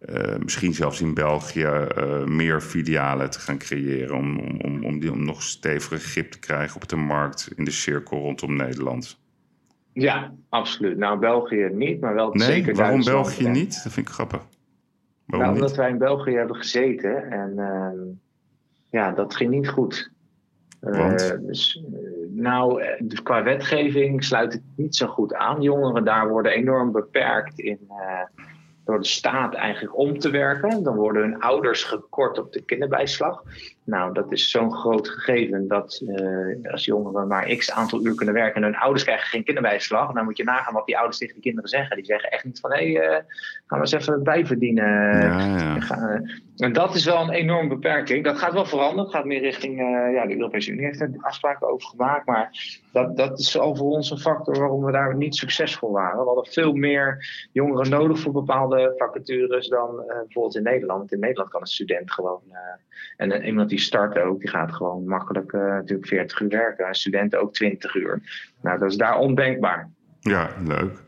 eh, 0.05 0.37
misschien 0.37 0.73
zelfs 0.73 1.01
in 1.01 1.13
België, 1.13 1.63
eh, 1.63 2.23
meer 2.23 2.61
filialen 2.61 3.29
te 3.29 3.39
gaan 3.39 3.57
creëren. 3.57 4.15
Om, 4.15 4.39
om, 4.39 4.59
om, 4.61 4.85
om, 4.85 4.99
die, 4.99 5.11
om 5.11 5.25
nog 5.25 5.41
steviger 5.41 5.99
grip 5.99 6.31
te 6.31 6.39
krijgen 6.39 6.75
op 6.75 6.89
de 6.89 6.95
markt 6.95 7.49
in 7.55 7.63
de 7.63 7.71
cirkel 7.71 8.17
rondom 8.17 8.55
Nederland. 8.55 9.19
Ja, 9.93 10.33
absoluut. 10.49 10.97
Nou, 10.97 11.19
België 11.19 11.69
niet, 11.73 12.01
maar 12.01 12.13
wel 12.13 12.33
Nee, 12.33 12.47
zeker 12.47 12.75
waarom 12.75 13.03
Duitsland. 13.03 13.25
België 13.25 13.59
niet? 13.59 13.83
Dat 13.83 13.93
vind 13.93 14.07
ik 14.07 14.13
grappig. 14.13 14.41
Waarom 15.25 15.47
Nou, 15.47 15.53
niet? 15.53 15.61
omdat 15.61 15.77
wij 15.77 15.89
in 15.89 15.97
België 15.97 16.31
hebben 16.31 16.55
gezeten 16.55 17.31
en 17.31 17.59
ehm, 17.59 17.97
ja, 18.89 19.11
dat 19.11 19.35
ging 19.35 19.49
niet 19.49 19.69
goed. 19.69 20.11
Eh, 20.79 20.97
Want? 20.97 21.37
dus, 21.47 21.83
nou, 22.29 22.83
dus 22.99 23.21
qua 23.23 23.43
wetgeving 23.43 24.23
sluit 24.23 24.53
het 24.53 24.63
niet 24.75 24.95
zo 24.95 25.07
goed 25.07 25.33
aan. 25.33 25.61
Jongeren 25.61 26.05
daar 26.05 26.29
worden 26.29 26.51
enorm 26.51 26.91
beperkt 26.91 27.59
in, 27.59 27.79
door 28.85 28.99
de 28.99 29.07
staat 29.07 29.53
eigenlijk 29.53 29.97
om 29.97 30.19
te 30.19 30.29
werken. 30.29 30.83
Dan 30.83 30.95
worden 30.95 31.21
hun 31.21 31.39
ouders 31.39 31.83
gekort 31.83 32.39
op 32.39 32.51
de 32.53 32.61
kinderbijslag. 32.61 33.43
Nou, 33.85 34.13
dat 34.13 34.31
is 34.31 34.49
zo'n 34.49 34.73
groot 34.73 35.09
gegeven 35.09 35.67
dat 35.67 36.03
eh, 36.07 36.71
als 36.71 36.85
jongeren 36.85 37.27
maar 37.27 37.55
x 37.55 37.71
aantal 37.71 38.05
uur 38.05 38.15
kunnen 38.15 38.35
werken 38.35 38.55
en 38.55 38.63
hun 38.63 38.79
ouders 38.79 39.03
krijgen 39.03 39.27
geen 39.27 39.43
kinderbijslag, 39.43 40.11
dan 40.11 40.23
moet 40.23 40.37
je 40.37 40.43
nagaan 40.43 40.73
wat 40.73 40.85
die 40.85 40.97
ouders 40.97 41.17
tegen 41.17 41.33
die 41.33 41.43
kinderen 41.43 41.69
zeggen. 41.69 41.95
Die 41.95 42.05
zeggen 42.05 42.31
echt 42.31 42.43
niet 42.43 42.59
van 42.59 42.71
hé, 42.71 42.91
hey, 42.91 43.01
eh, 43.01 43.23
gaan 43.65 43.79
we 43.79 43.85
eens 43.85 43.91
even 43.91 44.23
bijverdienen. 44.23 44.85
Ja, 45.21 45.55
ja. 45.57 45.77
Eh, 45.77 46.21
En 46.57 46.73
dat 46.73 46.95
is 46.95 47.05
wel 47.05 47.21
een 47.21 47.31
enorme 47.31 47.69
beperking. 47.69 48.23
Dat 48.23 48.37
gaat 48.37 48.53
wel 48.53 48.65
veranderen. 48.65 49.03
Het 49.03 49.13
gaat 49.13 49.25
meer 49.25 49.41
richting. 49.41 49.77
ja, 50.13 50.25
de 50.25 50.35
Europese 50.35 50.71
Unie 50.71 50.85
heeft 50.85 51.01
er 51.01 51.11
afspraken 51.17 51.67
over 51.71 51.87
gemaakt. 51.87 52.25
Maar 52.25 52.49
dat, 52.91 53.17
dat 53.17 53.39
is 53.39 53.59
al 53.59 53.75
voor 53.75 53.91
ons 53.91 54.11
een 54.11 54.17
factor 54.17 54.57
waarom 54.59 54.83
we 54.83 54.91
daar 54.91 55.15
niet 55.15 55.35
succesvol 55.35 55.91
waren. 55.91 56.19
We 56.19 56.25
hadden 56.25 56.45
veel 56.45 56.73
meer 56.73 57.25
jongeren 57.51 57.89
nodig 57.89 58.19
voor 58.19 58.31
bepaalde 58.31 58.72
vacatures 58.97 59.67
dan 59.67 59.99
eh, 59.99 60.17
bijvoorbeeld 60.17 60.55
in 60.55 60.63
Nederland. 60.63 61.11
In 61.11 61.19
Nederland 61.19 61.49
kan 61.49 61.61
een 61.61 61.67
student 61.67 62.11
gewoon. 62.11 62.41
eh, 62.49 62.57
en 63.17 63.31
eh, 63.31 63.47
iemand 63.47 63.69
die 63.69 63.79
start 63.79 64.17
ook, 64.17 64.39
die 64.39 64.49
gaat 64.49 64.73
gewoon 64.73 65.07
makkelijk 65.07 65.51
natuurlijk 65.51 66.07
40 66.07 66.39
uur 66.39 66.49
werken. 66.49 66.85
En 66.87 66.95
studenten 66.95 67.41
ook 67.41 67.53
20 67.53 67.95
uur. 67.95 68.21
Nou, 68.61 68.79
dat 68.79 68.91
is 68.91 68.97
daar 68.97 69.17
ondenkbaar. 69.17 69.89
Ja, 70.19 70.49
leuk. 70.65 71.01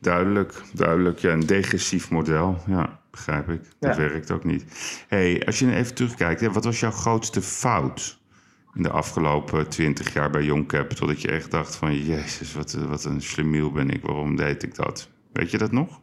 Duidelijk, 0.00 0.52
duidelijk. 0.74 1.18
Ja, 1.18 1.32
een 1.32 1.46
degressief 1.46 2.10
model. 2.10 2.56
Ja, 2.66 3.00
begrijp 3.10 3.48
ik. 3.48 3.60
Dat 3.78 3.96
Ja. 3.96 4.00
werkt 4.08 4.30
ook 4.30 4.44
niet. 4.44 4.64
hey, 5.08 5.42
als 5.46 5.58
je 5.58 5.74
even 5.74 5.94
terugkijkt, 5.94 6.40
hè, 6.40 6.50
wat 6.52 6.64
was 6.64 6.80
jouw 6.80 6.90
grootste 6.90 7.42
fout 7.42 8.20
in 8.74 8.82
de 8.82 8.90
afgelopen 8.90 9.68
twintig 9.68 10.12
jaar 10.12 10.30
bij 10.30 10.42
Young 10.42 10.66
Capital? 10.68 11.06
Dat 11.06 11.22
je 11.22 11.28
echt 11.30 11.50
dacht 11.50 11.76
van, 11.76 11.94
jezus, 11.94 12.54
wat, 12.54 12.72
wat 12.72 13.04
een 13.04 13.20
slimiel 13.20 13.72
ben 13.72 13.90
ik. 13.90 14.02
Waarom 14.02 14.36
deed 14.36 14.62
ik 14.62 14.74
dat? 14.74 15.10
Weet 15.32 15.50
je 15.50 15.58
dat 15.58 15.72
nog? 15.72 16.00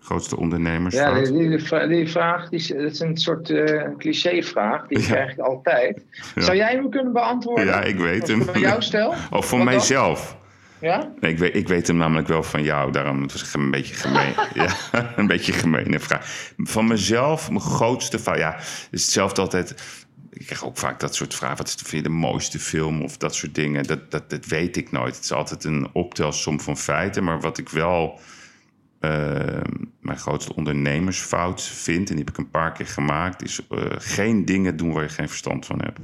Grootste 0.00 0.36
ondernemers. 0.36 0.94
Ja, 0.94 1.14
die, 1.14 1.32
die, 1.32 1.48
die, 1.88 2.08
vraag, 2.08 2.48
die, 2.48 2.74
dat 2.74 2.92
is 2.92 3.00
een 3.00 3.16
soort 3.16 3.50
uh, 3.50 3.82
clichévraag. 3.98 4.86
Die 4.86 5.02
krijg 5.02 5.32
ik 5.32 5.38
altijd. 5.38 6.04
Zou 6.34 6.56
jij 6.56 6.72
hem 6.72 6.90
kunnen 6.90 7.12
beantwoorden? 7.12 7.66
Ja, 7.66 7.82
ik 7.82 7.96
weet 7.96 8.28
hem. 8.28 8.42
Van 8.42 8.60
jou 8.60 8.82
stel? 8.82 9.14
Of 9.30 9.46
voor 9.46 9.64
mijzelf. 9.64 10.38
Ja? 10.80 11.12
Nee, 11.20 11.32
ik, 11.32 11.38
weet, 11.38 11.54
ik 11.54 11.68
weet 11.68 11.86
hem 11.86 11.96
namelijk 11.96 12.28
wel 12.28 12.42
van 12.42 12.62
jou, 12.62 12.92
daarom 12.92 13.28
was 13.28 13.40
het 13.40 13.54
een 13.54 13.70
beetje 13.70 13.94
gemeen. 13.94 14.34
ja, 14.54 14.76
een 15.16 15.26
beetje 15.26 15.52
gemene 15.52 16.00
vraag. 16.00 16.52
Van 16.56 16.86
mezelf, 16.86 17.48
mijn 17.48 17.60
grootste 17.60 18.18
fout. 18.18 18.38
Ja, 18.38 18.56
is 18.90 19.02
hetzelfde 19.02 19.40
altijd. 19.40 19.98
Ik 20.30 20.46
krijg 20.46 20.64
ook 20.64 20.78
vaak 20.78 21.00
dat 21.00 21.14
soort 21.14 21.34
vragen. 21.34 21.56
Wat 21.56 21.66
is 21.66 21.76
de, 21.76 22.00
de 22.00 22.08
mooiste 22.08 22.58
film 22.58 23.02
of 23.02 23.16
dat 23.16 23.34
soort 23.34 23.54
dingen? 23.54 23.84
Dat, 23.84 24.10
dat, 24.10 24.30
dat 24.30 24.46
weet 24.46 24.76
ik 24.76 24.90
nooit. 24.90 25.14
Het 25.14 25.24
is 25.24 25.32
altijd 25.32 25.64
een 25.64 25.88
optelsom 25.92 26.60
van 26.60 26.76
feiten. 26.76 27.24
Maar 27.24 27.40
wat 27.40 27.58
ik 27.58 27.68
wel 27.68 28.20
mijn 30.00 30.18
grootste 30.18 30.54
ondernemersfout 30.54 31.62
vind, 31.62 32.10
en 32.10 32.16
die 32.16 32.24
heb 32.24 32.34
ik 32.34 32.38
een 32.38 32.50
paar 32.50 32.72
keer 32.72 32.86
gemaakt, 32.86 33.42
is 33.42 33.66
uh, 33.70 33.84
geen 33.98 34.44
dingen 34.44 34.76
doen 34.76 34.92
waar 34.92 35.02
je 35.02 35.08
geen 35.08 35.28
verstand 35.28 35.66
van 35.66 35.82
hebt. 35.82 36.00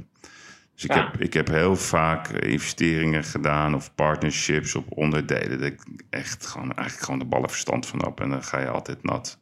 Dus 0.73 0.85
ik, 0.85 0.91
heb, 0.91 1.21
ik 1.21 1.33
heb 1.33 1.47
heel 1.47 1.75
vaak 1.75 2.27
investeringen 2.27 3.23
gedaan 3.23 3.75
of 3.75 3.95
partnerships 3.95 4.75
op 4.75 4.85
onderdelen. 4.89 5.59
Dat 5.59 5.67
ik 5.67 5.81
echt 6.09 6.45
gewoon, 6.45 6.73
eigenlijk 6.73 7.03
gewoon 7.03 7.19
de 7.19 7.25
ballen 7.25 7.49
verstand 7.49 7.85
van 7.85 8.03
heb. 8.03 8.19
En 8.19 8.29
dan 8.29 8.43
ga 8.43 8.59
je 8.59 8.69
altijd 8.69 9.03
nat. 9.03 9.39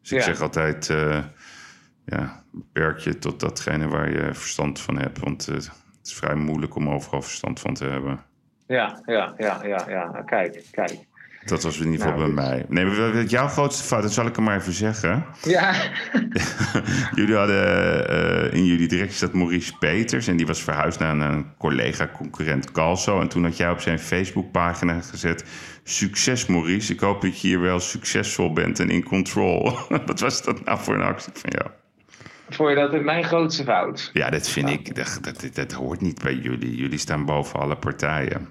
Dus 0.00 0.12
ik 0.12 0.22
zeg 0.22 0.40
altijd, 0.40 0.88
uh, 0.88 1.24
ja, 2.04 2.44
beperk 2.50 2.98
je 2.98 3.18
tot 3.18 3.40
datgene 3.40 3.88
waar 3.88 4.12
je 4.12 4.34
verstand 4.34 4.80
van 4.80 4.98
hebt. 4.98 5.18
Want 5.18 5.48
uh, 5.48 5.54
het 5.54 5.70
is 6.02 6.14
vrij 6.14 6.34
moeilijk 6.34 6.74
om 6.74 6.88
overal 6.88 7.22
verstand 7.22 7.60
van 7.60 7.74
te 7.74 7.84
hebben. 7.84 8.24
Ja, 8.66 9.02
ja, 9.06 9.34
ja, 9.36 9.64
ja, 9.64 9.84
ja. 9.88 10.22
Kijk, 10.26 10.64
kijk. 10.70 11.10
Dat 11.44 11.62
was 11.62 11.78
in 11.78 11.90
ieder 11.90 12.06
geval 12.06 12.18
nou, 12.18 12.34
bij 12.34 12.44
mij. 12.44 12.64
Nee, 12.68 12.84
maar 12.84 13.24
jouw 13.24 13.48
grootste 13.48 13.84
fout, 13.84 14.02
dat 14.02 14.12
zal 14.12 14.26
ik 14.26 14.36
hem 14.36 14.44
maar 14.44 14.56
even 14.58 14.72
zeggen. 14.72 15.24
Ja. 15.42 15.74
jullie 17.14 17.34
hadden 17.34 18.10
uh, 18.10 18.52
in 18.52 18.64
jullie 18.64 18.88
directie 18.88 19.16
staat 19.16 19.32
Maurice 19.32 19.78
Peters. 19.78 20.26
En 20.26 20.36
die 20.36 20.46
was 20.46 20.62
verhuisd 20.62 20.98
naar 20.98 21.20
een, 21.20 21.46
collega-concurrent 21.58 22.72
Calso. 22.72 23.20
En 23.20 23.28
toen 23.28 23.44
had 23.44 23.56
jij 23.56 23.70
op 23.70 23.80
zijn 23.80 23.98
Facebookpagina 23.98 25.00
gezet... 25.00 25.44
Succes 25.84 26.46
Maurice, 26.46 26.92
ik 26.92 27.00
hoop 27.00 27.20
dat 27.20 27.40
je 27.40 27.48
hier 27.48 27.60
wel 27.60 27.80
succesvol 27.80 28.52
bent 28.52 28.80
en 28.80 28.90
in 28.90 29.04
control. 29.04 29.78
Wat 30.06 30.20
was 30.20 30.42
dat 30.42 30.64
nou 30.64 30.78
voor 30.80 30.94
een 30.94 31.02
actie 31.02 31.32
van 31.34 31.50
jou? 31.50 31.70
Vond 32.48 32.68
je 32.68 32.74
dat 32.74 33.02
mijn 33.02 33.24
grootste 33.24 33.64
fout? 33.64 34.10
Ja, 34.12 34.30
dat 34.30 34.48
vind 34.48 34.68
ik. 34.68 34.94
Dat, 34.94 35.18
dat, 35.20 35.54
dat 35.54 35.72
hoort 35.72 36.00
niet 36.00 36.22
bij 36.22 36.34
jullie. 36.34 36.76
Jullie 36.76 36.98
staan 36.98 37.24
boven 37.24 37.60
alle 37.60 37.76
partijen. 37.76 38.48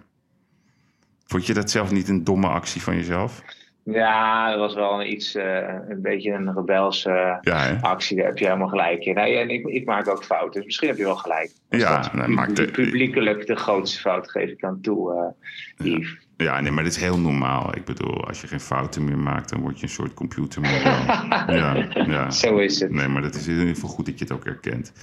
Vond 1.32 1.46
je 1.46 1.54
dat 1.54 1.72
zelf 1.72 1.92
niet 1.92 2.10
een 2.10 2.24
domme 2.24 2.48
actie 2.48 2.82
van 2.82 2.96
jezelf? 2.96 3.42
Ja, 3.84 4.50
dat 4.50 4.60
was 4.60 4.74
wel 4.74 5.02
een 5.02 5.12
iets, 5.12 5.36
uh, 5.36 5.44
een 5.90 6.02
beetje 6.02 6.32
een 6.32 6.54
rebelse 6.54 7.38
ja, 7.42 7.78
actie. 7.82 8.18
Daar 8.18 8.26
heb 8.26 8.38
je 8.38 8.46
helemaal 8.46 8.68
gelijk 8.68 9.06
in. 9.06 9.14
Nee, 9.14 9.38
en 9.38 9.50
ik, 9.50 9.66
ik 9.66 9.86
maak 9.86 10.08
ook 10.08 10.24
fouten, 10.24 10.54
dus 10.54 10.66
misschien 10.66 10.88
heb 10.88 10.98
je 10.98 11.04
wel 11.04 11.16
gelijk. 11.16 11.52
Ja, 11.70 12.12
nee, 12.14 12.28
maakt 12.28 12.56
de, 12.56 12.66
publiekelijk 12.66 13.48
de 13.48 13.56
grootste 13.56 14.00
fout 14.00 14.32
geef 14.32 14.50
ik 14.50 14.60
dan 14.60 14.82
toe, 14.82 15.34
uh, 15.78 15.88
Yves. 15.88 16.10
Ja, 16.10 16.18
nee, 16.44 16.72
maar 16.72 16.84
dit 16.84 16.96
is 16.96 17.02
heel 17.02 17.20
normaal. 17.20 17.76
Ik 17.76 17.86
bedoel, 17.86 18.28
als 18.28 18.42
je 18.42 18.48
geen 18.48 18.60
fouten 18.60 19.04
meer 19.04 19.18
maakt, 19.18 19.50
dan 19.50 19.62
word 19.62 19.80
je 19.80 19.84
een 19.84 19.92
soort 19.92 20.14
computermodel. 20.14 20.80
ja, 21.58 21.88
ja. 21.94 22.30
Zo 22.30 22.58
is 22.58 22.80
het. 22.80 22.92
Nee, 22.92 23.08
maar 23.08 23.22
dat 23.22 23.36
is 23.36 23.48
in 23.48 23.58
ieder 23.58 23.74
geval 23.74 23.90
goed 23.90 24.06
dat 24.06 24.20
je 24.20 24.24
het 24.24 24.34
ook 24.34 24.46
herkent. 24.46 24.94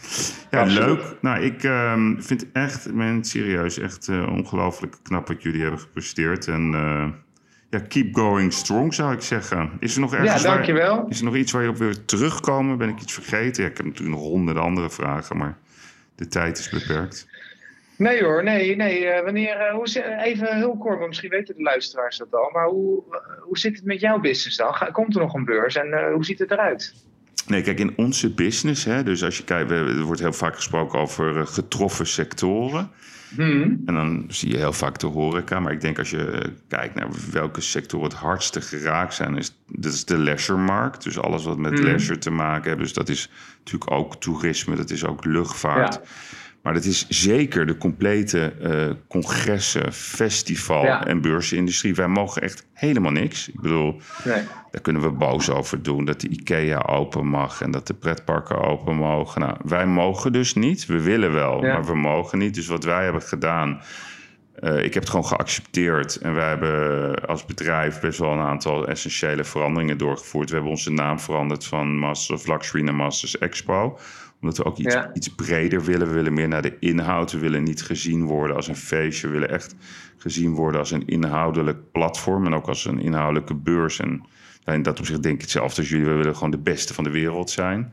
Ja, 0.50 0.62
leuk. 0.64 1.16
Nou, 1.20 1.40
ik 1.40 1.62
um, 1.62 2.22
vind 2.22 2.46
echt, 2.52 2.92
men, 2.92 3.24
serieus, 3.24 3.78
echt 3.78 4.08
uh, 4.08 4.32
ongelooflijk 4.32 4.96
knap 5.02 5.28
wat 5.28 5.42
jullie 5.42 5.60
hebben 5.62 5.80
gepresteerd. 5.80 6.48
En 6.48 6.72
uh, 6.74 7.06
ja, 7.70 7.78
keep 7.88 8.14
going 8.14 8.52
strong, 8.52 8.94
zou 8.94 9.12
ik 9.12 9.20
zeggen. 9.20 9.70
Is 9.80 9.94
er 9.94 10.00
nog 10.00 10.14
ergens 10.14 10.42
ja, 10.42 10.54
dankjewel. 10.54 10.96
Waar, 10.96 11.08
is 11.08 11.18
er 11.18 11.24
nog 11.24 11.36
iets 11.36 11.52
waar 11.52 11.62
je 11.62 11.68
op 11.68 11.76
wil 11.76 12.04
terugkomen? 12.04 12.78
Ben 12.78 12.88
ik 12.88 13.00
iets 13.00 13.12
vergeten? 13.12 13.62
Ja, 13.62 13.68
ik 13.70 13.76
heb 13.76 13.86
natuurlijk 13.86 14.18
nog 14.18 14.26
honderden 14.26 14.62
andere 14.62 14.90
vragen, 14.90 15.36
maar 15.36 15.58
de 16.14 16.28
tijd 16.28 16.58
is 16.58 16.68
beperkt. 16.68 17.28
Nee 17.98 18.24
hoor, 18.24 18.44
nee, 18.44 18.76
nee. 18.76 19.02
Uh, 19.02 19.22
wanneer, 19.24 19.56
uh, 19.56 19.74
hoe, 19.74 20.18
even 20.24 20.56
heel 20.56 20.76
kort, 20.76 21.06
misschien 21.06 21.30
weten 21.30 21.56
de 21.56 21.62
luisteraars 21.62 22.16
dat 22.18 22.34
al. 22.34 22.50
Maar 22.52 22.66
hoe, 22.66 23.02
hoe 23.40 23.58
zit 23.58 23.76
het 23.76 23.84
met 23.84 24.00
jouw 24.00 24.20
business 24.20 24.56
dan? 24.56 24.74
Komt 24.92 25.14
er 25.14 25.20
nog 25.20 25.34
een 25.34 25.44
beurs 25.44 25.76
en 25.76 25.86
uh, 25.86 26.12
hoe 26.12 26.24
ziet 26.24 26.38
het 26.38 26.50
eruit? 26.50 26.94
Nee, 27.46 27.62
kijk, 27.62 27.78
in 27.78 27.92
onze 27.96 28.34
business, 28.34 28.84
hè, 28.84 29.02
dus 29.02 29.24
als 29.24 29.36
je 29.36 29.44
kijkt, 29.44 29.70
er 29.70 30.02
wordt 30.02 30.20
heel 30.20 30.32
vaak 30.32 30.54
gesproken 30.54 30.98
over 30.98 31.46
getroffen 31.46 32.06
sectoren. 32.06 32.90
Hmm. 33.34 33.82
En 33.86 33.94
dan 33.94 34.24
zie 34.28 34.50
je 34.50 34.56
heel 34.56 34.72
vaak 34.72 34.98
de 34.98 35.06
horeca. 35.06 35.60
Maar 35.60 35.72
ik 35.72 35.80
denk 35.80 35.98
als 35.98 36.10
je 36.10 36.52
kijkt 36.68 36.94
naar 36.94 37.08
welke 37.30 37.60
sectoren 37.60 38.08
het 38.08 38.18
hardste 38.18 38.60
geraakt 38.60 39.14
zijn, 39.14 39.36
is 39.36 39.58
dat 39.66 39.92
is 39.92 40.04
de 40.04 40.18
leisuremarkt. 40.18 41.04
Dus 41.04 41.18
alles 41.18 41.44
wat 41.44 41.58
met 41.58 41.72
hmm. 41.72 41.82
leisure 41.82 42.18
te 42.18 42.30
maken 42.30 42.68
heeft. 42.68 42.82
Dus 42.82 42.92
dat 42.92 43.08
is 43.08 43.30
natuurlijk 43.58 43.90
ook 43.90 44.20
toerisme, 44.20 44.76
dat 44.76 44.90
is 44.90 45.04
ook 45.04 45.24
luchtvaart. 45.24 45.94
Ja. 45.94 46.00
Maar 46.62 46.74
dat 46.74 46.84
is 46.84 47.08
zeker 47.08 47.66
de 47.66 47.76
complete 47.76 48.52
uh, 48.62 48.94
congressen, 49.08 49.92
festival 49.92 50.86
en 50.86 51.20
beursindustrie. 51.20 51.94
Wij 51.94 52.08
mogen 52.08 52.42
echt 52.42 52.66
helemaal 52.72 53.12
niks. 53.12 53.48
Ik 53.48 53.60
bedoel, 53.60 54.00
nee. 54.24 54.42
daar 54.70 54.80
kunnen 54.82 55.02
we 55.02 55.10
boos 55.10 55.50
over 55.50 55.82
doen. 55.82 56.04
Dat 56.04 56.20
de 56.20 56.28
IKEA 56.28 56.78
open 56.78 57.26
mag 57.26 57.62
en 57.62 57.70
dat 57.70 57.86
de 57.86 57.94
pretparken 57.94 58.60
open 58.60 58.96
mogen. 58.96 59.40
Nou, 59.40 59.56
wij 59.64 59.86
mogen 59.86 60.32
dus 60.32 60.54
niet. 60.54 60.86
We 60.86 61.02
willen 61.02 61.32
wel, 61.32 61.60
maar 61.60 61.84
we 61.84 61.96
mogen 61.96 62.38
niet. 62.38 62.54
Dus 62.54 62.66
wat 62.66 62.84
wij 62.84 63.04
hebben 63.04 63.22
gedaan... 63.22 63.80
Uh, 64.60 64.84
ik 64.84 64.94
heb 64.94 65.02
het 65.02 65.10
gewoon 65.10 65.26
geaccepteerd. 65.26 66.16
En 66.16 66.34
wij 66.34 66.48
hebben 66.48 67.14
als 67.26 67.44
bedrijf 67.44 68.00
best 68.00 68.18
wel 68.18 68.32
een 68.32 68.46
aantal 68.46 68.86
essentiële 68.88 69.44
veranderingen 69.44 69.98
doorgevoerd. 69.98 70.48
We 70.48 70.54
hebben 70.54 70.72
onze 70.72 70.90
naam 70.90 71.20
veranderd 71.20 71.64
van 71.64 71.98
Masters 71.98 72.40
of 72.40 72.46
Luxury 72.46 72.84
naar 72.84 72.94
Masters 72.94 73.38
Expo 73.38 73.98
omdat 74.40 74.56
we 74.56 74.64
ook 74.64 74.78
iets, 74.78 74.96
iets 75.14 75.34
breder 75.34 75.84
willen. 75.84 76.08
We 76.08 76.14
willen 76.14 76.34
meer 76.34 76.48
naar 76.48 76.62
de 76.62 76.76
inhoud. 76.78 77.32
We 77.32 77.38
willen 77.38 77.62
niet 77.62 77.82
gezien 77.82 78.24
worden 78.24 78.56
als 78.56 78.68
een 78.68 78.76
feestje. 78.76 79.26
We 79.26 79.32
willen 79.32 79.50
echt 79.50 79.74
gezien 80.16 80.54
worden 80.54 80.80
als 80.80 80.90
een 80.90 81.06
inhoudelijk 81.06 81.92
platform. 81.92 82.46
En 82.46 82.54
ook 82.54 82.66
als 82.66 82.84
een 82.84 83.00
inhoudelijke 83.00 83.54
beurs. 83.54 84.00
En 84.00 84.24
in 84.64 84.82
dat 84.82 84.98
opzicht 84.98 85.22
denk 85.22 85.34
ik 85.34 85.40
hetzelfde 85.40 85.80
als 85.80 85.90
jullie. 85.90 86.06
We 86.06 86.12
willen 86.12 86.34
gewoon 86.34 86.50
de 86.50 86.58
beste 86.58 86.94
van 86.94 87.04
de 87.04 87.10
wereld 87.10 87.50
zijn. 87.50 87.92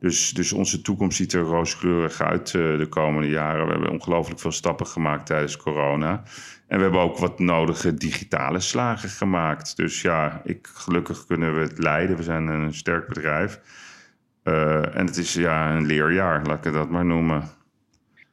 Dus, 0.00 0.30
dus 0.30 0.52
onze 0.52 0.82
toekomst 0.82 1.16
ziet 1.16 1.32
er 1.32 1.40
rooskleurig 1.40 2.20
uit 2.20 2.52
uh, 2.52 2.78
de 2.78 2.86
komende 2.86 3.28
jaren. 3.28 3.66
We 3.66 3.72
hebben 3.72 3.90
ongelooflijk 3.90 4.40
veel 4.40 4.52
stappen 4.52 4.86
gemaakt 4.86 5.26
tijdens 5.26 5.56
corona. 5.56 6.22
En 6.66 6.76
we 6.76 6.82
hebben 6.82 7.00
ook 7.00 7.18
wat 7.18 7.38
nodige 7.38 7.94
digitale 7.94 8.60
slagen 8.60 9.08
gemaakt. 9.08 9.76
Dus 9.76 10.02
ja, 10.02 10.40
ik, 10.44 10.70
gelukkig 10.74 11.26
kunnen 11.26 11.54
we 11.54 11.60
het 11.60 11.78
leiden. 11.78 12.16
We 12.16 12.22
zijn 12.22 12.46
een 12.46 12.74
sterk 12.74 13.08
bedrijf. 13.08 13.60
Uh, 14.44 14.96
en 14.96 15.06
het 15.06 15.16
is 15.16 15.34
ja, 15.34 15.70
een 15.70 15.86
leerjaar, 15.86 16.46
laat 16.46 16.66
ik 16.66 16.72
dat 16.72 16.90
maar 16.90 17.04
noemen. 17.04 17.42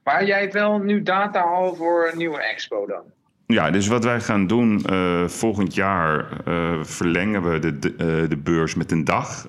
Maar 0.04 0.26
jij 0.26 0.40
hebt 0.40 0.54
wel 0.54 0.78
nu 0.78 1.02
data 1.02 1.42
al 1.42 1.76
voor 1.76 2.10
een 2.12 2.18
nieuwe 2.18 2.42
expo 2.42 2.86
dan? 2.86 3.04
Ja, 3.46 3.72
dus 3.72 3.88
wat 3.88 4.04
wij 4.04 4.20
gaan 4.20 4.48
doen 4.48 4.86
uh, 4.90 5.28
volgend 5.28 5.76
jaar 5.76 6.28
uh, 6.48 6.84
verlengen 6.84 7.52
we 7.52 7.60
de, 7.60 7.80
de, 7.80 8.26
de, 8.30 8.38
beurs 8.38 8.76
met 8.76 8.92
een 8.92 9.04
dag. 9.04 9.48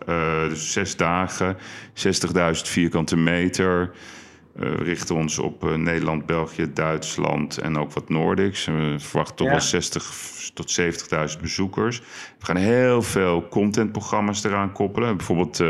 dus 0.48 0.72
zes 0.72 0.96
dagen, 0.96 1.56
60.000 1.56 1.60
vierkante 2.50 3.16
meter. 3.16 3.90
we 4.52 4.74
richten 4.74 5.14
ons 5.14 5.38
op 5.38 5.76
Nederland, 5.76 6.26
België, 6.26 6.72
Duitsland 6.72 7.58
en 7.58 7.78
ook 7.78 7.92
wat 7.92 8.08
Noordics. 8.08 8.64
We 8.64 8.94
verwachten 8.98 9.36
toch 9.36 9.46
ja. 9.46 9.52
wel 9.52 9.62
60 9.62 10.12
tot 10.54 10.80
70.000 10.80 11.40
bezoekers. 11.40 12.00
We 12.38 12.46
gaan 12.46 12.56
heel 12.56 13.02
veel 13.02 13.48
contentprogramma's 13.48 14.44
eraan 14.44 14.72
koppelen. 14.72 15.16
Bijvoorbeeld 15.16 15.60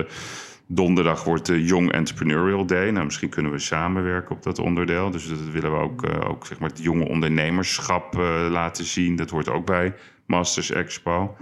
Donderdag 0.67 1.25
wordt 1.25 1.47
de 1.47 1.65
Young 1.65 1.93
Entrepreneurial 1.93 2.67
Day. 2.67 2.91
Nou, 2.91 3.05
misschien 3.05 3.29
kunnen 3.29 3.53
we 3.53 3.59
samenwerken 3.59 4.37
op 4.37 4.43
dat 4.43 4.59
onderdeel. 4.59 5.11
Dus 5.11 5.29
dat 5.29 5.39
willen 5.39 5.73
we 5.73 5.79
ook, 5.79 6.07
uh, 6.07 6.31
ook 6.31 6.47
zeg 6.47 6.59
maar, 6.59 6.69
het 6.69 6.83
jonge 6.83 7.09
ondernemerschap 7.09 8.17
uh, 8.17 8.47
laten 8.51 8.85
zien. 8.85 9.17
Dat 9.17 9.31
hoort 9.31 9.49
ook 9.49 9.67
bij 9.67 9.95
Masters 10.27 10.71
Expo. 10.71 11.37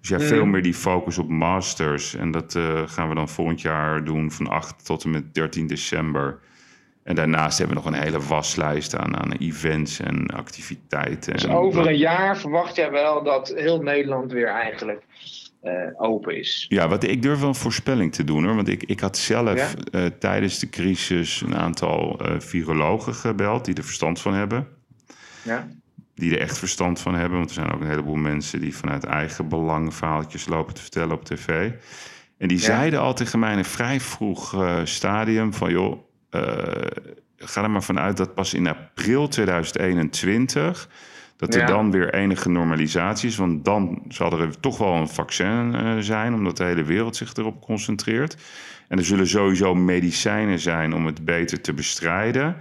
Dus 0.00 0.08
ja, 0.08 0.20
veel 0.20 0.44
meer 0.44 0.62
die 0.62 0.74
focus 0.74 1.18
op 1.18 1.28
masters. 1.28 2.14
En 2.14 2.30
dat 2.30 2.54
uh, 2.54 2.82
gaan 2.86 3.08
we 3.08 3.14
dan 3.14 3.28
volgend 3.28 3.60
jaar 3.60 4.04
doen 4.04 4.30
van 4.30 4.46
8 4.46 4.84
tot 4.84 5.04
en 5.04 5.10
met 5.10 5.34
13 5.34 5.66
december. 5.66 6.38
En 7.02 7.14
daarnaast 7.14 7.58
hebben 7.58 7.76
we 7.76 7.82
nog 7.82 7.92
een 7.92 8.02
hele 8.02 8.20
waslijst 8.20 8.96
aan, 8.96 9.16
aan 9.16 9.32
events 9.32 10.00
en 10.00 10.26
activiteiten. 10.26 11.32
Dus 11.32 11.48
over 11.48 11.86
een 11.86 11.96
jaar 11.96 12.38
verwacht 12.38 12.76
jij 12.76 12.90
wel 12.90 13.22
dat 13.22 13.52
heel 13.56 13.82
Nederland 13.82 14.32
weer 14.32 14.48
eigenlijk 14.48 15.02
open 15.96 16.38
is. 16.38 16.66
Ja, 16.68 16.88
wat, 16.88 17.04
ik 17.04 17.22
durf 17.22 17.38
wel 17.38 17.48
een 17.48 17.54
voorspelling 17.54 18.12
te 18.12 18.24
doen 18.24 18.44
hoor. 18.44 18.54
Want 18.54 18.68
ik, 18.68 18.82
ik 18.82 19.00
had 19.00 19.16
zelf 19.16 19.74
uh, 19.92 20.06
tijdens 20.06 20.58
de 20.58 20.68
crisis 20.68 21.40
een 21.40 21.56
aantal 21.56 22.20
uh, 22.22 22.40
virologen 22.40 23.14
gebeld 23.14 23.64
die 23.64 23.74
er 23.74 23.84
verstand 23.84 24.20
van 24.20 24.34
hebben. 24.34 24.66
Ja. 25.42 25.68
Die 26.14 26.32
er 26.34 26.40
echt 26.40 26.58
verstand 26.58 27.00
van 27.00 27.14
hebben. 27.14 27.38
Want 27.38 27.50
er 27.50 27.54
zijn 27.54 27.72
ook 27.72 27.80
een 27.80 27.88
heleboel 27.88 28.16
mensen 28.16 28.60
die 28.60 28.76
vanuit 28.76 29.04
eigen 29.04 29.48
belang 29.48 29.94
verhaaltjes 29.94 30.46
lopen 30.46 30.74
te 30.74 30.80
vertellen 30.80 31.14
op 31.14 31.24
tv. 31.24 31.70
En 32.38 32.48
die 32.48 32.58
ja. 32.58 32.64
zeiden 32.64 33.00
al 33.00 33.14
tegen 33.14 33.38
mij 33.38 33.52
in 33.52 33.58
een 33.58 33.64
vrij 33.64 34.00
vroeg 34.00 34.64
stadium 34.84 35.54
van 35.54 35.70
joh, 35.70 35.98
ga 37.36 37.62
er 37.62 37.70
maar 37.70 37.82
vanuit 37.82 38.16
dat 38.16 38.34
pas 38.34 38.54
in 38.54 38.66
april 38.66 39.28
2021 39.28 40.88
Dat 41.40 41.54
er 41.54 41.66
dan 41.66 41.90
weer 41.90 42.14
enige 42.14 42.48
normalisatie 42.48 43.28
is. 43.28 43.36
Want 43.36 43.64
dan 43.64 44.02
zal 44.08 44.40
er 44.40 44.60
toch 44.60 44.78
wel 44.78 44.94
een 44.94 45.08
vaccin 45.08 45.74
uh, 45.74 45.98
zijn, 45.98 46.34
omdat 46.34 46.56
de 46.56 46.64
hele 46.64 46.84
wereld 46.84 47.16
zich 47.16 47.34
erop 47.34 47.60
concentreert. 47.60 48.36
En 48.88 48.98
er 48.98 49.04
zullen 49.04 49.28
sowieso 49.28 49.74
medicijnen 49.74 50.58
zijn 50.58 50.94
om 50.94 51.06
het 51.06 51.24
beter 51.24 51.60
te 51.60 51.72
bestrijden. 51.72 52.56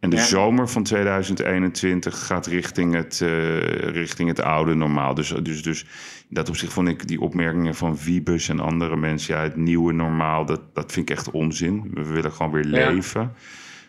En 0.00 0.10
de 0.10 0.18
zomer 0.18 0.68
van 0.68 0.82
2021 0.82 2.26
gaat 2.26 2.46
richting 2.46 2.94
het, 2.94 3.20
uh, 3.22 3.58
richting 3.70 4.28
het 4.28 4.42
oude 4.42 4.74
normaal. 4.74 5.14
Dus, 5.14 5.28
dus, 5.42 5.62
dus 5.62 5.86
dat 6.28 6.48
opzicht 6.48 6.72
vond 6.72 6.88
ik 6.88 7.08
die 7.08 7.20
opmerkingen 7.20 7.74
van 7.74 7.98
Wiebus 8.04 8.48
en 8.48 8.60
andere 8.60 8.96
mensen... 8.96 9.34
ja, 9.34 9.42
het 9.42 9.56
nieuwe 9.56 9.92
normaal, 9.92 10.44
dat, 10.44 10.74
dat 10.74 10.92
vind 10.92 11.10
ik 11.10 11.16
echt 11.16 11.30
onzin. 11.30 11.90
We 11.94 12.06
willen 12.06 12.32
gewoon 12.32 12.52
weer 12.52 12.64
leven. 12.64 13.32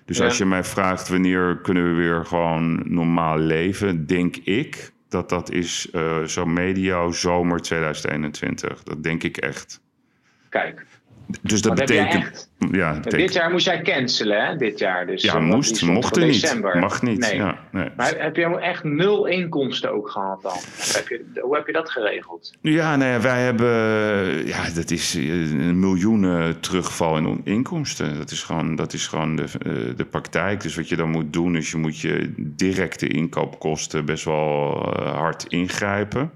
Dus 0.10 0.22
als 0.22 0.38
je 0.38 0.46
mij 0.46 0.64
vraagt 0.64 1.08
wanneer 1.08 1.58
kunnen 1.58 1.84
we 1.84 1.94
weer 1.94 2.26
gewoon 2.26 2.82
normaal 2.94 3.38
leven... 3.38 4.06
denk 4.06 4.36
ik 4.36 4.92
dat 5.10 5.30
dat 5.30 5.52
is 5.52 5.90
uh, 5.94 6.24
zo 6.24 6.46
medio 6.46 7.12
zomer 7.12 7.62
2021. 7.62 8.84
Dat 8.84 9.04
denk 9.04 9.24
ik 9.24 9.38
echt. 9.38 9.82
Kijk, 10.50 10.86
dus 11.42 11.62
dat 11.62 11.76
betekent. 11.76 12.50
Ja, 12.72 12.94
Dit 12.94 13.34
jaar 13.34 13.52
moest 13.52 13.66
jij 13.66 13.82
cancelen, 13.82 14.46
hè? 14.46 14.56
Dit 14.56 14.80
jaar. 14.80 15.06
Dus, 15.06 15.24
ja, 15.24 15.40
moest, 15.40 15.82
mocht 15.82 16.18
er 16.18 16.26
niet. 16.26 16.60
Mag 16.80 17.02
niet. 17.02 17.20
Nee. 17.20 17.36
Ja, 17.36 17.58
nee. 17.72 17.90
Maar 17.98 18.14
heb 18.18 18.36
je 18.36 18.60
echt 18.60 18.84
nul 18.84 19.26
inkomsten 19.26 19.92
ook 19.92 20.10
gehad 20.10 20.42
dan? 20.42 20.58
Heb 20.78 21.08
je, 21.08 21.40
hoe 21.42 21.56
heb 21.56 21.68
je 21.68 21.74
dat 21.74 21.90
geregeld? 21.90 22.54
Ja, 22.62 22.96
nou 22.96 23.12
ja, 23.12 23.22
wij 23.22 23.44
hebben. 23.44 23.68
Ja, 24.48 24.70
dat 24.76 24.92
is 24.92 25.16
eh, 25.16 25.52
een 25.52 25.80
miljoenen 25.80 26.60
terugval 26.60 27.18
in 27.18 27.42
inkomsten. 27.44 28.18
Dat 28.18 28.32
is 28.32 28.44
gewoon, 28.44 28.76
dat 28.76 28.94
is 28.94 29.08
gewoon 29.08 29.36
de, 29.36 29.44
eh, 29.44 29.72
de 29.96 30.06
praktijk. 30.06 30.62
Dus 30.62 30.76
wat 30.76 30.90
je 30.90 30.96
dan 30.96 31.10
moet 31.10 31.34
doen, 31.34 31.56
is 31.56 31.72
je 31.72 31.78
moet 31.78 32.00
je 32.00 32.34
directe 32.38 33.08
inkoopkosten 33.08 34.06
best 34.06 34.24
wel 34.24 34.74
eh, 34.94 35.18
hard 35.18 35.46
ingrijpen. 35.48 36.32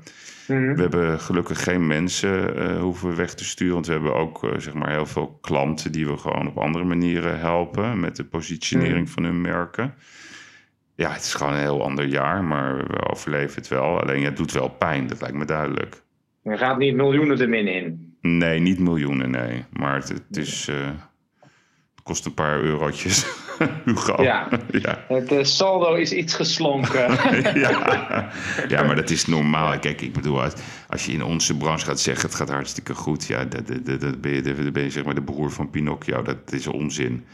Mhm. 0.47 0.75
We 0.75 0.81
hebben 0.81 1.19
gelukkig 1.19 1.63
geen 1.63 1.87
mensen 1.87 2.57
uh, 2.57 2.79
hoeven 2.79 3.15
weg 3.15 3.33
te 3.33 3.45
sturen. 3.45 3.73
Want 3.73 3.85
we 3.85 3.91
hebben 3.93 4.15
ook 4.15 4.43
uh, 4.43 4.51
zeg 4.57 4.73
maar 4.73 4.89
heel 4.89 5.05
veel 5.05 5.37
klanten 5.41 5.91
die 5.91 6.07
we 6.07 6.17
gewoon 6.17 6.47
op 6.47 6.57
andere 6.57 6.83
manieren 6.83 7.39
helpen 7.39 7.99
met 7.99 8.15
de 8.15 8.23
positionering 8.25 9.03
mhm. 9.03 9.13
van 9.13 9.23
hun 9.23 9.41
merken. 9.41 9.93
Ja, 10.95 11.11
het 11.11 11.21
is 11.21 11.33
gewoon 11.33 11.53
een 11.53 11.59
heel 11.59 11.83
ander 11.83 12.05
jaar, 12.05 12.43
maar 12.43 12.77
we 12.77 13.09
overleven 13.09 13.55
het 13.55 13.67
wel. 13.67 13.99
Alleen 14.01 14.23
het 14.23 14.37
doet 14.37 14.51
wel 14.51 14.69
pijn, 14.69 15.07
dat 15.07 15.21
lijkt 15.21 15.37
me 15.37 15.45
duidelijk. 15.45 16.01
Je 16.43 16.57
gaat 16.57 16.77
niet 16.77 16.95
miljoenen 16.95 17.39
er 17.39 17.49
min 17.49 17.67
in? 17.67 18.15
Nee, 18.21 18.59
niet 18.59 18.79
miljoenen, 18.79 19.31
nee. 19.31 19.65
Maar 19.71 19.95
het, 19.95 20.09
het 20.09 20.37
is. 20.37 20.69
Uh, 20.69 20.89
kost 22.03 22.25
een 22.25 22.33
paar 22.33 22.59
eurotjes. 22.61 23.25
Hugo. 23.85 24.23
Ja, 24.23 24.49
ja. 24.71 25.05
het 25.07 25.31
uh, 25.31 25.43
saldo 25.43 25.93
is 25.93 26.11
iets 26.11 26.33
geslonken. 26.33 27.11
ja. 27.59 28.31
ja, 28.67 28.83
maar 28.83 28.95
dat 28.95 29.09
is 29.09 29.25
normaal. 29.25 29.79
Kijk, 29.79 30.01
ik 30.01 30.13
bedoel, 30.13 30.41
als 30.89 31.05
je 31.05 31.11
in 31.11 31.23
onze 31.23 31.57
branche 31.57 31.85
gaat 31.85 31.99
zeggen... 31.99 32.25
het 32.25 32.35
gaat 32.35 32.49
hartstikke 32.49 32.95
goed... 32.95 33.27
ja, 33.27 33.45
dat, 33.45 33.65
ben, 34.21 34.33
je, 34.33 34.41
dat 34.41 34.73
ben 34.73 34.83
je 34.83 34.89
zeg 34.89 35.03
maar 35.03 35.15
de 35.15 35.23
broer 35.23 35.51
van 35.51 35.69
Pinocchio. 35.69 36.21
Dat 36.21 36.51
is 36.51 36.67
onzin. 36.67 37.25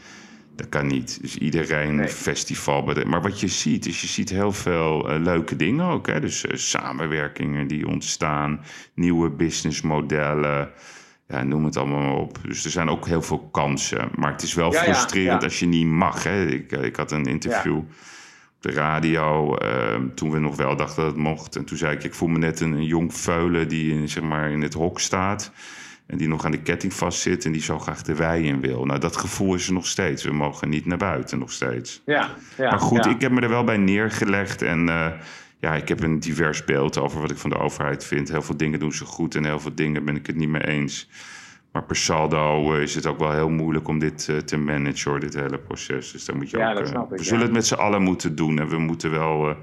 Dat 0.56 0.68
kan 0.68 0.86
niet. 0.86 1.18
Dus 1.20 1.36
iedereen 1.36 1.94
nee. 1.94 2.08
festival. 2.08 2.94
Maar 3.06 3.22
wat 3.22 3.40
je 3.40 3.48
ziet, 3.48 3.86
is 3.86 4.00
je 4.00 4.06
ziet 4.06 4.30
heel 4.30 4.52
veel 4.52 5.10
uh, 5.10 5.20
leuke 5.22 5.56
dingen 5.56 5.86
ook. 5.86 6.06
Hè? 6.06 6.20
Dus 6.20 6.44
uh, 6.44 6.56
samenwerkingen 6.56 7.66
die 7.66 7.88
ontstaan, 7.88 8.64
nieuwe 8.94 9.30
businessmodellen 9.30 10.70
ja, 11.30 11.42
noem 11.42 11.64
het 11.64 11.76
allemaal 11.76 12.00
maar 12.00 12.16
op. 12.16 12.38
Dus 12.42 12.64
er 12.64 12.70
zijn 12.70 12.88
ook 12.88 13.06
heel 13.06 13.22
veel 13.22 13.48
kansen. 13.52 14.10
Maar 14.14 14.32
het 14.32 14.42
is 14.42 14.54
wel 14.54 14.72
frustrerend 14.72 15.42
als 15.42 15.58
je 15.58 15.66
niet 15.66 15.86
mag. 15.86 16.22
Hè? 16.22 16.46
Ik, 16.46 16.72
eh, 16.72 16.84
ik 16.84 16.96
had 16.96 17.12
een 17.12 17.24
interview 17.24 17.76
op 17.76 17.86
de 18.60 18.70
radio 18.70 19.56
ehm, 19.56 20.08
toen 20.14 20.30
we 20.30 20.38
nog 20.38 20.56
wel 20.56 20.76
dachten 20.76 21.02
dat 21.02 21.12
het 21.12 21.22
mocht. 21.22 21.56
En 21.56 21.64
toen 21.64 21.78
zei 21.78 21.96
ik, 21.96 22.04
ik 22.04 22.14
voel 22.14 22.28
me 22.28 22.38
net 22.38 22.60
een, 22.60 22.84
jong 22.84 23.14
veulen 23.14 23.68
die 23.68 23.92
in, 23.92 24.08
zeg 24.08 24.22
maar, 24.22 24.50
in 24.50 24.62
het 24.62 24.74
hok 24.74 25.00
staat. 25.00 25.52
En 26.06 26.18
die 26.18 26.28
nog 26.28 26.44
aan 26.44 26.50
de 26.50 26.62
ketting 26.62 26.94
vastzit 26.94 27.44
en 27.44 27.52
die 27.52 27.62
zo 27.62 27.78
graag 27.78 28.02
de 28.02 28.14
wei 28.14 28.46
in 28.46 28.60
wil. 28.60 28.84
Nou, 28.84 29.00
dat 29.00 29.16
gevoel 29.16 29.54
is 29.54 29.66
er 29.66 29.72
nog 29.72 29.86
steeds. 29.86 30.24
We 30.24 30.32
mogen 30.32 30.68
niet 30.68 30.86
naar 30.86 30.98
buiten 30.98 31.38
nog 31.38 31.52
steeds. 31.52 32.02
Ja, 32.06 32.30
ja, 32.56 32.70
maar 32.70 32.80
goed, 32.80 33.06
ik 33.06 33.20
heb 33.20 33.32
me 33.32 33.40
er 33.40 33.48
wel 33.48 33.64
bij 33.64 33.76
neergelegd. 33.76 34.62
En 34.62 34.86
uh, 34.86 35.06
ja, 35.60 35.74
ik 35.74 35.88
heb 35.88 36.02
een 36.02 36.20
divers 36.20 36.64
beeld 36.64 36.98
over 36.98 37.20
wat 37.20 37.30
ik 37.30 37.36
van 37.36 37.50
de 37.50 37.58
overheid 37.58 38.04
vind. 38.04 38.30
Heel 38.30 38.42
veel 38.42 38.56
dingen 38.56 38.78
doen 38.78 38.92
ze 38.92 39.04
goed 39.04 39.34
en 39.34 39.44
heel 39.44 39.60
veel 39.60 39.74
dingen 39.74 40.04
ben 40.04 40.16
ik 40.16 40.26
het 40.26 40.36
niet 40.36 40.48
mee 40.48 40.66
eens. 40.66 41.08
Maar 41.72 41.84
per 41.84 41.96
saldo 41.96 42.74
eh, 42.74 42.82
is 42.82 42.94
het 42.94 43.06
ook 43.06 43.18
wel 43.18 43.32
heel 43.32 43.48
moeilijk 43.48 43.88
om 43.88 43.98
dit 43.98 44.28
uh, 44.30 44.36
te 44.36 44.56
managen, 44.56 45.10
hoor, 45.10 45.20
dit 45.20 45.34
hele 45.34 45.58
proces. 45.58 46.12
Dus 46.12 46.24
daar 46.24 46.36
moet 46.36 46.50
je 46.50 46.58
ja, 46.58 46.70
ook. 46.70 46.78
Dat 46.78 46.88
snap 46.88 47.12
uh, 47.12 47.18
we 47.18 47.24
zullen 47.24 47.42
het 47.42 47.52
met 47.52 47.66
z'n 47.66 47.74
allen 47.74 48.02
moeten 48.02 48.36
doen 48.36 48.58
en 48.58 48.68
we 48.68 48.78
moeten 48.78 49.10
wel 49.10 49.56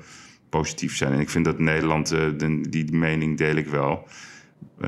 positief 0.50 0.96
zijn. 0.96 1.14
En 1.14 1.20
ik 1.20 1.30
vind 1.30 1.46
dat 1.46 1.60
Nederland, 1.60 2.08
de, 2.08 2.62
die 2.70 2.92
mening 2.92 3.38
deel 3.38 3.56
ik 3.56 3.68
wel. 3.68 4.08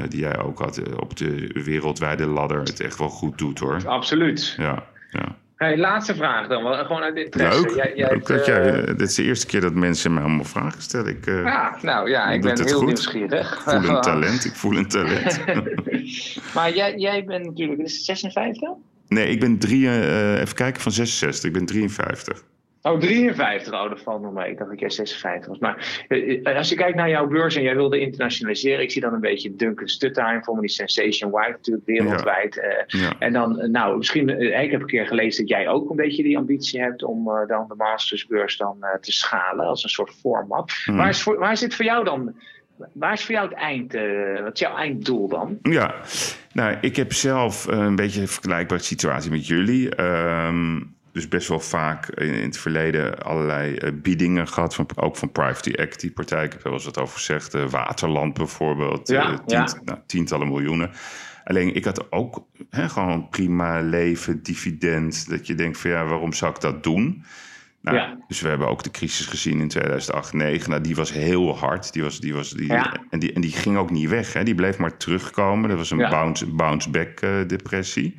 die 0.07 0.19
jij 0.19 0.39
ook 0.39 0.59
had 0.59 0.95
op 0.95 1.17
de 1.17 1.61
wereldwijde 1.63 2.25
ladder, 2.25 2.59
het 2.59 2.79
echt 2.79 2.97
wel 2.97 3.09
goed 3.09 3.37
doet 3.37 3.59
hoor. 3.59 3.87
Absoluut. 3.87 4.53
Ja, 4.57 4.85
ja. 5.11 5.37
Hey, 5.59 5.77
laatste 5.77 6.15
vraag 6.15 6.47
dan, 6.47 6.63
wel, 6.63 6.85
gewoon 6.85 7.01
uit 7.01 7.15
interesse. 7.15 7.61
Leuk. 7.61 7.75
Jij, 7.75 7.93
jij 7.95 8.21
dat 8.23 8.45
jij, 8.45 8.79
uh, 8.79 8.85
dit 8.85 9.01
is 9.01 9.15
de 9.15 9.23
eerste 9.23 9.45
keer 9.45 9.61
dat 9.61 9.73
mensen 9.73 10.13
mij 10.13 10.23
allemaal 10.23 10.43
vragen 10.43 10.81
stellen. 10.81 11.07
Ik, 11.07 11.25
uh, 11.25 11.43
ja, 11.43 11.77
nou 11.81 12.09
ja, 12.09 12.31
ik 12.31 12.41
ben 12.41 12.63
heel 12.63 12.77
goed. 12.77 12.85
nieuwsgierig. 12.85 13.53
Ik 13.53 13.59
voel 13.59 13.95
een 13.95 14.01
talent, 14.01 14.45
ik 14.45 14.55
voel 14.55 14.75
een 14.77 14.87
talent. 14.97 15.39
maar 16.55 16.75
jij, 16.75 16.97
jij 16.97 17.23
bent 17.23 17.45
natuurlijk, 17.45 17.81
is 17.81 17.95
het 17.95 18.05
56? 18.05 18.69
Nee, 19.07 19.27
ik 19.27 19.39
ben 19.39 19.57
drie, 19.57 19.83
uh, 19.83 20.39
even 20.39 20.55
kijken, 20.55 20.81
van 20.81 20.91
66. 20.91 21.43
Ik 21.43 21.53
ben 21.53 21.65
53. 21.65 22.43
Oh, 22.91 22.99
53. 22.99 23.73
Oh, 23.73 23.89
dat 23.89 24.01
valt 24.01 24.21
nog 24.21 24.33
mee. 24.33 24.51
Ik 24.51 24.57
dacht 24.57 24.69
dat 24.69 24.79
jij 24.79 24.89
56 24.89 25.47
was. 25.47 25.57
Maar 25.59 26.05
eh, 26.07 26.55
als 26.55 26.69
je 26.69 26.75
kijkt 26.75 26.95
naar 26.95 27.09
jouw 27.09 27.27
beurs 27.27 27.55
en 27.55 27.61
jij 27.61 27.75
wilde 27.75 27.99
internationaliseren. 27.99 28.83
Ik 28.83 28.91
zie 28.91 29.01
dan 29.01 29.13
een 29.13 29.19
beetje 29.19 29.55
Duncan 29.55 29.87
Stuttheim, 29.87 30.43
voor 30.43 30.61
die 30.61 30.69
Sensation 30.69 31.31
Wife 31.31 31.49
natuurlijk 31.49 31.85
wereldwijd. 31.85 32.61
Ja. 32.87 33.13
En 33.19 33.33
dan, 33.33 33.71
nou, 33.71 33.97
misschien, 33.97 34.29
ik 34.63 34.71
heb 34.71 34.81
een 34.81 34.87
keer 34.87 35.07
gelezen 35.07 35.47
dat 35.47 35.57
jij 35.57 35.67
ook 35.67 35.89
een 35.89 35.95
beetje 35.95 36.23
die 36.23 36.37
ambitie 36.37 36.81
hebt 36.81 37.03
om 37.03 37.25
dan 37.47 37.67
de 37.67 37.75
mastersbeurs 37.75 38.57
dan 38.57 38.77
te 39.01 39.11
schalen 39.11 39.65
als 39.65 39.83
een 39.83 39.89
soort 39.89 40.11
format. 40.11 40.71
Hmm. 40.85 40.97
Waar, 40.97 41.09
is 41.09 41.21
voor, 41.21 41.37
waar 41.37 41.57
zit 41.57 41.75
voor 41.75 41.85
jou 41.85 42.03
dan 42.03 42.35
Waar 42.93 43.13
is 43.13 43.25
voor 43.25 43.35
jou 43.35 43.49
het 43.49 43.57
eind, 43.57 43.93
wat 44.43 44.53
is 44.53 44.59
jouw 44.59 44.75
einddoel 44.75 45.27
dan? 45.27 45.57
Ja, 45.61 45.95
nou, 46.53 46.77
ik 46.81 46.95
heb 46.95 47.13
zelf 47.13 47.67
een 47.67 47.95
beetje 47.95 48.21
een 48.21 48.27
vergelijkbare 48.27 48.81
situatie 48.81 49.31
met 49.31 49.47
jullie. 49.47 50.01
Um, 50.01 50.97
dus 51.11 51.27
best 51.27 51.47
wel 51.47 51.59
vaak 51.59 52.09
in, 52.09 52.33
het 52.33 52.57
verleden 52.57 53.19
allerlei 53.23 53.75
uh, 53.75 53.89
biedingen 53.93 54.47
gehad, 54.47 54.75
van, 54.75 54.87
ook 54.95 55.15
van 55.17 55.31
private 55.31 55.77
equity 55.77 56.11
partijen. 56.11 56.45
Ik 56.45 56.51
heb 56.51 56.61
er 56.61 56.69
wel 56.69 56.77
eens 56.77 56.85
wat 56.85 56.99
over 56.99 57.17
gezegd. 57.17 57.55
Uh, 57.55 57.69
Waterland 57.69 58.33
bijvoorbeeld, 58.33 59.07
ja, 59.07 59.27
tient, 59.27 59.71
ja. 59.71 59.81
nou, 59.85 59.99
tientallen 60.05 60.47
miljoenen. 60.47 60.91
Alleen 61.43 61.75
ik 61.75 61.85
had 61.85 62.11
ook 62.11 62.45
hè, 62.69 62.89
gewoon 62.89 63.29
prima 63.29 63.81
leven, 63.81 64.43
dividend. 64.43 65.29
Dat 65.29 65.47
je 65.47 65.55
denkt 65.55 65.77
van 65.77 65.91
ja, 65.91 66.05
waarom 66.05 66.33
zou 66.33 66.51
ik 66.51 66.61
dat 66.61 66.83
doen? 66.83 67.23
Nou, 67.81 67.97
ja. 67.97 68.17
Dus 68.27 68.41
we 68.41 68.47
hebben 68.47 68.67
ook 68.67 68.83
de 68.83 68.91
crisis 68.91 69.25
gezien 69.25 69.59
in 69.59 69.67
2008, 69.67 70.27
2009. 70.27 70.69
Nou, 70.69 70.83
die 70.83 70.95
was 70.95 71.11
heel 71.11 71.57
hard. 71.57 71.93
Die 71.93 72.03
was, 72.03 72.19
die 72.19 72.33
was, 72.33 72.49
die, 72.49 72.73
en, 73.09 73.19
die, 73.19 73.33
en 73.33 73.41
die 73.41 73.51
ging 73.51 73.77
ook 73.77 73.89
niet 73.89 74.09
weg. 74.09 74.33
Hè. 74.33 74.43
Die 74.43 74.55
bleef 74.55 74.77
maar 74.77 74.97
terugkomen. 74.97 75.69
Dat 75.69 75.77
was 75.77 75.91
een 75.91 76.09
bounce, 76.09 76.47
bounce 76.47 76.89
back 76.89 77.19
depressie. 77.49 78.17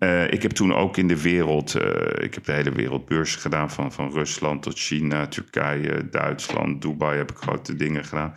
Uh, 0.00 0.32
ik 0.32 0.42
heb 0.42 0.50
toen 0.50 0.74
ook 0.74 0.96
in 0.96 1.08
de 1.08 1.22
wereld, 1.22 1.74
uh, 1.74 2.24
ik 2.24 2.34
heb 2.34 2.44
de 2.44 2.52
hele 2.52 2.72
wereldbeurs 2.72 3.36
gedaan, 3.36 3.70
van, 3.70 3.92
van 3.92 4.12
Rusland 4.12 4.62
tot 4.62 4.78
China, 4.78 5.26
Turkije, 5.26 6.08
Duitsland, 6.10 6.82
Dubai 6.82 7.16
heb 7.16 7.30
ik 7.30 7.36
grote 7.36 7.76
dingen 7.76 8.04
gedaan. 8.04 8.34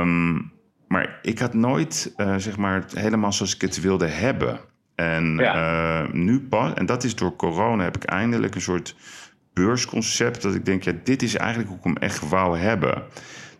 Um, 0.00 0.52
maar 0.88 1.18
ik 1.22 1.38
had 1.38 1.54
nooit, 1.54 2.12
uh, 2.16 2.34
zeg 2.36 2.56
maar, 2.56 2.84
helemaal 2.94 3.32
zoals 3.32 3.54
ik 3.54 3.60
het 3.60 3.80
wilde 3.80 4.06
hebben. 4.06 4.60
En 4.94 5.36
ja. 5.36 6.08
nu 6.12 6.40
pas, 6.40 6.74
en 6.74 6.86
dat 6.86 7.04
is 7.04 7.14
door 7.14 7.36
corona, 7.36 7.82
heb 7.82 7.96
ik 7.96 8.04
eindelijk 8.04 8.54
een 8.54 8.60
soort 8.60 8.96
beursconcept 9.52 10.42
dat 10.42 10.54
ik 10.54 10.64
denk, 10.64 10.82
ja, 10.82 10.92
dit 11.04 11.22
is 11.22 11.36
eigenlijk 11.36 11.68
hoe 11.68 11.78
ik 11.78 11.84
hem 11.84 11.96
echt 11.96 12.28
wou 12.28 12.58
hebben. 12.58 13.02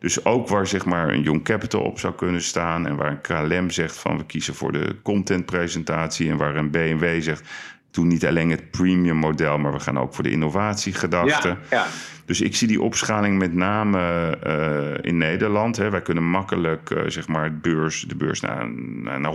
Dus 0.01 0.25
ook 0.25 0.49
waar 0.49 0.67
zeg 0.67 0.85
maar 0.85 1.09
een 1.09 1.23
Young 1.23 1.45
Capital 1.45 1.81
op 1.81 1.99
zou 1.99 2.15
kunnen 2.15 2.43
staan 2.43 2.87
en 2.87 2.97
waar 2.97 3.11
een 3.11 3.21
KLM 3.21 3.71
zegt 3.71 3.97
van 3.97 4.17
we 4.17 4.27
kiezen 4.27 4.55
voor 4.55 4.73
de 4.73 4.97
contentpresentatie 5.03 6.31
en 6.31 6.37
waar 6.37 6.57
een 6.57 6.71
BMW 6.71 7.23
zegt 7.23 7.43
doe 7.91 8.05
niet 8.05 8.27
alleen 8.27 8.51
het 8.51 8.71
premium 8.71 9.17
model, 9.17 9.59
maar 9.59 9.73
we 9.73 9.81
gaan 9.81 9.99
ook 9.99 10.15
voor 10.15 10.25
de 10.25 10.31
innovatiegedachte. 10.31 11.49
Ja, 11.49 11.57
ja. 11.71 11.87
Dus 12.25 12.41
ik 12.41 12.57
zie 12.57 12.69
die 12.69 12.83
opschaling 12.83 13.39
met 13.39 13.55
name 13.55 13.99
uh, 14.47 15.11
in 15.11 15.19
Nederland. 15.19 15.77
Hè. 15.77 15.91
Wij 15.91 16.03
kunnen 16.03 16.31
makkelijk 16.31 16.91
uh, 16.91 17.03
zeg 17.07 17.29
maar 17.29 17.45
het 17.45 17.63
beurs, 17.63 18.05
de 18.09 18.17
beurs 18.17 18.41
naar, 18.41 18.71
naar 19.21 19.33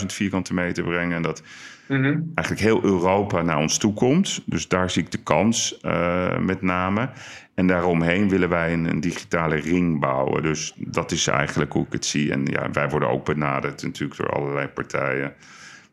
100.000 0.00 0.06
vierkante 0.06 0.54
meter 0.54 0.84
brengen. 0.84 1.16
En 1.16 1.22
dat 1.22 1.42
mm 1.88 2.30
eigenlijk 2.34 2.66
heel 2.66 2.84
Europa 2.84 3.42
naar 3.42 3.58
ons 3.58 3.78
toe 3.78 3.94
komt. 3.94 4.42
Dus 4.46 4.68
daar 4.68 4.90
zie 4.90 5.02
ik 5.02 5.10
de 5.10 5.22
kans 5.22 5.78
uh, 5.82 6.38
met 6.38 6.62
name. 6.62 7.08
En 7.54 7.66
daaromheen 7.66 8.28
willen 8.28 8.48
wij 8.48 8.72
een, 8.72 8.84
een, 8.84 9.00
digitale 9.00 9.56
ring 9.56 10.00
bouwen. 10.00 10.42
Dus 10.42 10.74
dat 10.76 11.12
is 11.12 11.26
eigenlijk 11.26 11.72
hoe 11.72 11.86
ik 11.86 11.92
het 11.92 12.06
zie. 12.06 12.32
En 12.32 12.44
ja, 12.44 12.70
wij 12.70 12.88
worden 12.88 13.08
ook 13.08 13.24
benaderd 13.24 13.82
natuurlijk 13.82 14.18
door 14.18 14.30
allerlei 14.30 14.66
partijen. 14.66 15.34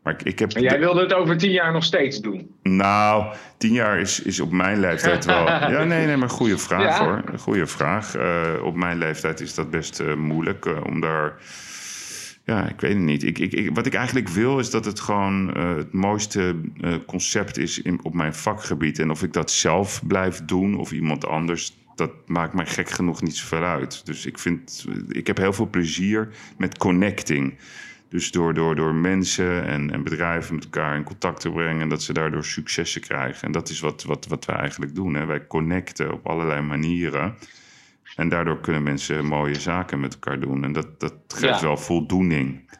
Maar 0.02 0.12
ik, 0.12 0.22
ik 0.22 0.38
heb... 0.38 0.52
En 0.52 0.62
jij 0.62 0.78
wilde 0.78 1.00
het 1.00 1.12
over 1.12 1.36
tien 1.36 1.50
jaar 1.50 1.72
nog 1.72 1.84
steeds 1.84 2.20
doen? 2.20 2.54
Nou, 2.62 3.34
tien 3.56 3.72
jaar 3.72 3.98
is, 3.98 4.22
is 4.22 4.40
op 4.40 4.50
mijn 4.50 4.80
leeftijd 4.80 5.24
wel... 5.24 5.46
ja, 5.74 5.84
nee, 5.84 6.06
nee, 6.06 6.16
maar 6.16 6.30
goede 6.30 6.58
vraag 6.58 6.98
Ja? 6.98 7.04
hoor. 7.04 7.22
Goede 7.38 7.66
vraag. 7.66 8.14
Eh, 8.14 8.64
op 8.64 8.76
mijn 8.76 8.98
leeftijd 8.98 9.40
is 9.40 9.54
dat 9.54 9.70
best 9.70 10.00
eh, 10.00 10.14
moeilijk 10.14 10.66
eh, 10.66 10.84
om 10.86 11.00
daar... 11.00 11.32
Ja, 12.50 12.68
ik 12.68 12.80
weet 12.80 12.92
het 12.94 13.02
niet. 13.02 13.22
Ik, 13.22 13.38
ik, 13.38 13.52
ik- 13.52 13.70
wat 13.74 13.86
ik 13.86 13.94
eigenlijk 13.94 14.28
wil 14.28 14.58
is 14.58 14.70
dat 14.70 14.84
het 14.84 15.00
gewoon 15.00 15.54
eh, 15.54 15.76
het 15.76 15.92
mooiste 15.92 16.56
eh, 16.80 16.94
concept 17.06 17.58
is 17.58 17.82
in, 17.82 18.00
op 18.04 18.14
mijn 18.14 18.34
vakgebied. 18.34 18.98
En 18.98 19.10
of 19.10 19.22
ik 19.22 19.32
dat 19.32 19.50
zelf 19.50 20.02
blijf 20.06 20.44
doen 20.44 20.76
of 20.78 20.92
iemand 20.92 21.26
anders, 21.26 21.76
dat 21.96 22.10
maakt 22.26 22.54
mij 22.54 22.66
gek 22.66 22.90
genoeg 22.90 23.22
niet 23.22 23.36
zoveel 23.36 23.64
uit. 23.64 24.06
Dus 24.06 24.26
ik 24.26 24.38
vind, 24.38 24.86
ik 25.08 25.26
heb 25.26 25.36
heel 25.36 25.52
veel 25.52 25.68
plezier 25.70 26.28
met 26.58 26.78
connecting. 26.78 27.54
Dus 28.08 28.30
door, 28.30 28.54
door, 28.54 28.74
door 28.76 28.94
mensen 28.94 29.66
en, 29.66 29.90
en 29.90 30.02
bedrijven 30.02 30.54
met 30.54 30.64
elkaar 30.64 30.96
in 30.96 31.02
contact 31.04 31.40
te 31.40 31.50
brengen 31.50 31.82
en 31.82 31.88
dat 31.88 32.02
ze 32.02 32.12
daardoor 32.12 32.44
successen 32.44 33.00
krijgen. 33.00 33.42
En 33.46 33.52
dat 33.52 33.68
is 33.68 33.80
wat, 33.80 34.02
wat, 34.04 34.26
wat 34.26 34.44
wij 34.44 34.56
eigenlijk 34.56 34.94
doen. 34.94 35.14
Hè. 35.14 35.24
Wij 35.26 35.46
connecten 35.46 36.12
op 36.12 36.26
allerlei 36.26 36.60
manieren. 36.60 37.34
En 38.20 38.28
daardoor 38.28 38.60
kunnen 38.60 38.82
mensen 38.82 39.24
mooie 39.24 39.60
zaken 39.60 40.00
met 40.00 40.12
elkaar 40.14 40.40
doen. 40.40 40.64
En 40.64 40.72
dat, 40.72 41.00
dat 41.00 41.14
geeft 41.28 41.60
Ja. 41.60 41.66
wel 41.66 41.76
voldoening. 41.76 42.78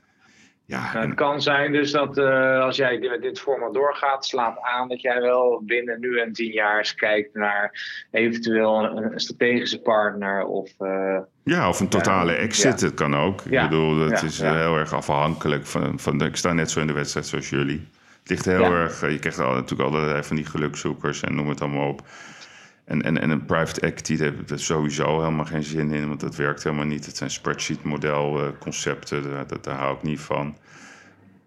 Ja, 0.64 0.80
Nou, 0.92 0.96
en- 0.96 1.08
het 1.08 1.14
kan 1.18 1.42
zijn 1.42 1.72
dus 1.72 1.90
dat 1.90 2.18
eh, 2.18 2.60
als 2.60 2.76
jij 2.76 2.98
dit- 2.98 3.22
dit 3.22 3.40
format 3.40 3.74
doorgaat, 3.74 4.26
slaat 4.26 4.58
aan 4.60 4.88
dat 4.88 5.00
jij 5.00 5.20
wel 5.20 5.62
binnen 5.66 6.00
nu 6.00 6.18
en 6.20 6.32
tien 6.32 6.52
jaar 6.52 6.78
eens 6.78 6.94
kijkt 6.94 7.34
naar 7.34 7.72
eventueel 8.10 8.84
een, 8.84 9.12
een 9.12 9.20
strategische 9.20 9.80
partner 9.80 10.44
of 10.44 10.70
eh, 10.78 11.18
Ja, 11.44 11.68
of 11.68 11.80
een 11.80 11.88
totale 11.88 12.32
Ja, 12.32 12.38
exit, 12.38 12.80
ja. 12.80 12.86
dat 12.86 12.94
kan 12.94 13.16
ook. 13.16 13.40
Ik 13.40 13.60
bedoel, 13.60 13.98
dat 14.08 14.22
is 14.22 14.40
eh, 14.40 14.52
heel 14.56 14.76
erg 14.76 14.92
afhankelijk 14.92 15.66
van, 15.66 15.98
van 15.98 16.20
ik 16.24 16.36
sta 16.36 16.52
net 16.52 16.70
zo 16.70 16.80
in 16.80 16.86
de 16.86 16.92
wedstrijd 16.92 17.26
zoals 17.26 17.50
jullie. 17.50 17.88
Het 18.20 18.28
ligt 18.30 18.44
heel 18.44 18.72
erg, 18.74 19.02
eh, 19.02 19.10
je 19.10 19.18
krijgt 19.18 19.38
al, 19.38 19.52
natuurlijk 19.54 19.90
allerlei 19.90 20.22
van 20.22 20.36
die 20.36 20.46
gelukzoekers 20.46 21.22
en 21.22 21.34
noem 21.34 21.48
het 21.48 21.60
allemaal 21.60 21.88
op. 21.88 22.02
En, 22.84 23.02
en, 23.02 23.20
en 23.20 23.30
een 23.30 23.44
private 23.44 23.80
equity, 23.80 24.16
daar 24.16 24.26
heb 24.26 24.40
ik 24.40 24.50
er 24.50 24.60
sowieso 24.60 25.18
helemaal 25.18 25.44
geen 25.44 25.62
zin 25.62 25.92
in, 25.92 26.08
want 26.08 26.20
dat 26.20 26.36
werkt 26.36 26.62
helemaal 26.62 26.84
niet. 26.84 27.06
Het 27.06 27.16
zijn 27.16 27.30
spreadsheet 27.30 27.84
model 27.84 28.42
eh, 28.42 28.48
concepten, 28.58 29.22
daar, 29.22 29.46
dat, 29.46 29.64
daar 29.64 29.76
hou 29.76 29.96
ik 29.96 30.02
niet 30.02 30.20
van. 30.20 30.56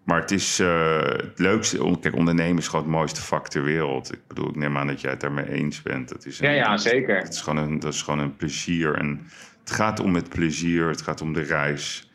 Maar 0.04 0.20
het 0.20 0.30
is 0.30 0.58
eh, 0.58 1.02
het 1.02 1.38
leukste, 1.38 1.98
kijk, 2.00 2.14
ondernemen 2.14 2.58
is 2.58 2.68
gewoon 2.68 2.84
het 2.84 2.94
mooiste 2.94 3.22
vak 3.22 3.48
ter 3.48 3.62
wereld. 3.62 4.12
Ik 4.12 4.20
bedoel, 4.28 4.48
ik 4.48 4.56
neem 4.56 4.76
aan 4.76 4.86
dat 4.86 5.00
jij 5.00 5.10
het 5.10 5.20
daarmee 5.20 5.48
eens 5.48 5.82
bent. 5.82 6.08
Dat 6.08 6.26
is 6.26 6.40
een, 6.40 6.48
Ja, 6.48 6.54
ja, 6.54 6.76
zeker. 6.76 7.16
Het 7.16 7.34
is 7.34 7.40
gewoon 7.40 7.64
een, 7.64 7.78
dat 7.78 7.92
is 7.92 8.02
gewoon 8.02 8.20
een 8.20 8.36
plezier. 8.36 8.94
En 8.94 9.26
het 9.60 9.70
gaat 9.70 10.00
om 10.00 10.14
het 10.14 10.28
plezier, 10.28 10.88
het 10.88 11.02
gaat 11.02 11.20
om 11.20 11.32
de 11.32 11.42
reis. 11.42 12.10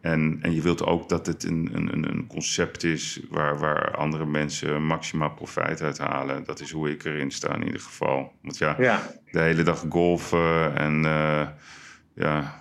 En, 0.00 0.38
en 0.42 0.54
je 0.54 0.62
wilt 0.62 0.84
ook 0.84 1.08
dat 1.08 1.26
het 1.26 1.44
een, 1.44 1.70
een, 1.72 1.92
een- 1.92 2.26
concept 2.26 2.84
is 2.84 3.20
waar, 3.30 3.58
waar 3.58 3.96
andere 3.96 4.26
mensen 4.26 4.86
maximaal 4.86 5.30
profijt 5.30 5.82
uit 5.82 5.98
halen. 5.98 6.44
Dat 6.44 6.60
is 6.60 6.70
hoe 6.70 6.90
ik 6.90 7.04
erin 7.04 7.30
sta 7.30 7.54
in 7.54 7.64
ieder 7.64 7.80
geval. 7.80 8.32
Want 8.42 8.58
ja, 8.58 8.74
ja. 8.78 9.02
de 9.30 9.40
hele 9.40 9.62
dag 9.62 9.84
golfen 9.88 10.76
en 10.76 11.04
eh, 11.04 11.46
ja, 12.14 12.60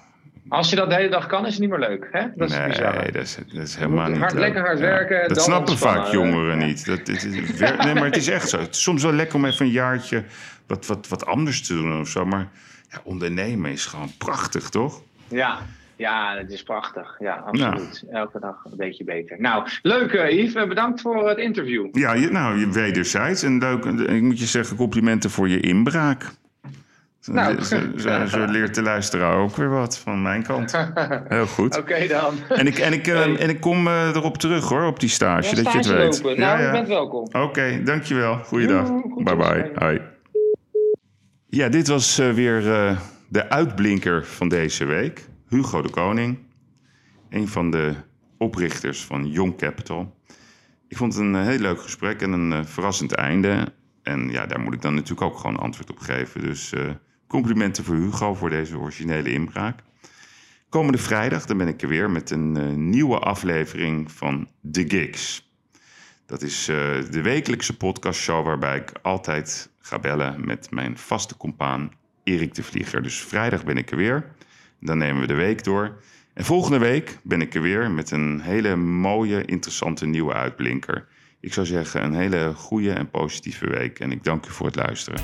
Als 0.50 0.70
je 0.70 0.76
dat 0.76 0.90
de 0.90 0.96
hele 0.96 1.10
dag 1.10 1.26
kan, 1.28 1.46
is 1.46 1.52
het 1.52 1.60
niet 1.62 1.70
meer 1.70 1.80
leuk. 1.80 2.08
Hè? 2.12 2.26
Dat 2.36 2.50
is 2.50 2.56
nee, 2.58 2.68
bizar. 2.68 3.12
dat 3.12 3.16
is, 3.16 3.38
dat 3.54 3.68
is 3.68 3.76
helemaal 3.76 4.10
niet 4.10 4.18
hard- 4.20 4.32
leuk. 4.34 4.42
lekker 4.42 4.62
hard 4.62 4.80
werken, 4.80 5.20
Dat 5.28 5.36
dan 5.38 5.44
snappen 5.46 5.78
vaak 5.78 6.08
jongeren 6.12 6.60
Ja. 6.60 6.66
niet. 6.66 6.86
Dat, 6.86 7.08
het 7.08 7.24
nee, 7.84 7.94
maar 7.94 8.04
het 8.06 8.18
is 8.18 8.28
echt 8.28 8.50
zo. 8.50 8.60
Het 8.60 8.76
is 8.76 8.82
soms 8.82 9.04
wel 9.04 9.14
lekker 9.14 9.36
om 9.36 9.46
even 9.46 9.66
een 9.66 9.72
jaartje 9.72 10.24
wat, 10.68 10.86
wat, 10.86 11.08
wat 11.08 11.26
anders 11.26 11.62
te 11.68 11.74
doen 11.74 12.00
of 12.00 12.08
zo. 12.08 12.26
Maar 12.26 12.48
ja, 12.90 13.02
ondernemen 13.04 13.72
is 13.72 13.86
gewoon 13.86 14.12
prachtig, 14.18 14.70
toch? 14.70 15.02
Ja. 15.28 15.60
Ja, 16.00 16.38
het 16.38 16.52
is 16.52 16.64
prachtig. 16.64 17.16
Ja, 17.20 17.34
absoluut. 17.46 18.04
Elke 18.12 18.40
dag 18.40 18.56
een 18.66 18.78
beetje 18.78 19.04
beter. 19.04 19.42
Nou, 19.42 19.68
leuk 19.82 20.12
eh, 20.14 20.38
Yves. 20.38 20.54
Eh, 20.54 20.68
Bedankt 20.68 21.02
voor 21.02 21.30
het 21.30 21.38
interview. 21.38 21.88
Ja, 21.92 22.14
je, 22.14 22.30
nou, 22.32 22.60
je 22.60 22.70
wederzijds. 22.70 23.44
En 23.44 23.58
leuk, 23.58 23.86
en 23.86 24.10
ik 24.10 24.22
moet 24.22 24.40
je 24.40 24.46
zeggen, 24.46 24.78
complimenten 24.78 25.30
voor 25.30 25.50
je 25.50 25.60
inbraak. 25.60 26.26
Nou. 27.26 27.62
zo, 27.62 27.78
zo- 27.98 28.26
zo 28.38 28.46
leert 28.46 28.76
de 28.76 28.82
luisteraar 28.82 29.38
ook 29.38 29.56
weer 29.56 29.70
wat 29.70 29.98
van 29.98 30.22
mijn 30.22 30.44
kant. 30.44 30.90
Heel 31.28 31.48
goed. 31.48 31.78
Oké 31.82 32.08
dan. 32.08 32.34
En 32.50 32.68
ik, 32.68 32.78
en, 32.78 32.94
ik, 32.94 33.08
eh, 33.08 33.14
Hey. 33.16 33.38
en 33.38 33.50
ik 33.50 33.60
kom 33.60 33.88
eh, 33.88 34.08
erop 34.16 34.38
terug 34.38 34.70
hoor, 34.70 34.86
op 34.86 35.00
die 35.00 35.10
stage, 35.10 35.56
Ja, 35.56 35.64
dat 35.64 35.72
je 35.72 35.78
het 35.78 36.22
weet. 36.22 36.38
Nou, 36.38 36.62
je 36.64 36.72
bent 36.72 36.88
welkom. 36.88 37.28
Oké, 37.32 37.82
dankjewel. 37.84 38.36
Goeiedag. 38.38 38.88
Goed 38.88 39.24
bye 39.24 39.36
bye. 39.36 39.72
Hoi. 39.76 40.02
Ja, 41.50 41.70
dit 41.70 41.88
was 41.88 42.20
eh, 42.20 42.30
weer 42.32 42.72
eh, 42.74 42.98
de 43.28 43.50
uitblinker 43.50 44.26
van 44.26 44.50
deze 44.50 44.86
week. 44.86 45.28
Hugo 45.50 45.82
de 45.82 45.90
Koning. 45.90 46.38
Een 47.30 47.48
van 47.48 47.72
de 47.72 47.96
oprichters 48.38 49.04
van 49.04 49.28
Young 49.28 49.58
Capital. 49.58 50.18
Ik 50.88 50.98
vond 50.98 51.14
het 51.14 51.24
een 51.24 51.36
eh, 51.36 51.46
heel 51.46 51.60
leuk 51.60 51.82
gesprek 51.82 52.22
en 52.22 52.32
een 52.32 52.54
eh, 52.54 52.66
verrassend 52.66 53.12
einde. 53.12 53.74
En 54.04 54.30
ja, 54.30 54.46
daar 54.46 54.60
moet 54.60 54.74
ik 54.74 54.82
dan 54.82 54.94
natuurlijk 54.94 55.22
ook 55.22 55.38
gewoon 55.38 55.58
antwoord 55.58 55.90
op 55.90 56.00
geven. 56.00 56.42
Dus 56.42 56.74
eh, 56.74 56.90
complimenten 57.28 57.84
voor 57.84 57.96
Hugo 57.96 58.34
voor 58.34 58.50
deze 58.50 58.78
originele 58.78 59.32
inbraak. 59.32 59.80
Komende 60.70 60.98
vrijdag 60.98 61.46
dan 61.46 61.58
ben 61.58 61.68
ik 61.68 61.82
er 61.82 61.88
weer 61.88 62.10
met 62.10 62.32
een 62.32 62.90
nieuwe 62.90 63.20
aflevering 63.20 64.12
van 64.12 64.48
The 64.72 64.86
Gigs. 64.88 65.52
Dat 66.26 66.42
is 66.42 66.66
de 67.10 67.22
wekelijkse 67.22 67.78
podcastshow 67.78 68.46
waarbij 68.46 68.78
ik 68.78 68.92
altijd 69.02 69.72
ga 69.80 70.00
bellen 70.00 70.46
met 70.46 70.72
mijn 70.72 70.98
vaste 70.98 71.38
compaan 71.38 71.92
Erik 72.24 72.56
de 72.56 72.64
Vlieger. 72.64 73.02
Dus 73.02 73.22
vrijdag 73.22 73.64
ben 73.64 73.78
ik 73.78 73.92
er 73.92 73.98
weer. 73.98 74.32
Dan 74.80 74.98
nemen 74.98 75.22
we 75.22 75.28
de 75.28 75.34
week 75.34 75.64
door. 75.64 76.02
En 76.34 76.46
volgende 76.46 76.78
week 76.78 77.18
ben 77.24 77.42
ik 77.42 77.56
er 77.56 77.62
weer 77.62 77.92
met 77.92 78.12
een 78.12 78.42
hele 78.42 78.76
mooie, 78.76 79.46
interessante 79.46 80.06
nieuwe 80.06 80.34
uitblinker. 80.34 81.08
Ik 81.40 81.54
zou 81.54 81.66
zeggen 81.66 82.04
een 82.04 82.14
hele 82.14 82.54
goede 82.56 82.92
en 82.92 83.10
positieve 83.10 83.70
week. 83.70 84.00
En 84.00 84.12
ik 84.12 84.24
dank 84.24 84.46
u 84.46 84.50
voor 84.50 84.66
het 84.66 84.76
luisteren. 84.76 85.22